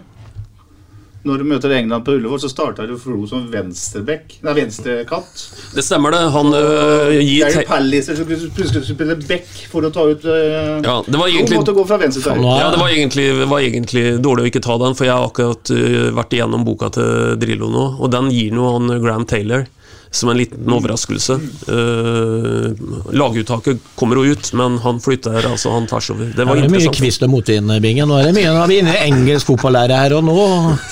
Når 1.25 1.41
du 1.41 1.45
møter 1.49 1.71
England 1.73 2.05
på 2.05 2.13
Ullevål, 2.19 2.37
så 2.43 2.49
starta 2.51 2.85
jo 2.85 2.95
Flo 3.01 3.23
som 3.29 3.47
venstrebekk. 3.49 4.35
Nei, 4.45 4.53
venstrekant. 4.59 5.41
Det 5.73 5.81
stemmer, 5.85 6.13
det. 6.13 6.19
Han 6.35 6.53
øh, 6.53 7.15
gir 7.17 7.47
Gary 7.47 7.55
te- 7.57 7.65
Palliser 7.69 8.19
som 8.19 8.27
plutselig 8.29 8.83
spiller 8.85 8.85
spille 8.85 9.15
back 9.29 9.49
for 9.71 9.87
å 9.87 9.91
ta 9.95 10.05
ut 10.11 10.25
øh, 10.29 10.83
Ja, 10.85 10.99
det 11.07 11.17
var 11.17 11.31
egentlig 11.31 11.59
måtte 11.61 11.73
gå 11.77 11.85
fra 11.89 11.97
venstre 12.01 12.21
til 12.27 12.37
høyre. 12.45 12.59
Ja, 12.61 12.69
det 12.75 12.81
var 12.83 12.93
egentlig, 12.93 13.25
var 13.49 13.65
egentlig 13.65 14.05
dårlig 14.21 14.45
å 14.45 14.51
ikke 14.53 14.63
ta 14.67 14.77
den, 14.85 14.97
for 14.97 15.09
jeg 15.09 15.17
har 15.17 15.25
akkurat 15.31 15.73
øh, 15.73 16.11
vært 16.17 16.37
igjennom 16.37 16.67
boka 16.67 16.91
til 16.93 17.39
Drillo 17.41 17.71
nå, 17.73 17.87
og 17.99 18.13
den 18.13 18.29
gir 18.33 18.53
noe 18.55 18.75
han 18.77 18.93
Graham 19.01 19.25
Taylor 19.29 19.65
som 20.15 20.29
en 20.31 20.37
liten 20.39 20.71
overraskelse. 20.71 21.35
Uh, 21.67 22.71
laguttaket 23.15 23.81
kommer 23.99 24.21
jo 24.21 24.35
ut, 24.35 24.51
men 24.57 24.77
han 24.83 25.01
flytter 25.03 25.45
altså 25.49 25.73
han 25.75 25.87
tvers 25.89 26.09
over. 26.13 26.31
Det 26.35 26.47
var 26.47 26.59
er 26.59 26.67
det 26.67 26.73
mye 26.73 26.93
kvist 26.95 27.25
og 27.27 27.33
motvind, 27.33 27.73
Bingen. 27.83 28.07
Nå 28.09 28.19
er 28.21 28.29
det 28.29 28.35
mye, 28.37 28.53
nå 28.55 28.63
er 28.63 28.71
vi 28.71 28.79
inne 28.83 28.95
i 28.95 29.09
engelsk 29.09 29.51
fotballære 29.51 29.99
her, 30.05 30.15
og 30.19 30.25
nå 30.27 30.37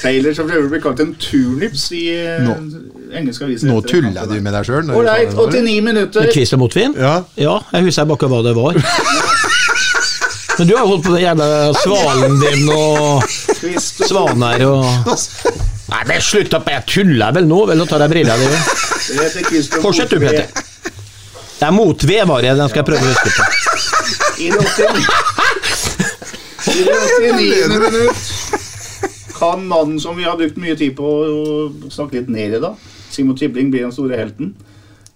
Taylor 0.02 0.36
som 0.38 0.50
prøver 0.50 0.68
å 0.68 0.74
bli 0.74 0.82
kalt 0.84 1.04
en 1.06 1.16
turnips 1.22 1.88
i 1.96 2.04
uh, 2.20 2.44
Nå- 2.50 2.60
engelske 3.14 3.48
aviser. 3.48 3.70
Nå 3.70 3.80
tuller 3.88 4.28
du 4.30 4.38
med 4.42 4.56
deg 4.58 4.68
sjøl. 4.68 4.92
Ålreit, 4.98 5.36
89 5.38 5.80
minutter. 5.86 6.32
Kvist 6.34 6.58
og 6.58 6.64
motvind? 6.66 7.00
Ja. 7.00 7.20
Ja, 7.40 7.60
jeg 7.74 7.90
husker 7.90 8.10
bare 8.10 8.32
hva 8.32 8.44
det 8.46 8.56
var. 8.58 8.80
Men 10.54 10.68
du 10.70 10.76
har 10.76 10.84
jo 10.84 10.90
holdt 10.92 11.06
på 11.08 11.14
den 11.16 11.24
jævla 11.24 11.48
svalen 11.82 12.36
din 12.42 12.68
og 12.70 13.24
svaner 13.82 14.66
og 14.68 14.84
Nei, 15.94 16.04
men 16.10 16.22
slutt 16.26 16.54
opp, 16.58 16.70
jeg 16.74 16.86
tuller 16.90 17.34
vel 17.36 17.46
nå, 17.46 17.60
vel, 17.70 17.82
å 17.84 17.86
tar 17.90 18.02
deg 18.02 18.10
brillene 18.16 18.42
dine. 18.42 18.60
Fortsett 19.84 20.10
du. 20.10 20.18
Petter. 20.24 20.48
Det 21.60 21.68
er 21.68 21.76
motved, 21.76 22.24
var 22.28 22.42
det, 22.42 22.56
den 22.58 22.72
skal 22.72 22.82
jeg 22.82 22.88
prøve 22.90 23.04
å 23.04 23.10
huske 23.14 23.30
på. 23.38 23.44
I 24.44 24.50
det 24.50 24.58
89 24.58 25.04
I 26.74 26.82
det 26.88 26.96
89. 26.98 27.78
minutt 27.86 28.32
kan 29.38 29.66
mannen 29.68 30.00
som 30.00 30.18
vi 30.18 30.26
har 30.26 30.38
brukt 30.40 30.58
mye 30.62 30.76
tid 30.80 30.96
på 30.98 31.04
å 31.04 31.90
snakke 31.92 32.22
litt 32.22 32.30
ned 32.32 32.58
i 32.58 32.62
da, 32.64 32.74
Simon 33.14 33.38
Tibling, 33.38 33.70
blir 33.74 33.86
den 33.86 33.94
store 33.94 34.18
helten. 34.18 34.54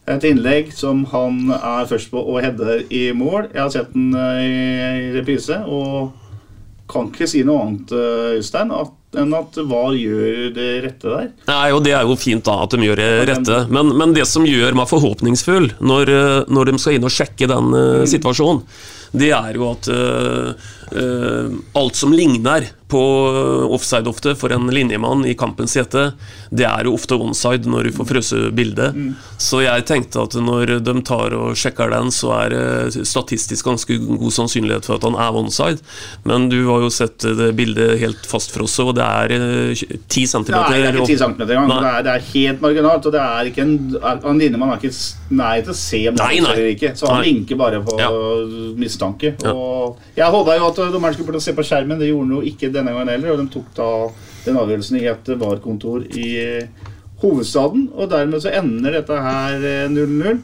Et 0.08 0.24
innlegg 0.30 0.72
som 0.76 1.04
han 1.12 1.50
er 1.58 1.88
først 1.90 2.12
på 2.14 2.22
og 2.22 2.40
header 2.44 2.86
i 2.94 3.10
mål. 3.16 3.50
Jeg 3.52 3.62
har 3.62 3.72
sett 3.74 3.92
den 3.96 4.14
eh, 4.16 5.10
i 5.10 5.10
reprise 5.18 5.58
og 5.66 6.14
kan 6.88 7.10
ikke 7.12 7.28
si 7.28 7.44
noe 7.48 7.66
annet, 7.66 7.92
eh, 7.92 8.38
Øystein, 8.38 8.72
at, 8.72 8.94
enn 9.16 9.34
at 9.38 9.56
VAR 9.70 9.96
gjør 9.96 10.50
det 10.56 10.68
rette 10.84 11.12
der. 11.12 11.30
Nei, 11.48 11.68
og 11.72 11.84
Det 11.86 11.94
er 11.96 12.04
jo 12.04 12.18
fint 12.20 12.44
da 12.46 12.58
at 12.66 12.76
de 12.76 12.84
gjør 12.84 13.00
det 13.00 13.10
rette, 13.32 13.60
men, 13.72 13.94
men 13.96 14.16
det 14.16 14.28
som 14.28 14.46
gjør 14.48 14.76
meg 14.78 14.90
forhåpningsfull 14.92 15.72
når, 15.80 16.12
eh, 16.12 16.40
når 16.52 16.72
de 16.72 16.82
skal 16.82 16.98
inn 16.98 17.08
og 17.08 17.14
sjekke 17.14 17.48
den 17.50 17.72
uh, 17.72 18.04
situasjonen, 18.10 18.66
det 19.18 19.32
er 19.32 19.56
jo 19.56 19.70
at 19.72 19.88
uh, 19.88 20.52
uh, 20.92 21.56
alt 21.80 21.96
som 21.96 22.12
ligner 22.12 22.68
på 22.88 23.02
offside 23.76 24.08
ofte 24.08 24.32
for 24.40 24.54
en 24.56 24.70
linjemann 24.72 25.26
i 25.28 25.34
kampens 25.38 25.74
hete, 25.76 26.14
det 26.56 26.64
er 26.68 26.88
jo 26.88 26.94
ofte 26.96 27.18
onside 27.20 27.68
når 27.68 27.90
du 27.90 27.92
får 27.98 28.08
frøse 28.14 28.40
bildet. 28.56 28.96
Så 29.42 29.60
jeg 29.66 29.84
tenkte 29.90 30.24
at 30.24 30.38
når 30.40 30.78
de 30.86 30.94
tar 31.08 31.36
og 31.36 31.56
sjekker 31.60 31.92
den, 31.92 32.12
så 32.16 32.32
er 32.46 32.56
det 32.56 33.06
statistisk 33.08 33.68
ganske 33.68 33.98
god 34.08 34.32
sannsynlighet 34.32 34.88
for 34.88 34.96
at 35.00 35.08
han 35.10 35.18
er 35.20 35.36
onside. 35.42 35.84
Men 36.24 36.48
du 36.52 36.60
har 36.70 36.86
jo 36.86 36.90
sett 36.94 37.20
det 37.38 37.50
bildet 37.60 37.98
helt 38.00 38.24
fastfrosset, 38.30 38.86
og 38.88 38.96
det 38.98 39.04
er 39.04 39.36
ti 40.08 40.24
centimeter. 40.28 40.72
Nei, 40.72 40.80
det 40.82 40.90
er 40.94 41.02
ikke 41.02 41.12
10 41.12 41.20
cm 41.24 41.36
engang. 41.48 41.74
Det 41.76 41.92
er, 41.92 42.06
det 42.08 42.14
er 42.16 42.26
helt 42.32 42.64
marginalt. 42.64 43.06
Og 43.12 43.16
det 43.18 43.22
er 43.26 43.52
ikke 43.52 43.66
en, 43.68 43.76
en 44.32 44.40
linjemann 44.42 44.74
er 44.76 44.80
ikke 44.82 44.94
nær 45.38 45.62
til 45.68 45.74
å 45.74 45.78
se 45.78 46.02
om 46.10 46.18
det 46.18 46.26
er 46.28 46.38
eller 46.40 46.72
ikke. 46.72 46.94
Så 46.98 47.12
han 47.12 47.20
Nei. 47.22 47.28
vinker 47.34 47.60
bare 47.60 47.84
på 47.84 48.00
Ja. 48.00 48.10
mistanke. 48.80 49.34
Ja. 49.44 49.52
Og 49.54 49.98
jeg 50.18 50.32
håpa 50.34 50.56
jo 50.58 50.68
at 50.72 50.82
dommeren 50.94 51.16
skulle 51.18 51.42
se 51.44 51.54
på 51.58 51.66
skjermen. 51.68 52.00
Det 52.00 52.10
gjorde 52.12 52.28
han 52.28 52.36
jo 52.38 52.42
ikke 52.54 52.72
denne 52.78 52.94
gangen 52.96 53.14
heller. 53.16 53.34
Og 53.34 53.42
de 53.42 53.50
tok 53.54 53.72
da 53.78 53.90
den 54.46 54.60
avgjørelsen 54.62 55.00
i 55.02 55.08
et 55.12 55.34
VAR-kontor 55.42 56.06
i 56.18 56.30
hovedstaden. 57.24 57.90
Og 57.98 58.12
dermed 58.12 58.44
så 58.44 58.54
ender 58.56 59.00
dette 59.00 59.18
her 59.28 59.58
eh, 59.58 59.88
0-0. 59.94 60.40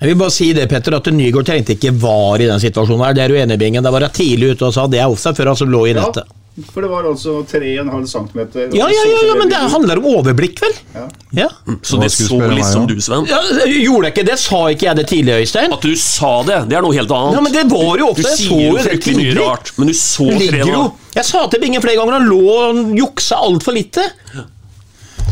Jeg 0.00 0.08
vil 0.08 0.16
bare 0.16 0.32
si 0.32 0.46
det, 0.56 0.64
Petter, 0.70 0.94
at 0.96 1.08
Nygaard 1.12 1.44
trengte 1.44 1.74
ikke 1.76 1.92
var 2.00 2.40
i 2.40 2.46
den 2.48 2.60
situasjonen 2.62 3.04
her. 3.04 3.16
Det 3.16 3.24
er 3.24 3.32
du 3.32 3.36
enig 3.36 3.58
i, 3.58 3.60
Bingen. 3.60 3.84
Da 3.84 3.92
var 3.92 4.06
jeg 4.06 4.16
tidlig 4.16 4.54
ute 4.54 4.70
og 4.70 4.72
sa 4.72 4.86
det 4.88 5.02
er 5.02 5.12
offside 5.12 5.36
før 5.36 5.52
han 5.52 5.58
som 5.60 5.72
lå 5.72 5.82
i 5.90 5.92
Ja, 5.92 6.06
nettet. 6.06 6.30
For 6.68 6.84
det 6.84 6.90
var 6.90 7.06
altså 7.08 7.40
3,5 7.48 8.06
cm. 8.10 8.40
Ja, 8.76 8.88
ja, 8.90 9.04
ja, 9.08 9.20
ja, 9.28 9.34
men 9.38 9.50
det 9.52 9.60
handler 9.72 10.00
om 10.02 10.08
overblikk, 10.12 10.60
vel? 10.62 10.76
Ja. 10.94 11.06
Ja. 11.36 11.48
Så 11.82 12.00
det 12.02 12.10
så 12.14 12.38
litt 12.50 12.66
som 12.66 12.86
du, 12.90 12.96
Sven. 13.02 13.26
Ja, 13.30 13.40
gjorde 13.66 14.10
jeg 14.10 14.14
ikke 14.14 14.26
det? 14.30 14.38
Sa 14.42 14.60
ikke 14.74 14.88
jeg 14.90 15.00
det 15.00 15.06
tidlig, 15.10 15.38
Øystein? 15.44 15.74
At 15.76 15.86
du 15.86 15.94
sa 15.98 16.32
det, 16.46 16.60
det 16.70 16.78
er 16.78 16.86
noe 16.86 16.96
helt 16.96 17.12
annet. 17.16 17.38
Ja, 17.38 17.44
men 17.46 17.56
det 17.56 17.66
var 17.72 18.00
jo 18.02 18.12
ofte, 18.12 18.26
Du 18.26 18.36
sier 18.36 18.72
jo 18.72 18.84
fryktelig 18.84 19.18
mye 19.20 19.36
rart, 19.40 19.74
men 19.78 19.92
du 19.92 19.96
så 19.96 20.28
Det 20.30 20.40
ligger 20.44 20.64
tre 20.64 20.72
jo 20.72 20.78
nå. 20.78 20.86
Jeg 21.16 21.26
sa 21.26 21.44
til 21.50 21.62
Bingen 21.62 21.82
flere 21.82 21.98
ganger 21.98 22.18
han 22.20 22.28
lå 22.30 22.40
og 22.54 22.96
juksa 22.98 23.40
altfor 23.48 23.74
lite. 23.76 24.04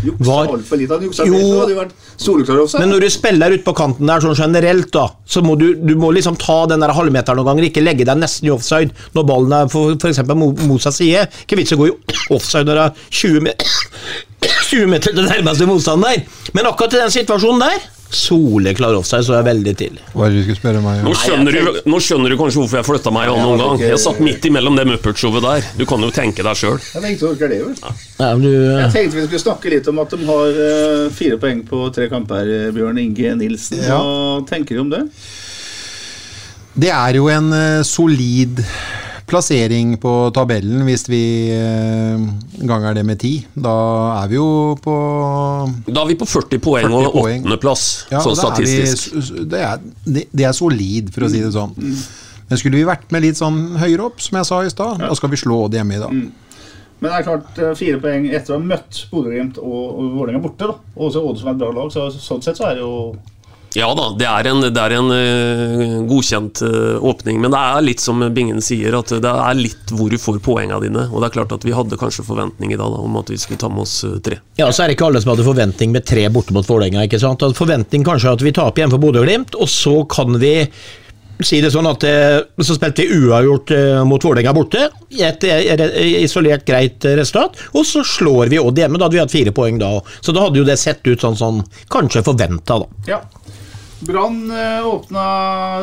Juksa 0.04 0.24
Var- 0.28 0.48
altfor 0.54 0.76
lite. 0.78 0.94
Han 0.94 1.02
juksa 1.08 1.26
Jo. 1.26 1.32
mer, 1.32 1.40
så 1.42 1.60
hadde 1.60 1.76
vært 1.78 1.92
soleklar 2.16 2.60
offside. 2.62 2.80
Men 2.80 2.90
når 2.94 3.00
du 3.00 3.08
spiller 3.10 3.50
ute 3.56 3.64
på 3.64 3.74
kanten 3.74 4.06
der 4.06 4.20
sånn 4.20 4.36
generelt, 4.38 4.90
da, 4.94 5.08
så 5.26 5.42
må 5.42 5.56
du, 5.58 5.74
du 5.74 5.94
må 5.96 6.12
liksom 6.14 6.36
ta 6.38 6.66
den 6.70 6.80
der 6.80 6.92
halvmeteren 6.94 7.36
noen 7.40 7.50
ganger, 7.50 7.68
ikke 7.70 7.82
legge 7.82 8.04
deg 8.06 8.16
nesten 8.20 8.46
i 8.48 8.54
offside 8.54 8.92
når 9.14 9.26
ballen 9.26 9.52
er 9.52 9.68
for, 9.68 9.94
for 9.98 10.08
eksempel 10.12 10.36
mo- 10.38 10.52
motsatt 10.68 10.94
side. 10.94 11.26
Ikke 11.46 11.56
vits 11.58 11.72
å 11.72 11.80
gå 11.80 11.88
i 11.90 11.96
offside 12.30 12.66
når 12.66 12.74
det 12.74 12.84
er 12.86 12.92
20, 13.10 13.40
me 13.40 13.52
20 14.70 14.90
meter 14.90 15.14
til 15.14 15.28
nærmeste 15.28 15.68
motstander. 15.68 16.24
Men 16.56 16.68
akkurat 16.70 16.96
i 16.96 17.00
den 17.04 17.14
situasjonen 17.14 17.64
der, 17.66 17.86
soleklar 18.08 18.94
offside, 18.96 19.24
så 19.26 19.34
jeg 19.36 19.44
veldig 19.44 19.72
til. 19.76 19.96
Hva 20.14 20.26
er 20.26 20.32
det 20.32 20.38
du 20.38 20.44
skulle 20.46 20.56
spørre 20.62 20.80
meg 20.80 21.02
Nå 21.04 21.12
skjønner, 21.20 21.52
du, 21.52 21.80
nå 21.92 21.98
skjønner 22.00 22.32
du 22.32 22.36
kanskje 22.40 22.62
hvorfor 22.62 22.78
jeg 22.80 22.86
flytta 22.88 23.12
meg 23.12 23.28
an 23.28 23.42
noen 23.44 23.60
gang. 23.60 23.82
Jeg 23.84 24.00
satt 24.00 24.22
midt 24.24 24.46
imellom 24.48 24.78
det 24.78 24.86
Muppet-showet 24.88 25.44
der. 25.44 25.66
Du 25.76 25.84
kan 25.90 26.00
jo 26.06 26.08
tenke 26.16 26.46
deg 26.46 26.56
sjøl. 26.56 26.78
Jeg 26.80 27.04
tenkte 27.04 27.28
orker 27.28 27.52
det, 27.52 27.58
vel. 27.66 27.74
Ja, 27.84 28.30
men 28.30 28.46
du, 28.46 28.48
Jeg 28.54 28.94
tenkte 28.94 29.18
vi 29.18 29.26
skulle 29.26 29.42
snakke 29.44 29.74
litt 29.74 29.90
om 29.92 30.00
at 30.00 30.16
de 30.16 30.30
har 30.30 30.62
eh, 30.68 31.02
fire 31.18 31.36
poeng 31.42 31.60
på 31.68 31.82
tre 31.98 32.08
kamper, 32.12 32.48
eh, 32.48 32.70
Bjørn 32.76 33.02
Inge 33.04 33.34
Nilsen. 33.42 33.84
Ja. 33.84 34.00
Hva 34.00 34.40
tenker 34.48 34.78
du 34.78 34.86
om 34.86 34.94
det? 34.94 35.04
Det 36.78 36.94
er 36.94 37.20
jo 37.20 37.28
en 37.34 37.52
eh, 37.52 37.82
solid 37.84 38.64
plassering 39.28 39.94
på 40.00 40.12
tabellen 40.34 40.82
hvis 40.88 41.04
vi 41.10 41.20
eh, 41.54 42.22
ganger 42.66 42.94
det 42.98 43.04
med 43.06 43.20
ti. 43.22 43.32
Da 43.54 43.74
er 44.22 44.30
vi 44.32 44.38
jo 44.38 44.48
på 44.82 44.94
Da 45.86 46.02
er 46.02 46.08
vi 46.10 46.16
på 46.20 46.26
40 46.28 46.58
poeng 46.64 46.88
40 46.88 47.06
og 47.10 47.12
poeng. 47.18 47.42
åttendeplass, 47.44 47.84
Ja, 48.10 48.22
sånn 48.24 48.36
statistisk. 48.38 49.12
er 49.12 49.20
vi- 49.20 49.44
det, 49.52 49.60
er, 49.60 49.78
det, 50.04 50.24
det 50.32 50.44
er 50.48 50.52
solid, 50.56 51.12
for 51.14 51.26
å 51.28 51.30
si 51.30 51.40
det 51.44 51.52
sånn. 51.54 51.74
Men 52.48 52.56
skulle 52.58 52.78
vi 52.80 52.84
vært 52.88 53.10
med 53.12 53.22
litt 53.22 53.36
sånn 53.36 53.76
høyere 53.76 54.06
opp, 54.08 54.20
som 54.24 54.38
jeg 54.40 54.46
sa 54.48 54.60
i 54.64 54.70
stad, 54.72 54.98
da 55.04 55.14
skal 55.14 55.28
vi 55.30 55.36
slå 55.36 55.64
Odd 55.66 55.74
hjemme 55.76 55.96
i 55.98 56.00
dag. 56.00 56.12
Men 57.00 57.12
det 57.12 57.18
er 57.20 57.26
klart, 57.28 57.58
eh, 57.62 57.74
fire 57.78 58.00
poeng 58.02 58.24
etter 58.34 58.54
å 58.56 58.58
ha 58.58 58.64
møtt 58.64 59.04
Bodø-Glimt 59.12 59.58
og, 59.58 59.98
og 60.00 60.14
Vålerenga 60.16 60.40
borte. 60.42 60.66
da. 60.66 60.74
Og 60.96 61.10
også 61.12 61.20
Odd 61.28 61.38
som 61.38 61.48
er 61.48 61.52
et 61.52 61.58
bra 61.60 61.70
lag, 61.76 61.92
så 61.94 62.08
sånn 62.10 62.42
sett 62.42 62.56
så 62.56 62.70
er 62.70 62.74
det 62.74 62.82
jo 62.82 63.14
Ja 63.76 63.88
da, 63.94 64.08
det 64.16 64.24
er 64.24 64.48
en, 64.48 64.62
det 64.64 64.80
er 64.80 64.94
en 64.96 65.10
uh, 65.12 65.96
godkjent 66.08 66.62
uh, 66.64 67.04
åpning, 67.04 67.40
men 67.42 67.52
det 67.52 67.60
er 67.60 67.84
litt 67.84 68.02
som 68.02 68.22
Bingen 68.34 68.62
sier, 68.64 68.94
at 68.96 69.12
det 69.12 69.32
er 69.32 69.58
litt 69.58 69.92
hvor 69.92 70.08
du 70.12 70.16
får 70.20 70.40
poengene 70.44 70.80
dine. 70.86 71.04
Og 71.12 71.20
det 71.20 71.28
er 71.28 71.34
klart 71.36 71.52
at 71.52 71.66
vi 71.66 71.74
hadde 71.76 71.98
kanskje 72.00 72.24
forventning 72.26 72.72
i 72.72 72.78
dag 72.78 72.94
da, 72.94 73.02
om 73.04 73.18
at 73.20 73.32
vi 73.32 73.38
skulle 73.40 73.60
ta 73.60 73.68
med 73.72 73.84
oss 73.84 74.00
eh, 74.08 74.16
tre. 74.24 74.40
Ja, 74.60 74.70
så 74.72 74.84
er 74.84 74.90
det 74.90 74.96
ikke 74.96 75.10
alle 75.10 75.20
som 75.22 75.34
hadde 75.34 75.46
forventning 75.46 75.92
med 75.94 76.06
tre 76.08 76.24
borte 76.32 76.56
mot 76.56 76.66
Vålerenga. 76.68 77.04
ikke 77.04 77.20
sant? 77.20 77.44
Forventning 77.58 78.06
kanskje 78.06 78.32
at 78.38 78.46
vi 78.46 78.54
taper 78.56 78.82
hjemme 78.84 78.96
for 78.96 79.04
Bodø-Glimt, 79.04 79.58
og 79.58 79.68
så 79.70 80.00
kan 80.08 80.40
vi 80.40 80.54
si 81.44 81.60
det 81.62 81.70
sånn 81.70 81.86
at 81.86 82.02
så 82.02 82.74
spilte 82.74 83.04
vi 83.06 83.20
uavgjort 83.28 83.70
mot 84.10 84.24
Vålerenga 84.26 84.54
borte. 84.56 84.88
Et 85.14 85.44
isolert 86.18 86.64
greit 86.66 87.04
resultat. 87.20 87.60
Og 87.78 87.86
så 87.86 88.02
slår 88.02 88.50
vi 88.50 88.58
Odd 88.58 88.80
hjemme. 88.80 88.98
Da 88.98 89.06
hadde 89.06 89.20
vi 89.20 89.22
hatt 89.22 89.36
fire 89.36 89.54
poeng 89.54 89.78
da 89.78 89.92
òg. 90.00 90.08
Så 90.18 90.34
da 90.34 90.48
hadde 90.48 90.58
jo 90.58 90.66
det 90.66 90.80
sett 90.82 91.06
ut 91.06 91.22
sånn 91.22 91.38
som 91.38 91.62
kanskje 91.94 92.24
forventa, 92.26 92.80
da. 92.82 93.04
Ja. 93.06 93.20
Brann 94.00 94.50
eh, 94.50 94.86
åpna 94.86 95.22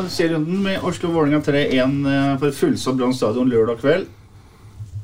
serierunden 0.08 0.62
med 0.62 0.84
å 0.84 0.92
slå 0.96 1.10
Vålerenga 1.12 1.42
3-1 1.44 2.06
eh, 2.12 2.30
for 2.40 2.60
fullsatt 2.60 2.96
Brann 2.96 3.14
stadion 3.14 3.50
lørdag 3.50 3.82
kveld. 3.82 4.06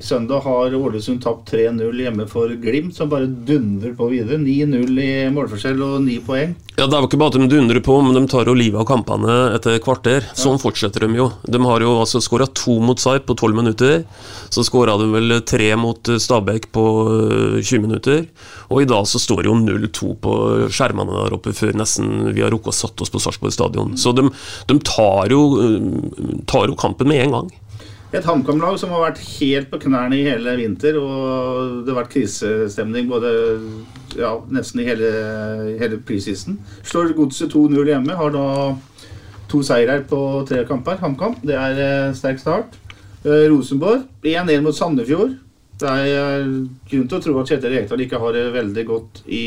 Søndag 0.01 0.41
har 0.43 0.73
Ålesund 0.75 1.21
tapt 1.23 1.51
3-0 1.53 2.01
hjemme 2.01 2.25
for 2.27 2.51
Glimt, 2.59 2.95
som 2.97 3.07
bare 3.11 3.27
dundrer 3.27 3.93
på 3.95 4.09
videre. 4.11 4.39
9-0 4.41 4.97
i 4.99 5.11
målforskjell 5.31 5.79
og 5.85 6.01
9 6.03 6.17
poeng. 6.25 6.55
Ja, 6.75 6.87
Det 6.87 6.97
er 6.97 7.03
jo 7.03 7.07
ikke 7.07 7.19
bare 7.21 7.31
at 7.31 7.37
de 7.37 7.47
dundrer 7.47 7.79
på, 7.85 7.95
men 8.03 8.17
de 8.17 8.23
tar 8.27 8.49
jo 8.49 8.55
livet 8.57 8.81
av 8.81 8.87
kampene 8.89 9.35
etter 9.55 9.77
kvarter. 9.79 10.25
Sånn 10.35 10.59
fortsetter 10.59 11.05
de 11.05 11.19
jo. 11.21 11.29
De 11.47 11.61
har 11.63 11.85
jo 11.85 11.93
altså 12.01 12.19
skåra 12.19 12.49
to 12.51 12.79
mot 12.83 12.99
Sarp 12.99 13.29
på 13.29 13.37
12 13.37 13.55
minutter. 13.61 14.03
Så 14.51 14.65
skåra 14.67 14.97
de 14.99 15.07
vel 15.13 15.37
tre 15.47 15.69
mot 15.79 16.01
Stabæk 16.01 16.71
på 16.75 16.85
eh, 17.13 17.61
20 17.61 17.85
minutter. 17.85 18.25
Og 18.73 18.83
i 18.83 18.89
dag 18.89 19.07
så 19.07 19.21
står 19.21 19.45
det 19.45 19.53
jo 19.53 19.59
0-2 19.61 20.13
på 20.19 20.37
skjermene 20.73 21.15
der 21.15 21.37
oppe 21.37 21.55
før 21.55 21.77
nesten 21.79 22.33
vi 22.33 22.43
har 22.43 22.51
rukket 22.51 22.73
å 22.73 22.79
satt 22.81 23.05
oss 23.05 23.13
på 23.13 23.21
Sarpsborg 23.23 23.55
stadion. 23.55 23.95
Så 23.95 24.11
de, 24.17 24.27
de 24.67 24.79
tar, 24.83 25.31
jo, 25.31 25.45
eh, 25.63 26.39
tar 26.49 26.67
jo 26.67 26.75
kampen 26.75 27.13
med 27.13 27.23
en 27.23 27.37
gang. 27.37 27.53
Et 28.13 28.21
HamKam-lag 28.21 28.75
som 28.77 28.91
har 28.93 29.07
vært 29.07 29.21
helt 29.39 29.71
på 29.71 29.79
knærne 29.87 30.19
i 30.19 30.25
hele 30.27 30.51
vinter, 30.59 30.99
og 31.01 31.79
det 31.81 31.89
har 31.89 32.03
vært 32.03 32.11
krisestemning 32.13 33.07
både 33.09 33.31
ja, 34.19 34.35
nesten 34.53 34.83
i 34.83 34.85
hele, 34.85 35.09
hele 35.79 35.97
preseason. 36.05 36.59
Slår 36.85 37.15
Godset 37.17 37.55
2-0 37.55 37.89
hjemme, 37.89 38.17
har 38.19 38.35
da 38.35 38.45
to 39.49 39.63
seirer 39.65 40.05
på 40.09 40.19
tre 40.49 40.61
kamper. 40.69 41.01
HamKam, 41.01 41.39
det 41.41 41.57
er 41.57 41.81
eh, 41.81 42.13
sterk 42.17 42.41
start. 42.41 42.77
Eh, 43.23 43.47
Rosenborg 43.49 44.05
1-1 44.21 44.61
mot 44.61 44.77
Sandefjord. 44.77 45.33
Det 45.81 45.89
er 45.89 46.13
eh, 46.13 46.53
grunn 46.91 47.09
til 47.09 47.17
å 47.17 47.23
tro 47.25 47.35
at 47.41 47.49
Kjetil 47.49 47.73
Rekdal 47.73 48.05
ikke 48.05 48.21
har 48.21 48.37
det 48.37 48.45
veldig 48.53 48.85
godt 48.89 49.23
i 49.25 49.45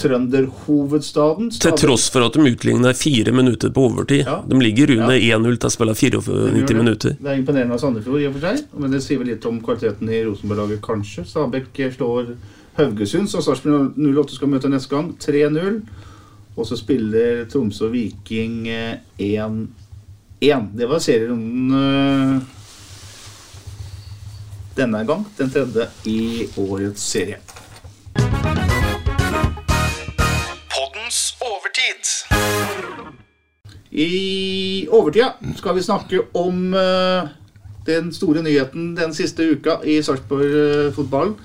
trønderhovedstaden. 0.00 1.50
Til 1.50 1.76
tross 1.78 2.08
for 2.12 2.26
at 2.26 2.36
de 2.36 2.44
utligner 2.50 2.96
fire 2.98 3.32
minutter 3.32 3.70
på 3.74 3.86
overtid. 3.88 4.24
Ja. 4.26 4.40
De 4.48 4.58
ligger 4.60 4.90
under 4.96 5.14
Ja. 5.14 5.38
1-0 5.38 5.58
til 5.58 5.68
å 5.68 5.72
spille 5.72 5.94
94 5.94 6.74
minutter. 6.78 7.16
Det 7.20 7.30
er 7.30 7.38
imponerende 7.38 7.74
av 7.74 7.80
Sandefjord, 7.82 8.20
i 8.20 8.26
og 8.26 8.34
for 8.36 8.48
seg, 8.48 8.64
men 8.78 8.90
det 8.90 9.02
sier 9.02 9.18
vel 9.18 9.28
litt 9.32 9.46
om 9.46 9.60
kvaliteten 9.60 10.10
i 10.10 10.24
Rosenborg-laget, 10.26 10.82
kanskje. 10.82 11.26
Stabæk 11.28 11.80
slår 11.94 12.34
Haugesund, 12.78 13.30
så 13.30 13.42
Sarpsborg 13.42 13.94
08 13.96 14.34
skal 14.34 14.50
møte 14.50 14.68
neste 14.72 14.90
gang, 14.90 15.12
3-0. 15.22 15.80
Og 16.56 16.66
så 16.66 16.78
spiller 16.78 17.44
Tromsø 17.50 17.88
og 17.88 17.94
Viking 17.94 18.68
eh, 18.70 18.98
1-1. 19.18 20.68
Det 20.74 20.86
var 20.90 21.02
serierunden 21.02 21.74
eh, 21.74 22.40
denne 24.76 25.04
gang, 25.06 25.24
den 25.38 25.50
tredje 25.50 25.88
i 26.10 26.48
årets 26.58 27.02
serie. 27.14 27.38
I 33.94 34.86
overtida 34.90 35.36
skal 35.54 35.76
vi 35.76 35.82
snakke 35.86 36.22
om 36.34 36.72
eh, 36.74 37.28
den 37.86 38.08
store 38.12 38.42
nyheten 38.42 38.94
den 38.98 39.12
siste 39.14 39.46
uka 39.54 39.78
i 39.86 40.00
Sarpsborg-fotballen. 40.02 41.36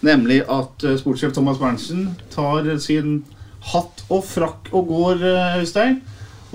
Nemlig 0.00 0.38
at 0.48 0.84
eh, 0.88 0.96
sportssjef 0.96 1.34
Thomas 1.36 1.60
Berntsen 1.60 2.06
tar 2.32 2.64
sin 2.80 3.18
hatt 3.74 4.06
og 4.08 4.24
frakk 4.24 4.70
og 4.72 4.88
går, 4.88 5.26
eh, 5.26 5.58
Øystein. 5.60 6.00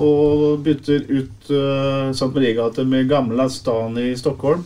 Og 0.02 0.64
bytter 0.66 1.04
ut 1.06 1.52
uh, 1.54 2.10
St. 2.10 2.32
Marie-gate 2.34 2.82
med 2.90 3.06
gamle 3.12 3.46
stan 3.54 3.94
i 4.02 4.16
Stockholm. 4.18 4.64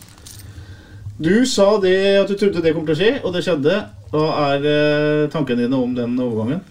Du 1.19 1.43
sa 1.43 1.65
det 1.83 1.97
at 2.21 2.31
du 2.31 2.37
trodde 2.39 2.63
det 2.63 2.71
kom 2.71 2.85
til 2.87 2.95
å 2.95 2.99
skje, 3.01 3.09
og 3.27 3.35
det 3.35 3.41
skjedde. 3.43 3.75
Hva 4.13 4.23
er 4.53 4.63
uh, 4.63 5.27
tankene 5.33 5.65
dine 5.65 5.81
om 5.83 5.91
den 5.97 6.15
overgangen? 6.15 6.63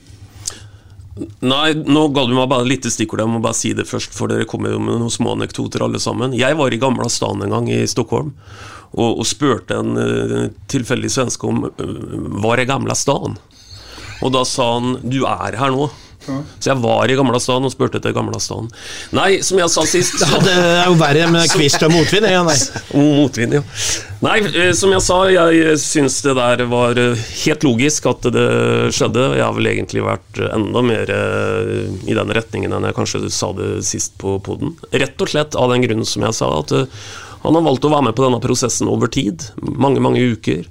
Nei, 1.17 1.73
nå 1.73 2.03
ga 2.13 2.27
du 2.29 2.35
meg 2.37 2.49
bare 2.51 2.69
litt 2.69 2.85
stikkord. 2.93 3.23
Jeg 3.23 3.33
må 3.33 3.41
bare 3.45 3.57
si 3.57 3.73
det 3.77 3.87
først, 3.89 4.13
for 4.13 4.29
dere 4.29 4.45
kommer 4.49 4.75
jo 4.75 4.81
med 4.83 4.99
noen 5.01 5.13
små 5.13 5.33
anekdoter 5.33 5.87
alle 5.87 6.01
sammen. 6.03 6.37
Jeg 6.37 6.59
var 6.59 6.75
i 6.75 6.81
Gamla 6.81 7.09
stan 7.13 7.41
en 7.45 7.55
gang 7.55 7.71
i 7.73 7.87
Stockholm 7.89 8.35
og, 8.93 9.23
og 9.23 9.25
spurte 9.29 9.79
en 9.81 9.97
uh, 9.97 10.49
tilfeldig 10.71 11.11
svenske 11.13 11.49
om 11.49 11.65
uh, 11.69 11.95
var 12.45 12.61
er 12.61 12.69
Gamla 12.69 12.97
stan? 12.97 13.39
Og 14.25 14.33
da 14.33 14.45
sa 14.49 14.69
han 14.77 14.99
du 15.05 15.23
er 15.29 15.57
her 15.57 15.73
nå. 15.73 15.89
Så 16.27 16.71
jeg 16.71 16.81
var 16.83 17.11
i 17.11 17.17
Gamla 17.19 17.41
stan 17.43 17.65
og 17.67 17.73
spurte 17.73 18.01
etter 18.01 18.15
Gamla 18.17 18.41
stan. 18.43 18.69
Nei, 19.17 19.41
som 19.47 19.61
jeg 19.61 19.73
sa 19.73 19.85
sist 19.89 20.19
så, 20.23 20.41
det 20.45 20.55
er 20.57 20.85
jo 20.91 20.99
verre 21.01 21.31
med 21.33 21.49
kvist 21.53 21.83
og 21.87 21.95
motvind. 21.95 22.29
Ja, 22.31 22.43
nei. 22.47 22.57
Motvind, 23.17 23.59
ja. 23.59 23.63
Nei, 24.25 24.39
eh, 24.49 24.71
som 24.77 24.93
jeg 24.95 25.05
sa, 25.05 25.19
jeg 25.31 25.77
syns 25.83 26.19
det 26.25 26.37
der 26.39 26.65
var 26.71 26.99
eh, 27.01 27.27
helt 27.45 27.67
logisk 27.67 28.09
at 28.11 28.29
det 28.35 28.49
skjedde. 28.97 29.29
Jeg 29.39 29.45
har 29.45 29.57
vel 29.57 29.71
egentlig 29.73 30.07
vært 30.07 30.41
enda 30.51 30.83
mer 30.87 31.13
eh, 31.13 31.85
i 32.09 32.17
den 32.17 32.35
retningen 32.37 32.75
enn 32.77 32.89
jeg 32.89 32.97
kanskje 32.97 33.27
sa 33.33 33.53
det 33.57 33.71
sist 33.87 34.17
på 34.21 34.39
poden. 34.45 34.75
Rett 34.93 35.21
og 35.23 35.33
slett 35.33 35.57
av 35.59 35.73
den 35.73 35.85
grunnen 35.85 36.09
som 36.09 36.25
jeg 36.27 36.37
sa, 36.39 36.51
at 36.61 36.75
eh, 36.77 37.05
han 37.47 37.55
har 37.55 37.63
valgt 37.63 37.85
å 37.87 37.93
være 37.93 38.09
med 38.09 38.17
på 38.19 38.25
denne 38.25 38.43
prosessen 38.43 38.89
over 38.91 39.11
tid. 39.13 39.45
Mange, 39.63 40.03
mange 40.03 40.23
uker. 40.35 40.65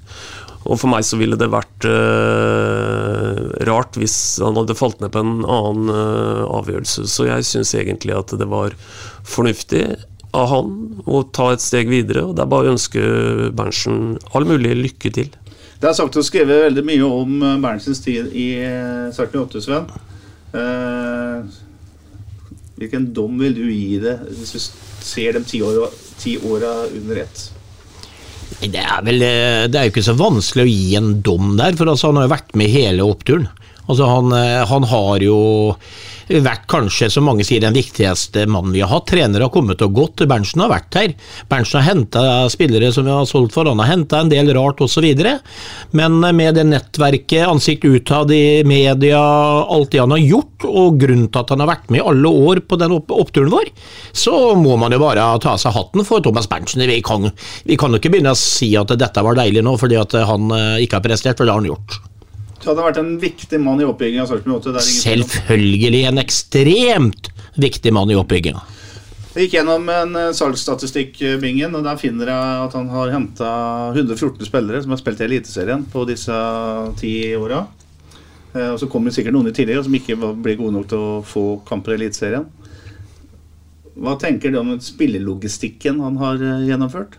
Og 0.66 0.80
for 0.80 0.90
meg 0.90 1.06
så 1.06 1.18
ville 1.20 1.38
det 1.38 1.48
vært 1.52 1.86
uh, 1.88 3.38
rart 3.68 3.96
hvis 4.00 4.16
han 4.42 4.58
hadde 4.58 4.76
falt 4.78 5.00
ned 5.02 5.12
på 5.14 5.22
en 5.22 5.40
annen 5.42 5.92
uh, 5.92 6.44
avgjørelse. 6.58 7.06
Så 7.10 7.28
jeg 7.28 7.46
syns 7.46 7.74
egentlig 7.78 8.16
at 8.16 8.34
det 8.38 8.48
var 8.50 8.74
fornuftig 9.26 9.84
av 10.36 10.50
han 10.50 10.72
å 11.06 11.22
ta 11.34 11.52
et 11.54 11.64
steg 11.64 11.90
videre. 11.92 12.26
Og 12.26 12.36
det 12.36 12.44
er 12.44 12.52
bare 12.52 12.70
å 12.70 12.76
ønske 12.76 13.02
Berntsen 13.56 14.16
all 14.34 14.48
mulig 14.48 14.74
lykke 14.78 15.12
til. 15.20 15.30
Det 15.76 15.90
er 15.90 15.96
sagt 15.96 16.16
og 16.16 16.24
skrevet 16.24 16.66
veldig 16.70 16.84
mye 16.88 17.04
om 17.04 17.34
eh, 17.44 17.58
Berntsens 17.60 18.00
tid 18.00 18.30
i 18.32 18.46
Sarpsborg 19.12 19.50
8, 19.50 19.60
Sven. 19.64 19.90
Uh, 20.56 21.44
hvilken 22.80 23.10
dom 23.16 23.36
vil 23.40 23.56
du 23.56 23.66
gi 23.68 23.98
det 24.00 24.14
hvis 24.30 24.54
du 24.56 24.60
ser 25.04 25.36
de 25.36 25.42
ti 25.48 25.60
åra 26.40 26.72
under 26.88 27.22
ett? 27.26 27.50
Det 28.60 28.80
er, 28.80 29.00
vel, 29.04 29.22
eh, 29.26 29.66
det 29.70 29.78
er 29.78 29.88
jo 29.88 29.94
ikke 29.94 30.06
så 30.06 30.16
vanskelig 30.16 30.64
å 30.64 30.70
gi 30.70 30.96
en 30.98 31.10
dom 31.24 31.54
der, 31.58 31.76
for 31.78 31.90
altså, 31.90 32.10
han 32.10 32.20
har 32.20 32.28
jo 32.28 32.34
vært 32.36 32.56
med 32.58 32.72
hele 32.72 33.06
oppturen. 33.06 33.48
Altså, 33.86 34.08
han, 34.10 34.32
eh, 34.34 34.66
han 34.66 34.86
har 34.90 35.22
jo 35.24 35.38
vært 36.26 36.64
kanskje, 36.70 37.08
som 37.12 37.26
mange 37.28 37.44
sier, 37.46 37.62
den 37.62 37.76
viktigste 37.76 38.46
mannen 38.50 38.74
vi 38.74 38.82
har 38.82 38.90
hatt. 38.90 39.06
Trenere 39.12 39.46
har 39.46 39.52
kommet 39.54 39.82
og 39.84 39.94
gått. 39.94 40.24
Berntsen 40.26 40.64
har 40.64 40.72
vært 40.72 40.98
her. 40.98 41.14
Berntsen 41.50 41.80
har 41.80 41.86
henta 41.86 42.24
spillere 42.50 42.90
som 42.94 43.06
vi 43.06 43.14
har 43.14 43.28
solgt 43.30 43.54
for, 43.54 43.68
han 43.70 43.82
har 43.82 43.92
henta 43.92 44.20
en 44.20 44.32
del 44.32 44.50
rart 44.56 44.82
osv. 44.82 45.06
Men 45.96 46.18
med 46.20 46.58
det 46.58 46.66
nettverket, 46.66 47.46
ansikt 47.46 47.86
utad 47.86 48.32
i 48.34 48.64
media, 48.66 49.20
alt 49.20 49.92
det 49.94 50.02
han 50.02 50.14
har 50.16 50.24
gjort, 50.24 50.66
og 50.66 50.98
grunnen 51.00 51.30
til 51.30 51.44
at 51.44 51.54
han 51.54 51.62
har 51.62 51.70
vært 51.70 51.90
med 51.92 52.02
i 52.02 52.06
alle 52.10 52.34
år 52.50 52.62
på 52.66 52.80
den 52.80 52.96
oppturen 52.98 53.52
vår, 53.52 53.70
så 54.16 54.34
må 54.58 54.74
man 54.80 54.94
jo 54.94 55.02
bare 55.02 55.28
ta 55.42 55.54
av 55.54 55.62
seg 55.62 55.76
hatten 55.76 56.06
for 56.06 56.24
Thomas 56.24 56.50
Berntsen. 56.50 56.82
Vi 56.86 56.98
kan, 57.06 57.30
vi 57.68 57.78
kan 57.78 57.94
jo 57.94 58.02
ikke 58.02 58.10
begynne 58.16 58.34
å 58.34 58.40
si 58.40 58.72
at 58.78 58.90
dette 58.98 59.22
var 59.22 59.38
deilig 59.38 59.62
nå 59.62 59.76
fordi 59.78 59.98
at 60.00 60.18
han 60.26 60.50
eh, 60.54 60.82
ikke 60.84 60.98
har 60.98 61.06
prestert, 61.06 61.38
for 61.38 61.46
det 61.46 61.54
har 61.54 61.62
han 61.62 61.70
gjort. 61.70 62.00
Så 62.66 62.72
hadde 62.72 62.82
vært 62.82 62.96
en 62.98 63.12
viktig 63.22 63.58
mann 63.62 63.78
i 63.78 63.84
oppbyggingen 63.86 64.24
av 64.24 64.30
Sarpsborg 64.32 64.64
8. 64.72 64.80
Selvfølgelig 64.82 66.00
en 66.08 66.18
ekstremt 66.18 67.28
viktig 67.62 67.92
mann 67.94 68.10
i 68.10 68.16
oppbygginga. 68.18 68.58
Jeg 69.36 69.44
gikk 69.44 69.52
gjennom 69.60 69.84
en 69.94 70.18
eh, 70.18 70.32
salgsstatistikk, 70.34 71.20
eh, 71.22 71.36
Bingen, 71.38 71.76
og 71.78 71.86
der 71.86 72.00
finner 72.00 72.32
jeg 72.32 72.64
at 72.64 72.74
han 72.74 72.88
har 72.90 73.12
henta 73.14 73.52
114 73.92 74.48
spillere 74.48 74.80
som 74.82 74.96
har 74.96 74.98
spilt 74.98 75.22
i 75.22 75.28
Eliteserien 75.28 75.84
på 75.92 76.02
disse 76.10 76.40
ti 76.98 77.12
åra. 77.38 77.60
Eh, 78.56 78.72
og 78.72 78.80
så 78.82 78.90
kommer 78.90 79.14
det 79.14 79.20
sikkert 79.20 79.36
noen 79.38 79.52
i 79.52 79.54
tidligere 79.54 79.86
som 79.86 79.94
ikke 80.00 80.18
blir 80.18 80.58
gode 80.58 80.74
nok 80.74 80.90
til 80.90 81.04
å 81.06 81.22
få 81.22 81.44
kamper 81.70 81.94
i 81.94 82.00
Eliteserien. 82.00 82.50
Hva 83.94 84.16
tenker 84.18 84.50
du 84.50 84.58
om 84.64 84.74
spillelogistikken 84.82 86.02
han 86.02 86.18
har 86.18 86.42
gjennomført? 86.66 87.14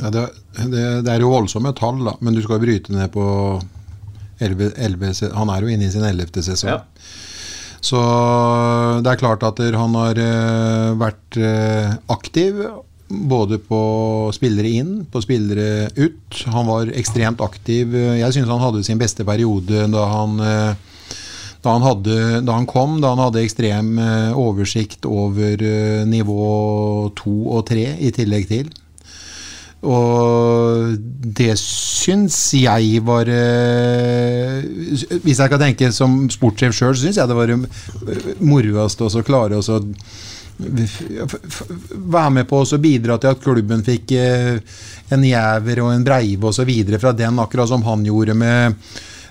Ja, 0.00 0.10
det, 0.12 0.26
det, 0.56 0.84
det, 1.06 1.12
er 1.12 1.22
jo 1.24 1.32
voldsomme 1.32 1.72
tall, 1.76 2.02
da, 2.04 2.16
men 2.20 2.36
du 2.36 2.42
skal 2.44 2.60
bryte 2.60 2.92
ned 2.92 3.08
på 3.14 3.24
11, 4.44 4.74
11 4.76 5.30
Han 5.36 5.52
er 5.52 5.64
jo 5.64 5.72
inne 5.72 5.88
i 5.88 5.92
sin 5.92 6.04
ellevte 6.04 6.44
sesong. 6.44 6.74
Ja. 6.74 6.82
Så 7.86 8.00
det 9.04 9.12
er 9.12 9.20
klart 9.20 9.44
at 9.46 9.60
han 9.62 9.94
har 9.96 10.18
uh, 10.18 10.96
vært 11.00 11.38
uh, 11.40 11.96
aktiv. 12.12 12.60
Både 13.06 13.60
på 13.62 13.78
spillere 14.34 14.72
inn, 14.80 14.92
på 15.06 15.22
spillere 15.22 15.86
ut. 15.94 16.40
Han 16.50 16.66
var 16.66 16.90
ekstremt 16.98 17.40
aktiv. 17.44 17.94
Jeg 17.94 18.34
syns 18.34 18.50
han 18.50 18.64
hadde 18.64 18.82
sin 18.86 18.98
beste 18.98 19.24
periode 19.24 19.86
da 19.92 20.06
han, 20.10 20.40
uh, 20.42 21.12
da 21.62 21.76
han, 21.76 21.86
hadde, 21.86 22.16
da 22.48 22.56
han 22.58 22.66
kom. 22.68 22.98
Da 23.04 23.14
han 23.14 23.22
hadde 23.22 23.44
ekstrem 23.46 23.94
oversikt 24.34 25.06
over 25.06 25.62
nivå 26.10 26.50
to 27.16 27.36
og 27.54 27.68
tre 27.70 27.92
i 28.02 28.10
tillegg 28.14 28.50
til. 28.50 28.74
Og 29.86 30.96
det 31.38 31.52
syns 31.60 32.36
jeg 32.58 33.02
var 33.06 33.28
eh, 33.30 34.64
Hvis 35.22 35.38
jeg 35.38 35.52
kan 35.52 35.62
tenke 35.62 35.92
som 35.94 36.24
sportssjef 36.32 36.74
sjøl, 36.74 36.96
syns 36.98 37.20
jeg 37.20 37.30
det 37.30 37.36
var 37.38 37.52
moroest 38.42 39.04
å 39.06 39.26
klare 39.26 39.60
å 39.60 39.80
være 40.56 42.30
med 42.32 42.46
på 42.48 42.62
å 42.64 42.78
bidra 42.80 43.18
til 43.20 43.34
at 43.34 43.42
klubben 43.44 43.84
fikk 43.84 44.14
eh, 44.16 44.56
en 45.12 45.26
Jæver 45.26 45.82
og 45.84 45.92
en 45.92 46.06
Breive 46.06 46.48
osv. 46.48 46.72
fra 46.96 47.12
den, 47.12 47.38
akkurat 47.42 47.68
som 47.70 47.84
han 47.86 48.06
gjorde 48.06 48.34
med 48.34 48.74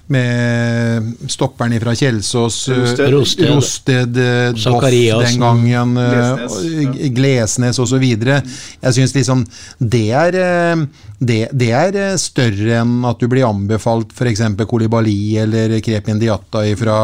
med 0.08 1.14
stopperen 1.32 1.74
fra 1.82 1.96
Kjelsås, 1.98 2.58
Rosted, 2.70 3.10
Rosted, 3.14 3.50
Rosted 3.50 4.18
eh, 4.18 4.52
Doff 4.54 4.86
den 4.86 5.40
gangen, 5.42 5.98
eh, 5.98 7.10
Glesnes 7.16 7.80
osv. 7.82 8.04
Jeg 8.06 8.94
syns 8.98 9.16
liksom 9.16 9.42
det 9.80 10.06
er, 10.14 10.38
eh, 10.42 10.86
det, 11.20 11.40
det 11.58 11.72
er 11.74 12.20
større 12.22 12.84
enn 12.84 13.00
at 13.10 13.22
du 13.22 13.28
blir 13.32 13.48
anbefalt 13.48 14.14
f.eks. 14.14 14.46
Kolibali 14.70 15.38
eller 15.42 15.80
Krepin 15.82 16.22
Diatta 16.22 16.64
fra 16.78 17.00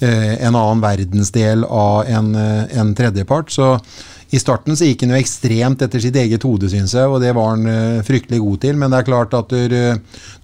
en 0.00 0.52
annen 0.52 0.82
verdensdel 0.82 1.64
av 1.64 2.04
en, 2.04 2.34
en 2.36 2.90
tredjepart. 2.94 3.52
Så 3.54 3.68
i 4.34 4.40
starten 4.42 4.76
så 4.76 4.88
gikk 4.88 5.04
han 5.04 5.14
jo 5.14 5.20
ekstremt 5.20 5.84
etter 5.86 6.02
sitt 6.02 6.16
eget 6.20 6.42
hode, 6.44 6.68
syns 6.68 6.92
jeg, 6.98 7.08
og 7.08 7.22
det 7.22 7.30
var 7.36 7.52
han 7.54 7.68
uh, 7.70 8.02
fryktelig 8.04 8.42
god 8.42 8.58
til. 8.64 8.76
Men 8.80 8.92
det 8.92 8.98
er 8.98 9.08
klart 9.08 9.36
at 9.38 9.54
du, 9.54 9.78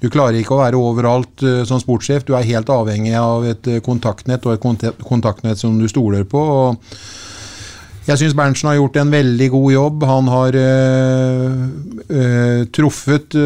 du 0.01 0.07
klarer 0.09 0.39
ikke 0.41 0.57
å 0.57 0.63
være 0.63 0.81
overalt 0.81 1.45
som 1.69 1.83
sportssjef. 1.83 2.25
Du 2.25 2.33
er 2.39 2.49
helt 2.49 2.73
avhengig 2.73 3.17
av 3.19 3.45
et 3.51 3.69
kontaktnett, 3.85 4.47
og 4.47 4.57
et 4.57 5.03
kontaktnett 5.03 5.61
som 5.61 5.77
du 5.81 5.89
stoler 5.91 6.25
på. 6.25 6.47
og 6.63 6.97
jeg 8.07 8.19
syns 8.19 8.35
Berntsen 8.35 8.71
har 8.71 8.81
gjort 8.81 8.99
en 8.99 9.13
veldig 9.13 9.49
god 9.53 9.73
jobb. 9.73 10.05
Han 10.11 10.31
har 10.33 10.59
truffet 12.75 13.37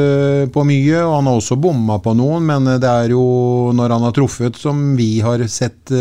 på 0.53 0.67
mye, 0.67 1.01
og 1.05 1.15
han 1.19 1.29
har 1.29 1.41
også 1.41 1.59
bomma 1.61 1.99
på 2.03 2.15
noen, 2.17 2.47
men 2.49 2.71
det 2.81 2.89
er 2.89 3.13
jo 3.13 3.27
når 3.77 3.97
han 3.99 4.07
har 4.09 4.17
truffet, 4.17 4.57
som 4.61 4.95
vi 4.97 5.19
har 5.25 5.45
sett 5.53 5.93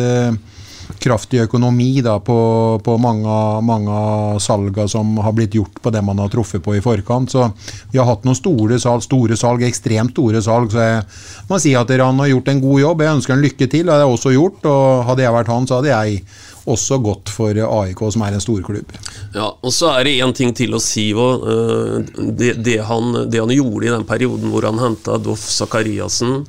kraftig 1.01 1.41
økonomi 1.45 2.01
da, 2.05 2.17
på, 2.23 2.37
på 2.83 2.95
mange, 3.01 3.35
mange 3.65 4.39
salga 4.43 4.87
som 4.91 5.17
har 5.23 5.35
blitt 5.37 5.55
gjort 5.57 5.81
på 5.81 5.93
det 5.93 6.01
man 6.05 6.19
har 6.21 6.31
truffet 6.33 6.63
på 6.63 6.75
i 6.77 6.83
forkant. 6.83 7.31
Så 7.31 7.47
vi 7.91 7.99
har 7.99 8.09
hatt 8.09 8.25
noen 8.25 8.37
store 8.37 8.79
salg, 8.81 9.05
store 9.05 9.37
salg, 9.39 9.65
ekstremt 9.67 10.15
store 10.15 10.41
salg. 10.45 10.73
Så 10.73 10.83
jeg 10.83 11.05
må 11.49 11.61
si 11.61 11.75
at 11.77 11.93
han 11.99 12.21
har 12.23 12.31
gjort 12.31 12.51
en 12.51 12.63
god 12.63 12.83
jobb. 12.83 13.05
Jeg 13.05 13.19
ønsker 13.19 13.35
han 13.35 13.45
lykke 13.45 13.69
til, 13.69 13.85
det 13.87 13.95
har 13.95 14.03
jeg 14.05 14.17
også 14.17 14.35
gjort. 14.35 14.67
Og 14.71 15.07
hadde 15.11 15.25
jeg 15.25 15.37
vært 15.39 15.53
han, 15.53 15.69
så 15.69 15.79
hadde 15.79 15.93
jeg 15.93 16.21
også 16.65 16.99
godt 17.03 17.31
for 17.33 17.55
AIK, 17.55 18.01
som 18.13 18.23
er 18.25 18.35
en 18.35 18.43
storklubb. 18.43 18.93
Ja, 19.35 19.51
og 19.53 19.73
så 19.73 19.91
er 19.93 20.07
det 20.07 20.17
én 20.23 20.33
ting 20.35 20.53
til 20.57 20.75
å 20.75 20.81
si. 20.83 21.11
Det, 21.13 22.55
det, 22.65 22.79
han, 22.89 23.11
det, 23.29 23.41
han, 23.41 23.53
gjorde 23.55 23.87
i 23.87 23.93
den 23.93 24.07
perioden 24.07 24.51
hvor 24.53 24.65
han 24.67 24.81
henta 24.81 25.19
Doff 25.21 25.45
Sakariassen 25.51 26.43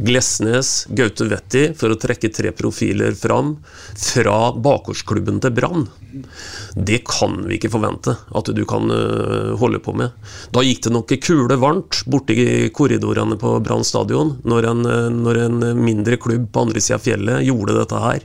Glesnes, 0.00 0.86
Gaute 0.96 1.26
Wetti, 1.28 1.62
for 1.76 1.92
å 1.92 1.98
trekke 2.00 2.30
tre 2.32 2.52
profiler 2.56 3.14
fram, 3.18 3.56
fra 3.98 4.52
bakgårdsklubben 4.56 5.40
til 5.44 5.54
Brann. 5.56 5.86
Det 6.74 7.02
kan 7.08 7.36
vi 7.46 7.58
ikke 7.58 7.72
forvente 7.72 8.14
at 8.16 8.50
du 8.56 8.62
kan 8.68 8.90
uh, 8.90 9.52
holde 9.60 9.80
på 9.82 9.94
med. 9.98 10.14
Da 10.54 10.64
gikk 10.64 10.84
det 10.86 10.94
nok 10.94 11.14
kule 11.22 11.58
varmt 11.60 12.02
borti 12.10 12.70
korridorene 12.74 13.38
på 13.40 13.58
Brann 13.64 13.84
stadion 13.86 14.38
når 14.48 14.70
en, 14.72 14.84
uh, 14.88 15.08
når 15.12 15.42
en, 15.44 15.58
mindre 15.80 16.18
klubb 16.20 16.48
på 16.52 16.64
andre 16.66 16.82
sida 16.82 16.98
av 16.98 17.04
fjellet 17.04 17.44
gjorde 17.46 17.76
dette 17.76 18.04
her. 18.06 18.24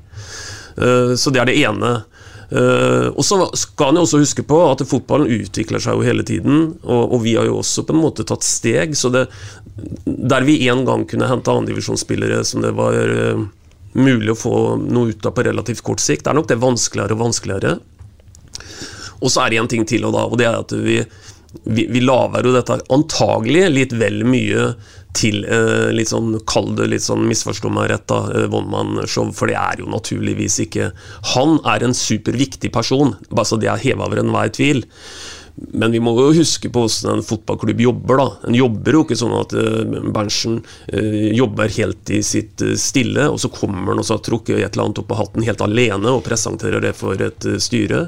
Uh, 0.79 1.15
så 1.19 1.33
det 1.33 1.41
er 1.41 1.51
det 1.51 1.57
ene. 1.63 1.95
Uh, 2.51 3.09
og 3.15 3.23
så 3.25 3.39
skal 3.57 3.89
han 3.89 3.99
jo 3.99 4.05
også 4.05 4.21
huske 4.21 4.45
på 4.45 4.59
at 4.67 4.83
fotballen 4.85 5.31
utvikler 5.33 5.81
seg 5.81 5.97
jo 5.97 6.05
hele 6.05 6.25
tiden, 6.27 6.75
og, 6.83 7.17
vi 7.23 7.33
har 7.39 7.47
jo 7.49 7.57
også 7.63 7.87
på 7.87 7.95
en 7.95 8.03
måte 8.03 8.25
tatt 8.27 8.45
steg. 8.45 8.93
Så 8.97 9.11
det, 9.13 9.25
der 10.05 10.45
vi 10.47 10.59
en 10.69 10.85
gang 10.87 11.07
kunne 11.09 11.29
hente 11.31 11.51
andredivisjonsspillere 11.51 12.43
som 12.45 12.63
det 12.65 12.75
var 12.77 12.95
uh, 12.95 13.45
mulig 13.95 14.33
å 14.35 14.39
få 14.39 14.55
noe 14.83 15.13
ut 15.13 15.25
av 15.25 15.35
på 15.35 15.45
relativt 15.47 15.83
kort 15.85 16.03
sikt, 16.03 16.25
det 16.25 16.33
er 16.33 16.39
nok 16.39 16.51
det 16.51 16.61
vanskeligere 16.61 17.15
og 17.15 17.23
vanskeligere. 17.23 17.77
Og 19.23 19.31
så 19.31 19.45
er 19.45 19.53
det 19.53 19.61
en 19.61 19.71
ting 19.71 19.85
til, 19.87 20.03
og, 20.05 20.13
da, 20.13 20.25
og 20.27 20.37
det 20.39 20.49
er 20.49 20.59
at 20.59 20.73
vi, 20.75 20.99
vi, 21.63 21.87
vi 21.89 22.03
lager 22.03 22.45
jo 22.45 22.53
dette 22.55 22.81
antagelig 22.93 23.69
litt 23.71 23.95
vel 23.95 24.25
mye 24.27 24.73
til 25.15 25.45
eh, 25.47 25.91
litt 25.95 26.11
sånn, 26.11 26.35
kall 26.49 26.73
det 26.77 26.89
litt 26.91 27.05
sånn, 27.05 27.25
misforstå 27.29 27.71
meg 27.73 27.89
rett, 27.91 28.05
da, 28.11 28.21
eh, 28.33 28.47
one-man-show, 28.49 29.31
for 29.35 29.51
det 29.51 29.57
er 29.59 29.81
jo 29.81 29.89
naturligvis 29.91 30.59
ikke 30.65 30.91
Han 31.35 31.57
er 31.67 31.85
en 31.85 31.95
superviktig 31.95 32.71
person, 32.75 33.15
bare 33.31 33.49
så 33.49 33.59
det 33.61 33.71
er 33.71 33.81
heva 33.81 34.09
over 34.09 34.21
enhver 34.21 34.51
tvil. 34.55 34.83
Men 35.55 35.93
vi 35.95 36.01
må 36.03 36.11
jo 36.17 36.33
huske 36.35 36.67
på 36.71 36.83
hvordan 36.83 37.21
en 37.21 37.25
fotballklubb 37.25 37.79
jobber. 37.79 38.19
da. 38.19 38.27
En 38.49 38.57
jobber 38.57 38.97
jo 38.97 39.03
ikke 39.05 39.17
sånn 39.19 39.35
at 39.37 39.55
uh, 39.55 40.01
Berntsen 40.11 40.59
uh, 40.59 41.29
jobber 41.31 41.71
helt 41.77 42.11
i 42.11 42.19
sitt 42.25 42.63
uh, 42.65 42.75
stille, 42.79 43.29
og 43.31 43.39
så 43.39 43.51
kommer 43.53 43.93
han 43.93 44.03
og 44.03 44.07
så 44.07 44.17
har 44.17 44.25
trukket 44.25 44.59
et 44.59 44.75
eller 44.75 44.89
annet 44.89 45.01
opp 45.03 45.15
av 45.15 45.23
hatten 45.23 45.47
helt 45.47 45.63
alene 45.63 46.11
og 46.11 46.25
presenterer 46.27 46.83
det 46.83 46.95
for 46.99 47.21
et 47.23 47.47
styre 47.63 48.07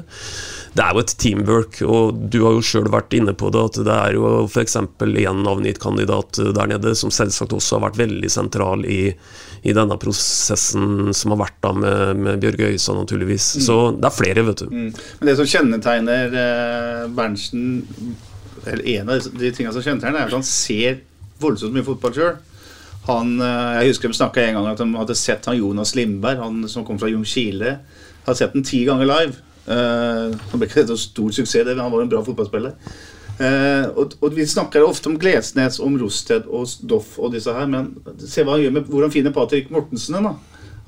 det 0.78 0.84
er 0.84 0.94
jo 0.94 1.02
et 1.02 1.14
teamwork, 1.18 1.80
og 1.82 2.18
du 2.30 2.42
har 2.44 2.54
jo 2.54 2.62
sjøl 2.62 2.88
vært 2.92 3.14
inne 3.16 3.32
på 3.34 3.50
det, 3.50 3.62
at 3.70 3.78
det 3.88 3.94
er 3.94 4.14
jo 4.18 4.28
f.eks. 4.44 4.76
en 4.78 5.42
navngitt 5.42 5.80
kandidat 5.82 6.38
der 6.54 6.70
nede 6.70 6.94
som 6.98 7.10
selvsagt 7.14 7.54
også 7.56 7.78
har 7.78 7.88
vært 7.88 7.98
veldig 7.98 8.30
sentral 8.30 8.84
i, 8.86 9.00
i 9.62 9.74
denne 9.76 9.98
prosessen 10.00 11.12
som 11.16 11.34
har 11.34 11.40
vært 11.42 11.58
da 11.64 11.72
med, 11.76 12.22
med 12.24 12.42
Bjørge 12.42 12.72
Øysa, 12.72 12.94
naturligvis. 12.96 13.50
Mm. 13.58 13.64
Så 13.66 13.78
det 13.98 14.08
er 14.08 14.16
flere, 14.16 14.44
vet 14.46 14.62
du. 14.64 14.68
Mm. 14.70 14.90
Men 15.20 15.30
det 15.30 15.36
som 15.40 15.50
kjennetegner 15.54 16.36
eh, 16.44 17.04
Berntsen, 17.16 17.64
eller 18.64 18.90
en 18.94 19.14
av 19.14 19.26
de 19.28 19.50
tingene 19.54 19.74
som 19.74 19.84
kjennetegner, 19.84 20.20
er 20.20 20.30
at 20.30 20.38
han 20.38 20.46
ser 20.46 21.02
voldsomt 21.42 21.76
mye 21.76 21.86
fotball 21.86 22.14
sjøl. 22.16 22.38
Han, 23.08 23.36
eh, 23.40 23.74
jeg 23.80 23.94
husker 23.94 24.12
de 24.12 24.20
snakka 24.20 24.44
en 24.44 24.58
gang 24.58 24.70
at 24.72 24.80
de 24.82 24.88
hadde 25.00 25.18
sett 25.18 25.46
han 25.48 25.58
Jonas 25.58 25.94
Lindberg, 25.98 26.42
han 26.44 26.64
som 26.70 26.86
kom 26.86 27.00
fra 27.00 27.10
Ljungskile. 27.10 27.78
Hadde 28.26 28.40
sett 28.42 28.56
den 28.56 28.66
ti 28.66 28.84
ganger 28.88 29.08
live. 29.08 29.38
Uh, 29.68 30.32
han 30.48 30.60
ble 30.60 30.64
ikke 30.64 30.86
noen 30.88 31.00
stor 31.00 31.32
suksess, 31.36 31.66
det, 31.66 31.74
men 31.74 31.84
han 31.84 31.92
var 31.92 32.00
en 32.00 32.08
bra 32.08 32.22
fotballspiller. 32.24 32.72
Uh, 33.38 33.86
og, 33.94 34.16
og, 34.18 34.32
Vi 34.34 34.46
snakker 34.50 34.82
ofte 34.82 35.10
om 35.12 35.18
Glesnes, 35.20 35.78
om 35.78 35.94
Rosted 36.00 36.48
og 36.50 36.66
Doff 36.90 37.18
og 37.22 37.36
disse 37.36 37.52
her, 37.54 37.68
men 37.70 37.92
se 38.18 38.42
hva 38.42 38.56
han 38.56 38.64
gjør 38.64 38.74
med 38.74 38.88
hvordan 38.90 39.14
finner 39.14 39.34
Patrick 39.34 39.70
Mortensen 39.70 40.18
da. 40.26 40.34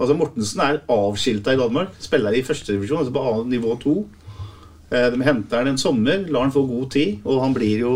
Altså 0.00 0.16
Mortensen 0.16 0.62
er 0.64 0.80
avskilta 0.90 1.54
i 1.54 1.60
Danmark. 1.60 1.92
Spiller 2.02 2.34
i 2.34 2.42
førstedivisjon, 2.42 3.04
altså 3.04 3.14
på 3.14 3.22
annet 3.30 3.52
nivå 3.54 3.76
to. 3.82 3.94
Eh, 4.90 5.06
De 5.14 5.20
henter 5.22 5.60
han 5.60 5.68
en 5.70 5.76
sommer, 5.78 6.24
lar 6.34 6.42
han 6.48 6.50
få 6.50 6.64
god 6.66 6.88
tid, 6.90 7.20
og 7.24 7.36
han 7.44 7.52
blir 7.54 7.78
jo 7.84 7.92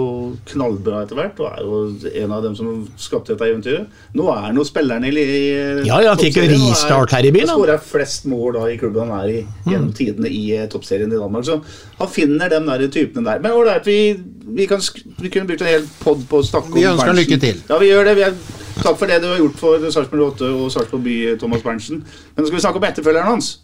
knallbra 0.47 1.01
etter 1.03 1.19
hvert. 1.19 1.41
Og 1.43 1.49
er 1.51 1.65
jo 1.67 2.25
en 2.25 2.35
av 2.37 2.45
dem 2.45 2.55
som 2.55 2.69
skapte 3.03 3.35
dette 3.35 3.49
eventyret. 3.51 3.89
Nå 4.15 4.29
er 4.31 4.45
han 4.47 4.61
jo 4.61 4.63
spilleren 4.69 5.03
i, 5.09 5.11
i 5.11 5.41
Ja, 5.89 5.99
ja, 6.05 6.13
han 6.15 6.21
fikk 6.23 6.39
jo 6.39 6.45
er- 6.47 6.55
restart 6.55 7.11
her 7.17 7.27
i 7.27 7.33
byen, 7.35 7.49
Han 7.51 7.59
skårer 7.59 7.83
flest 7.83 8.29
mål 8.31 8.55
da 8.61 8.69
i 8.71 8.79
klubben 8.79 9.11
han 9.11 9.25
er 9.25 9.33
i 9.33 9.41
gjennom 9.67 9.91
tidene 9.93 10.31
i 10.31 10.45
eh, 10.55 10.69
toppserien 10.71 11.11
i 11.11 11.19
Danmark. 11.19 11.45
Så 11.51 11.59
han 11.99 12.09
finner 12.15 12.49
de 12.49 12.63
der 12.71 12.87
typene 12.89 13.27
der. 13.27 13.43
Men 13.43 13.59
ålreit, 13.59 13.85
vi, 13.91 14.15
vi, 14.55 14.67
kan 14.71 14.79
vi 15.19 15.29
kunne 15.35 15.51
brukt 15.51 15.63
en 15.67 15.73
hel 15.75 15.89
pod 16.05 16.23
på 16.31 16.39
å 16.39 16.47
snakke 16.47 16.71
om 16.71 16.79
Vi 16.79 16.87
ønsker 16.93 17.13
lykke 17.19 17.41
til. 17.43 17.59
Ja, 17.69 17.79
vi 17.83 17.91
gjør 17.91 18.05
det. 18.07 18.17
Vi 18.21 18.27
er, 18.31 18.39
takk 18.85 18.99
for 19.03 19.11
det 19.11 19.19
du 19.23 19.33
har 19.33 19.43
gjort 19.43 19.59
for 19.59 19.91
Sarpsborg 19.91 20.29
8 20.39 20.55
og 20.63 20.71
Sarpsborg 20.71 21.03
by, 21.11 21.19
Thomas 21.43 21.67
Berntsen. 21.67 22.05
Men 22.07 22.45
nå 22.45 22.47
skal 22.53 22.61
vi 22.61 22.67
snakke 22.69 22.79
om 22.79 22.87
etterfølgeren 22.93 23.33
hans. 23.35 23.57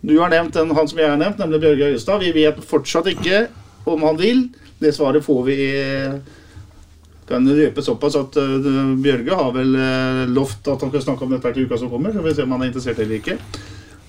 Du 0.00 0.14
har 0.18 0.30
nevnt 0.30 0.54
den, 0.54 0.70
han 0.76 0.88
som 0.88 0.98
jeg 1.00 1.10
har 1.10 1.18
nevnt, 1.20 1.40
nemlig 1.42 1.60
Bjørge 1.64 1.92
Øyestad. 1.92 2.22
Vi 2.22 2.34
vet 2.36 2.60
fortsatt 2.64 3.08
ikke 3.10 3.46
om 3.88 4.04
han 4.06 4.18
vil. 4.20 4.44
Det 4.78 4.94
svaret 4.94 5.24
får 5.26 5.40
vi 5.48 5.56
kan 7.28 7.48
røpe 7.48 7.82
såpass 7.84 8.16
at 8.16 8.38
uh, 8.40 8.94
Bjørge 9.02 9.36
har 9.36 9.50
vel 9.56 9.74
uh, 9.76 10.22
lovt 10.32 10.70
at 10.72 10.84
han 10.84 10.92
skal 10.92 11.04
snakke 11.04 11.26
om 11.26 11.34
dette 11.34 11.52
til 11.52 11.66
uka 11.68 11.80
som 11.80 11.90
kommer. 11.92 12.14
Så 12.14 12.24
vi 12.24 12.32
ser 12.32 12.40
se 12.40 12.46
om 12.46 12.54
han 12.56 12.64
er 12.64 12.70
interessert 12.70 13.02
eller 13.04 13.18
ikke. 13.18 13.36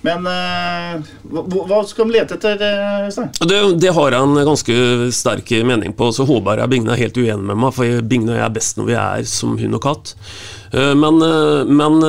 Men 0.06 0.24
uh, 0.24 1.10
hva, 1.28 1.82
skal 1.84 2.08
de 2.08 2.16
lete 2.16 2.38
etter, 2.38 2.62
Øystein? 3.10 3.34
Det, 3.44 3.58
det 3.82 3.92
har 3.92 4.16
jeg 4.16 4.28
en 4.28 4.44
ganske 4.48 4.78
sterk 5.12 5.52
mening 5.68 5.92
på, 5.96 6.08
så 6.16 6.24
håper 6.28 6.62
jeg 6.62 6.72
Bigne 6.72 6.94
er 6.94 7.02
helt 7.02 7.20
uenig 7.20 7.50
med 7.50 7.60
meg, 7.60 7.74
for 7.76 7.84
jeg 7.84 8.00
er 8.40 8.54
best 8.54 8.80
når 8.80 8.88
vi 8.88 8.96
er 9.02 9.28
som 9.28 9.58
hund 9.60 9.76
og 9.76 9.84
katt. 9.84 10.14
Eh, 10.72 10.94
Men, 10.96 11.20
eh, 11.26 11.68
men 11.68 12.00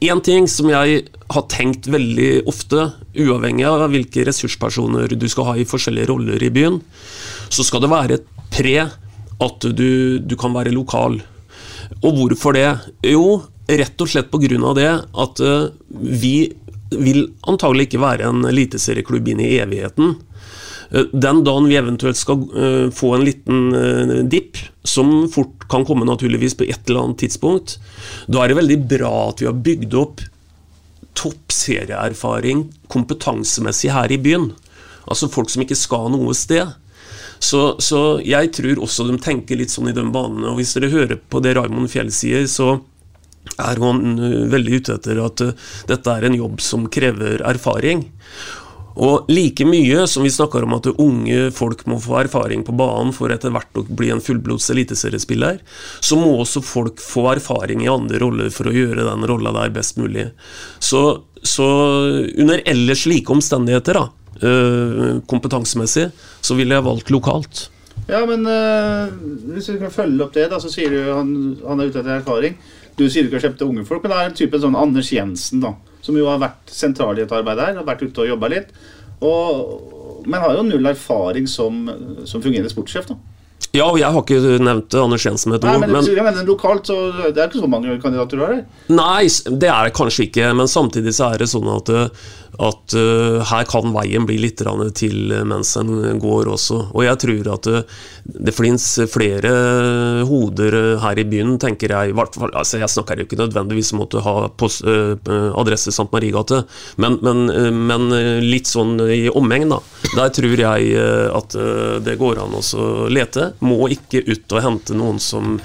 én 0.00 0.20
ting 0.24 0.48
som 0.50 0.68
jeg 0.70 1.04
har 1.30 1.46
tenkt 1.52 1.86
veldig 1.90 2.44
ofte, 2.50 2.90
uavhengig 3.14 3.66
av 3.68 3.86
hvilke 3.92 4.26
ressurspersoner 4.26 5.14
du 5.14 5.28
skal 5.30 5.50
ha 5.50 5.54
i 5.58 5.68
forskjellige 5.68 6.10
roller 6.10 6.42
i 6.42 6.50
byen, 6.54 6.80
så 7.52 7.66
skal 7.66 7.84
det 7.84 7.92
være 7.92 8.18
et 8.18 8.28
pre 8.54 8.76
at 9.44 9.66
du, 9.76 10.18
du 10.18 10.36
kan 10.38 10.54
være 10.54 10.74
lokal. 10.74 11.18
Og 12.02 12.18
hvorfor 12.18 12.56
det? 12.56 12.68
Jo, 13.06 13.42
rett 13.68 14.00
og 14.00 14.10
slett 14.10 14.30
pga. 14.32 14.74
det 14.76 14.90
at 15.24 15.40
eh, 15.40 15.72
vi 16.00 16.52
vil 16.94 17.26
antagelig 17.48 17.88
ikke 17.88 18.02
være 18.02 18.28
en 18.30 18.44
eliteserieklubb 18.46 19.28
inn 19.32 19.42
i 19.42 19.56
evigheten. 19.62 20.14
Eh, 20.94 21.10
Den 21.12 21.42
dagen 21.44 21.68
vi 21.68 21.76
eventuelt 21.76 22.18
skal 22.18 22.44
eh, 22.54 22.90
få 22.94 23.14
en 23.16 23.26
liten 23.26 23.74
uh, 23.74 24.22
dipp, 24.30 24.58
som 24.84 25.28
fort 25.32 25.66
kan 25.70 25.86
komme 25.88 26.06
naturligvis 26.06 26.56
på 26.58 26.68
et 26.68 26.88
eller 26.88 27.06
annet 27.06 27.24
tidspunkt, 27.24 27.78
da 28.28 28.44
er 28.44 28.52
det 28.52 28.60
veldig 28.60 28.78
bra 28.90 29.12
at 29.30 29.42
vi 29.42 29.48
har 29.48 29.64
bygd 29.66 29.96
opp 29.98 30.22
toppserieerfaring 31.14 32.66
kompetansemessig 32.92 33.92
her 33.94 34.12
i 34.12 34.18
byen. 34.20 34.50
Altså 35.08 35.30
folk 35.30 35.50
som 35.52 35.62
ikke 35.64 35.78
skal 35.78 36.10
noe 36.12 36.34
sted. 36.36 36.74
Så, 37.38 37.76
så 37.82 38.18
jeg 38.24 38.50
tror 38.56 38.82
også 38.82 39.06
de 39.08 39.18
tenker 39.22 39.58
litt 39.58 39.72
sånn 39.72 39.90
i 39.90 39.96
den 39.96 40.10
banen. 40.14 40.44
Og 40.48 40.58
hvis 40.58 40.74
dere 40.76 40.92
hører 40.92 41.20
på 41.20 41.42
det 41.44 41.54
Raymond 41.58 41.90
Fjell 41.92 42.10
sier, 42.14 42.48
så 42.50 42.78
er 43.60 43.80
han 43.82 44.18
veldig 44.50 44.80
ute 44.80 44.98
etter 44.98 45.20
at 45.22 45.42
dette 45.90 46.14
er 46.14 46.26
en 46.26 46.36
jobb 46.38 46.62
som 46.64 46.88
krever 46.92 47.44
erfaring. 47.46 48.06
Og 48.94 49.30
like 49.32 49.66
mye 49.66 50.04
som 50.10 50.22
vi 50.22 50.30
snakker 50.30 50.62
om 50.64 50.76
at 50.76 50.86
unge 50.92 51.48
folk 51.54 51.82
må 51.90 51.98
få 52.02 52.20
erfaring 52.22 52.62
på 52.66 52.74
banen 52.78 53.10
for 53.16 53.32
etter 53.34 53.50
hvert 53.54 53.80
å 53.80 53.84
bli 53.88 54.12
en 54.14 54.22
fullblods 54.22 54.70
eliteseriespiller, 54.74 55.58
så 55.98 56.18
må 56.20 56.30
også 56.38 56.62
folk 56.62 57.02
få 57.02 57.26
erfaring 57.32 57.82
i 57.82 57.90
andre 57.90 58.22
roller 58.22 58.52
for 58.54 58.70
å 58.70 58.74
gjøre 58.74 59.06
den 59.08 59.26
rolla 59.30 59.54
der 59.58 59.74
best 59.74 59.98
mulig. 59.98 60.28
Så, 60.78 61.02
så 61.42 61.66
under 62.38 62.62
ellers 62.70 63.06
like 63.10 63.34
omstendigheter, 63.34 63.98
da, 63.98 64.06
øh, 64.46 65.22
kompetansemessig, 65.26 66.10
så 66.40 66.58
ville 66.58 66.78
jeg 66.78 66.86
valgt 66.86 67.10
lokalt. 67.14 67.68
Ja, 68.06 68.20
men 68.28 68.46
øh, 68.46 69.12
hvis 69.54 69.70
vi 69.72 69.78
kan 69.80 69.92
følge 69.94 70.26
opp 70.26 70.34
det, 70.36 70.48
da, 70.52 70.60
så 70.60 70.70
sier 70.70 70.92
du 70.92 71.00
han, 71.08 71.30
han 71.64 71.80
er 71.80 71.90
ute 71.90 72.02
etter 72.02 72.18
erfaring. 72.18 72.58
Du 72.98 73.06
sier 73.08 73.24
du 73.24 73.30
ikke 73.30 73.40
har 73.40 73.46
kjøpt 73.48 73.60
til 73.62 73.70
unge 73.72 73.84
folk, 73.88 74.04
men 74.04 74.12
det 74.12 74.20
er 74.20 74.30
en 74.30 74.38
type 74.38 74.60
sånn 74.62 74.78
Anders 74.78 75.10
Jensen, 75.14 75.62
da. 75.64 75.74
Som 76.04 76.18
jo 76.20 76.28
har 76.30 76.42
vært 76.42 76.70
sentral 76.70 77.18
i 77.18 77.24
et 77.24 77.32
arbeid 77.34 77.62
her, 77.62 77.78
har 77.80 77.86
vært 77.86 78.04
ute 78.04 78.24
og 78.24 78.32
jobba 78.34 78.50
litt. 78.52 78.74
Og, 79.24 80.24
men 80.28 80.42
har 80.42 80.58
jo 80.58 80.66
null 80.66 80.90
erfaring 80.90 81.48
som, 81.50 81.86
som 82.28 82.44
fungerende 82.44 82.72
sportssjef, 82.72 83.08
da. 83.10 83.18
Ja, 83.74 83.88
og 83.88 83.96
jeg 83.98 84.06
har 84.14 84.22
ikke 84.22 84.58
nevnt 84.62 84.94
Anders 84.94 85.24
Jensen 85.26 85.50
med 85.50 85.58
et 85.58 85.64
ord, 85.66 85.80
men, 85.82 85.90
men 85.90 86.36
den 86.36 86.46
lokalt, 86.46 86.86
så 86.86 87.08
det 87.24 87.40
er 87.40 87.48
ikke 87.48 87.62
så 87.64 87.70
mange 87.70 87.96
kandidater 88.02 88.38
du 88.38 88.44
har 88.44 88.52
her. 88.54 88.60
Nei, 88.92 89.24
det 89.50 89.70
er 89.70 89.88
det 89.88 89.94
kanskje 89.98 90.28
ikke, 90.28 90.52
men 90.54 90.70
samtidig 90.70 91.14
så 91.16 91.32
er 91.34 91.42
det 91.42 91.48
sånn 91.50 91.66
at, 91.72 91.90
uh, 91.90 92.28
at 92.62 92.94
uh, 92.94 93.40
her 93.48 93.66
kan 93.68 93.90
veien 93.94 94.26
bli 94.28 94.36
litt 94.38 94.60
til 94.94 95.32
uh, 95.32 95.42
mens 95.48 95.74
en 95.80 96.18
går 96.22 96.50
også. 96.54 96.78
Og 96.94 97.04
jeg 97.06 97.20
tror 97.24 97.50
at 97.56 97.68
uh, 97.70 97.96
det 98.24 98.54
flins 98.54 98.86
flere 99.10 99.50
hoder 100.28 100.76
her 101.02 101.18
i 101.18 101.26
byen, 101.28 101.56
tenker 101.60 101.92
jeg. 101.92 102.14
Altså, 102.14 102.78
jeg 102.80 102.92
snakker 102.92 103.20
jo 103.20 103.26
ikke 103.26 103.40
nødvendigvis 103.40 103.92
om 103.94 104.04
å 104.04 104.22
ha 104.24 104.36
post, 104.48 104.84
uh, 104.86 105.16
adresse 105.58 105.92
St. 105.92 106.06
Marigate, 106.12 106.62
men, 107.02 107.18
men, 107.24 107.44
men 107.88 108.08
litt 108.44 108.70
sånn 108.70 108.96
i 109.10 109.26
omegn, 109.32 109.74
da. 109.74 109.80
Der 110.14 110.32
tror 110.34 110.60
jeg 110.60 110.94
at 111.34 111.56
det 112.04 112.16
går 112.20 112.40
an 112.42 112.56
å 112.56 112.84
lete. 113.10 113.50
Må 113.64 113.88
ikke 113.92 114.22
ut 114.28 114.56
og 114.56 114.64
hente 114.64 114.96
noen 114.96 115.20
som 115.22 115.56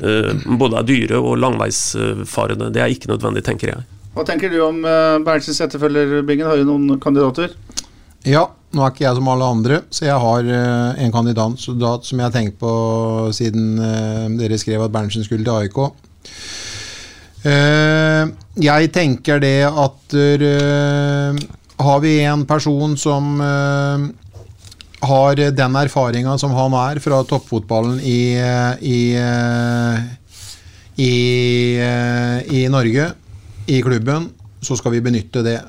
både 0.00 0.80
er 0.80 0.88
dyre 0.88 1.20
og 1.20 1.38
langveisfarende. 1.42 2.72
Det 2.74 2.84
er 2.84 2.94
ikke 2.94 3.12
nødvendig, 3.12 3.44
tenker 3.46 3.74
jeg. 3.74 3.88
Hva 4.14 4.24
tenker 4.26 4.50
du 4.50 4.58
om 4.64 4.80
uh, 4.84 5.20
Berntsens 5.24 5.60
etterfølger, 5.62 6.22
Bingen? 6.26 6.48
Har 6.48 6.58
du 6.58 6.66
noen 6.66 6.98
kandidater? 7.02 7.54
Ja, 8.26 8.48
nå 8.74 8.82
er 8.84 8.92
ikke 8.92 9.06
jeg 9.06 9.16
som 9.16 9.28
alle 9.32 9.46
andre, 9.48 9.80
så 9.90 10.04
jeg 10.04 10.22
har 10.22 10.46
eh, 10.46 11.00
en 11.02 11.12
kandidat 11.14 11.62
som 11.64 12.20
jeg 12.20 12.22
har 12.26 12.34
tenkt 12.34 12.58
på 12.60 12.72
siden 13.34 13.80
eh, 13.80 14.26
dere 14.38 14.58
skrev 14.60 14.84
at 14.84 14.92
Berntsen 14.94 15.24
skulle 15.26 15.42
til 15.46 15.56
AIK. 15.56 15.80
Eh, 17.48 18.30
jeg 18.60 18.90
tenker 18.92 19.40
det 19.42 19.64
at 19.66 20.16
eh, 20.20 21.40
har 21.80 22.02
vi 22.04 22.14
en 22.28 22.44
person 22.46 22.94
som 23.00 23.40
eh, 23.40 24.04
har 25.08 25.42
den 25.56 25.80
erfaringa 25.80 26.36
som 26.38 26.52
han 26.54 26.76
er 26.76 27.00
fra 27.02 27.22
toppfotballen 27.24 27.98
i, 28.04 28.36
eh, 28.36 28.84
i, 28.84 29.00
eh, 29.16 30.04
i, 31.00 31.14
eh, 31.80 32.38
i 32.60 32.66
Norge, 32.70 33.10
i 33.70 33.80
klubben, 33.84 34.30
så 34.60 34.76
skal 34.76 34.96
vi 34.96 35.04
benytte 35.04 35.44
det. 35.46 35.60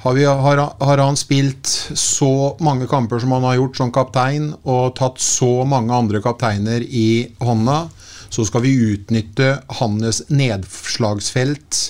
Har, 0.00 0.14
vi, 0.16 0.24
har, 0.24 0.60
har 0.80 0.98
han 1.02 1.18
spilt 1.18 1.68
så 1.98 2.56
mange 2.64 2.86
kamper 2.88 3.20
som 3.20 3.34
han 3.36 3.44
har 3.44 3.58
gjort 3.58 3.76
som 3.76 3.92
kaptein, 3.92 4.52
og 4.64 4.94
tatt 4.96 5.20
så 5.20 5.66
mange 5.68 5.92
andre 5.92 6.22
kapteiner 6.24 6.80
i 6.80 7.34
hånda, 7.42 7.82
så 8.30 8.46
skal 8.48 8.64
vi 8.64 8.76
utnytte 8.94 9.58
hans 9.80 10.22
nedslagsfelt 10.30 11.80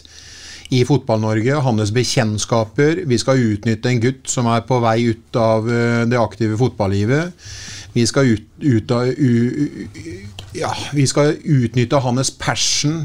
i 0.75 0.83
Fotball-Norge, 0.87 1.61
hans 1.63 1.93
bekjentskaper. 1.95 3.05
Vi 3.11 3.19
skal 3.19 3.43
utnytte 3.53 3.91
en 3.91 4.03
gutt 4.03 4.31
som 4.31 4.49
er 4.51 4.65
på 4.67 4.79
vei 4.83 4.97
ut 5.11 5.39
av 5.39 5.71
eh, 5.71 6.03
det 6.11 6.19
aktive 6.19 6.59
fotballivet. 6.59 7.35
Vi 7.95 8.07
skal, 8.07 8.35
ut, 8.35 8.47
ut 8.63 8.91
av, 8.95 9.07
u, 9.07 9.33
u, 9.51 10.27
ja, 10.59 10.71
vi 10.95 11.07
skal 11.11 11.37
utnytte 11.43 12.03
hans 12.03 12.31
passion 12.39 13.05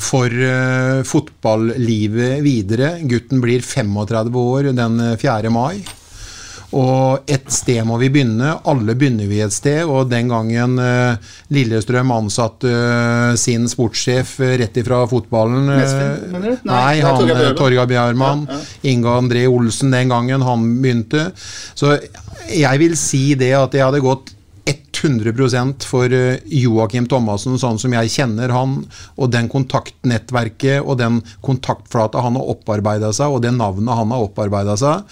for 0.00 0.30
uh, 0.30 1.02
fotballivet 1.06 2.40
videre. 2.44 2.96
Gutten 3.08 3.42
blir 3.44 3.62
35 3.64 4.40
år 4.40 4.72
den 4.74 5.00
eh, 5.00 5.18
4. 5.20 5.52
mai. 5.54 5.84
Og 6.74 7.30
et 7.30 7.46
sted 7.54 7.84
må 7.86 7.96
vi 8.00 8.08
begynne. 8.10 8.50
Alle 8.66 8.96
begynner 8.98 9.28
vi 9.30 9.38
et 9.44 9.54
sted. 9.54 9.84
Og 9.86 10.08
den 10.10 10.30
gangen 10.32 10.74
uh, 10.80 11.14
Lillestrøm 11.54 12.10
ansatte 12.14 12.70
uh, 12.70 13.36
sin 13.38 13.68
sportssjef 13.70 14.34
uh, 14.42 14.54
rett 14.58 14.82
ifra 14.82 15.04
fotballen 15.10 15.70
du? 15.70 16.50
Nei, 16.50 16.56
Nei, 16.66 16.94
han 17.04 17.56
Torgeir 17.58 17.86
Bjørman. 17.90 18.46
Ja, 18.48 18.58
Ja, 18.58 18.90
Inga 18.90 19.18
André 19.20 19.46
Olsen 19.50 19.94
den 19.94 20.10
gangen 20.10 20.42
han 20.44 20.66
begynte. 20.82 21.28
Så 21.78 21.94
jeg 22.50 22.82
vil 22.82 22.98
si 22.98 23.26
det 23.38 23.54
at 23.56 23.76
jeg 23.76 23.86
hadde 23.86 24.02
gått 24.04 24.34
100 25.04 25.84
for 25.84 26.12
eh, 26.12 26.38
Joakim 26.48 27.06
Thomassen, 27.10 27.58
sånn 27.60 27.78
som 27.80 27.92
jeg 27.92 28.12
kjenner 28.12 28.52
han, 28.54 28.76
og 29.20 29.32
den 29.32 29.48
kontaktnettverket 29.52 30.80
og 30.80 30.98
den 31.00 31.20
kontaktflata 31.44 32.22
han 32.24 32.38
har 32.38 32.50
opparbeida 32.54 33.12
seg, 33.12 33.34
og 33.34 33.42
det 33.44 33.52
navnet 33.56 33.98
han 33.98 34.12
har 34.14 34.24
opparbeida 34.24 34.76
seg, 34.80 35.04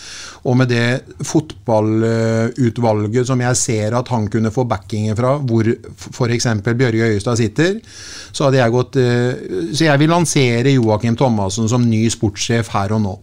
og 0.48 0.56
med 0.60 0.72
det 0.72 0.86
fotballutvalget 1.28 3.28
som 3.28 3.40
jeg 3.44 3.60
ser 3.60 3.98
at 3.98 4.08
han 4.12 4.28
kunne 4.32 4.54
få 4.54 4.64
backingen 4.68 5.18
fra, 5.18 5.36
hvor 5.36 5.68
f.eks. 5.68 6.48
Bjørge 6.72 7.10
Øyestad 7.12 7.36
sitter, 7.40 7.72
så 8.32 8.48
hadde 8.48 8.62
jeg 8.62 8.72
gått 8.72 8.96
eh, 9.00 9.32
Så 9.76 9.84
jeg 9.84 10.00
vil 10.00 10.10
lansere 10.10 10.72
Joakim 10.72 11.16
Thomassen 11.18 11.68
som 11.70 11.84
ny 11.84 12.06
sportssjef 12.12 12.70
her 12.72 12.94
og 12.96 13.02
nå. 13.04 13.14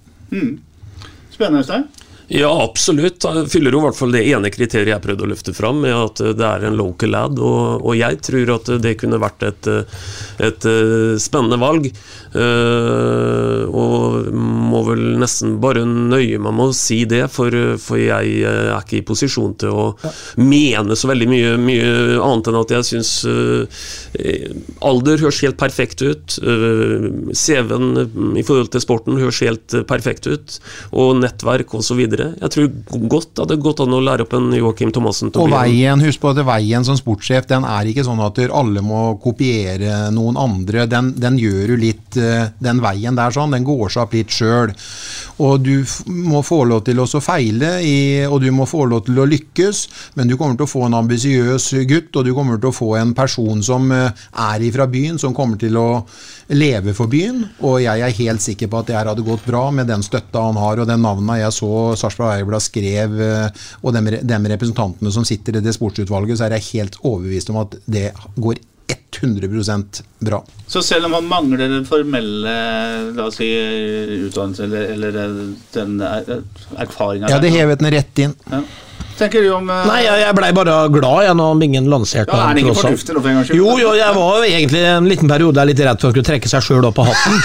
Spennende, 1.34 1.63
Øystein. 1.63 1.88
Ja, 2.30 2.49
absolutt. 2.63 3.25
Jeg 3.25 3.49
fyller 3.49 3.73
jo 3.73 3.82
i 3.82 3.88
hvert 3.88 3.97
fall 3.97 4.13
det 4.13 4.21
ene 4.30 4.51
kriteriet 4.53 4.93
jeg 4.93 5.03
prøvde 5.03 5.25
å 5.25 5.30
løfte 5.32 5.53
fram, 5.57 5.82
med 5.82 5.95
at 5.95 6.21
det 6.38 6.45
er 6.45 6.67
en 6.67 6.77
local 6.77 7.13
lad. 7.15 7.41
Og, 7.41 7.82
og 7.82 7.97
jeg 7.97 8.19
tror 8.25 8.53
at 8.59 8.69
det 8.84 8.95
kunne 9.01 9.21
vært 9.21 9.45
et, 9.47 9.69
et 10.45 10.69
spennende 11.21 11.57
valg. 11.61 11.89
Uh, 12.30 13.65
og 13.73 14.27
må 14.38 14.84
vel 14.86 15.15
nesten 15.17 15.55
bare 15.61 15.82
nøye 15.82 16.38
meg 16.38 16.53
med 16.53 16.69
å 16.69 16.75
si 16.77 16.99
det, 17.09 17.23
for, 17.34 17.53
for 17.82 17.97
jeg 17.97 18.43
er 18.45 18.69
ikke 18.75 18.99
i 18.99 19.05
posisjon 19.07 19.55
til 19.63 19.73
å 19.73 19.86
ja. 20.03 20.11
mene 20.38 20.97
så 20.99 21.09
veldig 21.09 21.30
mye, 21.32 21.55
mye, 21.57 21.88
annet 22.21 22.51
enn 22.51 22.59
at 22.59 22.73
jeg 22.75 22.88
syns 22.91 23.13
uh, 23.25 23.82
alder 24.86 25.23
høres 25.23 25.41
helt 25.41 25.57
perfekt 25.61 26.05
ut. 26.05 26.38
Uh, 26.45 27.34
CV-en 27.34 28.38
i 28.38 28.45
forhold 28.45 28.69
til 28.76 28.85
sporten 28.85 29.18
høres 29.18 29.41
helt 29.45 29.80
perfekt 29.89 30.30
ut. 30.30 30.60
Og 30.93 31.18
nettverk 31.23 31.73
osv. 31.80 32.06
Jeg 32.20 32.52
tror 32.54 32.70
godt 33.12 33.32
det 33.34 33.44
hadde 33.44 33.58
gått 33.64 33.82
an 33.84 33.96
å 33.96 34.02
lære 34.04 34.26
opp 34.26 34.36
en 34.38 34.50
Joakim 34.56 34.91
Thomassen. 34.96 35.32
og 35.36 35.52
veien, 35.52 36.02
Husk 36.04 36.22
på 36.24 36.32
at 36.34 36.41
veien 36.48 36.86
som 36.88 36.98
sportssjef 37.00 37.48
den 37.50 37.68
er 37.68 37.90
ikke 37.90 38.06
sånn 38.08 38.22
at 38.24 38.40
alle 38.48 38.84
må 38.86 39.20
kopiere 39.24 40.10
noen 40.16 40.40
andre. 40.40 40.86
Den, 40.90 41.14
den 41.20 41.40
gjør 41.40 41.74
jo 41.74 41.80
litt 41.80 42.18
eh, 42.20 42.50
Den 42.60 42.82
veien 42.84 43.18
der 43.18 43.34
sånn, 43.34 43.54
den 43.56 43.68
går 43.68 43.90
seg 43.90 44.06
opp 44.06 44.16
litt 44.18 44.34
sjøl. 44.34 44.74
Og 45.40 45.62
du 45.64 45.86
må 46.08 46.41
få 46.44 46.64
lov 46.68 46.84
til 46.88 47.00
å 47.00 47.08
feile, 47.24 47.78
i, 47.84 48.26
og 48.28 48.41
du 48.44 48.50
må 48.56 48.68
få 48.70 48.86
lov 48.90 49.06
til 49.08 49.20
å 49.22 49.28
lykkes, 49.30 49.84
men 50.20 50.28
du 50.28 50.36
kommer 50.40 50.58
til 50.60 50.68
å 50.68 50.72
få 50.72 50.86
en 50.88 50.98
ambisiøs 51.00 51.72
gutt, 51.90 52.12
og 52.16 52.28
du 52.28 52.34
kommer 52.36 52.60
til 52.60 52.72
å 52.72 52.76
få 52.76 52.94
en 53.00 53.14
person 53.18 53.64
som 53.64 53.88
eh, 53.96 54.26
er 54.50 54.68
ifra 54.68 54.88
byen, 54.91 55.20
som 55.22 55.36
kommer 55.36 55.60
til 55.62 55.78
å 55.80 55.90
leve 56.50 56.96
for 56.98 57.12
byen. 57.12 57.44
Og 57.64 57.80
jeg 57.84 58.04
er 58.04 58.18
helt 58.20 58.44
sikker 58.44 58.72
på 58.72 58.82
at 58.82 58.90
det 58.90 58.98
her 58.98 59.12
hadde 59.12 59.26
gått 59.26 59.46
bra 59.48 59.68
med 59.76 59.90
den 59.90 60.04
støtta 60.06 60.44
han 60.50 60.60
har, 60.60 60.82
og 60.82 60.90
den 60.90 61.04
navna 61.06 61.40
jeg 61.40 61.56
så 61.56 61.74
Sarpsborg 62.10 62.34
Eierblad 62.34 62.65
skrev, 62.65 63.19
eh, 63.22 63.69
og 63.84 63.95
de, 63.95 64.19
de 64.26 64.41
representantene 64.53 65.14
som 65.14 65.27
sitter 65.27 65.60
i 65.60 65.64
det 65.64 65.76
sportsutvalget, 65.77 66.40
så 66.40 66.48
er 66.48 66.57
jeg 66.57 66.68
helt 66.73 66.99
overbevist 67.03 67.53
om 67.53 67.61
at 67.64 67.80
det 67.86 68.10
går 68.38 68.60
100% 69.19 70.02
bra. 70.26 70.40
Så 70.69 70.81
selv 70.86 71.07
om 71.10 71.15
han 71.18 71.26
mangler 71.30 71.64
den 71.65 71.86
formelle 71.88 72.53
la 73.15 73.26
oss 73.26 73.40
si, 73.41 73.48
utdannelse 74.27 74.68
eller, 74.68 74.94
eller 74.94 75.18
den 75.73 75.98
erfaringa 76.02 77.31
Ja, 77.31 77.41
det 77.41 77.52
hevet 77.53 77.81
den 77.81 77.91
rett 77.94 78.23
inn. 78.26 78.38
Ja 78.52 78.61
tenker 79.19 79.44
du 79.44 79.52
om 79.53 79.69
uh... 79.69 79.84
Nei, 79.90 79.99
jeg, 80.06 80.22
jeg 80.23 80.36
blei 80.38 80.49
bare 80.56 80.77
glad 80.94 81.27
jeg 81.27 81.38
når 81.40 81.60
Bingen 81.60 81.91
lanserte 81.91 82.31
ja, 82.31 82.40
Er 82.40 82.53
han 82.53 82.61
ikke 82.61 82.77
fornuftig 82.77 83.15
for 83.18 83.31
en 83.31 83.40
gangs? 83.40 83.53
Jo, 83.56 83.76
jo, 83.81 83.94
jeg 83.99 84.15
var 84.15 84.48
egentlig 84.48 84.84
en 84.94 85.10
liten 85.10 85.31
periode 85.31 85.68
litt 85.69 85.84
redd 85.86 86.02
for 86.02 86.11
å 86.11 86.15
skulle 86.15 86.30
trekke 86.31 86.52
seg 86.52 86.65
sjøl 86.65 86.90
opp 86.90 87.03
av 87.03 87.11
hatten. 87.11 87.40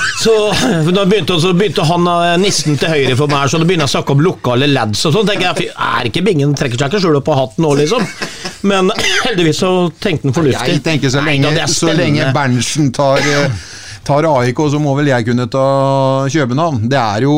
Så 0.26 0.90
da 0.90 1.04
begynte, 1.06 1.36
så 1.40 1.52
begynte 1.54 1.84
han 1.86 2.06
eh, 2.10 2.32
nissen 2.42 2.74
til 2.80 2.90
høyre 2.90 3.14
for 3.18 3.30
meg, 3.30 3.46
så 3.50 3.60
det 3.62 3.68
begynner 3.68 3.86
å 3.86 3.92
snakke 3.92 4.16
om 4.16 4.24
lokale 4.24 4.66
lads 4.66 5.04
og 5.06 5.14
sånn. 5.14 5.28
tenker 5.28 5.52
jeg, 5.52 5.70
Er 5.70 6.08
ikke 6.10 6.24
Bingen 6.26 6.54
trekker 6.58 6.80
seg 6.80 6.90
ikke 6.90 7.02
skjul 7.04 7.20
på 7.22 7.36
hatten 7.38 7.62
nå, 7.62 7.70
liksom? 7.78 8.02
Men 8.66 8.90
heldigvis 9.22 9.60
så 9.62 9.70
tenkte 10.02 10.30
han 10.30 10.34
fornuftig. 10.34 10.74
Jeg 10.74 10.82
tenker 10.82 11.12
så 11.14 11.22
lenge, 11.22 11.52
Nei, 11.54 11.68
så 11.70 11.94
lenge 11.94 12.26
Berntsen 12.34 12.90
tar 12.96 13.22
uh, 13.22 13.60
tar 14.06 14.26
AIK, 14.30 14.60
så 14.72 14.78
må 14.82 14.94
vel 14.98 15.10
jeg 15.10 15.26
kunne 15.26 15.46
ta 15.50 15.64
København. 16.32 16.84
Det 16.90 16.98
er 17.00 17.26
jo 17.26 17.34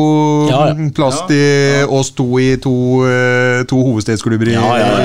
ja, 0.49 0.61
ja. 0.69 0.89
plass 0.95 1.21
til 1.29 1.89
oss 1.99 2.11
to 2.17 2.27
i 2.41 2.49
to, 2.61 2.73
eh, 3.07 3.63
to 3.69 3.79
hovedstedsklubber 3.81 4.51
i, 4.53 4.57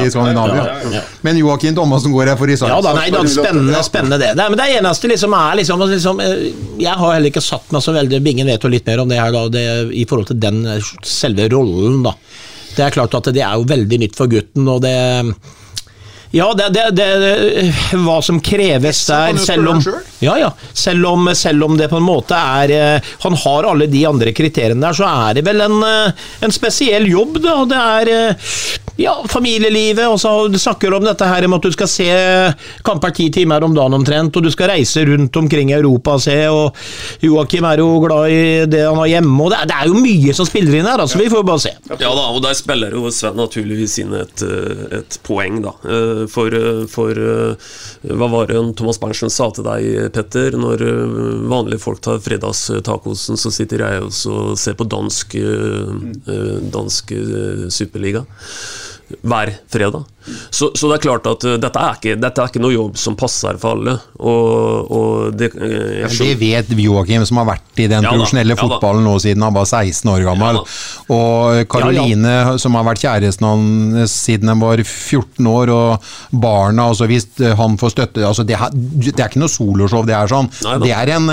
i 0.04 0.12
Skandinavia. 0.12 1.02
Men 1.24 1.40
Joakim 1.40 1.76
Thomassen 1.76 2.14
går 2.14 2.32
her 2.32 2.40
for 2.40 2.50
i 2.50 2.58
Ja 2.58 2.80
da, 2.84 2.94
nei, 2.98 3.08
da, 3.14 3.24
spennende, 3.30 3.82
spennende 3.86 4.20
det. 4.20 4.34
Nei, 4.38 4.48
Men 4.52 4.60
det 4.60 4.70
eneste 4.78 5.10
liksom 5.10 5.36
er 5.38 5.58
liksom, 5.60 5.84
liksom, 5.90 6.22
eh, 6.24 6.46
Jeg 6.80 7.00
har 7.00 7.16
heller 7.16 7.32
ikke 7.32 7.44
satt 7.44 7.72
meg 7.74 7.84
så 7.84 7.94
veldig 7.96 8.22
Bingen 8.24 8.48
vet 8.48 8.62
jo 8.62 8.72
litt 8.72 8.86
mer 8.88 9.02
om 9.02 9.10
det 9.10 9.20
her 9.20 9.32
da, 9.34 9.46
det, 9.52 9.66
i 9.96 10.06
forhold 10.08 10.30
til 10.32 10.40
den 10.42 10.64
eh, 10.76 10.94
selve 11.06 11.48
rollen, 11.52 12.02
da. 12.06 12.14
Det 12.74 12.82
er 12.86 12.94
klart 12.94 13.14
at 13.14 13.28
det 13.34 13.42
er 13.44 13.58
jo 13.58 13.68
veldig 13.70 14.00
nytt 14.02 14.16
for 14.18 14.30
gutten, 14.30 14.66
og 14.68 14.80
det 14.82 14.96
ja, 16.34 16.48
det, 16.58 16.68
det, 16.74 16.84
det, 16.90 17.98
hva 18.02 18.16
som 18.22 18.40
kreves 18.42 19.04
der, 19.06 19.36
selv 19.38 19.70
om, 19.70 19.82
ja, 20.18 20.34
ja, 20.40 20.48
selv 20.74 21.06
om, 21.12 21.28
selv 21.38 21.68
om 21.68 21.76
det 21.78 21.86
på 21.92 22.00
en 22.00 22.06
måte 22.06 22.34
er 22.34 22.72
eh, 22.74 23.12
Han 23.22 23.36
har 23.44 23.68
alle 23.70 23.86
de 23.90 24.02
andre 24.08 24.32
kriteriene 24.34 24.82
der, 24.82 24.96
så 24.98 25.06
er 25.28 25.38
det 25.38 25.44
vel 25.46 25.62
en, 25.62 25.78
eh, 25.86 26.26
en 26.42 26.54
spesiell 26.54 27.06
jobb, 27.06 27.38
da. 27.44 27.54
Det 27.70 27.84
er 27.84 28.12
eh, 28.16 28.50
ja, 28.96 29.14
familielivet, 29.28 30.06
og 30.06 30.20
så 30.20 30.30
snakker 30.60 30.90
du 30.90 30.98
om 31.00 31.06
dette 31.06 31.26
her 31.26 31.46
med 31.48 31.58
at 31.58 31.66
du 31.66 31.74
skal 31.74 31.90
se 31.90 32.06
kamper 32.86 33.14
ti 33.16 33.26
timer 33.34 33.64
om 33.66 33.74
dagen 33.74 33.96
omtrent, 33.96 34.36
og 34.38 34.46
du 34.46 34.50
skal 34.54 34.70
reise 34.70 35.02
rundt 35.08 35.34
omkring 35.40 35.72
Europa 35.74 36.14
og 36.14 36.22
se, 36.22 36.36
og 36.50 36.76
Joakim 37.24 37.66
er 37.66 37.82
jo 37.82 37.88
glad 38.04 38.30
i 38.30 38.44
det 38.70 38.84
han 38.86 39.00
har 39.00 39.10
hjemme, 39.16 39.34
og 39.42 39.50
det 39.50 39.58
er, 39.58 39.70
det 39.70 39.78
er 39.80 39.90
jo 39.90 40.04
mye 40.04 40.36
som 40.38 40.48
spiller 40.48 40.78
inn 40.78 40.88
her, 40.88 41.02
altså, 41.02 41.18
vi 41.18 41.30
får 41.32 41.46
bare 41.46 41.64
se. 41.64 41.74
Ja 41.90 42.12
da, 42.14 42.28
og 42.30 42.40
der 42.44 42.54
spiller 42.58 42.94
jo 42.94 43.10
Sven 43.14 43.36
naturligvis 43.38 43.98
inn 44.02 44.14
et, 44.16 44.44
et 44.94 45.18
poeng, 45.26 45.60
da 45.64 45.74
for, 46.30 46.54
for 46.90 47.18
Hva 48.04 48.28
var 48.30 48.48
det 48.50 48.62
Thomas 48.78 48.98
Berntsen 49.02 49.32
sa 49.32 49.50
til 49.54 49.66
deg, 49.66 50.08
Petter? 50.14 50.56
Når 50.58 50.82
vanlige 51.50 51.82
folk 51.82 52.02
tar 52.04 52.22
fredagstacosen, 52.22 53.38
så 53.40 53.52
sitter 53.54 53.84
jeg 53.84 54.06
også 54.06 54.34
og 54.34 54.58
ser 54.60 54.76
på 54.78 54.86
dansk, 54.90 55.36
dansk 56.74 57.14
superliga 57.74 58.24
hver 59.22 59.52
fredag. 59.68 60.04
Så, 60.50 60.70
så, 60.74 60.88
det 60.88 60.98
er 60.98 61.02
klart 61.04 61.26
at 61.28 61.44
uh, 61.44 61.56
dette, 61.60 61.80
er 61.80 61.98
ikke, 61.98 62.16
dette, 62.20 62.40
er 62.40 62.52
ikke, 62.52 62.62
noe 62.62 62.74
jobb 62.74 62.98
som 63.00 63.16
passer 63.18 63.58
for 63.60 63.76
alle. 63.76 63.96
Og, 64.16 64.92
og 64.94 65.36
det, 65.36 65.50
uh, 65.56 66.06
det, 66.08 66.30
vet 66.40 66.72
Joakim, 66.84 67.24
som 67.28 67.40
har 67.42 67.48
vært 67.52 67.82
i 67.82 67.88
den 67.90 68.06
ja, 68.06 68.12
profesjonelle 68.12 68.56
fotballen 68.58 69.04
nå 69.04 69.14
siden 69.22 69.44
han 69.44 69.56
var 69.56 69.68
16 69.68 70.12
år 70.14 70.24
gammel. 70.28 70.60
Ja, 70.60 71.14
og 71.14 71.60
Karoline, 71.70 72.34
ja, 72.34 72.54
som 72.60 72.78
har 72.78 72.86
vært 72.88 73.04
kjæresten 73.04 73.48
hans 73.48 74.14
siden 74.24 74.52
han 74.52 74.62
var 74.62 74.80
14 74.80 75.50
år, 75.50 75.72
og 75.74 76.40
barna 76.40 76.88
altså 76.90 77.06
Hvis 77.08 77.26
han 77.58 77.76
får 77.80 77.92
støtte 77.92 78.24
altså 78.24 78.44
det, 78.46 78.56
det, 78.72 79.12
er 79.12 79.28
ikke 79.28 79.42
noe 79.42 79.52
soloshow, 79.52 80.04
det 80.06 80.14
er 80.16 80.30
sånn. 80.30 80.48
det, 80.82 80.92
er 80.94 81.14
en, 81.16 81.28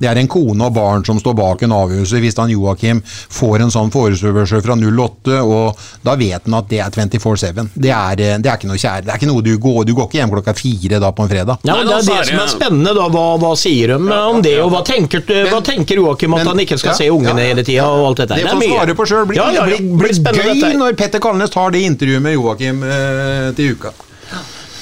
det 0.00 0.08
er 0.10 0.20
en 0.20 0.30
kone 0.30 0.68
og 0.68 0.74
barn 0.76 1.04
som 1.06 1.20
står 1.20 1.36
bak 1.38 1.64
en 1.64 1.76
avgjørelse. 1.76 2.20
Hvis 2.22 2.38
han 2.40 2.52
Joakim 2.52 3.00
får 3.04 3.64
en 3.64 3.72
sånn 3.74 3.92
forespørsel 3.94 4.62
fra 4.64 4.76
08, 4.76 5.40
og 5.44 5.84
da 6.04 6.16
vet 6.20 6.46
han 6.46 6.58
at 6.58 6.70
det 6.70 6.80
er 6.84 6.94
24-7. 6.94 7.74
Det 7.74 7.92
er 7.94 8.24
det 8.42 8.50
er 8.50 8.58
ikke 8.58 8.70
noe 8.70 8.80
kjære. 8.80 9.04
Det 9.04 9.12
er 9.12 9.20
ikke 9.20 9.30
noe 9.30 9.44
du 9.44 9.52
går 9.60 9.84
Du 9.84 9.92
går 9.94 10.08
ikke 10.08 10.18
hjem 10.20 10.32
klokka 10.34 10.54
fire 10.58 11.00
da 11.02 11.10
på 11.14 11.26
en 11.26 11.30
fredag. 11.30 11.62
Ja, 11.68 11.76
men 11.78 11.90
Det 11.90 11.94
er 11.94 12.08
det 12.08 12.26
som 12.30 12.42
er 12.42 12.50
spennende, 12.52 12.94
da. 12.96 13.06
Hva, 13.14 13.24
hva 13.42 13.52
sier 13.58 13.94
de 13.94 13.98
om 14.14 14.42
det? 14.44 14.56
Og 14.64 14.72
hva 14.74 14.82
tenker, 14.86 15.24
du, 15.28 15.34
hva 15.52 15.60
tenker 15.64 16.00
Joakim 16.02 16.34
at 16.38 16.50
han 16.50 16.64
ikke 16.64 16.78
skal 16.80 16.96
se 16.98 17.10
ungene 17.12 17.46
hele 17.50 17.66
tida 17.66 17.86
og 17.90 18.10
alt 18.10 18.24
dette? 18.24 18.40
Det 18.40 18.50
får 18.50 18.66
svare 18.66 18.98
på 18.98 19.08
sjøl. 19.10 19.28
Blir, 19.30 19.40
ja, 19.40 19.50
ja, 19.54 19.68
ja. 19.70 19.78
blir, 19.78 20.18
blir 20.26 20.52
gøy 20.64 20.78
når 20.80 20.98
Petter 20.98 21.22
Kalnes 21.22 21.52
tar 21.54 21.74
det 21.74 21.84
intervjuet 21.86 22.24
med 22.24 22.36
Joakim 22.38 22.82
eh, 22.88 23.50
til 23.58 23.76
uka. 23.76 23.94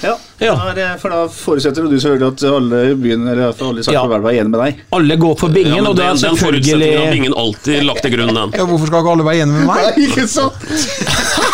Ja, 0.03 0.17
ja. 0.45 0.55
for 1.01 1.15
da 1.15 1.23
forutsetter 1.33 1.87
du 1.89 1.97
selvfølgelig 1.97 2.29
at 2.33 2.47
alle 2.51 2.83
i 2.91 2.97
byen 2.99 3.27
Eller 3.33 3.53
alle 3.53 3.83
i 3.83 3.95
ja. 3.95 4.05
er 4.05 4.29
enig 4.33 4.51
med 4.51 4.61
deg. 4.61 4.83
Alle 4.99 5.19
går 5.21 5.39
for 5.41 5.55
bingen, 5.55 5.77
ja, 5.79 5.85
og 5.89 5.97
det 5.99 6.07
er 6.07 6.21
selvfølgelig 6.21 6.33
Den 6.33 6.45
forutsetningen 6.45 7.03
har 7.03 7.13
Bingen 7.17 7.39
alltid 7.45 7.87
lagt 7.89 8.05
til 8.07 8.15
grunn, 8.17 8.35
den. 8.37 8.55
Ja, 8.59 8.67
hvorfor 8.69 8.91
skal 8.91 9.05
ikke 9.05 9.17
alle 9.17 9.29
være 9.29 9.47
enig 9.47 9.55
med 9.61 9.67
meg? 9.71 9.83
Nei, 9.93 10.09
ikke 10.09 10.27
sant? 10.31 11.51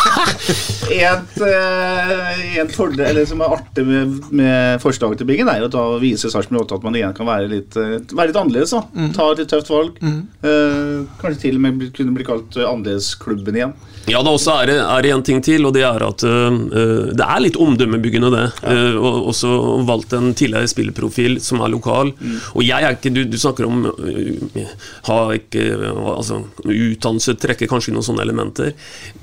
en, 0.91 1.25
uh, 1.41 2.59
en 2.61 2.71
fordel, 2.73 3.05
eller 3.07 3.27
som 3.29 3.43
er 3.45 3.55
artig 3.59 3.85
med, 3.87 4.15
med 4.31 4.83
forslaget 4.83 5.21
til 5.21 5.29
Bingen, 5.29 5.51
er 5.51 5.63
jo 5.65 5.71
da 5.73 5.85
viser 6.03 6.33
Sarpsborg 6.33 6.67
8 6.67 6.79
at 6.79 6.87
man 6.87 6.99
igjen 6.99 7.15
kan 7.17 7.29
være 7.29 7.51
litt, 7.51 7.77
uh, 7.77 7.99
være 8.13 8.31
litt 8.31 8.41
annerledes. 8.41 8.75
Da. 8.75 8.83
Mm. 8.95 9.13
Ta 9.17 9.29
et 9.33 9.43
litt 9.43 9.53
tøft 9.53 9.73
valg. 9.73 10.01
Mm. 10.01 10.19
Uh, 10.45 11.21
kanskje 11.21 11.45
til 11.47 11.59
og 11.59 11.65
med 11.67 11.87
kunne 11.97 12.17
bli 12.17 12.27
kalt 12.29 12.59
annerledesklubben 12.59 13.61
igjen. 13.61 13.77
Ja, 14.09 14.23
da 14.25 14.33
også 14.33 14.55
er 14.63 14.71
det, 14.71 14.79
er 14.81 15.05
det 15.05 15.13
en 15.13 15.27
ting 15.27 15.43
til, 15.45 15.67
og 15.69 15.75
det 15.77 15.85
er 15.89 16.05
at 16.07 16.25
uh, 16.25 16.59
det 17.13 17.27
er 17.27 17.45
litt 17.45 17.59
omdømmebyggende, 17.61 18.33
det. 18.35 18.47
Ja. 18.63 18.78
Uh, 18.79 18.99
også 19.29 19.51
valgt 19.89 20.15
en 20.17 20.33
tidligere 20.37 20.71
spillerprofil 20.71 21.39
som 21.43 21.63
er 21.65 21.73
lokal. 21.73 22.13
Mm. 22.19 22.37
Og 22.55 22.65
jeg 22.67 22.85
er 22.85 22.97
ikke 22.97 23.13
Du, 23.15 23.23
du 23.25 23.39
snakker 23.41 23.67
om 23.67 23.87
uh, 23.89 24.73
ha 25.09 25.19
ikke 25.37 25.65
altså, 26.15 26.43
Utdannelse 26.65 27.35
trekker 27.41 27.71
kanskje 27.71 27.95
noen 27.95 28.07
sånne 28.07 28.25
elementer. 28.27 28.75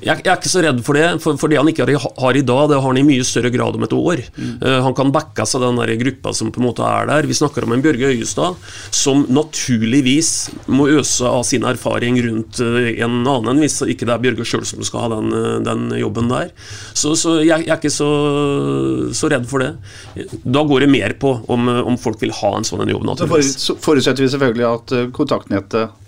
Jeg, 0.02 0.22
jeg, 0.22 0.30
er 0.30 0.38
ikke 0.38 0.52
så 0.52 0.64
redd 0.66 0.82
for 0.86 0.98
det, 0.98 1.08
for, 1.24 1.40
for 1.42 1.52
det 1.52 1.60
han 1.60 1.70
ikke 1.72 1.86
har, 1.86 2.10
har, 2.22 2.38
i 2.38 2.46
dag, 2.46 2.70
det 2.72 2.80
har 2.80 2.88
han 2.88 3.00
i 3.00 3.06
mye 3.08 3.26
større 3.28 3.52
grad 3.54 3.78
om 3.78 3.86
et 3.86 3.96
år. 3.96 4.24
Mm. 4.36 4.54
han 4.86 4.96
kan 4.98 5.12
backe 5.14 5.46
seg 5.48 5.64
den 5.64 5.80
der 5.80 5.94
gruppa 6.00 6.34
som 6.36 6.52
på 6.54 6.62
en 6.62 6.68
måte 6.68 6.86
er 6.86 7.10
der. 7.10 7.28
Vi 7.30 7.38
snakker 7.38 7.66
om 7.66 7.76
en 7.76 7.84
Bjørge 7.84 8.12
Øyestad 8.14 8.58
som 8.96 9.26
naturligvis 9.34 10.32
må 10.72 10.88
øse 10.98 11.28
av 11.30 11.44
sin 11.48 11.66
erfaring 11.68 12.20
rundt 12.26 12.62
en 12.62 13.22
annen, 13.28 13.62
hvis 13.62 13.80
ikke 13.86 14.08
det 14.08 14.16
er 14.16 14.24
Bjørge 14.24 14.48
sjøl 14.48 14.66
som 14.68 14.84
skal 14.86 15.06
ha 15.06 15.10
den, 15.16 15.34
eh, 15.36 15.60
den 15.66 15.90
jobben 16.00 16.30
der. 16.32 16.52
Så, 16.94 17.16
så 17.20 17.40
jeg, 17.42 17.66
jeg, 17.66 17.72
er 17.72 17.80
ikke 17.80 17.94
så, 17.94 18.10
så, 19.16 19.30
redd 19.32 19.35
for 19.44 19.60
det. 19.60 19.74
Da 20.44 20.64
går 20.64 20.86
det 20.86 20.88
mer 20.88 21.16
på 21.20 21.34
om, 21.48 21.68
om 21.68 21.98
folk 21.98 22.22
vil 22.24 22.32
ha 22.32 22.56
en 22.58 22.68
sånn 22.68 22.88
jobb. 22.90 23.12
Så 23.20 23.76
forutsetter 23.76 24.24
vi 24.24 24.32
selvfølgelig 24.32 24.68
at 24.70 24.96
eh, 24.96 25.08
kontaktnettet 25.16 26.02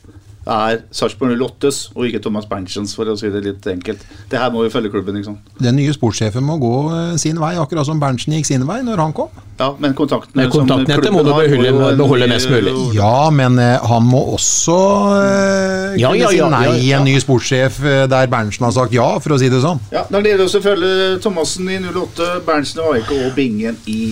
er 0.48 0.82
Sarpsborg 0.96 1.36
08s 1.38 1.80
og 1.96 2.08
ikke 2.08 2.22
Thomas 2.24 2.48
Berntsens, 2.50 2.94
for 2.98 3.10
å 3.12 3.16
si 3.20 3.30
det 3.34 3.44
litt 3.46 3.68
enkelt. 3.70 4.04
Det 4.32 4.40
her 4.40 4.52
må 4.54 4.64
jo 4.66 4.72
følge 4.74 4.92
klubben, 4.94 5.18
ikke 5.20 5.32
sant. 5.32 5.52
Den 5.64 5.78
nye 5.80 5.94
sportssjefen 5.96 6.46
må 6.46 6.58
gå 6.62 6.72
eh, 6.94 7.18
sin 7.22 7.40
vei, 7.42 7.56
akkurat 7.60 7.88
som 7.88 8.00
Berntsen 8.02 8.36
gikk 8.38 8.48
sin 8.50 8.66
vei 8.70 8.80
når 8.86 9.04
han 9.04 9.16
kom. 9.18 9.44
Ja, 9.58 9.72
men 9.82 9.96
kontakten 9.98 10.38
Men 10.38 10.52
kontaktnettet 10.54 11.10
må 11.14 11.24
du 11.26 11.32
beholde, 11.34 11.96
beholde 11.98 12.28
mest 12.30 12.52
mulig. 12.52 12.74
Ja, 12.96 13.30
men 13.34 13.58
eh, 13.62 13.76
han 13.90 14.06
må 14.06 14.22
også 14.36 14.78
eh, 15.18 15.98
Ja, 15.98 16.12
kunne 16.14 16.22
ja, 16.22 16.32
si 16.32 16.42
nei 16.54 16.64
ja, 16.68 16.76
ja. 16.78 17.00
en 17.00 17.08
ny 17.10 17.18
sportssjef 17.24 17.82
der 18.12 18.30
Berntsen 18.32 18.68
har 18.68 18.76
sagt 18.76 18.94
ja, 18.96 19.08
for 19.24 19.36
å 19.36 19.42
si 19.42 19.50
det 19.52 19.64
sånn. 19.66 19.82
Ja, 19.94 20.06
Da 20.10 20.22
gleder 20.22 20.44
vi 20.44 20.48
oss 20.48 20.58
til 20.58 20.64
å 20.64 20.68
følge 20.70 21.20
Thomassen 21.24 21.70
i 21.74 21.82
08, 21.84 22.32
Berntsen 22.48 22.84
og 22.86 22.96
AIK 22.96 23.14
og 23.18 23.32
Bingen 23.38 23.80
i 23.90 24.12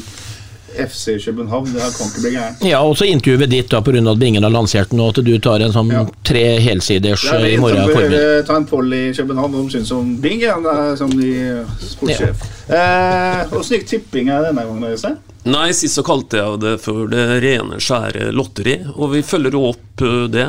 FC 0.78 1.18
København. 1.26 1.72
Det 1.74 1.82
her 1.82 1.92
kan 1.98 2.08
ikke 2.12 2.22
bli 2.24 2.32
gærent. 2.36 2.64
Ja, 2.68 2.80
og 2.84 2.96
så 2.98 3.06
intervjuet 3.10 3.50
ditt 3.50 3.70
da 3.70 3.82
pga. 3.82 4.02
at 4.12 4.20
Bingen 4.20 4.44
har 4.44 4.52
lansert 4.52 4.90
den, 4.92 5.00
og 5.00 5.18
at 5.18 5.24
du 5.26 5.38
tar 5.40 5.60
en 5.62 5.72
sånn 5.74 5.92
Ja. 5.92 6.06
tre 6.24 6.60
helsiders 6.60 7.24
Ja, 7.26 7.38
eh, 7.40 7.54
i 7.54 7.58
morgen 7.58 7.88
får 7.88 7.94
formiddag. 7.94 8.46
ta 8.48 8.56
en 8.56 8.66
poll 8.66 8.94
i 8.94 9.14
København 9.14 9.56
om 9.56 9.70
syns 9.70 9.92
om 9.92 10.18
Bingen 10.22 10.66
eh, 10.66 10.96
som 10.96 11.10
ny 11.10 11.64
sportssjef. 11.80 12.42
Eh, 12.70 13.54
Åssen 13.56 13.78
gikk 13.80 13.88
tippinga 13.88 14.42
denne 14.42 14.64
gangen? 14.66 14.84
Øystein? 14.92 15.18
Nei, 15.46 15.70
sist 15.78 15.94
så 16.00 16.04
kalte 16.04 16.38
jeg 16.40 16.60
det 16.60 16.80
for 16.82 17.06
det 17.08 17.26
rene, 17.44 17.78
skjære 17.78 18.32
lotteri, 18.34 18.80
og 18.98 19.12
vi 19.14 19.22
følger 19.22 19.54
opp 19.60 20.02
det. 20.34 20.48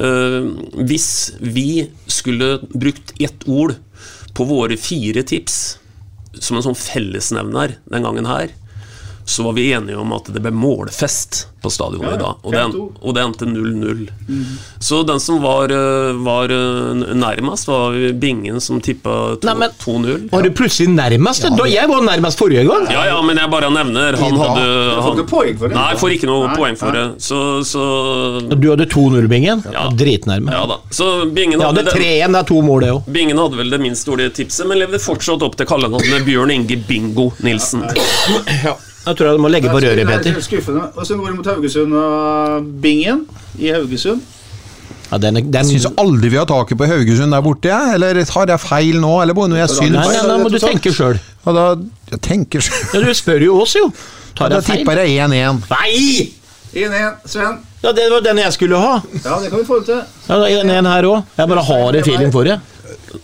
Eh, 0.00 0.40
hvis 0.88 1.32
vi 1.38 1.88
skulle 2.08 2.58
brukt 2.72 3.12
ett 3.20 3.44
ord 3.46 3.76
på 4.32 4.46
våre 4.48 4.78
fire 4.80 5.22
tips 5.22 5.76
som 6.40 6.56
en 6.56 6.62
sånn 6.64 6.74
fellesnevner 6.78 7.74
den 7.92 8.02
gangen 8.02 8.24
her, 8.26 8.48
så 9.32 9.46
var 9.46 9.56
vi 9.56 9.70
enige 9.72 9.96
om 10.00 10.12
at 10.16 10.28
det 10.32 10.42
ble 10.44 10.52
målfest 10.54 11.46
på 11.62 11.70
stadionet 11.70 12.10
Ja, 12.10 12.16
i 12.16 12.18
dag, 12.18 12.38
og 12.42 12.52
det, 12.52 12.62
og 13.06 13.14
det 13.14 13.22
endte 13.22 13.46
0-0. 13.46 14.00
Så 14.82 15.02
den 15.06 15.20
som 15.22 15.38
var, 15.44 15.70
var 16.26 16.50
nærmest, 17.14 17.68
var 17.70 17.94
Bingen, 18.18 18.58
som 18.60 18.80
tippa 18.82 19.36
2-0. 19.38 20.26
Var 20.32 20.42
du 20.42 20.50
plutselig 20.58 20.90
nærmest? 20.90 21.46
Ja. 21.46 21.68
jeg 21.70 21.88
var 21.88 22.02
nærmest 22.02 22.40
forrige 22.42 22.64
gang. 22.66 22.88
Ja, 22.90 23.04
ja, 23.12 23.20
men 23.22 23.38
jeg 23.38 23.50
bare 23.52 23.70
nevner. 23.70 24.18
Han 24.18 24.36
hadde 24.42 24.66
han, 24.66 25.02
får 25.06 25.16
ikke 25.20 25.28
poeng 25.30 25.60
for 25.62 25.70
det. 25.70 25.78
Nei, 25.78 25.88
får 26.02 26.16
ikke 26.18 26.30
noe 26.32 26.50
Nei, 26.50 26.58
poeng 26.58 26.78
for 26.82 26.90
nei. 26.98 27.06
det. 27.14 27.24
Så, 27.30 27.40
så 27.68 27.86
Du 28.58 28.68
hadde 28.72 28.90
2-0-bingen? 28.90 29.64
Ja. 29.72 29.86
Dritnærme. 30.02 30.52
Ja 30.58 30.66
da. 30.74 30.80
Så 30.90 31.12
Bingen 31.30 31.62
hadde, 31.62 31.86
hadde 31.86 31.94
det, 31.94 31.98
3-1, 32.26 32.34
det 32.34 32.42
er 32.42 32.48
to 32.50 32.62
mål, 32.66 32.82
det 32.88 32.94
òg. 32.98 33.10
Bingen 33.14 33.38
hadde 33.38 33.62
vel 33.62 33.70
det 33.72 33.82
minst 33.86 34.08
dårlige 34.08 34.34
tipset, 34.42 34.66
men 34.66 34.82
levde 34.82 34.98
fortsatt 35.02 35.46
opp 35.46 35.58
til 35.60 35.70
kallenavnet 35.70 36.26
Bjørn 36.26 36.50
Inge 36.58 36.82
Bingo 36.88 37.30
Nilsen. 37.46 37.86
Jeg 39.02 39.16
tror 39.18 39.32
jeg 39.32 39.40
må 39.42 39.48
legge 39.50 39.70
på 39.72 39.80
røret, 39.82 39.98
er 39.98 40.06
Peter. 40.06 40.38
Skuffende. 40.44 40.84
Og 40.94 41.06
så 41.06 41.16
går 41.18 41.32
det 41.32 41.36
mot 41.40 41.46
Haugesund 41.50 41.94
og 41.98 42.68
Bingen 42.84 43.24
i 43.58 43.72
Haugesund. 43.74 44.22
Ja, 45.12 45.18
den, 45.20 45.34
den, 45.34 45.50
Jeg 45.52 45.66
syns 45.68 45.86
aldri 46.00 46.30
vi 46.32 46.38
har 46.40 46.46
taket 46.48 46.78
på 46.80 46.86
Haugesund 46.88 47.34
der 47.34 47.42
borte, 47.44 47.68
jeg. 47.68 47.96
Eller 47.98 48.22
har 48.36 48.46
jeg 48.54 48.60
feil 48.62 49.00
nå? 49.02 49.10
Eller 49.24 49.36
bare 49.36 49.50
noe 49.52 49.58
jeg 49.60 49.72
syns? 49.74 49.96
Nei, 49.96 50.06
nei, 50.08 50.22
nei, 50.30 50.36
må 50.40 50.52
du 50.54 50.58
tenke 50.62 50.92
sjøl. 50.94 51.18
Ja, 51.44 51.52
da, 51.56 51.64
jeg 52.14 52.22
tenker 52.24 52.62
Ja, 52.94 53.02
du 53.02 53.10
spør 53.18 53.42
jo 53.44 53.58
oss, 53.64 53.74
jo. 53.76 53.90
Tar 54.38 54.48
Da 54.54 54.60
jeg 54.62 54.68
feil? 54.70 54.80
tipper 54.86 55.02
jeg 55.02 55.18
1-1. 55.26 55.60
Nei! 55.74 56.30
1-1, 56.72 57.28
Sven. 57.28 57.58
Ja, 57.82 57.90
Det 57.92 58.06
var 58.14 58.22
den 58.24 58.38
jeg 58.40 58.52
skulle 58.54 58.78
ha. 58.80 58.94
Ja, 59.24 59.40
det 59.42 59.50
kan 59.50 59.58
vi 59.58 59.64
få 59.68 59.80
til. 59.84 59.98
Ja, 60.30 60.38
er 60.46 60.78
en 60.78 60.86
her 60.88 61.08
òg. 61.10 61.24
Jeg 61.36 61.50
bare 61.50 61.64
har 61.68 61.98
en 61.98 62.04
feeling 62.06 62.32
for 62.32 62.48
det. 62.48 62.60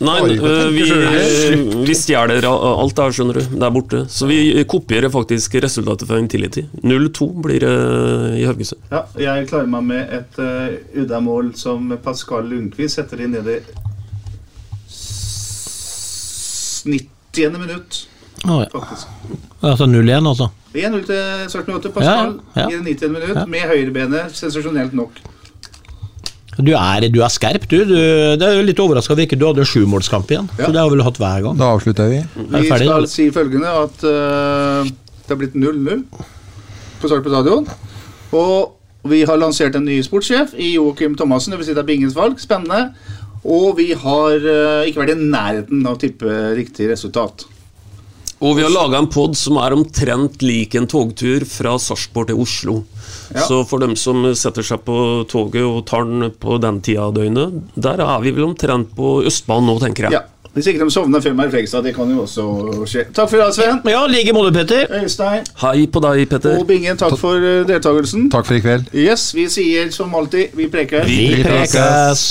Nei, 0.05 0.17
Oi, 0.23 0.35
øh, 0.37 0.69
vi, 0.75 0.83
du? 0.91 1.85
vi 1.89 1.95
stjeler 1.97 2.45
alt 2.45 2.95
det 2.97 3.05
her, 3.05 3.15
skjønner 3.17 3.39
du, 3.39 3.57
der 3.63 3.71
borte. 3.73 4.03
Så 4.13 4.29
vi 4.29 4.39
kopierer 4.69 5.09
faktisk 5.13 5.55
resultatet 5.65 6.09
fra 6.11 6.19
Intility. 6.21 6.67
0-2 6.85 7.29
blir 7.45 7.61
det 7.65 7.73
i 8.41 8.45
Haugesund. 8.45 8.81
Ja, 8.93 9.03
jeg 9.23 9.49
klarer 9.49 9.71
meg 9.73 9.87
med 9.89 10.13
et 10.21 10.41
uh, 10.43 11.01
uddamål 11.03 11.55
som 11.57 11.89
Pascal 12.05 12.45
Lundqvist 12.51 13.01
setter 13.01 13.25
inn 13.25 13.35
i 13.41 13.45
det 13.47 13.61
90. 16.85 17.59
minutt, 17.59 18.05
Oh, 18.47 18.63
ja. 18.63 18.81
Altså 19.67 19.85
0-1, 19.91 20.29
altså. 20.29 20.47
1-0 20.75 21.01
til 21.09 21.49
Sarpsborg 21.51 21.81
8. 21.81 21.91
Pascal 21.91 22.37
Ja, 22.55 22.61
ja. 22.61 22.69
i 22.69 22.77
det 22.77 22.85
90. 23.01 23.09
minutt 23.17 23.35
Ja. 23.35 23.45
med 23.51 23.65
høyrebenet. 23.67 24.31
Sensasjonelt 24.39 24.93
nok. 24.95 25.11
Du 26.59 26.73
er, 26.75 27.07
du 27.15 27.21
er 27.23 27.31
skerp, 27.31 27.69
du. 27.71 27.77
du. 27.87 27.95
Det 28.39 28.43
er 28.43 28.57
jo 28.59 28.65
litt 28.67 28.81
overraska 28.83 29.15
at 29.15 29.23
ikke 29.23 29.39
du 29.39 29.47
hadde 29.47 29.67
sjumålskamp 29.69 30.31
igjen. 30.33 30.49
Ja. 30.59 30.67
Så 30.67 30.73
det 30.75 30.81
har 30.81 30.89
vi 30.91 30.97
vel 30.97 31.05
hatt 31.07 31.21
hver 31.23 31.45
gang. 31.45 31.59
Da 31.61 31.69
avslutter 31.77 32.11
vi. 32.11 32.23
Vi 32.35 32.63
ferdig, 32.67 32.89
skal 32.89 32.97
eller? 32.97 33.13
si 33.13 33.29
følgende 33.35 33.75
at 33.85 34.03
uh, 34.03 34.89
det 35.23 35.31
har 35.31 35.39
blitt 35.39 35.55
0-0 35.55 36.03
på 36.99 37.11
Sarpsborg 37.13 37.37
stadion. 37.37 37.69
Og 38.35 39.09
vi 39.09 39.23
har 39.29 39.39
lansert 39.39 39.79
en 39.79 39.87
ny 39.87 40.01
sportssjef 40.03 40.57
i 40.59 40.73
Joakim 40.75 41.15
Thomassen. 41.19 41.55
Det 41.55 41.61
vil 41.61 41.71
si 41.71 41.77
det 41.79 41.85
er 41.85 41.91
Bingens 41.93 42.19
valg. 42.19 42.43
Spennende. 42.43 42.91
Og 43.47 43.79
vi 43.79 43.93
har 43.95 44.43
uh, 44.43 44.83
ikke 44.89 45.05
vært 45.05 45.15
i 45.15 45.21
nærheten 45.21 45.87
av 45.87 45.95
å 45.95 46.03
tippe 46.03 46.41
riktig 46.59 46.91
resultat. 46.91 47.47
Og 48.39 48.55
vi 48.55 48.63
har 48.63 48.71
laga 48.71 49.01
en 49.01 49.09
pod 49.11 49.35
som 49.39 49.59
er 49.59 49.75
omtrent 49.75 50.43
lik 50.47 50.77
en 50.79 50.87
togtur 50.87 51.43
fra 51.49 51.75
Sarpsborg 51.83 52.31
til 52.31 52.39
Oslo. 52.39 52.75
Ja. 53.35 53.43
Så 53.49 53.65
for 53.67 53.83
dem 53.83 53.97
som 53.99 54.23
setter 54.39 54.63
seg 54.65 54.85
på 54.87 54.99
toget 55.31 55.65
og 55.67 55.81
tar 55.91 56.07
den 56.07 56.31
på 56.39 56.59
den 56.63 56.79
tida 56.87 57.09
av 57.09 57.17
døgnet, 57.17 57.59
der 57.75 57.99
er 58.05 58.23
vi 58.23 58.33
vel 58.37 58.47
omtrent 58.53 58.95
på 58.97 59.19
Østbanen 59.27 59.67
nå, 59.73 59.79
tenker 59.83 60.07
jeg. 60.09 60.21
Ja. 60.21 60.27
Hvis 60.55 60.67
ikke 60.71 60.87
de 60.87 60.91
sovner 60.91 61.23
før 61.23 61.35
meg 61.39 61.51
i 61.51 61.53
Fredrikstad, 61.53 61.85
det 61.87 61.93
kan 61.95 62.09
jo 62.11 62.23
også 62.25 62.45
skje. 62.89 63.05
Takk 63.15 63.29
for 63.31 63.39
i 63.39 63.43
dag, 63.43 63.53
Sven. 63.55 63.83
Ja, 63.93 64.01
like 64.11 64.33
måte, 64.35 64.51
Petter. 64.57 64.89
Øystein 65.03 65.45
Hei 65.61 65.87
på 65.93 66.03
deg, 66.03 66.25
Petter. 66.31 66.57
og 66.59 66.67
Bingen, 66.71 66.99
takk 66.99 67.15
for 67.21 67.37
eh, 67.39 67.61
deltakelsen. 67.69 68.27
Takk 68.33 68.49
for 68.49 68.59
i 68.59 68.63
kveld. 68.65 68.89
Yes, 68.97 69.29
vi 69.37 69.47
sier 69.53 69.93
som 69.95 70.15
alltid, 70.19 70.57
vi 70.59 70.67
preker. 70.73 71.07
Vi 71.07 71.45
prekes. 71.45 72.25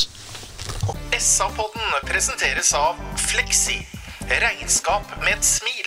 SA-podden 1.18 1.94
presenteres 2.10 2.74
av 2.76 3.00
Fleksi. 3.30 3.80
Regnskap 4.28 5.08
med 5.24 5.38
et 5.38 5.48
smil. 5.48 5.87